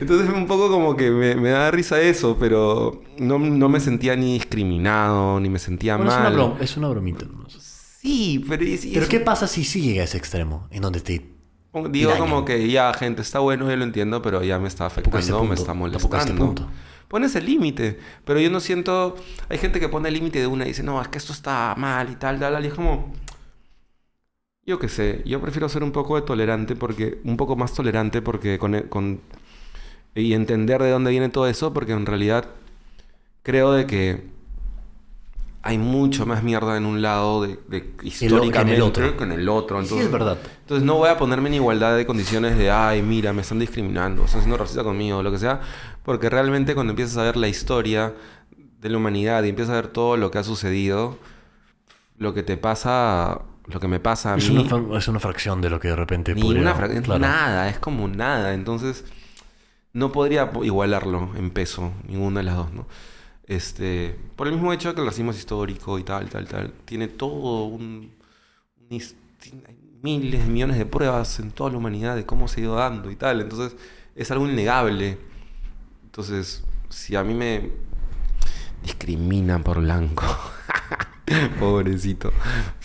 Entonces 0.00 0.28
un 0.34 0.46
poco 0.46 0.68
como 0.70 0.96
que 0.96 1.10
me, 1.10 1.34
me 1.34 1.50
da 1.50 1.70
risa 1.70 2.00
eso, 2.00 2.36
pero 2.38 3.02
no, 3.18 3.38
no 3.38 3.68
me 3.68 3.80
sentía 3.80 4.16
ni 4.16 4.34
discriminado, 4.34 5.38
ni 5.40 5.48
me 5.50 5.58
sentía 5.58 5.96
Bueno, 5.96 6.10
es 6.10 6.16
una, 6.18 6.30
mal. 6.30 6.56
es 6.60 6.76
una 6.76 6.88
bromita. 6.88 7.26
nomás. 7.26 7.52
Sí, 8.00 8.44
pero, 8.48 8.64
y 8.64 8.76
Pero 8.78 9.02
es- 9.02 9.08
¿qué 9.08 9.20
pasa 9.20 9.46
si 9.46 9.64
sí 9.64 9.82
llega 9.82 10.00
a 10.02 10.04
ese 10.04 10.16
extremo? 10.16 10.66
En 10.70 10.80
donde 10.82 11.00
te... 11.00 11.30
digo 11.90 12.10
dañan? 12.12 12.18
como 12.28 12.44
que 12.46 12.68
ya, 12.70 12.92
gente, 12.94 13.20
está 13.22 13.40
bueno, 13.40 13.68
yo 13.68 13.76
lo 13.76 13.84
entiendo, 13.84 14.22
pero 14.22 14.42
ya 14.42 14.58
me 14.58 14.68
está 14.68 14.86
afectando, 14.86 15.44
me 15.44 15.54
está 15.54 15.74
molestando. 15.74 16.34
punto. 16.46 16.66
Pones 17.08 17.34
el 17.34 17.44
límite, 17.44 17.98
pero 18.24 18.38
yo 18.40 18.50
no 18.50 18.60
siento... 18.60 19.16
Hay 19.48 19.58
gente 19.58 19.80
que 19.80 19.88
pone 19.88 20.08
el 20.08 20.14
límite 20.14 20.38
de 20.38 20.46
una 20.46 20.64
y 20.64 20.68
dice, 20.68 20.82
no, 20.84 21.02
es 21.02 21.08
que 21.08 21.18
esto 21.18 21.32
está 21.32 21.74
mal 21.76 22.08
y 22.10 22.14
tal, 22.14 22.38
tal, 22.38 22.52
tal, 22.54 22.64
y 22.64 22.68
es 22.68 22.74
como... 22.74 23.12
Yo 24.64 24.78
qué 24.78 24.88
sé, 24.88 25.22
yo 25.26 25.40
prefiero 25.40 25.68
ser 25.68 25.82
un 25.82 25.90
poco 25.90 26.16
de 26.16 26.22
tolerante 26.22 26.76
porque... 26.76 27.20
Un 27.24 27.36
poco 27.36 27.56
más 27.56 27.74
tolerante 27.74 28.22
porque 28.22 28.58
con... 28.58 28.80
con 28.88 29.20
y 30.14 30.32
entender 30.34 30.82
de 30.82 30.90
dónde 30.90 31.10
viene 31.10 31.28
todo 31.28 31.46
eso 31.46 31.72
porque 31.72 31.92
en 31.92 32.06
realidad 32.06 32.46
creo 33.42 33.72
de 33.72 33.86
que 33.86 34.28
hay 35.62 35.76
mucho 35.76 36.24
más 36.24 36.42
mierda 36.42 36.76
en 36.78 36.86
un 36.86 37.02
lado 37.02 37.42
de, 37.42 37.58
de 37.68 37.92
históricamente 38.02 38.80
otro. 38.80 39.16
que 39.16 39.24
en 39.24 39.32
el 39.32 39.46
otro. 39.48 39.76
Sí, 39.78 39.84
Entonces, 39.84 40.06
es 40.06 40.12
verdad. 40.12 40.38
entonces 40.62 40.86
no 40.86 40.94
voy 40.96 41.10
a 41.10 41.18
ponerme 41.18 41.48
en 41.50 41.56
igualdad 41.56 41.96
de 41.96 42.06
condiciones 42.06 42.56
de, 42.56 42.70
ay, 42.70 43.02
mira, 43.02 43.32
me 43.34 43.42
están 43.42 43.58
discriminando, 43.58 44.24
están 44.24 44.40
siendo 44.40 44.56
racista 44.56 44.82
conmigo, 44.82 45.18
o 45.18 45.22
lo 45.22 45.30
que 45.30 45.38
sea, 45.38 45.60
porque 46.02 46.30
realmente 46.30 46.74
cuando 46.74 46.92
empiezas 46.92 47.18
a 47.18 47.24
ver 47.24 47.36
la 47.36 47.48
historia 47.48 48.14
de 48.80 48.88
la 48.88 48.96
humanidad 48.96 49.42
y 49.44 49.50
empiezas 49.50 49.72
a 49.72 49.76
ver 49.82 49.88
todo 49.88 50.16
lo 50.16 50.30
que 50.30 50.38
ha 50.38 50.44
sucedido, 50.44 51.18
lo 52.16 52.32
que 52.32 52.42
te 52.42 52.56
pasa, 52.56 53.42
lo 53.66 53.80
que 53.80 53.86
me 53.88 54.00
pasa 54.00 54.32
a 54.32 54.38
Es 54.38 54.48
mí, 54.50 54.56
una, 54.66 54.96
es 54.98 55.08
una 55.08 55.20
fracción 55.20 55.60
de 55.60 55.68
lo 55.68 55.78
que 55.78 55.88
de 55.88 55.96
repente 55.96 56.34
ni 56.34 56.40
podría- 56.40 56.62
una 56.62 56.74
claro. 57.02 57.18
nada, 57.20 57.68
es 57.68 57.78
como 57.78 58.08
nada, 58.08 58.54
entonces 58.54 59.04
no 59.92 60.12
podría 60.12 60.52
po- 60.52 60.64
igualarlo 60.64 61.30
en 61.36 61.50
peso, 61.50 61.92
ninguna 62.08 62.40
de 62.40 62.44
las 62.44 62.56
dos, 62.56 62.72
¿no? 62.72 62.86
Este, 63.46 64.16
por 64.36 64.46
el 64.48 64.54
mismo 64.54 64.72
hecho 64.72 64.90
de 64.90 64.94
que 64.94 65.00
el 65.02 65.06
racismo 65.08 65.32
es 65.32 65.38
histórico 65.38 65.98
y 65.98 66.04
tal, 66.04 66.28
tal, 66.30 66.46
tal, 66.48 66.72
tiene 66.84 67.08
todo 67.08 67.64
un, 67.66 68.12
un 68.90 69.00
miles, 70.02 70.46
millones 70.46 70.78
de 70.78 70.86
pruebas 70.86 71.40
en 71.40 71.50
toda 71.52 71.70
la 71.70 71.78
humanidad 71.78 72.16
de 72.16 72.26
cómo 72.26 72.48
se 72.48 72.60
ha 72.60 72.64
ido 72.64 72.74
dando 72.76 73.10
y 73.10 73.16
tal, 73.16 73.40
entonces 73.40 73.76
es 74.14 74.30
algo 74.30 74.46
innegable. 74.48 75.18
Entonces, 76.04 76.64
si 76.90 77.16
a 77.16 77.24
mí 77.24 77.34
me 77.34 77.70
discriminan 78.82 79.62
por 79.62 79.80
blanco, 79.80 80.24
pobrecito, 81.58 82.32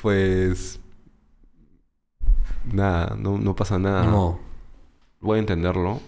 pues 0.02 0.80
nada, 2.72 3.16
no, 3.18 3.38
no 3.38 3.56
pasa 3.56 3.80
nada 3.80 4.06
modo. 4.06 4.40
voy 5.22 5.38
a 5.38 5.40
entenderlo 5.42 6.02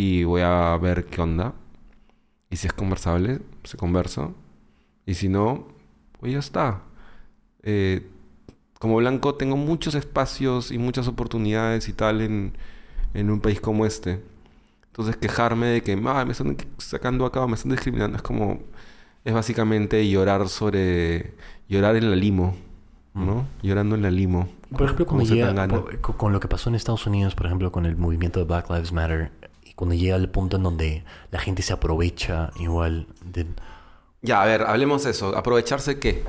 y 0.00 0.22
voy 0.24 0.42
a 0.42 0.76
ver 0.80 1.06
qué 1.06 1.20
onda. 1.20 1.54
Y 2.50 2.56
si 2.56 2.66
es 2.68 2.72
conversable, 2.72 3.40
se 3.64 3.76
conversa. 3.76 4.30
Y 5.06 5.14
si 5.14 5.28
no, 5.28 5.66
pues 6.20 6.32
ya 6.32 6.38
está. 6.38 6.82
Eh, 7.62 8.06
como 8.78 8.96
blanco 8.96 9.34
tengo 9.34 9.56
muchos 9.56 9.96
espacios 9.96 10.70
y 10.70 10.78
muchas 10.78 11.08
oportunidades 11.08 11.88
y 11.88 11.92
tal 11.92 12.20
en, 12.20 12.52
en 13.12 13.28
un 13.30 13.40
país 13.40 13.60
como 13.60 13.86
este. 13.86 14.22
Entonces 14.86 15.16
quejarme 15.16 15.66
de 15.66 15.82
que 15.82 16.00
"Ah, 16.06 16.24
me 16.24 16.32
están 16.32 16.56
sacando 16.78 17.26
acá, 17.26 17.44
me 17.46 17.54
están 17.54 17.72
discriminando, 17.72 18.16
es 18.16 18.22
como... 18.22 18.60
Es 19.24 19.34
básicamente 19.34 20.08
llorar 20.08 20.48
sobre... 20.48 21.34
Llorar 21.68 21.96
en 21.96 22.08
la 22.08 22.16
limo, 22.16 22.54
¿no? 23.14 23.46
Llorando 23.62 23.96
en 23.96 24.02
la 24.02 24.10
limo. 24.10 24.48
Por 24.70 24.82
ejemplo, 24.84 25.06
como 25.06 25.24
gana. 25.26 25.66
por- 25.68 26.00
con, 26.00 26.32
lo 26.32 26.40
que 26.40 26.48
pasó 26.48 26.68
en 26.70 26.76
Estados 26.76 27.06
Unidos, 27.06 27.34
por 27.34 27.46
ejemplo, 27.46 27.72
con 27.72 27.84
el 27.84 27.96
movimiento 27.96 28.38
de 28.40 28.46
Black 28.46 28.70
Lives 28.70 28.92
Matter, 28.92 29.32
cuando 29.78 29.94
llega 29.94 30.16
al 30.16 30.28
punto 30.28 30.56
en 30.56 30.64
donde 30.64 31.04
la 31.30 31.38
gente 31.38 31.62
se 31.62 31.72
aprovecha 31.72 32.50
igual 32.58 33.06
de... 33.24 33.46
Ya, 34.22 34.42
a 34.42 34.44
ver, 34.44 34.62
hablemos 34.62 35.04
de 35.04 35.12
eso. 35.12 35.36
¿Aprovecharse 35.36 36.00
qué? 36.00 36.24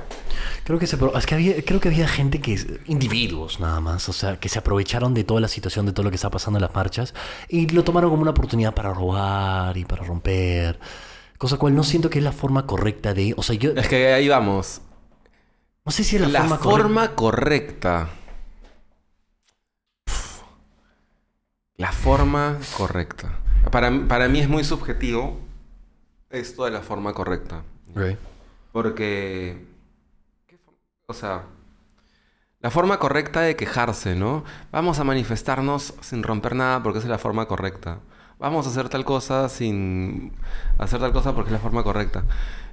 Creo 0.62 0.78
que, 0.78 0.86
se, 0.86 0.96
es 1.16 1.26
que 1.26 1.34
había, 1.34 1.64
creo 1.64 1.80
que 1.80 1.88
había 1.88 2.06
gente 2.06 2.40
que... 2.40 2.80
Individuos 2.86 3.58
nada 3.58 3.80
más, 3.80 4.08
o 4.08 4.12
sea, 4.12 4.38
que 4.38 4.48
se 4.48 4.60
aprovecharon 4.60 5.14
de 5.14 5.24
toda 5.24 5.40
la 5.40 5.48
situación, 5.48 5.84
de 5.84 5.92
todo 5.92 6.04
lo 6.04 6.10
que 6.10 6.14
está 6.14 6.30
pasando 6.30 6.58
en 6.58 6.62
las 6.62 6.72
marchas, 6.76 7.12
y 7.48 7.66
lo 7.70 7.82
tomaron 7.82 8.10
como 8.10 8.22
una 8.22 8.30
oportunidad 8.30 8.72
para 8.72 8.94
robar 8.94 9.76
y 9.76 9.84
para 9.84 10.04
romper. 10.04 10.78
Cosa 11.36 11.56
cual 11.56 11.74
no 11.74 11.82
siento 11.82 12.08
que 12.08 12.18
es 12.18 12.24
la 12.24 12.30
forma 12.30 12.68
correcta 12.68 13.14
de... 13.14 13.34
O 13.36 13.42
sea, 13.42 13.56
yo... 13.56 13.72
Es 13.72 13.88
que 13.88 14.12
ahí 14.12 14.28
vamos. 14.28 14.80
No 15.84 15.90
sé 15.90 16.04
si 16.04 16.14
es 16.14 16.22
la, 16.22 16.28
La, 16.28 16.42
forma, 16.42 16.58
forma, 16.58 17.16
correcta. 17.16 17.90
correcta. 17.90 18.20
La 21.80 21.92
forma 21.92 22.58
correcta. 22.76 23.39
Para, 23.70 23.90
para 24.08 24.28
mí 24.28 24.40
es 24.40 24.48
muy 24.48 24.64
subjetivo 24.64 25.38
esto 26.30 26.64
de 26.64 26.70
la 26.70 26.80
forma 26.80 27.12
correcta. 27.12 27.62
Porque... 28.72 29.64
¿qué 30.46 30.58
for- 30.58 30.74
O 31.06 31.14
sea... 31.14 31.44
La 32.60 32.70
forma 32.70 32.98
correcta 32.98 33.40
de 33.40 33.56
quejarse, 33.56 34.14
¿no? 34.14 34.44
Vamos 34.70 34.98
a 34.98 35.04
manifestarnos 35.04 35.94
sin 36.02 36.22
romper 36.22 36.54
nada 36.54 36.82
porque 36.82 36.98
esa 36.98 37.06
es 37.06 37.10
la 37.10 37.16
forma 37.18 37.46
correcta. 37.46 38.00
Vamos 38.38 38.66
a 38.66 38.70
hacer 38.70 38.88
tal 38.90 39.04
cosa 39.06 39.48
sin 39.48 40.32
hacer 40.78 41.00
tal 41.00 41.12
cosa 41.12 41.34
porque 41.34 41.48
es 41.48 41.52
la 41.52 41.58
forma 41.58 41.82
correcta. 41.82 42.24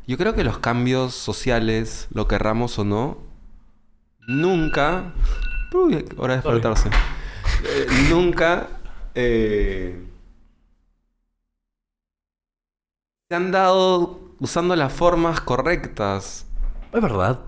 Yo 0.06 0.18
creo 0.18 0.34
que 0.34 0.44
los 0.44 0.60
cambios 0.60 1.14
sociales, 1.14 2.08
lo 2.12 2.28
querramos 2.28 2.78
o 2.80 2.84
no, 2.86 3.18
nunca... 4.28 5.14
Uy, 5.74 6.06
hora 6.18 6.36
de 6.36 6.42
despertarse. 6.42 6.90
Eh, 7.64 7.88
nunca... 8.10 8.68
eh, 9.16 10.04
se 13.30 13.36
han 13.36 13.52
dado 13.52 14.22
usando 14.40 14.74
las 14.78 14.94
formas 14.94 15.42
correctas. 15.42 16.46
Es 16.94 17.02
verdad. 17.02 17.42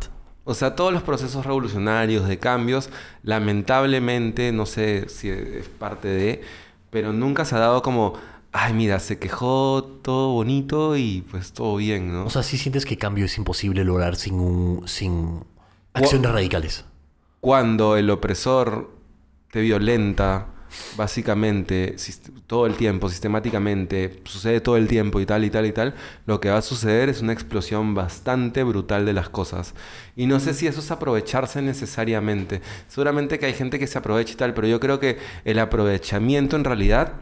O 0.44 0.54
sea, 0.54 0.76
todos 0.76 0.92
los 0.92 1.04
procesos 1.04 1.46
revolucionarios 1.46 2.28
de 2.28 2.38
cambios, 2.38 2.90
lamentablemente, 3.24 4.52
no 4.52 4.66
sé 4.66 5.08
si 5.08 5.30
es 5.30 5.70
parte 5.70 6.10
de, 6.10 6.42
pero 6.90 7.14
nunca 7.14 7.46
se 7.46 7.56
ha 7.56 7.60
dado 7.60 7.82
como, 7.82 8.16
ay, 8.52 8.74
mira, 8.74 9.00
se 9.00 9.20
quejó 9.20 9.84
todo 10.02 10.34
bonito 10.34 10.98
y 10.98 11.24
pues 11.32 11.54
todo 11.54 11.78
bien, 11.78 12.12
¿no? 12.12 12.26
O 12.26 12.30
sea, 12.30 12.44
sí 12.44 12.58
sientes 12.58 12.86
que 12.86 12.98
cambio 12.98 13.24
es 13.26 13.38
imposible 13.38 13.86
lograr 13.86 14.18
sin 14.18 14.34
un, 14.34 14.86
sin 14.86 15.46
acciones 15.94 16.30
radicales. 16.30 16.84
Cuando 17.40 17.96
el 17.96 18.10
opresor 18.10 18.92
te 19.50 19.62
violenta, 19.62 20.48
básicamente, 20.98 21.96
todo 22.48 22.66
el 22.66 22.76
tiempo, 22.76 23.10
sistemáticamente, 23.10 24.22
sucede 24.26 24.62
todo 24.62 24.78
el 24.78 24.88
tiempo 24.88 25.20
y 25.20 25.26
tal 25.26 25.46
y 25.46 25.50
tal 25.50 25.66
y 25.66 25.72
tal, 25.72 25.96
lo 26.26 26.40
que 26.40 26.50
va 26.50 26.58
a 26.58 26.62
suceder 26.62 27.10
es 27.10 27.22
una 27.22 27.34
explosión 27.34 27.96
bastante 27.96 28.64
brutal 28.64 29.06
de 29.06 29.14
las 29.14 29.30
cosas. 29.30 29.74
Y 30.16 30.28
no 30.28 30.40
sé 30.40 30.54
si 30.54 30.68
eso 30.68 30.80
es 30.80 30.92
aprovecharse 30.92 31.62
necesariamente. 31.62 32.62
Seguramente 32.88 33.40
que 33.40 33.46
hay 33.46 33.54
gente 33.54 33.80
que 33.80 33.88
se 33.88 33.98
aprovecha 33.98 34.34
y 34.34 34.38
tal, 34.38 34.54
pero 34.54 34.68
yo 34.68 34.80
creo 34.80 35.00
que 35.00 35.18
el 35.46 35.60
aprovechamiento 35.60 36.56
en 36.56 36.64
realidad 36.64 37.14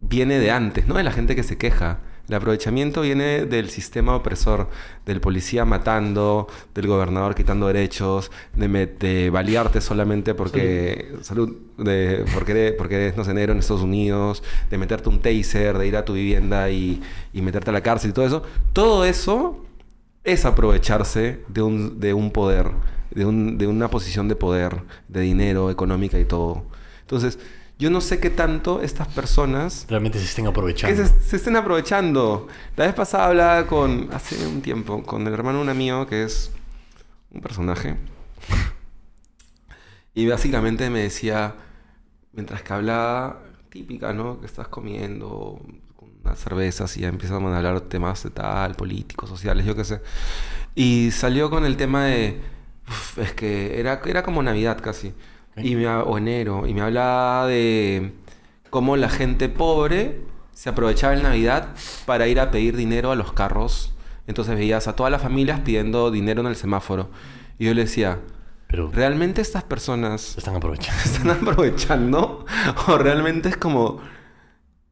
viene 0.00 0.38
de 0.38 0.50
antes, 0.50 0.86
¿no? 0.86 0.94
De 0.94 1.04
la 1.04 1.12
gente 1.12 1.36
que 1.36 1.42
se 1.42 1.56
queja. 1.56 2.00
El 2.28 2.36
aprovechamiento 2.36 3.00
viene 3.02 3.44
del 3.46 3.68
sistema 3.68 4.14
opresor, 4.14 4.68
del 5.04 5.20
policía 5.20 5.64
matando, 5.64 6.46
del 6.74 6.86
gobernador 6.86 7.34
quitando 7.34 7.66
derechos, 7.66 8.30
de, 8.54 8.68
de 8.86 9.28
balearte 9.30 9.80
solamente 9.80 10.32
porque 10.34 11.14
salud, 11.22 11.56
de, 11.78 12.24
porque, 12.32 12.52
eres, 12.52 12.72
porque 12.72 12.94
eres 12.94 13.16
no 13.16 13.24
sé, 13.24 13.34
negro 13.34 13.52
en 13.52 13.58
Estados 13.58 13.82
Unidos, 13.82 14.42
de 14.70 14.78
meterte 14.78 15.08
un 15.08 15.20
taser, 15.20 15.76
de 15.78 15.86
ir 15.88 15.96
a 15.96 16.04
tu 16.04 16.14
vivienda 16.14 16.70
y, 16.70 17.02
y 17.32 17.42
meterte 17.42 17.70
a 17.70 17.72
la 17.72 17.82
cárcel 17.82 18.10
y 18.10 18.12
todo 18.14 18.26
eso. 18.26 18.42
Todo 18.72 19.04
eso 19.04 19.64
es 20.24 20.44
aprovecharse 20.44 21.40
de 21.48 21.62
un, 21.62 21.98
de 22.00 22.14
un 22.14 22.30
poder, 22.30 22.70
de, 23.10 23.26
un- 23.26 23.58
de 23.58 23.66
una 23.66 23.88
posición 23.90 24.28
de 24.28 24.36
poder, 24.36 24.76
de 25.08 25.20
dinero, 25.22 25.70
económica 25.70 26.18
y 26.20 26.24
todo. 26.24 26.62
Entonces, 27.00 27.38
yo 27.82 27.90
no 27.90 28.00
sé 28.00 28.20
qué 28.20 28.30
tanto 28.30 28.80
estas 28.80 29.08
personas 29.08 29.86
Realmente 29.88 30.20
se 30.20 30.26
estén 30.26 30.44
que 30.44 30.50
aprovechando. 30.50 31.04
se, 31.04 31.20
se 31.20 31.36
estén 31.36 31.56
aprovechando. 31.56 32.46
La 32.76 32.86
vez 32.86 32.94
pasada 32.94 33.26
hablaba 33.26 33.66
con, 33.66 34.08
hace 34.12 34.46
un 34.46 34.62
tiempo, 34.62 35.02
con 35.02 35.26
el 35.26 35.34
hermano 35.34 35.58
de 35.58 35.64
un 35.64 35.68
amigo 35.68 36.06
que 36.06 36.22
es 36.22 36.52
un 37.32 37.40
personaje. 37.40 37.96
Y 40.14 40.28
básicamente 40.28 40.90
me 40.90 41.00
decía, 41.00 41.54
mientras 42.32 42.62
que 42.62 42.72
hablaba, 42.74 43.40
típica, 43.70 44.12
¿no? 44.12 44.38
Que 44.40 44.44
estás 44.46 44.68
comiendo 44.68 45.58
unas 46.22 46.38
cervezas 46.38 46.94
y 46.98 47.00
ya 47.00 47.08
empiezan 47.08 47.42
a 47.46 47.56
hablar 47.56 47.80
temas 47.80 48.22
de 48.22 48.28
tal, 48.28 48.74
políticos, 48.74 49.30
sociales, 49.30 49.64
yo 49.64 49.74
qué 49.74 49.84
sé. 49.84 50.02
Y 50.74 51.10
salió 51.12 51.48
con 51.48 51.64
el 51.64 51.78
tema 51.78 52.04
de, 52.04 52.42
uf, 52.86 53.18
es 53.20 53.32
que 53.32 53.80
era, 53.80 54.02
era 54.04 54.22
como 54.22 54.42
Navidad 54.42 54.78
casi, 54.82 55.14
y 55.56 55.74
me, 55.76 55.86
o 55.88 56.18
enero, 56.18 56.66
y 56.66 56.74
me 56.74 56.80
hablaba 56.80 57.46
de 57.46 58.12
cómo 58.70 58.96
la 58.96 59.08
gente 59.08 59.48
pobre 59.48 60.20
se 60.52 60.68
aprovechaba 60.68 61.14
en 61.14 61.22
Navidad 61.22 61.68
para 62.06 62.26
ir 62.26 62.40
a 62.40 62.50
pedir 62.50 62.76
dinero 62.76 63.10
a 63.10 63.16
los 63.16 63.32
carros. 63.32 63.94
Entonces 64.26 64.56
veías 64.56 64.86
a 64.86 64.94
todas 64.94 65.10
las 65.10 65.20
familias 65.20 65.60
pidiendo 65.60 66.10
dinero 66.10 66.40
en 66.40 66.46
el 66.46 66.56
semáforo. 66.56 67.10
Y 67.58 67.66
yo 67.66 67.74
le 67.74 67.82
decía, 67.82 68.20
Pero 68.68 68.90
¿realmente 68.92 69.40
estas 69.40 69.64
personas 69.64 70.36
están 70.38 70.56
aprovechando. 70.56 71.02
están 71.04 71.30
aprovechando? 71.30 72.46
¿O 72.86 72.98
realmente 72.98 73.48
es 73.48 73.56
como 73.56 74.00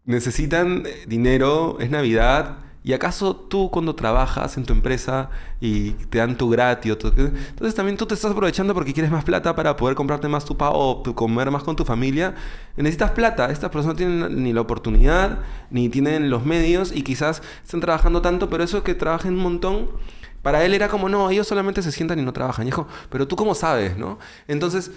necesitan 0.04 0.84
dinero, 1.06 1.78
es 1.80 1.90
Navidad. 1.90 2.58
¿Y 2.82 2.94
acaso 2.94 3.36
tú 3.36 3.70
cuando 3.70 3.94
trabajas 3.94 4.56
en 4.56 4.64
tu 4.64 4.72
empresa 4.72 5.28
y 5.60 5.90
te 5.90 6.16
dan 6.16 6.38
tu 6.38 6.48
gratis, 6.48 6.92
entonces 6.92 7.74
también 7.74 7.98
tú 7.98 8.06
te 8.06 8.14
estás 8.14 8.30
aprovechando 8.30 8.72
porque 8.72 8.94
quieres 8.94 9.12
más 9.12 9.22
plata 9.22 9.54
para 9.54 9.76
poder 9.76 9.94
comprarte 9.94 10.28
más 10.28 10.46
tu 10.46 10.56
pavo 10.56 10.78
o 10.78 11.14
comer 11.14 11.50
más 11.50 11.62
con 11.62 11.76
tu 11.76 11.84
familia? 11.84 12.34
Necesitas 12.78 13.10
plata. 13.10 13.50
Estas 13.50 13.70
personas 13.70 13.94
no 13.94 13.96
tienen 13.96 14.42
ni 14.42 14.54
la 14.54 14.62
oportunidad, 14.62 15.40
ni 15.70 15.90
tienen 15.90 16.30
los 16.30 16.46
medios 16.46 16.90
y 16.94 17.02
quizás 17.02 17.42
están 17.62 17.80
trabajando 17.80 18.22
tanto, 18.22 18.48
pero 18.48 18.64
eso 18.64 18.82
que 18.82 18.94
trabajen 18.94 19.34
un 19.34 19.40
montón, 19.40 19.90
para 20.40 20.64
él 20.64 20.72
era 20.72 20.88
como, 20.88 21.10
no, 21.10 21.28
ellos 21.28 21.46
solamente 21.46 21.82
se 21.82 21.92
sientan 21.92 22.18
y 22.18 22.22
no 22.22 22.32
trabajan. 22.32 22.66
Y 22.66 22.70
pero 23.10 23.28
tú 23.28 23.36
cómo 23.36 23.54
sabes, 23.54 23.98
¿no? 23.98 24.18
Entonces, 24.48 24.90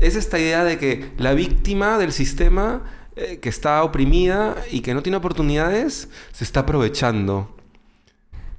es 0.00 0.16
esta 0.16 0.38
idea 0.38 0.64
de 0.64 0.78
que 0.78 1.12
la 1.18 1.34
víctima 1.34 1.98
del 1.98 2.12
sistema 2.12 2.82
eh, 3.16 3.38
que 3.40 3.48
está 3.48 3.82
oprimida 3.82 4.56
y 4.70 4.80
que 4.80 4.92
no 4.92 5.02
tiene 5.02 5.16
oportunidades, 5.16 6.10
se 6.32 6.44
está 6.44 6.60
aprovechando. 6.60 7.56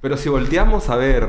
Pero 0.00 0.16
si 0.16 0.28
volteamos 0.28 0.88
a 0.88 0.96
ver 0.96 1.28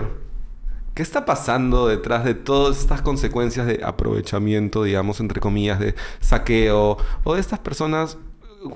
qué 0.96 1.04
está 1.04 1.26
pasando 1.26 1.88
detrás 1.88 2.24
de 2.26 2.34
todas 2.34 2.80
estas 2.80 3.04
consecuencias 3.04 3.68
de 3.68 3.82
aprovechamiento, 3.84 4.84
digamos, 4.84 5.20
entre 5.20 5.40
comillas, 5.40 5.80
de 5.80 5.94
saqueo, 6.20 6.98
o 7.24 7.34
de 7.36 7.40
estas 7.40 7.60
personas 7.60 8.18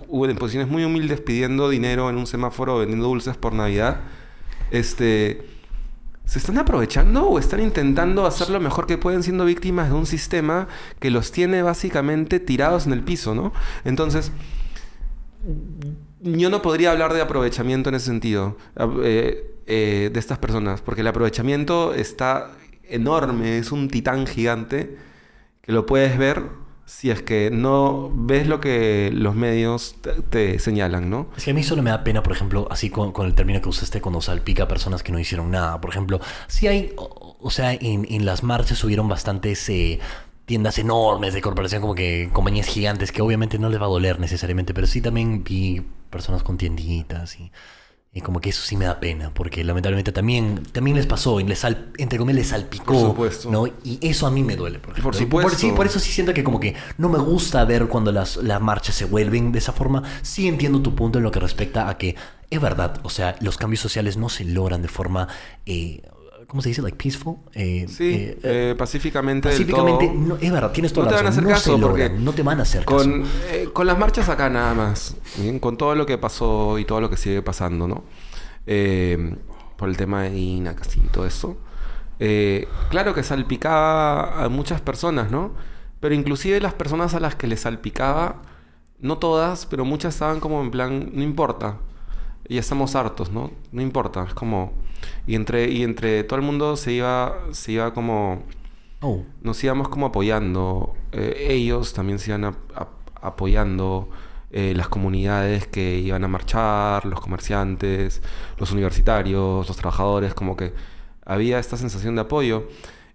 uh, 0.07 0.25
en 0.25 0.37
posiciones 0.37 0.69
muy 0.69 0.83
humildes 0.83 1.19
pidiendo 1.19 1.67
dinero 1.67 2.09
en 2.11 2.17
un 2.17 2.27
semáforo 2.27 2.77
vendiendo 2.77 3.07
dulces 3.07 3.35
por 3.35 3.53
Navidad, 3.53 4.01
este... 4.69 5.49
¿Se 6.25 6.39
están 6.39 6.57
aprovechando 6.57 7.27
o 7.27 7.37
están 7.37 7.59
intentando 7.61 8.25
hacer 8.25 8.49
lo 8.49 8.59
mejor 8.59 8.87
que 8.87 8.97
pueden 8.97 9.23
siendo 9.23 9.45
víctimas 9.45 9.89
de 9.89 9.95
un 9.95 10.05
sistema 10.05 10.67
que 10.99 11.11
los 11.11 11.31
tiene 11.31 11.61
básicamente 11.61 12.39
tirados 12.39 12.87
en 12.87 12.93
el 12.93 13.03
piso, 13.03 13.35
¿no? 13.35 13.51
Entonces, 13.83 14.31
yo 16.21 16.49
no 16.49 16.61
podría 16.61 16.91
hablar 16.91 17.13
de 17.13 17.21
aprovechamiento 17.21 17.89
en 17.89 17.95
ese 17.95 18.05
sentido 18.05 18.57
eh, 19.03 19.57
eh, 19.67 20.09
de 20.13 20.19
estas 20.19 20.37
personas, 20.37 20.81
porque 20.81 21.01
el 21.01 21.07
aprovechamiento 21.07 21.93
está 21.93 22.51
enorme, 22.83 23.57
es 23.57 23.71
un 23.71 23.89
titán 23.89 24.25
gigante 24.25 24.97
que 25.61 25.71
lo 25.71 25.85
puedes 25.85 26.17
ver 26.17 26.62
si 26.85 27.09
es 27.09 27.21
que 27.21 27.49
no 27.51 28.11
ves 28.13 28.47
lo 28.47 28.59
que 28.59 29.09
los 29.13 29.35
medios 29.35 29.95
te, 30.29 30.59
señalan, 30.59 31.09
¿no? 31.09 31.27
Es 31.37 31.45
que 31.45 31.51
a 31.51 31.53
mí 31.53 31.63
solo 31.63 31.81
me 31.81 31.89
da 31.89 32.03
pena, 32.03 32.23
por 32.23 32.33
ejemplo, 32.33 32.67
así 32.69 32.89
con, 32.89 33.11
con 33.11 33.25
el 33.25 33.35
término 33.35 33.61
que 33.61 33.69
usaste 33.69 34.01
cuando 34.01 34.21
salpica 34.21 34.63
a 34.63 34.67
personas 34.67 35.03
que 35.03 35.11
no 35.11 35.19
hicieron 35.19 35.51
nada. 35.51 35.79
Por 35.79 35.89
ejemplo, 35.91 36.19
si 36.47 36.67
hay, 36.67 36.93
o, 36.97 37.37
o 37.39 37.49
sea, 37.49 37.73
en, 37.73 38.05
en 38.09 38.25
las 38.25 38.43
marchas 38.43 38.83
hubieron 38.83 39.07
bastantes 39.07 39.67
eh, 39.69 39.99
tiendas 40.45 40.77
enormes 40.77 41.33
de 41.33 41.41
corporación, 41.41 41.81
como 41.81 41.95
que 41.95 42.29
compañías 42.33 42.67
gigantes, 42.67 43.11
que 43.11 43.21
obviamente 43.21 43.59
no 43.59 43.69
les 43.69 43.81
va 43.81 43.85
a 43.85 43.89
doler 43.89 44.19
necesariamente, 44.19 44.73
pero 44.73 44.87
sí 44.87 45.01
también 45.01 45.43
vi 45.43 45.81
personas 46.09 46.43
con 46.43 46.57
tienditas 46.57 47.39
y, 47.39 47.51
y 48.15 48.21
como 48.21 48.39
que 48.39 48.49
eso 48.51 48.61
sí 48.63 48.77
me 48.77 48.85
da 48.85 48.99
pena, 48.99 49.31
porque 49.33 49.63
lamentablemente 49.63 50.11
también, 50.11 50.61
también 50.71 50.95
les 50.95 51.07
pasó, 51.07 51.39
y 51.39 51.45
les 51.45 51.59
sal- 51.59 51.91
entre 51.97 52.19
comillas 52.19 52.37
les 52.37 52.47
salpicó, 52.49 52.93
Por 52.93 53.01
supuesto. 53.09 53.49
¿no? 53.51 53.65
Y 53.83 53.97
eso 54.01 54.27
a 54.27 54.31
mí 54.31 54.43
me 54.43 54.55
duele, 54.55 54.77
por. 54.77 54.93
Por 55.01 55.15
supuesto. 55.15 55.57
sí, 55.57 55.71
por 55.71 55.87
eso 55.87 55.99
sí 55.99 56.11
siento 56.11 56.31
que 56.33 56.43
como 56.43 56.59
que 56.59 56.75
no 56.99 57.09
me 57.09 57.17
gusta 57.17 57.65
ver 57.65 57.87
cuando 57.87 58.11
las, 58.11 58.37
las 58.37 58.61
marchas 58.61 58.93
se 58.95 59.05
vuelven 59.05 59.51
de 59.51 59.57
esa 59.59 59.71
forma. 59.71 60.03
Sí 60.21 60.47
entiendo 60.47 60.81
tu 60.81 60.93
punto 60.93 61.17
en 61.17 61.23
lo 61.23 61.31
que 61.31 61.39
respecta 61.39 61.89
a 61.89 61.97
que 61.97 62.15
es 62.51 62.61
verdad, 62.61 62.99
o 63.01 63.09
sea, 63.09 63.35
los 63.39 63.57
cambios 63.57 63.79
sociales 63.81 64.15
no 64.15 64.29
se 64.29 64.45
logran 64.45 64.83
de 64.83 64.87
forma, 64.89 65.27
eh, 65.65 66.03
¿cómo 66.53 66.61
se 66.61 66.69
dice? 66.69 66.83
Like 66.83 66.97
peaceful. 66.97 67.37
Eh, 67.55 67.87
Sí, 67.89 68.13
eh, 68.13 68.37
eh, 68.43 68.75
pacíficamente. 68.77 69.49
del 69.49 69.57
Pacíficamente, 69.57 70.05
todo. 70.05 70.15
no, 70.19 70.35
es 70.35 70.51
verdad, 70.51 70.71
tienes 70.71 70.93
toda 70.93 71.05
No 71.07 71.11
la 71.11 71.17
te 71.17 71.23
van 71.23 71.25
a 71.25 71.29
hacer 71.31 71.43
no 71.43 71.49
caso 71.49 71.75
se 71.75 71.81
porque 71.81 72.03
logran, 72.03 72.23
no 72.25 72.31
te 72.33 72.43
van 72.43 72.59
a 72.59 72.61
hacer 72.61 72.85
caso. 72.85 72.95
Con, 72.95 73.23
eh, 73.49 73.69
con 73.73 73.87
las 73.87 73.97
marchas 73.97 74.29
acá 74.29 74.51
nada 74.51 74.75
más, 74.75 75.15
¿bien? 75.39 75.57
con 75.57 75.77
todo 75.77 75.95
lo 75.95 76.05
que 76.05 76.19
pasó 76.19 76.77
y 76.77 76.85
todo 76.85 77.01
lo 77.01 77.09
que 77.09 77.17
sigue 77.17 77.41
pasando, 77.41 77.87
¿no? 77.87 78.03
Por 79.77 79.89
el 79.89 79.97
tema 79.97 80.21
de 80.21 80.37
Ina, 80.37 80.75
Castillo 80.75 81.07
y 81.07 81.09
todo 81.11 81.25
eso. 81.25 81.57
Claro 82.91 83.15
que 83.15 83.23
salpicaba 83.23 84.43
a 84.43 84.47
muchas 84.47 84.79
personas, 84.79 85.31
¿no? 85.31 85.55
Pero 85.99 86.13
inclusive 86.13 86.61
las 86.61 86.75
personas 86.75 87.15
a 87.15 87.19
las 87.19 87.33
que 87.33 87.47
les 87.47 87.61
salpicaba, 87.61 88.43
no 88.99 89.17
todas, 89.17 89.65
pero 89.65 89.85
muchas 89.85 90.13
estaban 90.13 90.39
como 90.39 90.61
en 90.61 90.69
plan, 90.69 91.09
no 91.15 91.23
importa. 91.23 91.79
Ya 92.53 92.59
estamos 92.59 92.95
hartos, 92.95 93.31
¿no? 93.31 93.51
No 93.71 93.81
importa, 93.81 94.23
es 94.27 94.33
como... 94.33 94.73
Y 95.27 95.35
entre, 95.35 95.69
y 95.69 95.83
entre 95.83 96.23
todo 96.23 96.39
el 96.39 96.45
mundo 96.45 96.75
se 96.77 96.93
iba, 96.93 97.35
se 97.51 97.73
iba 97.73 97.93
como 97.93 98.43
Oh, 99.01 99.21
nos 99.41 99.61
íbamos 99.63 99.89
como 99.89 100.05
apoyando. 100.07 100.93
eh, 101.11 101.47
ellos 101.49 101.93
también 101.93 102.19
se 102.19 102.31
iban 102.31 102.45
a- 102.45 102.57
a- 102.75 102.87
apoyando. 103.21 104.09
eh, 104.55 104.73
las 104.75 104.87
comunidades 104.87 105.65
que 105.67 105.97
iban 105.97 106.23
a 106.23 106.27
marchar, 106.27 107.05
los 107.05 107.19
comerciantes, 107.19 108.21
los 108.59 108.71
universitarios, 108.71 109.67
los 109.67 109.75
trabajadores, 109.77 110.35
como 110.35 110.55
que 110.55 110.73
había 111.25 111.57
esta 111.57 111.75
sensación 111.75 112.13
de 112.15 112.21
apoyo. 112.21 112.67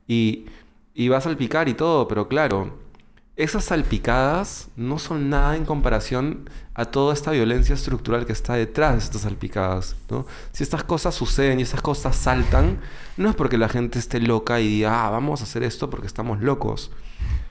Y, 0.09 0.47
y 0.94 1.09
va 1.09 1.19
a 1.19 1.20
salpicar 1.20 1.69
y 1.69 1.74
todo, 1.74 2.09
pero 2.09 2.27
claro, 2.27 2.77
esas 3.36 3.65
salpicadas 3.66 4.69
no 4.77 4.98
son 4.98 5.31
nada 5.31 5.56
en 5.56 5.65
comparación 5.65 6.51
a 6.78 6.84
toda 6.84 7.12
esta 7.12 7.32
violencia 7.32 7.74
estructural 7.74 8.24
que 8.24 8.32
está 8.32 8.55
detrás 8.55 8.92
de 8.92 8.98
estas 9.00 9.22
salpicadas. 9.22 9.96
¿no? 10.09 10.24
Si 10.52 10.62
estas 10.62 10.84
cosas 10.84 11.12
suceden 11.12 11.59
y 11.59 11.64
estas 11.64 11.82
cosas 11.82 12.14
saltan, 12.14 12.78
no 13.16 13.28
es 13.28 13.34
porque 13.34 13.59
la 13.59 13.68
gente 13.68 13.98
esté 13.98 14.20
loca 14.20 14.60
y 14.60 14.68
diga, 14.68 15.05
ah, 15.05 15.10
vamos 15.10 15.40
a 15.40 15.42
hacer 15.42 15.64
esto 15.64 15.90
porque 15.90 16.06
estamos 16.06 16.40
locos. 16.40 16.92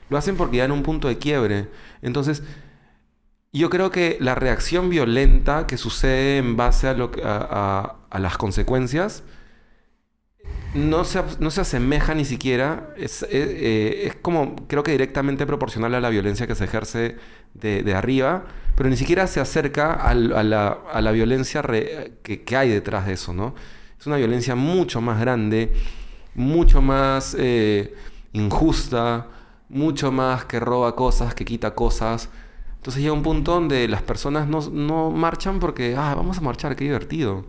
Lo 0.08 0.16
hacen 0.16 0.38
porque 0.38 0.56
ya 0.56 0.64
en 0.64 0.72
un 0.72 0.82
punto 0.82 1.08
de 1.08 1.18
quiebre. 1.18 1.68
Entonces, 2.00 2.42
yo 3.52 3.68
creo 3.68 3.90
que 3.90 4.16
la 4.18 4.34
reacción 4.34 4.88
violenta 4.88 5.66
que 5.66 5.76
sucede 5.76 6.38
en 6.38 6.56
base 6.56 6.88
a, 6.88 6.94
lo 6.94 7.10
a 7.22 8.18
las 8.18 8.38
consecuencias 8.38 9.24
no 10.74 11.04
se, 11.04 11.22
no 11.40 11.50
se 11.50 11.62
asemeja 11.62 12.14
ni 12.14 12.24
siquiera, 12.24 12.94
es, 12.96 13.22
eh, 13.22 13.28
eh, 13.32 14.02
es 14.06 14.16
como 14.16 14.54
creo 14.66 14.82
que 14.82 14.92
directamente 14.92 15.46
proporcional 15.46 15.94
a 15.94 16.00
la 16.00 16.10
violencia 16.10 16.46
que 16.46 16.54
se 16.54 16.64
ejerce 16.64 17.16
de, 17.54 17.94
arriba, 17.94 18.44
pero 18.76 18.88
ni 18.88 18.96
siquiera 18.96 19.26
se 19.26 19.40
acerca 19.40 19.92
a, 19.94 20.14
la, 20.14 20.78
a 20.92 21.00
la 21.00 21.12
violencia 21.12 21.62
que, 21.62 22.44
que 22.44 22.56
hay 22.56 22.68
detrás 22.68 23.06
de 23.06 23.14
eso, 23.14 23.32
¿no? 23.32 23.54
Es 23.98 24.06
una 24.06 24.16
violencia 24.16 24.54
mucho 24.54 25.00
más 25.00 25.20
grande, 25.20 25.72
mucho 26.34 26.80
más 26.80 27.34
eh, 27.38 27.94
injusta, 28.32 29.26
mucho 29.68 30.12
más 30.12 30.44
que 30.44 30.60
roba 30.60 30.94
cosas, 30.94 31.34
que 31.34 31.44
quita 31.44 31.74
cosas. 31.74 32.28
Entonces 32.76 33.02
llega 33.02 33.12
un 33.12 33.24
punto 33.24 33.52
donde 33.54 33.88
las 33.88 34.02
personas 34.02 34.46
no, 34.46 34.60
no 34.70 35.10
marchan 35.10 35.58
porque, 35.58 35.96
ah, 35.96 36.14
vamos 36.14 36.38
a 36.38 36.40
marchar, 36.42 36.76
qué 36.76 36.84
divertido. 36.84 37.44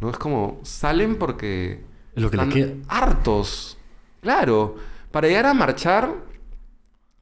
No 0.00 0.10
es 0.10 0.18
como, 0.18 0.58
salen 0.64 1.16
porque 1.16 1.84
Es 2.16 2.22
lo 2.22 2.30
que 2.30 2.36
le 2.38 2.48
queda. 2.48 2.72
hartos. 2.88 3.76
Claro, 4.22 4.76
para 5.12 5.28
llegar 5.28 5.46
a 5.46 5.54
marchar, 5.54 6.12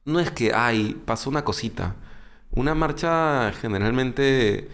no 0.05 0.19
es 0.19 0.31
que, 0.31 0.51
ay, 0.53 0.99
pasó 1.05 1.29
una 1.29 1.43
cosita. 1.43 1.95
Una 2.51 2.73
marcha 2.73 3.51
generalmente 3.61 4.69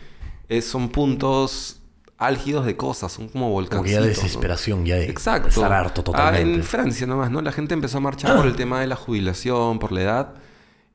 es- 0.48 0.66
son 0.70 0.90
puntos 0.90 1.80
álgidos 2.18 2.66
de 2.68 2.78
cosas, 2.78 3.12
son 3.12 3.28
como 3.30 3.50
volcancitos. 3.50 3.82
como 3.82 3.92
ya 3.94 4.00
¿no? 4.02 4.06
desesperación, 4.06 4.86
ya 4.86 4.96
de 4.98 5.06
Exacto. 5.10 5.48
estar 5.50 5.74
harto 5.74 6.04
Ah, 6.14 6.38
en 6.40 6.64
Francia 6.64 7.08
nomás, 7.08 7.32
¿no? 7.32 7.42
La 7.42 7.52
gente 7.52 7.74
empezó 7.74 7.98
a 7.98 8.02
marchar 8.02 8.36
por 8.38 8.46
el 8.46 8.56
tema 8.56 8.80
de 8.80 8.88
la 8.88 8.96
jubilación, 8.96 9.80
por 9.80 9.92
la 9.92 10.02
edad. 10.02 10.34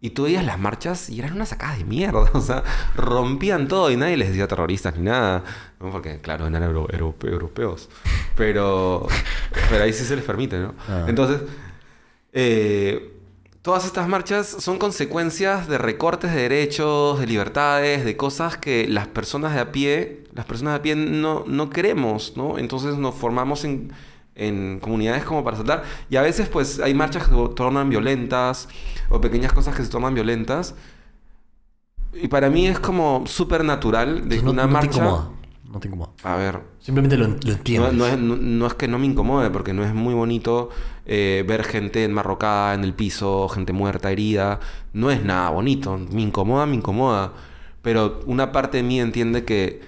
Y 0.00 0.10
tú 0.10 0.24
veías 0.24 0.44
las 0.44 0.58
marchas 0.58 1.08
y 1.08 1.18
eran 1.18 1.32
unas 1.32 1.48
sacadas 1.48 1.78
de 1.78 1.84
mierda. 1.84 2.30
O 2.34 2.40
sea, 2.40 2.62
rompían 2.94 3.66
todo 3.66 3.90
y 3.90 3.96
nadie 3.96 4.16
les 4.16 4.28
decía 4.28 4.46
terroristas 4.46 4.96
ni 4.96 5.02
nada. 5.04 5.42
¿no? 5.80 5.90
Porque, 5.90 6.20
claro, 6.20 6.46
eran 6.46 6.62
euro- 6.62 6.86
euro- 6.92 7.14
europeos. 7.22 7.88
Pero, 8.36 9.06
pero 9.70 9.84
ahí 9.84 9.92
sí 9.92 10.04
se 10.04 10.14
les 10.16 10.24
permite, 10.24 10.58
¿no? 10.58 10.74
Ah. 10.88 11.06
Entonces, 11.08 11.40
eh, 12.32 13.12
todas 13.62 13.84
estas 13.86 14.06
marchas 14.08 14.46
son 14.46 14.78
consecuencias 14.78 15.66
de 15.68 15.78
recortes 15.78 16.32
de 16.34 16.42
derechos, 16.42 17.18
de 17.18 17.26
libertades, 17.26 18.04
de 18.04 18.16
cosas 18.16 18.56
que 18.58 18.86
las 18.88 19.06
personas 19.08 19.54
de 19.54 19.60
a 19.60 19.72
pie, 19.72 20.24
las 20.34 20.44
personas 20.44 20.74
de 20.74 20.78
a 20.78 20.82
pie 20.82 20.96
no, 20.96 21.44
no 21.46 21.70
queremos, 21.70 22.34
¿no? 22.36 22.58
Entonces 22.58 22.96
nos 22.96 23.14
formamos 23.14 23.64
en, 23.64 23.92
en 24.36 24.80
comunidades 24.80 25.24
como 25.24 25.42
para 25.44 25.56
saltar. 25.56 25.84
Y 26.10 26.16
a 26.16 26.22
veces 26.22 26.48
pues 26.48 26.80
hay 26.80 26.94
marchas 26.94 27.24
que 27.28 27.34
se 27.34 27.48
tornan 27.54 27.90
violentas 27.90 28.68
o 29.08 29.20
pequeñas 29.20 29.52
cosas 29.52 29.74
que 29.76 29.82
se 29.84 29.90
tornan 29.90 30.14
violentas. 30.14 30.74
Y 32.12 32.28
para 32.28 32.48
mí 32.50 32.66
es 32.66 32.80
como 32.80 33.24
súper 33.26 33.64
natural 33.64 34.28
de 34.28 34.42
no, 34.42 34.50
una 34.50 34.66
no 34.66 34.78
te 34.78 34.88
marcha... 34.88 34.88
incomoda. 34.88 35.30
No 35.64 35.80
te 35.80 35.88
incomoda. 35.88 36.12
A 36.22 36.36
ver, 36.36 36.60
Simplemente 36.78 37.16
lo, 37.16 37.26
lo 37.28 37.52
no, 37.52 37.52
entiendes. 37.52 37.92
no 37.92 38.06
es, 38.06 38.18
no- 38.18 38.36
no 38.36 38.66
es 38.66 38.74
que 38.74 38.88
no 38.88 38.98
me 38.98 39.06
incomode, 39.06 39.50
porque 39.50 39.72
no 39.74 39.84
es 39.84 39.92
muy 39.94 40.14
bonito 40.14 40.70
eh, 41.04 41.44
ver 41.46 41.64
gente 41.64 42.04
enmarrocada 42.04 42.74
en 42.74 42.84
el 42.84 42.94
piso, 42.94 43.48
gente 43.48 43.72
muerta, 43.72 44.10
herida. 44.12 44.60
No 44.92 45.10
es 45.10 45.22
nada 45.24 45.50
bonito. 45.50 45.98
Me 45.98 46.22
incomoda, 46.22 46.66
me 46.66 46.76
incomoda. 46.76 47.32
Pero 47.82 48.20
una 48.26 48.52
parte 48.52 48.78
de 48.78 48.82
mí 48.84 49.00
entiende 49.00 49.44
que 49.44 49.80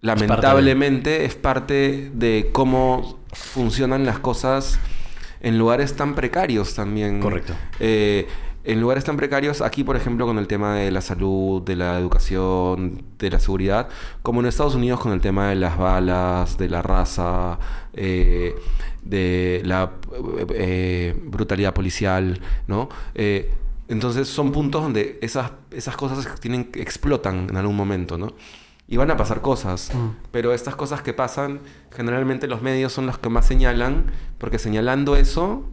lamentablemente 0.00 1.24
es 1.26 1.34
parte 1.36 2.10
de 2.14 2.50
cómo 2.52 3.19
funcionan 3.32 4.04
las 4.04 4.18
cosas 4.18 4.78
en 5.40 5.58
lugares 5.58 5.94
tan 5.96 6.14
precarios 6.14 6.74
también. 6.74 7.20
Correcto. 7.20 7.54
Eh, 7.78 8.28
en 8.62 8.80
lugares 8.80 9.04
tan 9.04 9.16
precarios, 9.16 9.62
aquí 9.62 9.84
por 9.84 9.96
ejemplo 9.96 10.26
con 10.26 10.38
el 10.38 10.46
tema 10.46 10.76
de 10.76 10.90
la 10.90 11.00
salud, 11.00 11.62
de 11.62 11.76
la 11.76 11.98
educación, 11.98 13.02
de 13.18 13.30
la 13.30 13.40
seguridad, 13.40 13.88
como 14.22 14.40
en 14.40 14.46
Estados 14.46 14.74
Unidos 14.74 15.00
con 15.00 15.12
el 15.12 15.20
tema 15.20 15.48
de 15.48 15.54
las 15.56 15.78
balas, 15.78 16.58
de 16.58 16.68
la 16.68 16.82
raza, 16.82 17.58
eh, 17.94 18.54
de 19.02 19.62
la 19.64 19.92
eh, 20.54 21.18
brutalidad 21.24 21.72
policial, 21.72 22.38
¿no? 22.66 22.90
Eh, 23.14 23.50
entonces 23.88 24.28
son 24.28 24.52
puntos 24.52 24.82
donde 24.82 25.18
esas, 25.22 25.52
esas 25.70 25.96
cosas 25.96 26.38
tienen, 26.38 26.70
explotan 26.74 27.48
en 27.48 27.56
algún 27.56 27.76
momento, 27.76 28.18
¿no? 28.18 28.34
Y 28.90 28.96
van 28.98 29.10
a 29.10 29.16
pasar 29.16 29.40
cosas, 29.40 29.90
Mm. 29.94 30.08
pero 30.32 30.52
estas 30.52 30.74
cosas 30.76 31.00
que 31.00 31.14
pasan, 31.14 31.60
generalmente 31.94 32.46
los 32.48 32.60
medios 32.60 32.92
son 32.92 33.06
los 33.06 33.16
que 33.18 33.28
más 33.30 33.46
señalan, 33.46 34.06
porque 34.36 34.58
señalando 34.58 35.16
eso 35.16 35.64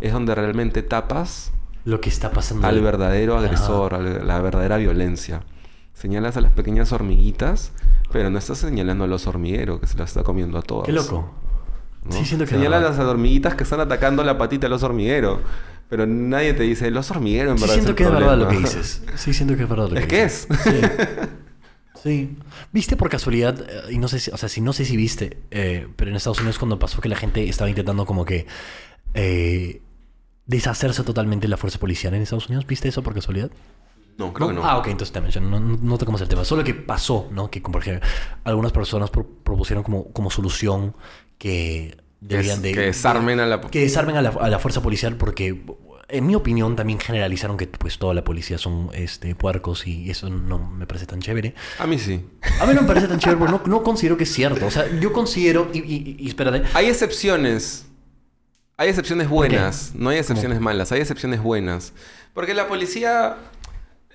es 0.00 0.12
donde 0.12 0.34
realmente 0.34 0.82
tapas 0.82 1.52
Lo 1.84 2.00
que 2.00 2.08
está 2.08 2.30
pasando. 2.30 2.66
al 2.66 2.80
verdadero 2.80 3.36
agresor, 3.36 3.94
a 3.94 3.98
la 4.00 4.40
verdadera 4.40 4.76
violencia. 4.78 5.42
Señalas 5.94 6.36
a 6.36 6.40
las 6.40 6.52
pequeñas 6.52 6.92
hormiguitas, 6.92 7.72
pero 8.12 8.30
no 8.30 8.38
estás 8.38 8.58
señalando 8.58 9.04
al 9.04 9.12
oso 9.12 9.28
hormiguero 9.30 9.80
que 9.80 9.86
se 9.86 9.98
las 9.98 10.10
está 10.10 10.22
comiendo 10.22 10.56
a 10.56 10.62
todas. 10.62 10.86
Qué 10.86 10.92
loco. 10.92 11.28
¿no? 12.04 12.12
Sí, 12.12 12.24
siento 12.24 12.46
que 12.46 12.52
Señalas 12.52 12.82
es 12.94 12.98
a 12.98 13.02
las 13.02 13.10
hormiguitas 13.10 13.54
que 13.56 13.64
están 13.64 13.80
atacando 13.80 14.22
la 14.24 14.38
patita 14.38 14.66
del 14.66 14.72
oso 14.74 14.86
hormiguero. 14.86 15.40
Pero 15.90 16.06
nadie 16.06 16.54
te 16.54 16.62
dice, 16.62 16.86
el 16.86 16.96
oso 16.96 17.14
hormiguero 17.14 17.50
en 17.50 17.58
Sí 17.58 17.62
verdad 17.62 17.74
siento 17.74 17.90
es 17.90 17.96
que 17.96 18.04
es 18.04 18.10
verdad 18.12 18.38
lo 18.38 18.48
que 18.48 18.54
problema". 18.54 18.68
dices. 18.68 19.02
Sí 19.16 19.34
siento 19.34 19.56
que 19.56 19.62
es 19.64 19.68
verdad 19.68 19.88
lo 19.88 19.94
que 19.94 20.00
Es 20.00 20.06
que 20.06 20.22
es. 20.22 20.48
Sí. 20.62 20.80
Sí. 22.02 22.36
¿Viste 22.72 22.96
por 22.96 23.10
casualidad? 23.10 23.60
eh, 23.68 23.92
Y 23.92 23.98
no 23.98 24.08
sé 24.08 24.18
si, 24.20 24.30
o 24.30 24.36
sea, 24.36 24.48
si 24.48 24.60
no 24.60 24.72
sé 24.72 24.84
si 24.84 24.96
viste, 24.96 25.38
eh, 25.50 25.86
pero 25.96 26.10
en 26.10 26.16
Estados 26.16 26.38
Unidos 26.38 26.58
cuando 26.58 26.78
pasó 26.78 27.00
que 27.00 27.08
la 27.08 27.16
gente 27.16 27.48
estaba 27.48 27.68
intentando 27.68 28.06
como 28.06 28.24
que 28.24 28.46
eh, 29.14 29.82
deshacerse 30.46 31.02
totalmente 31.02 31.46
de 31.46 31.50
la 31.50 31.56
fuerza 31.56 31.78
policial 31.78 32.14
en 32.14 32.22
Estados 32.22 32.48
Unidos. 32.48 32.66
¿Viste 32.66 32.88
eso 32.88 33.02
por 33.02 33.14
casualidad? 33.14 33.50
No, 34.18 34.32
creo 34.32 34.48
que 34.48 34.54
no. 34.54 34.64
Ah, 34.64 34.76
ok, 34.78 34.88
entonces 34.88 35.12
también, 35.12 35.50
no, 35.50 35.58
no, 35.60 35.78
no 35.80 35.98
tocamos 35.98 36.20
el 36.20 36.28
tema. 36.28 36.44
Solo 36.44 36.62
que 36.64 36.74
pasó, 36.74 37.28
¿no? 37.32 37.50
Que 37.50 37.62
como 37.62 37.72
por 37.74 37.82
ejemplo, 37.82 38.06
algunas 38.44 38.72
personas 38.72 39.08
pro- 39.10 39.26
propusieron 39.26 39.82
como, 39.82 40.12
como 40.12 40.30
solución 40.30 40.94
que 41.38 41.96
debían 42.20 42.60
de... 42.60 42.72
que 42.72 42.80
desarmen 42.80 43.40
a 43.40 43.46
la... 43.46 43.60
Que 43.62 43.80
desarmen 43.80 44.16
a 44.16 44.22
la, 44.22 44.28
a 44.30 44.50
la 44.50 44.58
fuerza 44.58 44.82
policial 44.82 45.16
porque, 45.16 45.62
en 46.12 46.26
mi 46.26 46.34
opinión, 46.34 46.76
también 46.76 46.98
generalizaron 46.98 47.56
que 47.56 47.66
pues 47.66 47.98
toda 47.98 48.14
la 48.14 48.22
policía 48.24 48.58
son 48.58 48.90
este, 48.92 49.34
puercos 49.34 49.86
y 49.86 50.10
eso 50.10 50.28
no 50.30 50.58
me 50.58 50.86
parece 50.86 51.06
tan 51.06 51.20
chévere. 51.20 51.54
A 51.78 51.86
mí 51.86 51.98
sí. 51.98 52.24
A 52.60 52.66
mí 52.66 52.74
no 52.74 52.82
me 52.82 52.86
parece 52.88 53.08
tan 53.08 53.18
chévere, 53.18 53.38
porque 53.38 53.52
no, 53.52 53.62
no 53.66 53.82
considero 53.82 54.16
que 54.16 54.24
es 54.24 54.32
cierto. 54.32 54.66
O 54.66 54.70
sea, 54.70 54.86
yo 55.00 55.12
considero, 55.12 55.68
y, 55.72 55.78
y- 55.78 56.16
y 56.18 56.28
espérate, 56.28 56.62
Hay 56.74 56.86
excepciones. 56.86 57.86
Hay 58.76 58.88
excepciones 58.88 59.28
buenas. 59.28 59.92
No 59.94 60.10
hay 60.10 60.18
excepciones 60.18 60.60
malas. 60.60 60.90
Hay 60.92 61.00
excepciones 61.00 61.42
buenas. 61.42 61.92
Porque 62.34 62.54
la 62.54 62.66
policía... 62.66 63.36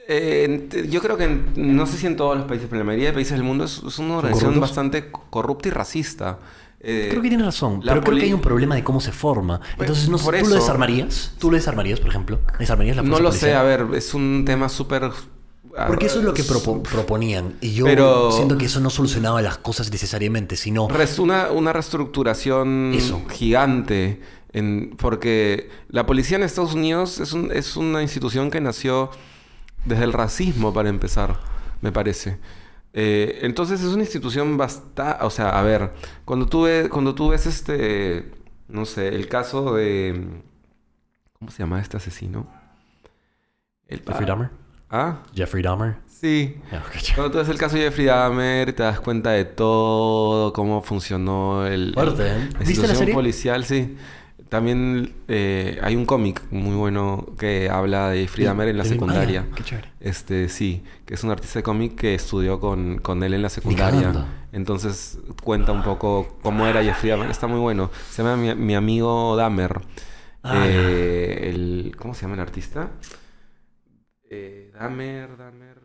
eh, 0.07 0.85
yo 0.89 1.01
creo 1.01 1.17
que 1.17 1.25
en- 1.25 1.75
no 1.75 1.85
sé 1.85 1.97
si 1.97 2.07
en 2.07 2.15
todos 2.15 2.37
los 2.37 2.45
países, 2.47 2.67
pero 2.69 2.81
en 2.81 2.87
la 2.87 2.91
mayoría 2.91 3.07
de 3.09 3.13
países 3.13 3.33
del 3.33 3.43
mundo 3.43 3.63
es, 3.65 3.81
es 3.87 3.99
una 3.99 4.17
organización 4.17 4.59
bastante 4.59 5.09
corrupta 5.29 5.67
y 5.67 5.71
racista. 5.71 6.39
Eh, 6.87 7.07
creo 7.09 7.21
que 7.23 7.29
tienes 7.29 7.47
razón, 7.47 7.81
pero 7.83 8.01
creo 8.01 8.17
que 8.17 8.25
hay 8.25 8.33
un 8.33 8.41
problema 8.41 8.75
de 8.75 8.83
cómo 8.83 9.01
se 9.01 9.11
forma. 9.11 9.59
Entonces, 9.79 10.07
no, 10.07 10.17
¿tú 10.19 10.29
eso- 10.31 10.49
lo 10.49 10.55
desarmarías? 10.55 11.33
¿Tú 11.39 11.49
lo 11.49 11.57
desarmarías, 11.57 11.99
por 11.99 12.09
ejemplo? 12.09 12.39
¿Desarmarías 12.59 12.95
la 12.97 13.01
fuerza 13.01 13.17
no 13.17 13.23
lo 13.23 13.29
policial? 13.29 13.51
sé, 13.51 13.55
a 13.57 13.63
ver, 13.63 13.87
es 13.95 14.13
un 14.13 14.43
tema 14.45 14.69
súper... 14.69 15.09
Porque 15.87 16.05
eso 16.05 16.19
es 16.19 16.25
lo 16.25 16.33
que 16.33 16.43
propo- 16.43 16.81
proponían. 16.83 17.55
Y 17.59 17.73
yo 17.73 17.85
Pero- 17.85 18.31
siento 18.31 18.57
que 18.57 18.65
eso 18.65 18.79
no 18.79 18.89
solucionaba 18.89 19.41
las 19.41 19.57
cosas 19.57 19.91
necesariamente, 19.91 20.55
sino... 20.55 20.87
Una, 21.17 21.49
una 21.51 21.73
reestructuración 21.73 22.93
Eso. 22.95 23.21
gigante. 23.29 24.21
En, 24.53 24.95
porque 24.97 25.69
la 25.89 26.05
policía 26.05 26.37
en 26.37 26.43
Estados 26.43 26.75
Unidos 26.75 27.19
es, 27.19 27.33
un- 27.33 27.51
es 27.51 27.75
una 27.75 28.01
institución 28.01 28.51
que 28.51 28.61
nació 28.61 29.09
desde 29.83 30.05
el 30.05 30.13
racismo, 30.13 30.73
para 30.73 30.87
empezar, 30.89 31.39
me 31.81 31.91
parece. 31.91 32.37
Eh, 32.97 33.39
entonces 33.41 33.81
es 33.81 33.87
una 33.87 34.03
institución 34.03 34.55
bastante... 34.55 35.23
O 35.25 35.29
sea, 35.29 35.49
a 35.49 35.61
ver, 35.63 35.91
cuando 36.23 36.47
tú, 36.47 36.63
ves, 36.63 36.87
cuando 36.87 37.13
tú 37.13 37.29
ves 37.29 37.45
este... 37.45 38.31
No 38.69 38.85
sé, 38.85 39.09
el 39.09 39.27
caso 39.27 39.75
de... 39.75 40.41
¿Cómo 41.37 41.51
se 41.51 41.59
llama 41.59 41.81
este 41.81 41.97
asesino? 41.97 42.47
El, 43.85 43.99
¿Jeffrey 43.99 44.25
Dahmer? 44.25 44.49
¿Ah? 44.89 45.23
¿Jeffrey 45.35 45.61
Dahmer? 45.61 45.97
Sí. 46.07 46.57
Ya. 46.71 46.83
Cuando 47.15 47.31
tú 47.33 47.37
ves 47.39 47.49
el 47.49 47.57
caso 47.57 47.75
de 47.75 47.83
Jeffrey 47.83 48.05
Dahmer, 48.05 48.71
te 48.71 48.83
das 48.83 49.01
cuenta 49.01 49.31
de 49.31 49.43
todo, 49.43 50.53
cómo 50.53 50.81
funcionó 50.81 51.67
el, 51.67 51.93
Fuerte, 51.93 52.27
¿eh? 52.27 52.29
la 52.29 52.35
¿Viste 52.37 52.53
la 52.59 52.69
institución 52.69 52.97
serie? 52.97 53.13
policial, 53.13 53.65
sí. 53.65 53.97
También 54.49 55.13
eh, 55.27 55.79
hay 55.81 55.95
un 55.95 56.05
cómic 56.05 56.41
muy 56.51 56.75
bueno 56.75 57.25
que 57.37 57.69
habla 57.69 58.09
de 58.09 58.21
Jeffrey 58.21 58.45
Dahmer 58.45 58.67
en 58.69 58.77
la 58.77 58.85
secundaria. 58.85 59.45
qué 59.55 59.63
chévere. 59.63 59.91
Este, 59.99 60.49
sí, 60.49 60.83
que 61.05 61.15
es 61.15 61.23
un 61.23 61.31
artista 61.31 61.59
de 61.59 61.63
cómic 61.63 61.95
que 61.95 62.13
estudió 62.15 62.59
con, 62.59 62.99
con 62.99 63.23
él 63.23 63.33
en 63.33 63.41
la 63.41 63.49
secundaria. 63.49 64.27
Entonces 64.51 65.17
cuenta 65.43 65.71
un 65.71 65.83
poco 65.83 66.37
cómo 66.43 66.67
era 66.67 66.83
Jeffrey 66.83 67.09
Dahmer. 67.11 67.29
Está 67.31 67.47
muy 67.47 67.59
bueno. 67.59 67.89
Se 68.11 68.23
llama 68.23 68.37
Mi, 68.37 68.53
Mi 68.55 68.75
amigo 68.75 69.35
Dahmer. 69.35 69.81
Ah, 70.43 70.63
Eh, 70.67 71.49
el, 71.49 71.95
¿Cómo 71.97 72.13
se 72.13 72.21
llama 72.21 72.35
el 72.35 72.41
artista? 72.41 72.91
Eh, 74.29 74.71
Dahmer, 74.73 75.35
Dahmer. 75.37 75.79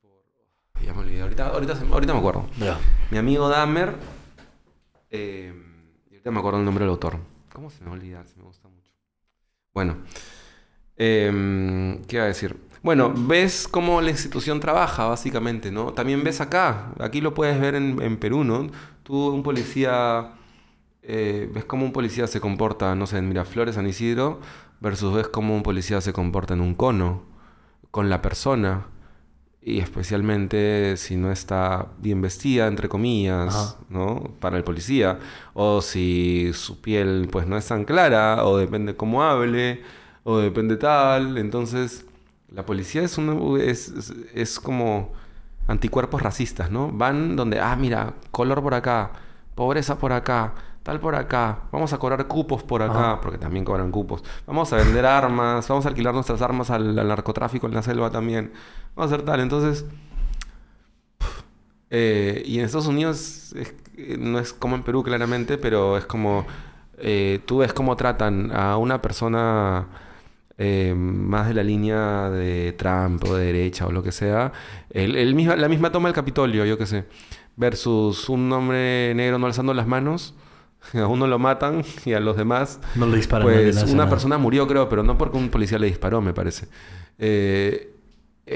por- 0.00 0.82
Ya 0.84 0.92
me 0.94 1.00
olvidé. 1.00 1.20
Ahorita, 1.22 1.48
ahorita, 1.48 1.74
se- 1.76 1.84
ahorita 1.86 2.12
me 2.12 2.18
acuerdo. 2.20 2.46
Mi 3.10 3.18
amigo 3.18 3.48
Dahmer. 3.48 3.94
Eh, 5.10 5.52
ahorita 6.10 6.30
me 6.30 6.38
acuerdo 6.38 6.58
el 6.60 6.64
nombre 6.64 6.84
del 6.84 6.90
autor. 6.90 7.18
¿Cómo 7.54 7.70
se 7.70 7.80
me 7.82 7.86
va 7.90 7.92
a 7.96 7.98
olvidar? 7.98 8.26
Se 8.28 8.36
me 8.36 8.44
gusta 8.44 8.68
mucho. 8.68 8.92
Bueno. 9.72 9.96
em, 10.96 12.02
¿Qué 12.06 12.16
iba 12.16 12.24
a 12.24 12.28
decir? 12.28 12.56
Bueno, 12.82 13.12
ves 13.16 13.66
cómo 13.68 14.00
la 14.02 14.10
institución 14.10 14.60
trabaja, 14.60 15.06
básicamente, 15.06 15.70
¿no? 15.72 15.92
También 15.94 16.22
ves 16.24 16.40
acá. 16.40 16.92
Aquí 17.00 17.20
lo 17.20 17.34
puedes 17.34 17.60
ver 17.60 17.74
en, 17.76 18.00
en 18.02 18.18
Perú, 18.18 18.44
¿no? 18.44 18.68
Tú, 19.02 19.28
un 19.30 19.42
policía. 19.42 20.34
eh, 21.02 21.50
ves 21.54 21.64
cómo 21.66 21.84
un 21.86 21.92
policía 21.92 22.26
se 22.26 22.40
comporta, 22.40 22.94
no 22.96 23.06
sé, 23.06 23.18
en 23.18 23.28
Miraflores, 23.28 23.76
San 23.76 23.86
Isidro, 23.88 24.40
versus 24.80 25.14
ves 25.14 25.28
cómo 25.28 25.56
un 25.56 25.62
policía 25.62 26.00
se 26.02 26.12
comporta 26.12 26.54
en 26.54 26.60
un 26.62 26.74
cono, 26.74 27.24
con 27.92 28.10
la 28.10 28.22
persona. 28.22 28.86
Y 29.66 29.80
especialmente 29.80 30.96
si 30.98 31.16
no 31.16 31.32
está 31.32 31.88
bien 31.98 32.20
vestida, 32.20 32.66
entre 32.66 32.88
comillas, 32.88 33.54
Ajá. 33.54 33.76
¿no? 33.88 34.30
Para 34.38 34.58
el 34.58 34.64
policía. 34.64 35.18
O 35.54 35.80
si 35.80 36.52
su 36.52 36.82
piel 36.82 37.28
pues 37.32 37.46
no 37.46 37.56
es 37.56 37.66
tan 37.66 37.84
clara, 37.84 38.44
o 38.44 38.58
depende 38.58 38.94
cómo 38.94 39.22
hable, 39.22 39.82
o 40.22 40.36
depende 40.38 40.76
tal. 40.76 41.38
Entonces, 41.38 42.04
la 42.52 42.66
policía 42.66 43.02
es, 43.02 43.18
es, 43.18 43.88
es, 43.88 44.12
es 44.34 44.60
como 44.60 45.12
anticuerpos 45.66 46.22
racistas, 46.22 46.70
¿no? 46.70 46.90
Van 46.92 47.36
donde, 47.36 47.58
ah, 47.60 47.74
mira, 47.76 48.14
color 48.30 48.62
por 48.62 48.74
acá, 48.74 49.12
pobreza 49.54 49.98
por 49.98 50.12
acá, 50.12 50.54
tal 50.84 51.00
por 51.00 51.16
acá, 51.16 51.62
vamos 51.72 51.92
a 51.92 51.98
cobrar 51.98 52.26
cupos 52.28 52.62
por 52.62 52.80
acá, 52.82 53.12
Ajá. 53.14 53.20
porque 53.20 53.38
también 53.38 53.64
cobran 53.64 53.90
cupos. 53.90 54.22
Vamos 54.46 54.72
a 54.72 54.76
vender 54.76 55.04
armas, 55.04 55.66
vamos 55.66 55.84
a 55.86 55.88
alquilar 55.88 56.14
nuestras 56.14 56.40
armas 56.42 56.70
al, 56.70 56.96
al 56.96 57.08
narcotráfico 57.08 57.66
en 57.66 57.74
la 57.74 57.82
selva 57.82 58.10
también. 58.10 58.52
Vamos 58.94 59.10
a 59.10 59.14
hacer 59.16 59.24
tal. 59.26 59.40
Entonces, 59.40 59.84
eh, 61.90 62.42
y 62.46 62.58
en 62.58 62.64
Estados 62.64 62.86
Unidos 62.86 63.52
es- 63.56 63.74
eh, 63.96 64.16
no 64.18 64.38
es 64.38 64.52
como 64.52 64.76
en 64.76 64.82
Perú 64.82 65.02
claramente, 65.02 65.58
pero 65.58 65.96
es 65.96 66.06
como 66.06 66.46
eh, 66.98 67.40
tú 67.46 67.58
ves 67.58 67.72
cómo 67.72 67.96
tratan 67.96 68.52
a 68.52 68.76
una 68.76 69.02
persona 69.02 69.86
eh, 70.58 70.94
más 70.96 71.48
de 71.48 71.54
la 71.54 71.64
línea 71.64 72.30
de 72.30 72.72
Trump 72.78 73.24
o 73.24 73.34
de 73.34 73.46
derecha 73.46 73.86
o 73.86 73.92
lo 73.92 74.02
que 74.02 74.12
sea, 74.12 74.52
el, 74.90 75.16
el 75.16 75.34
misma, 75.34 75.56
la 75.56 75.68
misma 75.68 75.90
toma 75.90 76.08
del 76.08 76.14
Capitolio, 76.14 76.64
yo 76.64 76.78
qué 76.78 76.86
sé, 76.86 77.04
versus 77.56 78.28
un 78.28 78.52
hombre 78.52 79.12
negro 79.16 79.38
no 79.40 79.46
alzando 79.46 79.74
las 79.74 79.88
manos, 79.88 80.34
a 80.94 81.06
uno 81.06 81.26
lo 81.26 81.38
matan 81.38 81.82
y 82.04 82.12
a 82.12 82.20
los 82.20 82.36
demás 82.36 82.80
No 82.94 83.06
le 83.06 83.16
disparan. 83.16 83.46
le 83.48 83.72
pues 83.72 83.82
una 83.84 83.94
nada. 83.94 84.10
persona 84.10 84.38
murió, 84.38 84.66
creo, 84.66 84.88
pero 84.88 85.02
no 85.02 85.16
porque 85.18 85.36
un 85.38 85.48
policía 85.50 85.78
le 85.78 85.86
disparó, 85.86 86.20
me 86.20 86.32
parece. 86.34 86.68
Eh, 87.18 87.90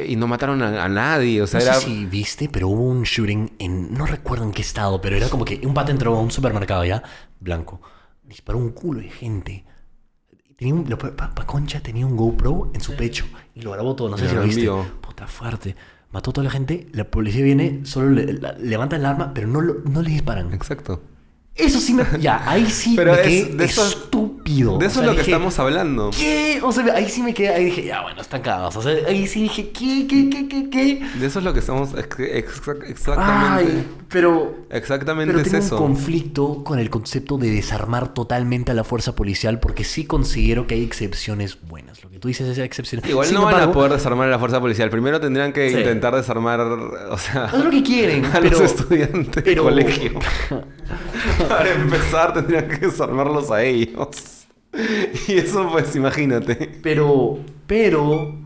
y 0.07 0.17
no 0.17 0.27
mataron 0.27 0.63
a, 0.63 0.85
a 0.85 0.89
nadie, 0.89 1.41
o 1.41 1.47
sea, 1.47 1.61
No 1.61 1.67
era... 1.67 1.75
sé 1.77 1.87
si 1.87 2.05
viste, 2.05 2.49
pero 2.53 2.69
hubo 2.69 2.83
un 2.85 3.05
shooting 3.05 3.53
en. 3.59 3.95
No 3.95 4.05
recuerdo 4.05 4.45
en 4.45 4.53
qué 4.53 4.61
estado, 4.63 5.01
pero 5.01 5.17
era 5.17 5.29
como 5.31 5.45
que 5.47 5.61
un 5.67 5.73
pata 5.73 5.91
entró 5.93 6.15
a 6.17 6.21
un 6.21 6.31
supermercado 6.31 6.85
ya, 6.85 7.03
blanco. 7.41 7.81
Disparó 8.23 8.59
un 8.59 8.71
culo 8.73 9.01
de 9.01 9.09
gente. 9.09 9.65
Tenía 10.57 10.75
un, 10.75 10.85
lo- 10.91 10.99
pa, 10.99 11.15
pa- 11.17 11.47
Concha 11.47 11.81
tenía 11.81 12.05
un 12.05 12.17
GoPro 12.17 12.71
en 12.75 12.81
su 12.83 12.95
pecho 12.97 13.25
y 13.55 13.63
lo 13.63 13.71
grabó 13.71 13.95
todo. 13.97 14.11
No 14.11 14.19
sé 14.19 14.25
Me 14.25 14.29
si 14.31 14.35
lo 14.37 14.43
viste. 14.43 14.69
Puta 15.01 15.27
fuerte. 15.27 15.75
Mató 16.11 16.31
a 16.31 16.33
toda 16.35 16.45
la 16.45 16.51
gente. 16.51 16.89
La 16.93 17.05
policía 17.05 17.43
viene, 17.45 17.81
solo 17.85 18.11
le- 18.11 18.35
la- 18.35 18.53
levantan 18.59 19.01
el 19.01 19.07
arma, 19.07 19.33
pero 19.33 19.47
no, 19.47 19.61
lo- 19.63 19.77
no 19.85 20.03
le 20.03 20.11
disparan. 20.11 20.53
Exacto. 20.53 21.01
Eso 21.59 21.81
sí 21.81 21.93
me. 21.93 22.05
Ya, 22.21 22.43
ahí 22.49 22.67
sí 22.67 22.95
Pero 22.97 23.13
me 23.13 23.21
es- 23.21 23.27
quedé 23.27 23.55
de 23.57 23.65
eso- 23.65 23.87
estúpido. 23.89 24.79
De 24.79 24.87
O 24.87 24.89
eso 24.89 25.01
sea, 25.01 25.03
es 25.03 25.07
lo 25.09 25.13
que 25.13 25.19
dije, 25.19 25.31
estamos 25.33 25.59
hablando. 25.59 26.11
¿Qué? 26.17 26.61
O 26.63 26.73
sea, 26.73 26.85
ahí 26.95 27.09
sí 27.09 27.21
me 27.23 27.35
quedé. 27.35 27.49
Ahí 27.51 27.65
dije, 27.67 27.85
ya, 27.85 28.03
bueno, 28.03 28.21
están 28.23 28.41
cagados. 28.43 28.77
O 28.77 28.83
sea, 28.83 28.93
ahí 29.07 29.27
sí 29.27 29.43
dije, 29.43 29.71
¿qué, 29.71 30.07
qué, 30.09 30.31
qué, 30.31 30.49
qué, 30.49 30.71
qué? 30.71 31.07
De 31.19 31.27
eso 31.27 31.41
es 31.41 31.45
lo 31.45 31.53
que 31.53 31.59
estamos... 31.59 31.91
ex- 31.99 32.19
ex- 32.21 32.63
exactamente. 32.87 33.73
Ay, 33.73 33.85
pero. 34.09 34.55
exactamente 34.71 35.33
Pero 35.35 35.45
es 35.45 35.51
tengo 35.51 35.65
eso. 35.65 35.77
un 35.77 35.83
conflicto 35.95 36.65
con 36.65 36.79
el 36.79 36.89
concepto 36.91 37.37
de 37.37 37.51
desarmar 37.51 38.15
totalmente 38.15 38.71
a 38.71 38.75
la 38.75 38.85
fuerza 38.85 39.15
policial 39.15 39.61
porque 39.61 39.85
sí 39.85 40.05
considero 40.07 40.67
que 40.67 40.77
hay 40.77 40.85
excepciones 40.85 41.59
buenas. 41.69 42.03
Lo 42.03 42.09
que 42.11 42.19
tú 42.19 42.29
dices 42.29 42.49
es 42.49 42.59
excepciones. 42.59 43.09
Igual 43.11 43.27
Sin 43.27 43.35
no 43.35 43.43
van 43.43 43.55
a 43.55 43.57
embargo, 43.59 43.75
poder 43.75 43.93
desarmar 43.93 44.29
a 44.29 44.31
la 44.31 44.39
fuerza 44.39 44.61
policial. 44.61 44.89
Primero 44.91 45.21
tendrían 45.21 45.53
que 45.53 45.69
Sí. 45.71 45.77
intentar 45.77 46.15
desarmar, 46.15 46.61
o 46.61 47.19
sea, 47.19 47.45
Haz 47.47 47.65
lo 47.65 47.71
que 47.71 47.83
quieren, 47.83 48.25
a 48.33 48.33
pero. 48.41 48.51
los 48.61 48.61
estudiantes 48.73 49.43
pero- 49.45 49.45
del 49.45 49.59
colegio. 49.85 50.13
Para 51.49 51.73
empezar, 51.73 52.33
tendrían 52.35 52.69
que 52.69 52.79
desarmarlos 52.87 53.51
a 53.51 53.63
ellos. 53.63 54.35
Y 55.29 55.39
eso, 55.39 55.67
pues, 55.73 55.97
imagínate. 55.97 56.79
Pero, 56.83 57.39
pero... 57.67 58.37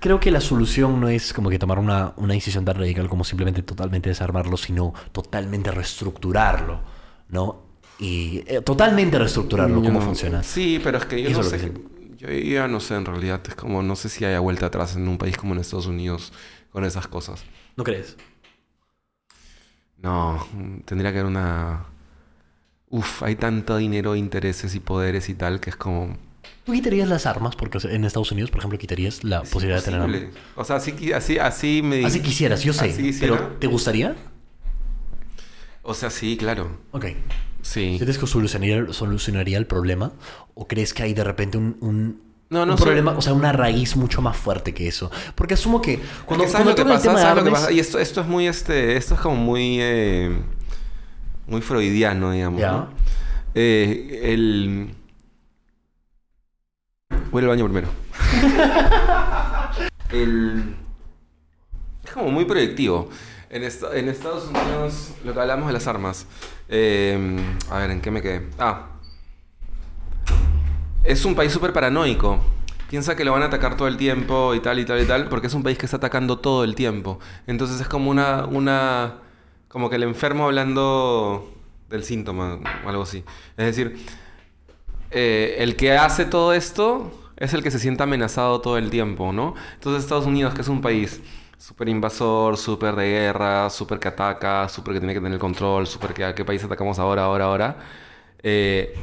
Creo 0.00 0.20
que 0.20 0.30
la 0.30 0.40
solución 0.40 1.00
no 1.00 1.08
es 1.08 1.32
como 1.32 1.48
que 1.48 1.58
tomar 1.58 1.78
una, 1.78 2.12
una 2.16 2.34
decisión 2.34 2.64
tan 2.64 2.76
radical 2.76 3.08
como 3.08 3.24
simplemente 3.24 3.62
totalmente 3.62 4.10
desarmarlo, 4.10 4.56
sino 4.58 4.92
totalmente 5.12 5.70
reestructurarlo, 5.70 6.80
¿no? 7.28 7.62
Y 7.98 8.42
eh, 8.46 8.60
totalmente 8.60 9.18
reestructurarlo, 9.18 9.76
cómo 9.82 10.00
no- 10.00 10.04
funciona. 10.04 10.42
Sí, 10.42 10.78
pero 10.82 10.98
es 10.98 11.06
que 11.06 11.22
yo 11.22 11.30
Eso 11.30 11.42
no 11.42 11.48
sé. 11.48 11.58
que 11.58 11.72
Yo 12.18 12.28
ya 12.30 12.68
no 12.68 12.80
sé, 12.80 12.96
en 12.96 13.06
realidad. 13.06 13.40
Es 13.48 13.54
como, 13.54 13.82
no 13.82 13.96
sé 13.96 14.10
si 14.10 14.24
haya 14.26 14.40
vuelta 14.40 14.66
atrás 14.66 14.94
en 14.96 15.08
un 15.08 15.16
país 15.16 15.36
como 15.38 15.54
en 15.54 15.60
Estados 15.60 15.86
Unidos 15.86 16.32
con 16.70 16.84
esas 16.84 17.06
cosas. 17.08 17.42
¿No 17.76 17.84
crees? 17.84 18.16
No, 20.04 20.46
tendría 20.84 21.12
que 21.12 21.20
haber 21.20 21.30
una... 21.30 21.86
Uf, 22.90 23.22
hay 23.22 23.36
tanto 23.36 23.78
dinero, 23.78 24.14
intereses 24.14 24.74
y 24.74 24.80
poderes 24.80 25.30
y 25.30 25.34
tal 25.34 25.60
que 25.60 25.70
es 25.70 25.76
como... 25.76 26.18
¿Tú 26.64 26.72
quitarías 26.72 27.08
las 27.08 27.24
armas? 27.24 27.56
Porque 27.56 27.78
en 27.88 28.04
Estados 28.04 28.30
Unidos, 28.30 28.50
por 28.50 28.58
ejemplo, 28.58 28.78
quitarías 28.78 29.24
la 29.24 29.40
es 29.40 29.48
posibilidad 29.48 29.78
de 29.78 29.84
tener 29.86 30.02
armas. 30.02 30.22
O 30.56 30.64
sea, 30.64 30.76
así, 30.76 31.10
así, 31.14 31.38
así 31.38 31.80
me... 31.82 32.04
Así 32.04 32.20
quisieras, 32.20 32.62
yo 32.62 32.74
sé. 32.74 32.90
Así 32.90 33.16
pero 33.18 33.56
¿te 33.58 33.66
gustaría? 33.66 34.14
O 35.82 35.94
sea, 35.94 36.10
sí, 36.10 36.36
claro. 36.36 36.80
Ok. 36.92 37.06
Sí. 37.62 37.96
¿Sientes 37.96 38.18
que 38.18 38.26
solucionaría, 38.26 38.92
solucionaría 38.92 39.56
el 39.56 39.66
problema? 39.66 40.12
¿O 40.52 40.68
crees 40.68 40.92
que 40.92 41.02
hay 41.02 41.14
de 41.14 41.24
repente 41.24 41.56
un, 41.56 41.78
un, 41.80 42.20
No, 42.54 42.64
no 42.64 42.72
un 42.72 42.78
sé. 42.78 42.84
problema, 42.84 43.12
o 43.16 43.20
sea, 43.20 43.32
una 43.32 43.52
raíz 43.52 43.96
mucho 43.96 44.22
más 44.22 44.36
fuerte 44.36 44.72
que 44.72 44.86
eso? 44.86 45.10
Porque 45.34 45.54
asumo 45.54 45.82
que 45.82 46.00
cuando, 46.24 46.44
Es 46.44 46.50
que 46.50 46.52
¿Sabes 46.52 46.66
cuando 46.66 46.70
lo 46.70 46.76
que 46.76 46.84
pasa? 46.84 47.18
¿Sabes 47.20 47.36
lo 47.36 47.44
que 47.44 47.50
pasa? 47.50 47.72
Y 47.72 47.80
esto, 47.80 47.98
esto 47.98 48.20
es 48.20 48.28
muy, 48.28 48.46
este... 48.46 48.96
Esto 48.96 49.14
es 49.14 49.20
como 49.20 49.34
muy... 49.36 49.78
eh, 49.80 50.38
muy 51.46 51.60
freudiano, 51.60 52.30
digamos. 52.30 52.60
Ya. 52.60 52.70
¿no? 52.72 52.88
Eh, 53.54 54.20
el... 54.32 54.94
Voy 57.32 57.42
al 57.42 57.48
baño 57.48 57.64
primero. 57.64 57.88
el... 60.10 60.76
Es 62.04 62.12
como 62.12 62.30
muy 62.30 62.44
proyectivo. 62.44 63.10
En 63.50 63.62
Estados 63.64 64.48
Unidos, 64.48 65.10
lo 65.24 65.34
que 65.34 65.40
hablamos 65.40 65.66
de 65.66 65.72
las 65.72 65.86
armas. 65.86 66.26
eh, 66.68 67.36
a 67.70 67.78
ver, 67.78 67.90
¿en 67.90 68.00
qué 68.00 68.10
me 68.10 68.22
quedé? 68.22 68.48
Ah. 68.58 68.93
Es 71.04 71.24
un 71.24 71.34
país 71.34 71.52
súper 71.52 71.72
paranoico. 71.72 72.40
Piensa 72.88 73.16
que 73.16 73.24
lo 73.24 73.32
van 73.32 73.42
a 73.42 73.46
atacar 73.46 73.76
todo 73.76 73.88
el 73.88 73.96
tiempo 73.96 74.54
y 74.54 74.60
tal 74.60 74.78
y 74.78 74.84
tal 74.84 75.00
y 75.02 75.06
tal, 75.06 75.28
porque 75.28 75.48
es 75.48 75.54
un 75.54 75.62
país 75.62 75.76
que 75.78 75.86
está 75.86 75.98
atacando 75.98 76.38
todo 76.38 76.64
el 76.64 76.74
tiempo. 76.74 77.18
Entonces 77.46 77.80
es 77.80 77.88
como 77.88 78.10
una, 78.10 78.46
una, 78.46 79.16
como 79.68 79.90
que 79.90 79.96
el 79.96 80.04
enfermo 80.04 80.44
hablando 80.46 81.52
del 81.88 82.04
síntoma 82.04 82.58
o 82.84 82.88
algo 82.88 83.02
así. 83.02 83.24
Es 83.56 83.66
decir, 83.66 83.96
eh, 85.10 85.56
el 85.58 85.76
que 85.76 85.96
hace 85.96 86.24
todo 86.24 86.52
esto 86.54 87.12
es 87.36 87.52
el 87.54 87.62
que 87.62 87.70
se 87.70 87.78
siente 87.78 88.02
amenazado 88.02 88.60
todo 88.60 88.78
el 88.78 88.90
tiempo, 88.90 89.32
¿no? 89.32 89.54
Entonces 89.74 90.02
Estados 90.04 90.26
Unidos, 90.26 90.54
que 90.54 90.62
es 90.62 90.68
un 90.68 90.80
país 90.80 91.20
súper 91.58 91.88
invasor, 91.88 92.56
súper 92.56 92.96
de 92.96 93.06
guerra, 93.10 93.70
súper 93.70 93.98
que 93.98 94.08
ataca, 94.08 94.68
súper 94.68 94.94
que 94.94 95.00
tiene 95.00 95.14
que 95.14 95.20
tener 95.20 95.38
control, 95.38 95.86
súper 95.86 96.14
que 96.14 96.24
a 96.24 96.34
qué 96.34 96.44
país 96.44 96.62
atacamos 96.64 96.98
ahora, 96.98 97.24
ahora, 97.24 97.44
ahora. 97.46 97.76
eh, 98.42 98.94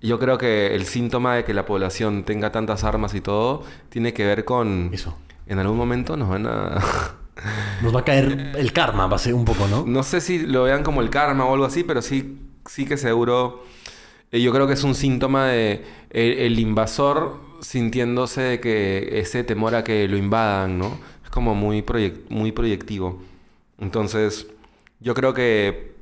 yo 0.00 0.18
creo 0.18 0.38
que 0.38 0.74
el 0.74 0.84
síntoma 0.86 1.34
de 1.36 1.44
que 1.44 1.54
la 1.54 1.66
población 1.66 2.24
tenga 2.24 2.52
tantas 2.52 2.84
armas 2.84 3.14
y 3.14 3.20
todo 3.20 3.64
tiene 3.88 4.12
que 4.12 4.24
ver 4.24 4.44
con... 4.44 4.90
Eso. 4.92 5.16
En 5.46 5.58
algún 5.58 5.76
momento 5.76 6.16
nos 6.16 6.28
van 6.28 6.46
a... 6.46 6.78
Nos 7.82 7.94
va 7.94 8.00
a 8.00 8.04
caer 8.04 8.52
el 8.56 8.72
karma, 8.72 9.06
va 9.06 9.14
a 9.14 9.18
ser 9.20 9.32
un 9.34 9.44
poco, 9.44 9.68
¿no? 9.68 9.84
No 9.86 10.02
sé 10.02 10.20
si 10.20 10.40
lo 10.40 10.64
vean 10.64 10.82
como 10.82 11.00
el 11.02 11.08
karma 11.10 11.44
o 11.44 11.52
algo 11.54 11.66
así, 11.66 11.84
pero 11.84 12.02
sí, 12.02 12.36
sí 12.66 12.84
que 12.84 12.96
seguro. 12.96 13.62
eh, 14.32 14.40
yo 14.42 14.52
creo 14.52 14.66
que 14.66 14.72
es 14.72 14.82
un 14.82 14.96
síntoma 14.96 15.46
de 15.46 15.84
el, 16.10 16.32
el 16.32 16.58
invasor 16.58 17.40
sintiéndose 17.60 18.40
de 18.40 18.60
que 18.60 19.20
ese 19.20 19.44
temor 19.44 19.76
a 19.76 19.84
que 19.84 20.08
lo 20.08 20.16
invadan, 20.16 20.78
¿no? 20.78 20.98
Es 21.24 21.30
como 21.30 21.54
muy, 21.54 21.82
proyec- 21.82 22.22
muy 22.28 22.50
proyectivo. 22.50 23.22
Entonces, 23.78 24.48
yo 24.98 25.14
creo 25.14 25.32
que 25.32 25.94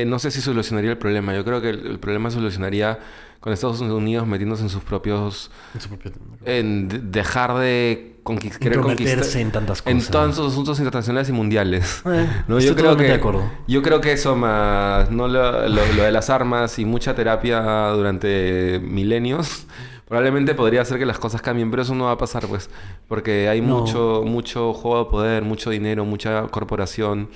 eh, 0.00 0.04
no 0.06 0.18
sé 0.18 0.30
si 0.30 0.40
solucionaría 0.40 0.90
el 0.90 0.98
problema. 0.98 1.34
Yo 1.34 1.44
creo 1.44 1.60
que 1.60 1.70
el, 1.70 1.86
el 1.86 1.98
problema 1.98 2.30
solucionaría 2.30 2.98
con 3.40 3.52
Estados 3.52 3.80
Unidos 3.80 4.26
metiéndose 4.26 4.62
en 4.62 4.70
sus 4.70 4.82
propios 4.82 5.50
En 5.74 5.80
su 5.80 5.88
propio- 5.90 6.12
en 6.46 6.88
de- 6.88 6.98
dejar 7.00 7.54
de 7.58 8.10
querer 8.58 8.80
conquistar 8.80 9.40
en 9.40 9.52
tantas 9.52 9.82
en 9.84 9.98
cosas. 9.98 10.10
todos 10.10 10.38
los 10.38 10.52
asuntos 10.52 10.78
internacionales 10.78 11.28
y 11.28 11.32
mundiales. 11.32 12.02
Eh, 12.06 12.26
No, 12.48 12.56
estoy 12.58 12.70
yo 12.70 12.74
creo 12.74 12.96
que 12.96 13.02
de 13.04 13.12
acuerdo. 13.12 13.42
yo 13.68 13.82
creo 13.82 14.00
que 14.00 14.12
eso 14.12 14.34
más 14.34 15.10
no 15.10 15.28
lo, 15.28 15.68
lo- 15.68 15.92
lo 15.92 16.02
de 16.04 16.10
las 16.10 16.30
armas 16.30 16.78
y 16.78 16.86
mucha 16.86 17.14
terapia 17.14 17.60
durante 17.90 18.80
milenios 18.82 19.66
probablemente 20.08 20.54
podría 20.54 20.80
hacer 20.82 20.98
que 20.98 21.04
las 21.06 21.18
cosas 21.18 21.42
cambien, 21.42 21.70
pero 21.70 21.82
eso 21.82 21.94
no 21.94 22.04
va 22.04 22.12
a 22.12 22.18
pasar 22.18 22.46
pues, 22.46 22.70
porque 23.08 23.48
hay 23.50 23.60
No. 23.60 23.80
mucho 23.80 24.22
mucho 24.24 24.72
juego 24.72 25.04
de 25.04 25.10
poder, 25.10 25.42
mucho 25.42 25.68
dinero, 25.70 26.04
mucha 26.06 26.42
corporación, 26.48 27.28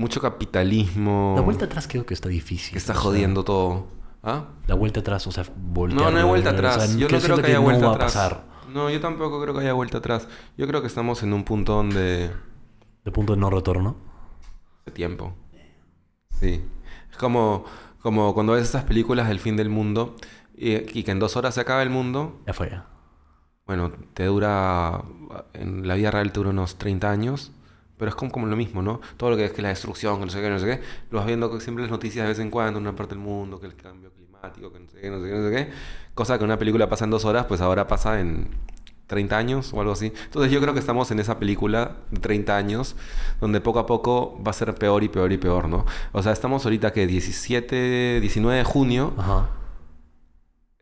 mucho 0.00 0.20
capitalismo 0.20 1.34
La 1.36 1.42
vuelta 1.42 1.66
atrás 1.66 1.86
creo 1.88 2.04
que 2.06 2.14
está 2.14 2.28
difícil. 2.28 2.72
que 2.72 2.78
está 2.78 2.94
sea, 2.94 3.02
jodiendo 3.02 3.44
todo. 3.44 3.86
¿Ah? 4.22 4.46
La 4.66 4.74
vuelta 4.74 5.00
atrás, 5.00 5.26
o 5.26 5.32
sea, 5.32 5.44
voltear. 5.56 6.00
No, 6.02 6.10
no 6.10 6.18
hay 6.18 6.24
vuelta 6.24 6.50
o 6.50 6.52
sea, 6.52 6.58
atrás. 6.58 6.96
Yo 6.96 7.08
no 7.08 7.18
creo 7.20 7.36
que 7.38 7.46
haya 7.46 7.58
vuelta 7.58 7.86
va 7.86 7.94
atrás. 7.94 8.16
a 8.16 8.20
pasar. 8.28 8.44
No, 8.72 8.90
yo 8.90 9.00
tampoco 9.00 9.40
creo 9.42 9.54
que 9.54 9.60
haya 9.60 9.72
vuelta 9.72 9.98
atrás. 9.98 10.28
Yo 10.56 10.66
creo 10.66 10.80
que 10.80 10.86
estamos 10.86 11.22
en 11.22 11.32
un 11.32 11.44
punto 11.44 11.74
donde 11.74 12.30
De 13.04 13.10
punto 13.12 13.34
de 13.34 13.40
no 13.40 13.50
retorno. 13.50 13.96
hace 14.82 14.90
tiempo. 14.92 15.34
Sí. 16.38 16.62
Es 17.10 17.16
como, 17.16 17.64
como 18.00 18.32
cuando 18.34 18.52
ves 18.54 18.64
estas 18.64 18.84
películas 18.84 19.28
del 19.28 19.40
fin 19.40 19.56
del 19.56 19.68
mundo 19.70 20.16
y, 20.56 20.98
y 20.98 21.02
que 21.02 21.10
en 21.10 21.18
dos 21.18 21.36
horas 21.36 21.54
se 21.54 21.60
acaba 21.60 21.82
el 21.82 21.90
mundo. 21.90 22.40
Ya 22.46 22.52
fue. 22.52 22.70
ya. 22.70 22.86
Bueno, 23.66 23.90
te 24.14 24.24
dura. 24.26 25.02
En 25.54 25.86
la 25.86 25.94
vida 25.94 26.10
real 26.10 26.32
te 26.32 26.40
dura 26.40 26.50
unos 26.50 26.76
30 26.78 27.10
años. 27.10 27.52
Pero 28.00 28.08
es 28.08 28.14
como, 28.14 28.32
como 28.32 28.46
lo 28.46 28.56
mismo, 28.56 28.80
¿no? 28.80 29.02
Todo 29.18 29.30
lo 29.30 29.36
que 29.36 29.44
es 29.44 29.52
que 29.52 29.60
la 29.60 29.68
destrucción, 29.68 30.18
que 30.18 30.24
no 30.24 30.32
sé 30.32 30.40
qué, 30.40 30.48
no 30.48 30.58
sé 30.58 30.64
qué. 30.64 30.80
Lo 31.10 31.18
vas 31.18 31.26
viendo 31.26 31.60
siempre 31.60 31.82
las 31.82 31.90
noticias 31.90 32.24
de 32.24 32.30
vez 32.30 32.38
en 32.38 32.50
cuando 32.50 32.78
en 32.78 32.86
una 32.86 32.96
parte 32.96 33.14
del 33.14 33.22
mundo, 33.22 33.60
que 33.60 33.66
el 33.66 33.76
cambio 33.76 34.10
climático, 34.10 34.72
que 34.72 34.80
no 34.80 34.90
sé 34.90 35.00
qué, 35.02 35.10
no 35.10 35.20
sé 35.20 35.28
qué, 35.28 35.34
no 35.34 35.48
sé 35.48 35.54
qué. 35.54 35.70
Cosa 36.14 36.38
que 36.38 36.44
una 36.44 36.58
película 36.58 36.88
pasa 36.88 37.04
en 37.04 37.10
dos 37.10 37.26
horas, 37.26 37.44
pues 37.44 37.60
ahora 37.60 37.86
pasa 37.86 38.18
en 38.18 38.48
30 39.06 39.36
años 39.36 39.74
o 39.74 39.80
algo 39.80 39.92
así. 39.92 40.14
Entonces 40.24 40.50
yo 40.50 40.62
creo 40.62 40.72
que 40.72 40.80
estamos 40.80 41.10
en 41.10 41.20
esa 41.20 41.38
película 41.38 41.96
de 42.10 42.20
30 42.20 42.56
años, 42.56 42.96
donde 43.38 43.60
poco 43.60 43.80
a 43.80 43.84
poco 43.84 44.42
va 44.42 44.50
a 44.50 44.54
ser 44.54 44.74
peor 44.74 45.04
y 45.04 45.10
peor 45.10 45.30
y 45.30 45.36
peor, 45.36 45.68
¿no? 45.68 45.84
O 46.12 46.22
sea, 46.22 46.32
estamos 46.32 46.64
ahorita 46.64 46.94
que 46.94 47.06
17, 47.06 48.20
19 48.22 48.56
de 48.56 48.64
junio. 48.64 49.12
Ajá. 49.18 49.59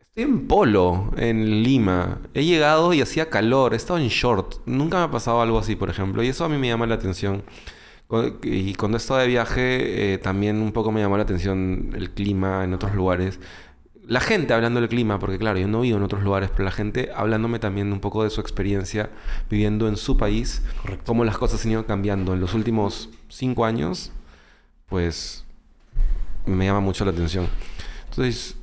Estoy 0.09 0.23
en 0.23 0.47
polo, 0.47 1.13
en 1.17 1.61
Lima. 1.63 2.19
He 2.33 2.43
llegado 2.43 2.93
y 2.93 3.01
hacía 3.01 3.29
calor. 3.29 3.73
He 3.73 3.77
estado 3.77 3.99
en 3.99 4.07
short. 4.07 4.55
Nunca 4.65 4.97
me 4.97 5.03
ha 5.03 5.11
pasado 5.11 5.41
algo 5.41 5.59
así, 5.59 5.75
por 5.75 5.89
ejemplo. 5.89 6.23
Y 6.23 6.27
eso 6.27 6.43
a 6.45 6.49
mí 6.49 6.57
me 6.57 6.67
llama 6.67 6.87
la 6.87 6.95
atención. 6.95 7.43
Y 8.41 8.73
cuando 8.73 8.97
he 8.97 8.99
estado 8.99 9.19
de 9.19 9.27
viaje, 9.27 10.13
eh, 10.13 10.17
también 10.17 10.61
un 10.63 10.71
poco 10.71 10.91
me 10.91 10.99
llamó 10.99 11.15
la 11.17 11.23
atención 11.23 11.91
el 11.95 12.09
clima 12.09 12.63
en 12.63 12.73
otros 12.73 12.95
lugares. 12.95 13.39
La 14.03 14.19
gente 14.19 14.51
hablando 14.55 14.79
del 14.79 14.89
clima, 14.89 15.19
porque 15.19 15.37
claro, 15.37 15.59
yo 15.59 15.67
no 15.67 15.81
vivo 15.81 15.97
en 15.97 16.03
otros 16.03 16.23
lugares, 16.23 16.49
pero 16.49 16.63
la 16.63 16.71
gente 16.71 17.11
hablándome 17.15 17.59
también 17.59 17.93
un 17.93 17.99
poco 17.99 18.23
de 18.23 18.31
su 18.31 18.41
experiencia 18.41 19.11
viviendo 19.51 19.87
en 19.87 19.95
su 19.95 20.17
país, 20.17 20.63
Correcto. 20.81 21.03
cómo 21.05 21.23
las 21.23 21.37
cosas 21.37 21.63
han 21.63 21.73
ido 21.73 21.85
cambiando 21.85 22.33
en 22.33 22.39
los 22.39 22.55
últimos 22.55 23.09
cinco 23.27 23.65
años, 23.65 24.11
pues 24.87 25.45
me 26.47 26.65
llama 26.65 26.79
mucho 26.79 27.05
la 27.05 27.11
atención. 27.11 27.47
Entonces, 28.09 28.55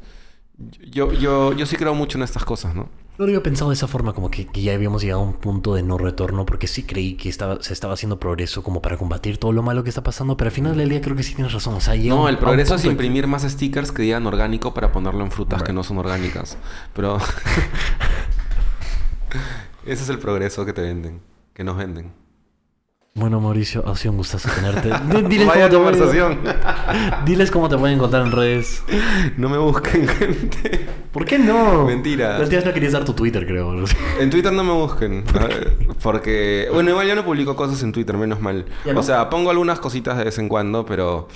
yo, 0.59 1.13
yo, 1.13 1.53
yo 1.53 1.67
sí 1.67 1.77
creo 1.77 1.95
mucho 1.95 2.19
en 2.19 2.25
estas 2.25 2.45
cosas, 2.45 2.75
¿no? 2.75 2.89
No 3.19 3.25
lo 3.25 3.31
había 3.31 3.43
pensado 3.43 3.71
de 3.71 3.75
esa 3.75 3.87
forma, 3.89 4.13
como 4.13 4.31
que, 4.31 4.47
que 4.47 4.61
ya 4.61 4.75
habíamos 4.75 5.01
llegado 5.03 5.23
a 5.23 5.25
un 5.25 5.33
punto 5.35 5.75
de 5.75 5.83
no 5.83 5.97
retorno, 5.97 6.45
porque 6.45 6.67
sí 6.67 6.83
creí 6.83 7.15
que 7.15 7.31
estaba, 7.31 7.63
se 7.63 7.73
estaba 7.73 7.95
haciendo 7.95 8.21
progreso 8.21 8.63
como 8.63 8.83
para 8.83 8.99
combatir 8.99 9.39
todo 9.39 9.53
lo 9.53 9.63
malo 9.63 9.83
que 9.85 9.89
está 9.89 10.03
pasando, 10.03 10.37
pero 10.37 10.49
al 10.49 10.53
final 10.53 10.77
del 10.77 10.91
día 10.91 11.01
creo 11.01 11.17
que 11.17 11.23
sí 11.23 11.35
tienes 11.35 11.53
razón. 11.55 11.75
O 11.75 11.81
sea, 11.81 11.95
llega 11.97 12.15
No, 12.15 12.25
un- 12.25 12.29
el 12.29 12.37
progreso 12.37 12.75
es 12.75 12.85
imprimir 12.85 13.27
más 13.27 13.43
stickers 13.45 13.91
que 13.91 14.03
digan 14.03 14.27
orgánico 14.27 14.75
para 14.75 14.93
ponerlo 14.93 15.25
en 15.25 15.31
frutas 15.31 15.63
que 15.63 15.73
no 15.73 15.83
son 15.83 15.97
orgánicas. 15.97 16.59
Pero 16.93 17.17
ese 19.87 20.03
es 20.03 20.09
el 20.11 20.19
progreso 20.19 20.65
que 20.67 20.73
te 20.75 20.83
venden, 20.83 21.21
que 21.55 21.65
nos 21.65 21.77
venden. 21.79 22.13
Bueno, 23.17 23.41
Mauricio, 23.41 23.83
ha 23.89 23.97
sido 23.97 24.13
un 24.13 24.19
gustazo 24.19 24.51
tenerte. 24.55 24.91
Diles 25.29 25.47
Vaya 25.47 25.71
cómo, 25.71 25.91
te 25.91 25.97
pueden, 25.97 26.15
conversación. 26.19 26.39
diles 27.25 27.51
cómo 27.51 27.67
te 27.71 27.79
pueden 27.79 27.97
encontrar 27.97 28.27
en 28.27 28.33
redes. 28.33 28.83
no 29.39 29.49
me 29.49 29.57
busquen, 29.57 30.07
gente. 30.21 30.87
¿Por 31.13 31.25
qué 31.25 31.39
no? 31.39 31.87
Mentira. 31.87 32.35
La 32.35 32.41
última 32.41 32.59
vez 32.59 32.67
no 32.67 32.75
querías 32.75 32.93
dar 32.93 33.07
tu 33.07 33.15
Twitter, 33.15 33.47
creo. 33.47 33.73
En 34.21 34.29
Twitter 34.29 34.53
no 34.53 34.63
me 34.63 34.73
busquen. 34.73 35.25
Porque, 36.03 36.69
bueno, 36.71 36.91
igual 36.91 37.09
yo 37.09 37.15
no 37.15 37.25
publico 37.25 37.57
cosas 37.57 37.83
en 37.83 37.93
Twitter, 37.93 38.15
menos 38.19 38.43
mal. 38.43 38.67
O 38.95 39.03
sea, 39.03 39.31
pongo 39.31 39.49
algunas 39.49 39.81
cositas 39.81 40.19
de 40.19 40.25
vez 40.25 40.39
en 40.39 40.51
cuando, 40.51 40.85
pero... 40.85 41.29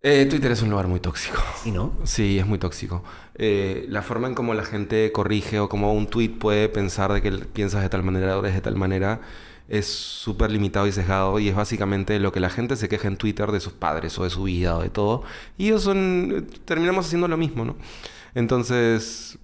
eh, 0.00 0.26
Twitter 0.30 0.52
es 0.52 0.62
un 0.62 0.70
lugar 0.70 0.86
muy 0.86 1.00
tóxico. 1.00 1.42
¿Y 1.64 1.72
no? 1.72 1.92
Sí, 2.04 2.38
es 2.38 2.46
muy 2.46 2.58
tóxico. 2.58 3.02
Eh, 3.34 3.84
la 3.88 4.02
forma 4.02 4.28
en 4.28 4.34
cómo 4.36 4.54
la 4.54 4.62
gente 4.62 5.10
corrige 5.10 5.58
o 5.58 5.68
cómo 5.68 5.92
un 5.92 6.06
tweet 6.06 6.28
puede 6.38 6.68
pensar 6.68 7.12
de 7.12 7.20
que 7.20 7.32
piensas 7.32 7.82
de 7.82 7.88
tal 7.88 8.04
manera 8.04 8.38
o 8.38 8.42
de 8.42 8.60
tal 8.60 8.76
manera 8.76 9.20
es 9.70 9.86
súper 9.86 10.50
limitado 10.50 10.86
y 10.88 10.92
sesgado 10.92 11.38
y 11.38 11.48
es 11.48 11.54
básicamente 11.54 12.18
lo 12.18 12.32
que 12.32 12.40
la 12.40 12.50
gente 12.50 12.76
se 12.76 12.88
queja 12.88 13.06
en 13.08 13.16
Twitter 13.16 13.52
de 13.52 13.60
sus 13.60 13.72
padres 13.72 14.18
o 14.18 14.24
de 14.24 14.30
su 14.30 14.42
vida 14.42 14.76
o 14.76 14.82
de 14.82 14.90
todo. 14.90 15.22
Y 15.56 15.68
ellos 15.68 15.84
son... 15.84 16.48
terminamos 16.64 17.06
haciendo 17.06 17.28
lo 17.28 17.36
mismo, 17.36 17.64
¿no? 17.64 17.76
Entonces... 18.34 19.38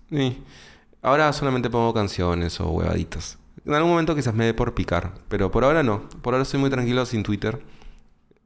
Ahora 1.01 1.32
solamente 1.32 1.70
pongo 1.70 1.94
canciones 1.94 2.61
o 2.61 2.69
huevaditas. 2.70 3.39
En 3.65 3.74
algún 3.74 3.93
momento 3.93 4.16
quizás 4.16 4.35
me 4.35 4.44
dé 4.44 4.55
por 4.55 4.74
picar, 4.74 5.15
pero 5.28 5.53
por 5.53 5.62
ahora 5.62 5.85
no. 5.85 6.09
Por 6.23 6.35
ahora 6.35 6.43
estoy 6.43 6.59
muy 6.59 6.70
tranquilo 6.70 7.07
sin 7.07 7.23
Twitter, 7.23 7.62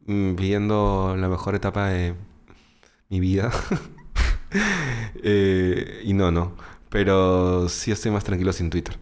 mm, 0.07 0.35
viviendo 0.37 1.15
la 1.17 1.29
mejor 1.29 1.55
etapa 1.55 1.89
de 1.89 2.15
mi 3.09 3.21
vida. 3.21 3.51
Eh, 5.23 6.03
y 6.05 6.13
no, 6.13 6.33
no. 6.33 6.57
Pero 6.89 7.69
sí 7.69 7.93
estoy 7.93 8.11
más 8.11 8.25
tranquilo 8.25 8.53
sin 8.53 8.69
Twitter. 8.69 8.99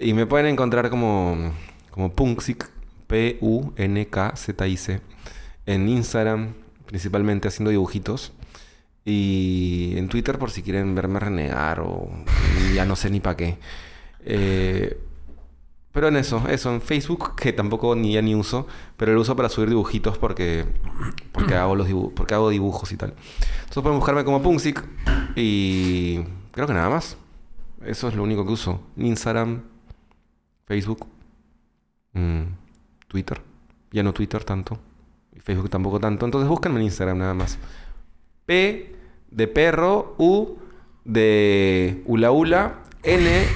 Y 0.00 0.12
me 0.12 0.24
pueden 0.24 0.46
encontrar 0.46 0.88
como, 0.88 1.52
como 1.98 2.12
Punksic, 2.12 2.70
P-U-N-K-Z-I-C, 3.08 5.00
en 5.66 5.88
Instagram, 5.88 6.54
principalmente 6.86 7.48
haciendo 7.48 7.70
dibujitos. 7.72 8.32
Y 9.04 9.94
en 9.96 10.08
Twitter 10.08 10.38
por 10.38 10.52
si 10.52 10.62
quieren 10.62 10.94
verme 10.94 11.18
renegar 11.18 11.80
o 11.80 12.08
ya 12.72 12.84
no 12.84 12.94
sé 12.94 13.10
ni 13.10 13.18
para 13.18 13.36
qué. 13.36 13.58
Eh, 14.20 15.00
pero 15.90 16.06
en 16.08 16.16
eso, 16.16 16.46
eso, 16.48 16.72
en 16.72 16.80
Facebook, 16.80 17.34
que 17.34 17.52
tampoco 17.52 17.96
ni 17.96 18.12
ya 18.12 18.22
ni 18.22 18.36
uso, 18.36 18.68
pero 18.96 19.12
lo 19.12 19.20
uso 19.22 19.34
para 19.34 19.48
subir 19.48 19.70
dibujitos 19.70 20.18
porque, 20.18 20.66
porque, 21.32 21.56
hago, 21.56 21.74
los 21.74 21.88
dibu- 21.88 22.12
porque 22.14 22.34
hago 22.34 22.50
dibujos 22.50 22.92
y 22.92 22.96
tal. 22.96 23.14
Entonces 23.60 23.82
pueden 23.82 23.98
buscarme 23.98 24.22
como 24.24 24.40
Punksic 24.40 24.84
y 25.34 26.20
creo 26.52 26.68
que 26.68 26.74
nada 26.74 26.90
más. 26.90 27.16
Eso 27.84 28.06
es 28.08 28.14
lo 28.14 28.22
único 28.22 28.46
que 28.46 28.52
uso. 28.52 28.82
Instagram, 28.96 29.62
Facebook, 30.66 31.08
mm, 32.18 32.42
Twitter. 33.08 33.40
Ya 33.90 34.02
no 34.02 34.12
Twitter 34.12 34.44
tanto. 34.44 34.78
Y 35.34 35.40
Facebook 35.40 35.70
tampoco 35.70 36.00
tanto. 36.00 36.24
Entonces 36.24 36.48
búsquenme 36.48 36.80
en 36.80 36.86
Instagram 36.86 37.18
nada 37.18 37.34
más. 37.34 37.58
P 38.46 38.96
de 39.30 39.48
perro, 39.48 40.14
U 40.18 40.58
de 41.04 42.02
hula 42.06 42.30
hula, 42.30 42.82
N 43.02 43.46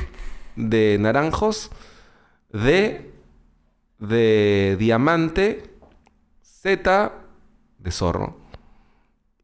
de 0.57 0.97
naranjos, 0.99 1.71
D 2.53 3.11
de 3.99 4.77
diamante, 4.79 5.71
Z 6.43 7.13
de 7.79 7.91
zorro, 7.91 8.39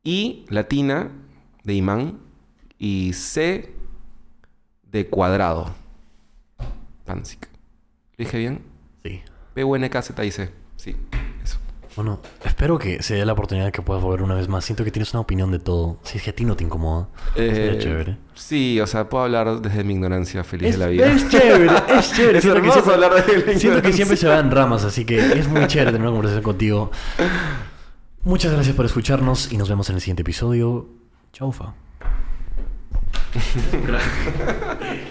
I 0.05 0.45
latina 0.49 1.11
de 1.65 1.75
imán 1.75 2.21
y 2.79 3.13
C 3.13 3.75
de 4.85 5.09
cuadrado. 5.09 5.75
Pansic. 7.05 7.49
¿Lo 8.17 8.25
dije 8.25 8.39
bien? 8.39 8.68
Sí. 9.09 9.23
P 9.55 9.65
U 9.65 9.75
N 9.77 9.89
K 9.91 10.03
Z 10.03 10.25
I 10.25 10.31
C. 10.31 10.51
Sí, 10.77 10.97
eso. 11.43 11.59
Bueno, 11.97 12.21
espero 12.45 12.79
que 12.79 13.03
se 13.03 13.15
dé 13.17 13.25
la 13.27 13.33
oportunidad 13.33 13.67
de 13.67 13.73
que 13.73 13.83
puedas 13.83 14.01
volver 14.03 14.23
una 14.23 14.35
vez 14.37 14.47
más. 14.49 14.65
Siento 14.65 14.85
que 14.85 14.93
tienes 14.93 15.13
una 15.15 15.21
opinión 15.21 15.51
de 15.51 15.59
todo. 15.59 15.99
Si 16.05 16.19
es 16.19 16.23
que 16.23 16.31
a 16.31 16.33
ti 16.33 16.45
no 16.45 16.55
te 16.55 16.63
incomoda. 16.63 17.09
Eh, 17.35 17.77
chévere. 17.81 18.19
Sí, 18.35 18.81
o 18.81 18.87
sea, 18.87 19.09
puedo 19.09 19.25
hablar 19.25 19.61
desde 19.61 19.83
mi 19.83 19.95
ignorancia 19.95 20.45
feliz 20.45 20.69
Es, 20.69 20.79
de 20.79 20.85
la 20.85 20.91
vida. 20.91 21.11
es 21.11 21.29
chévere, 21.29 21.67
es 21.99 22.13
chévere. 22.13 22.39
Es 22.39 22.45
Siento 22.45 22.63
que 22.63 22.71
siempre- 22.71 22.95
hablar 22.95 23.27
de 23.27 23.47
la 23.53 23.59
Siento 23.59 23.83
que 23.83 23.93
siempre 23.93 24.17
se 24.17 24.29
va 24.29 24.39
en 24.39 24.51
ramas, 24.53 24.85
así 24.85 25.05
que 25.05 25.19
es 25.19 25.49
muy 25.49 25.67
chévere 25.67 25.91
tener 25.91 26.03
una 26.03 26.11
conversación 26.13 26.45
contigo. 26.45 26.91
Muchas 28.23 28.53
gracias 28.53 28.77
por 28.77 28.85
escucharnos 28.87 29.51
y 29.53 29.57
nos 29.57 29.69
vemos 29.69 29.89
en 29.91 29.97
el 29.97 30.01
siguiente 30.01 30.23
episodio. 30.23 30.87
Chaufa. 31.33 31.75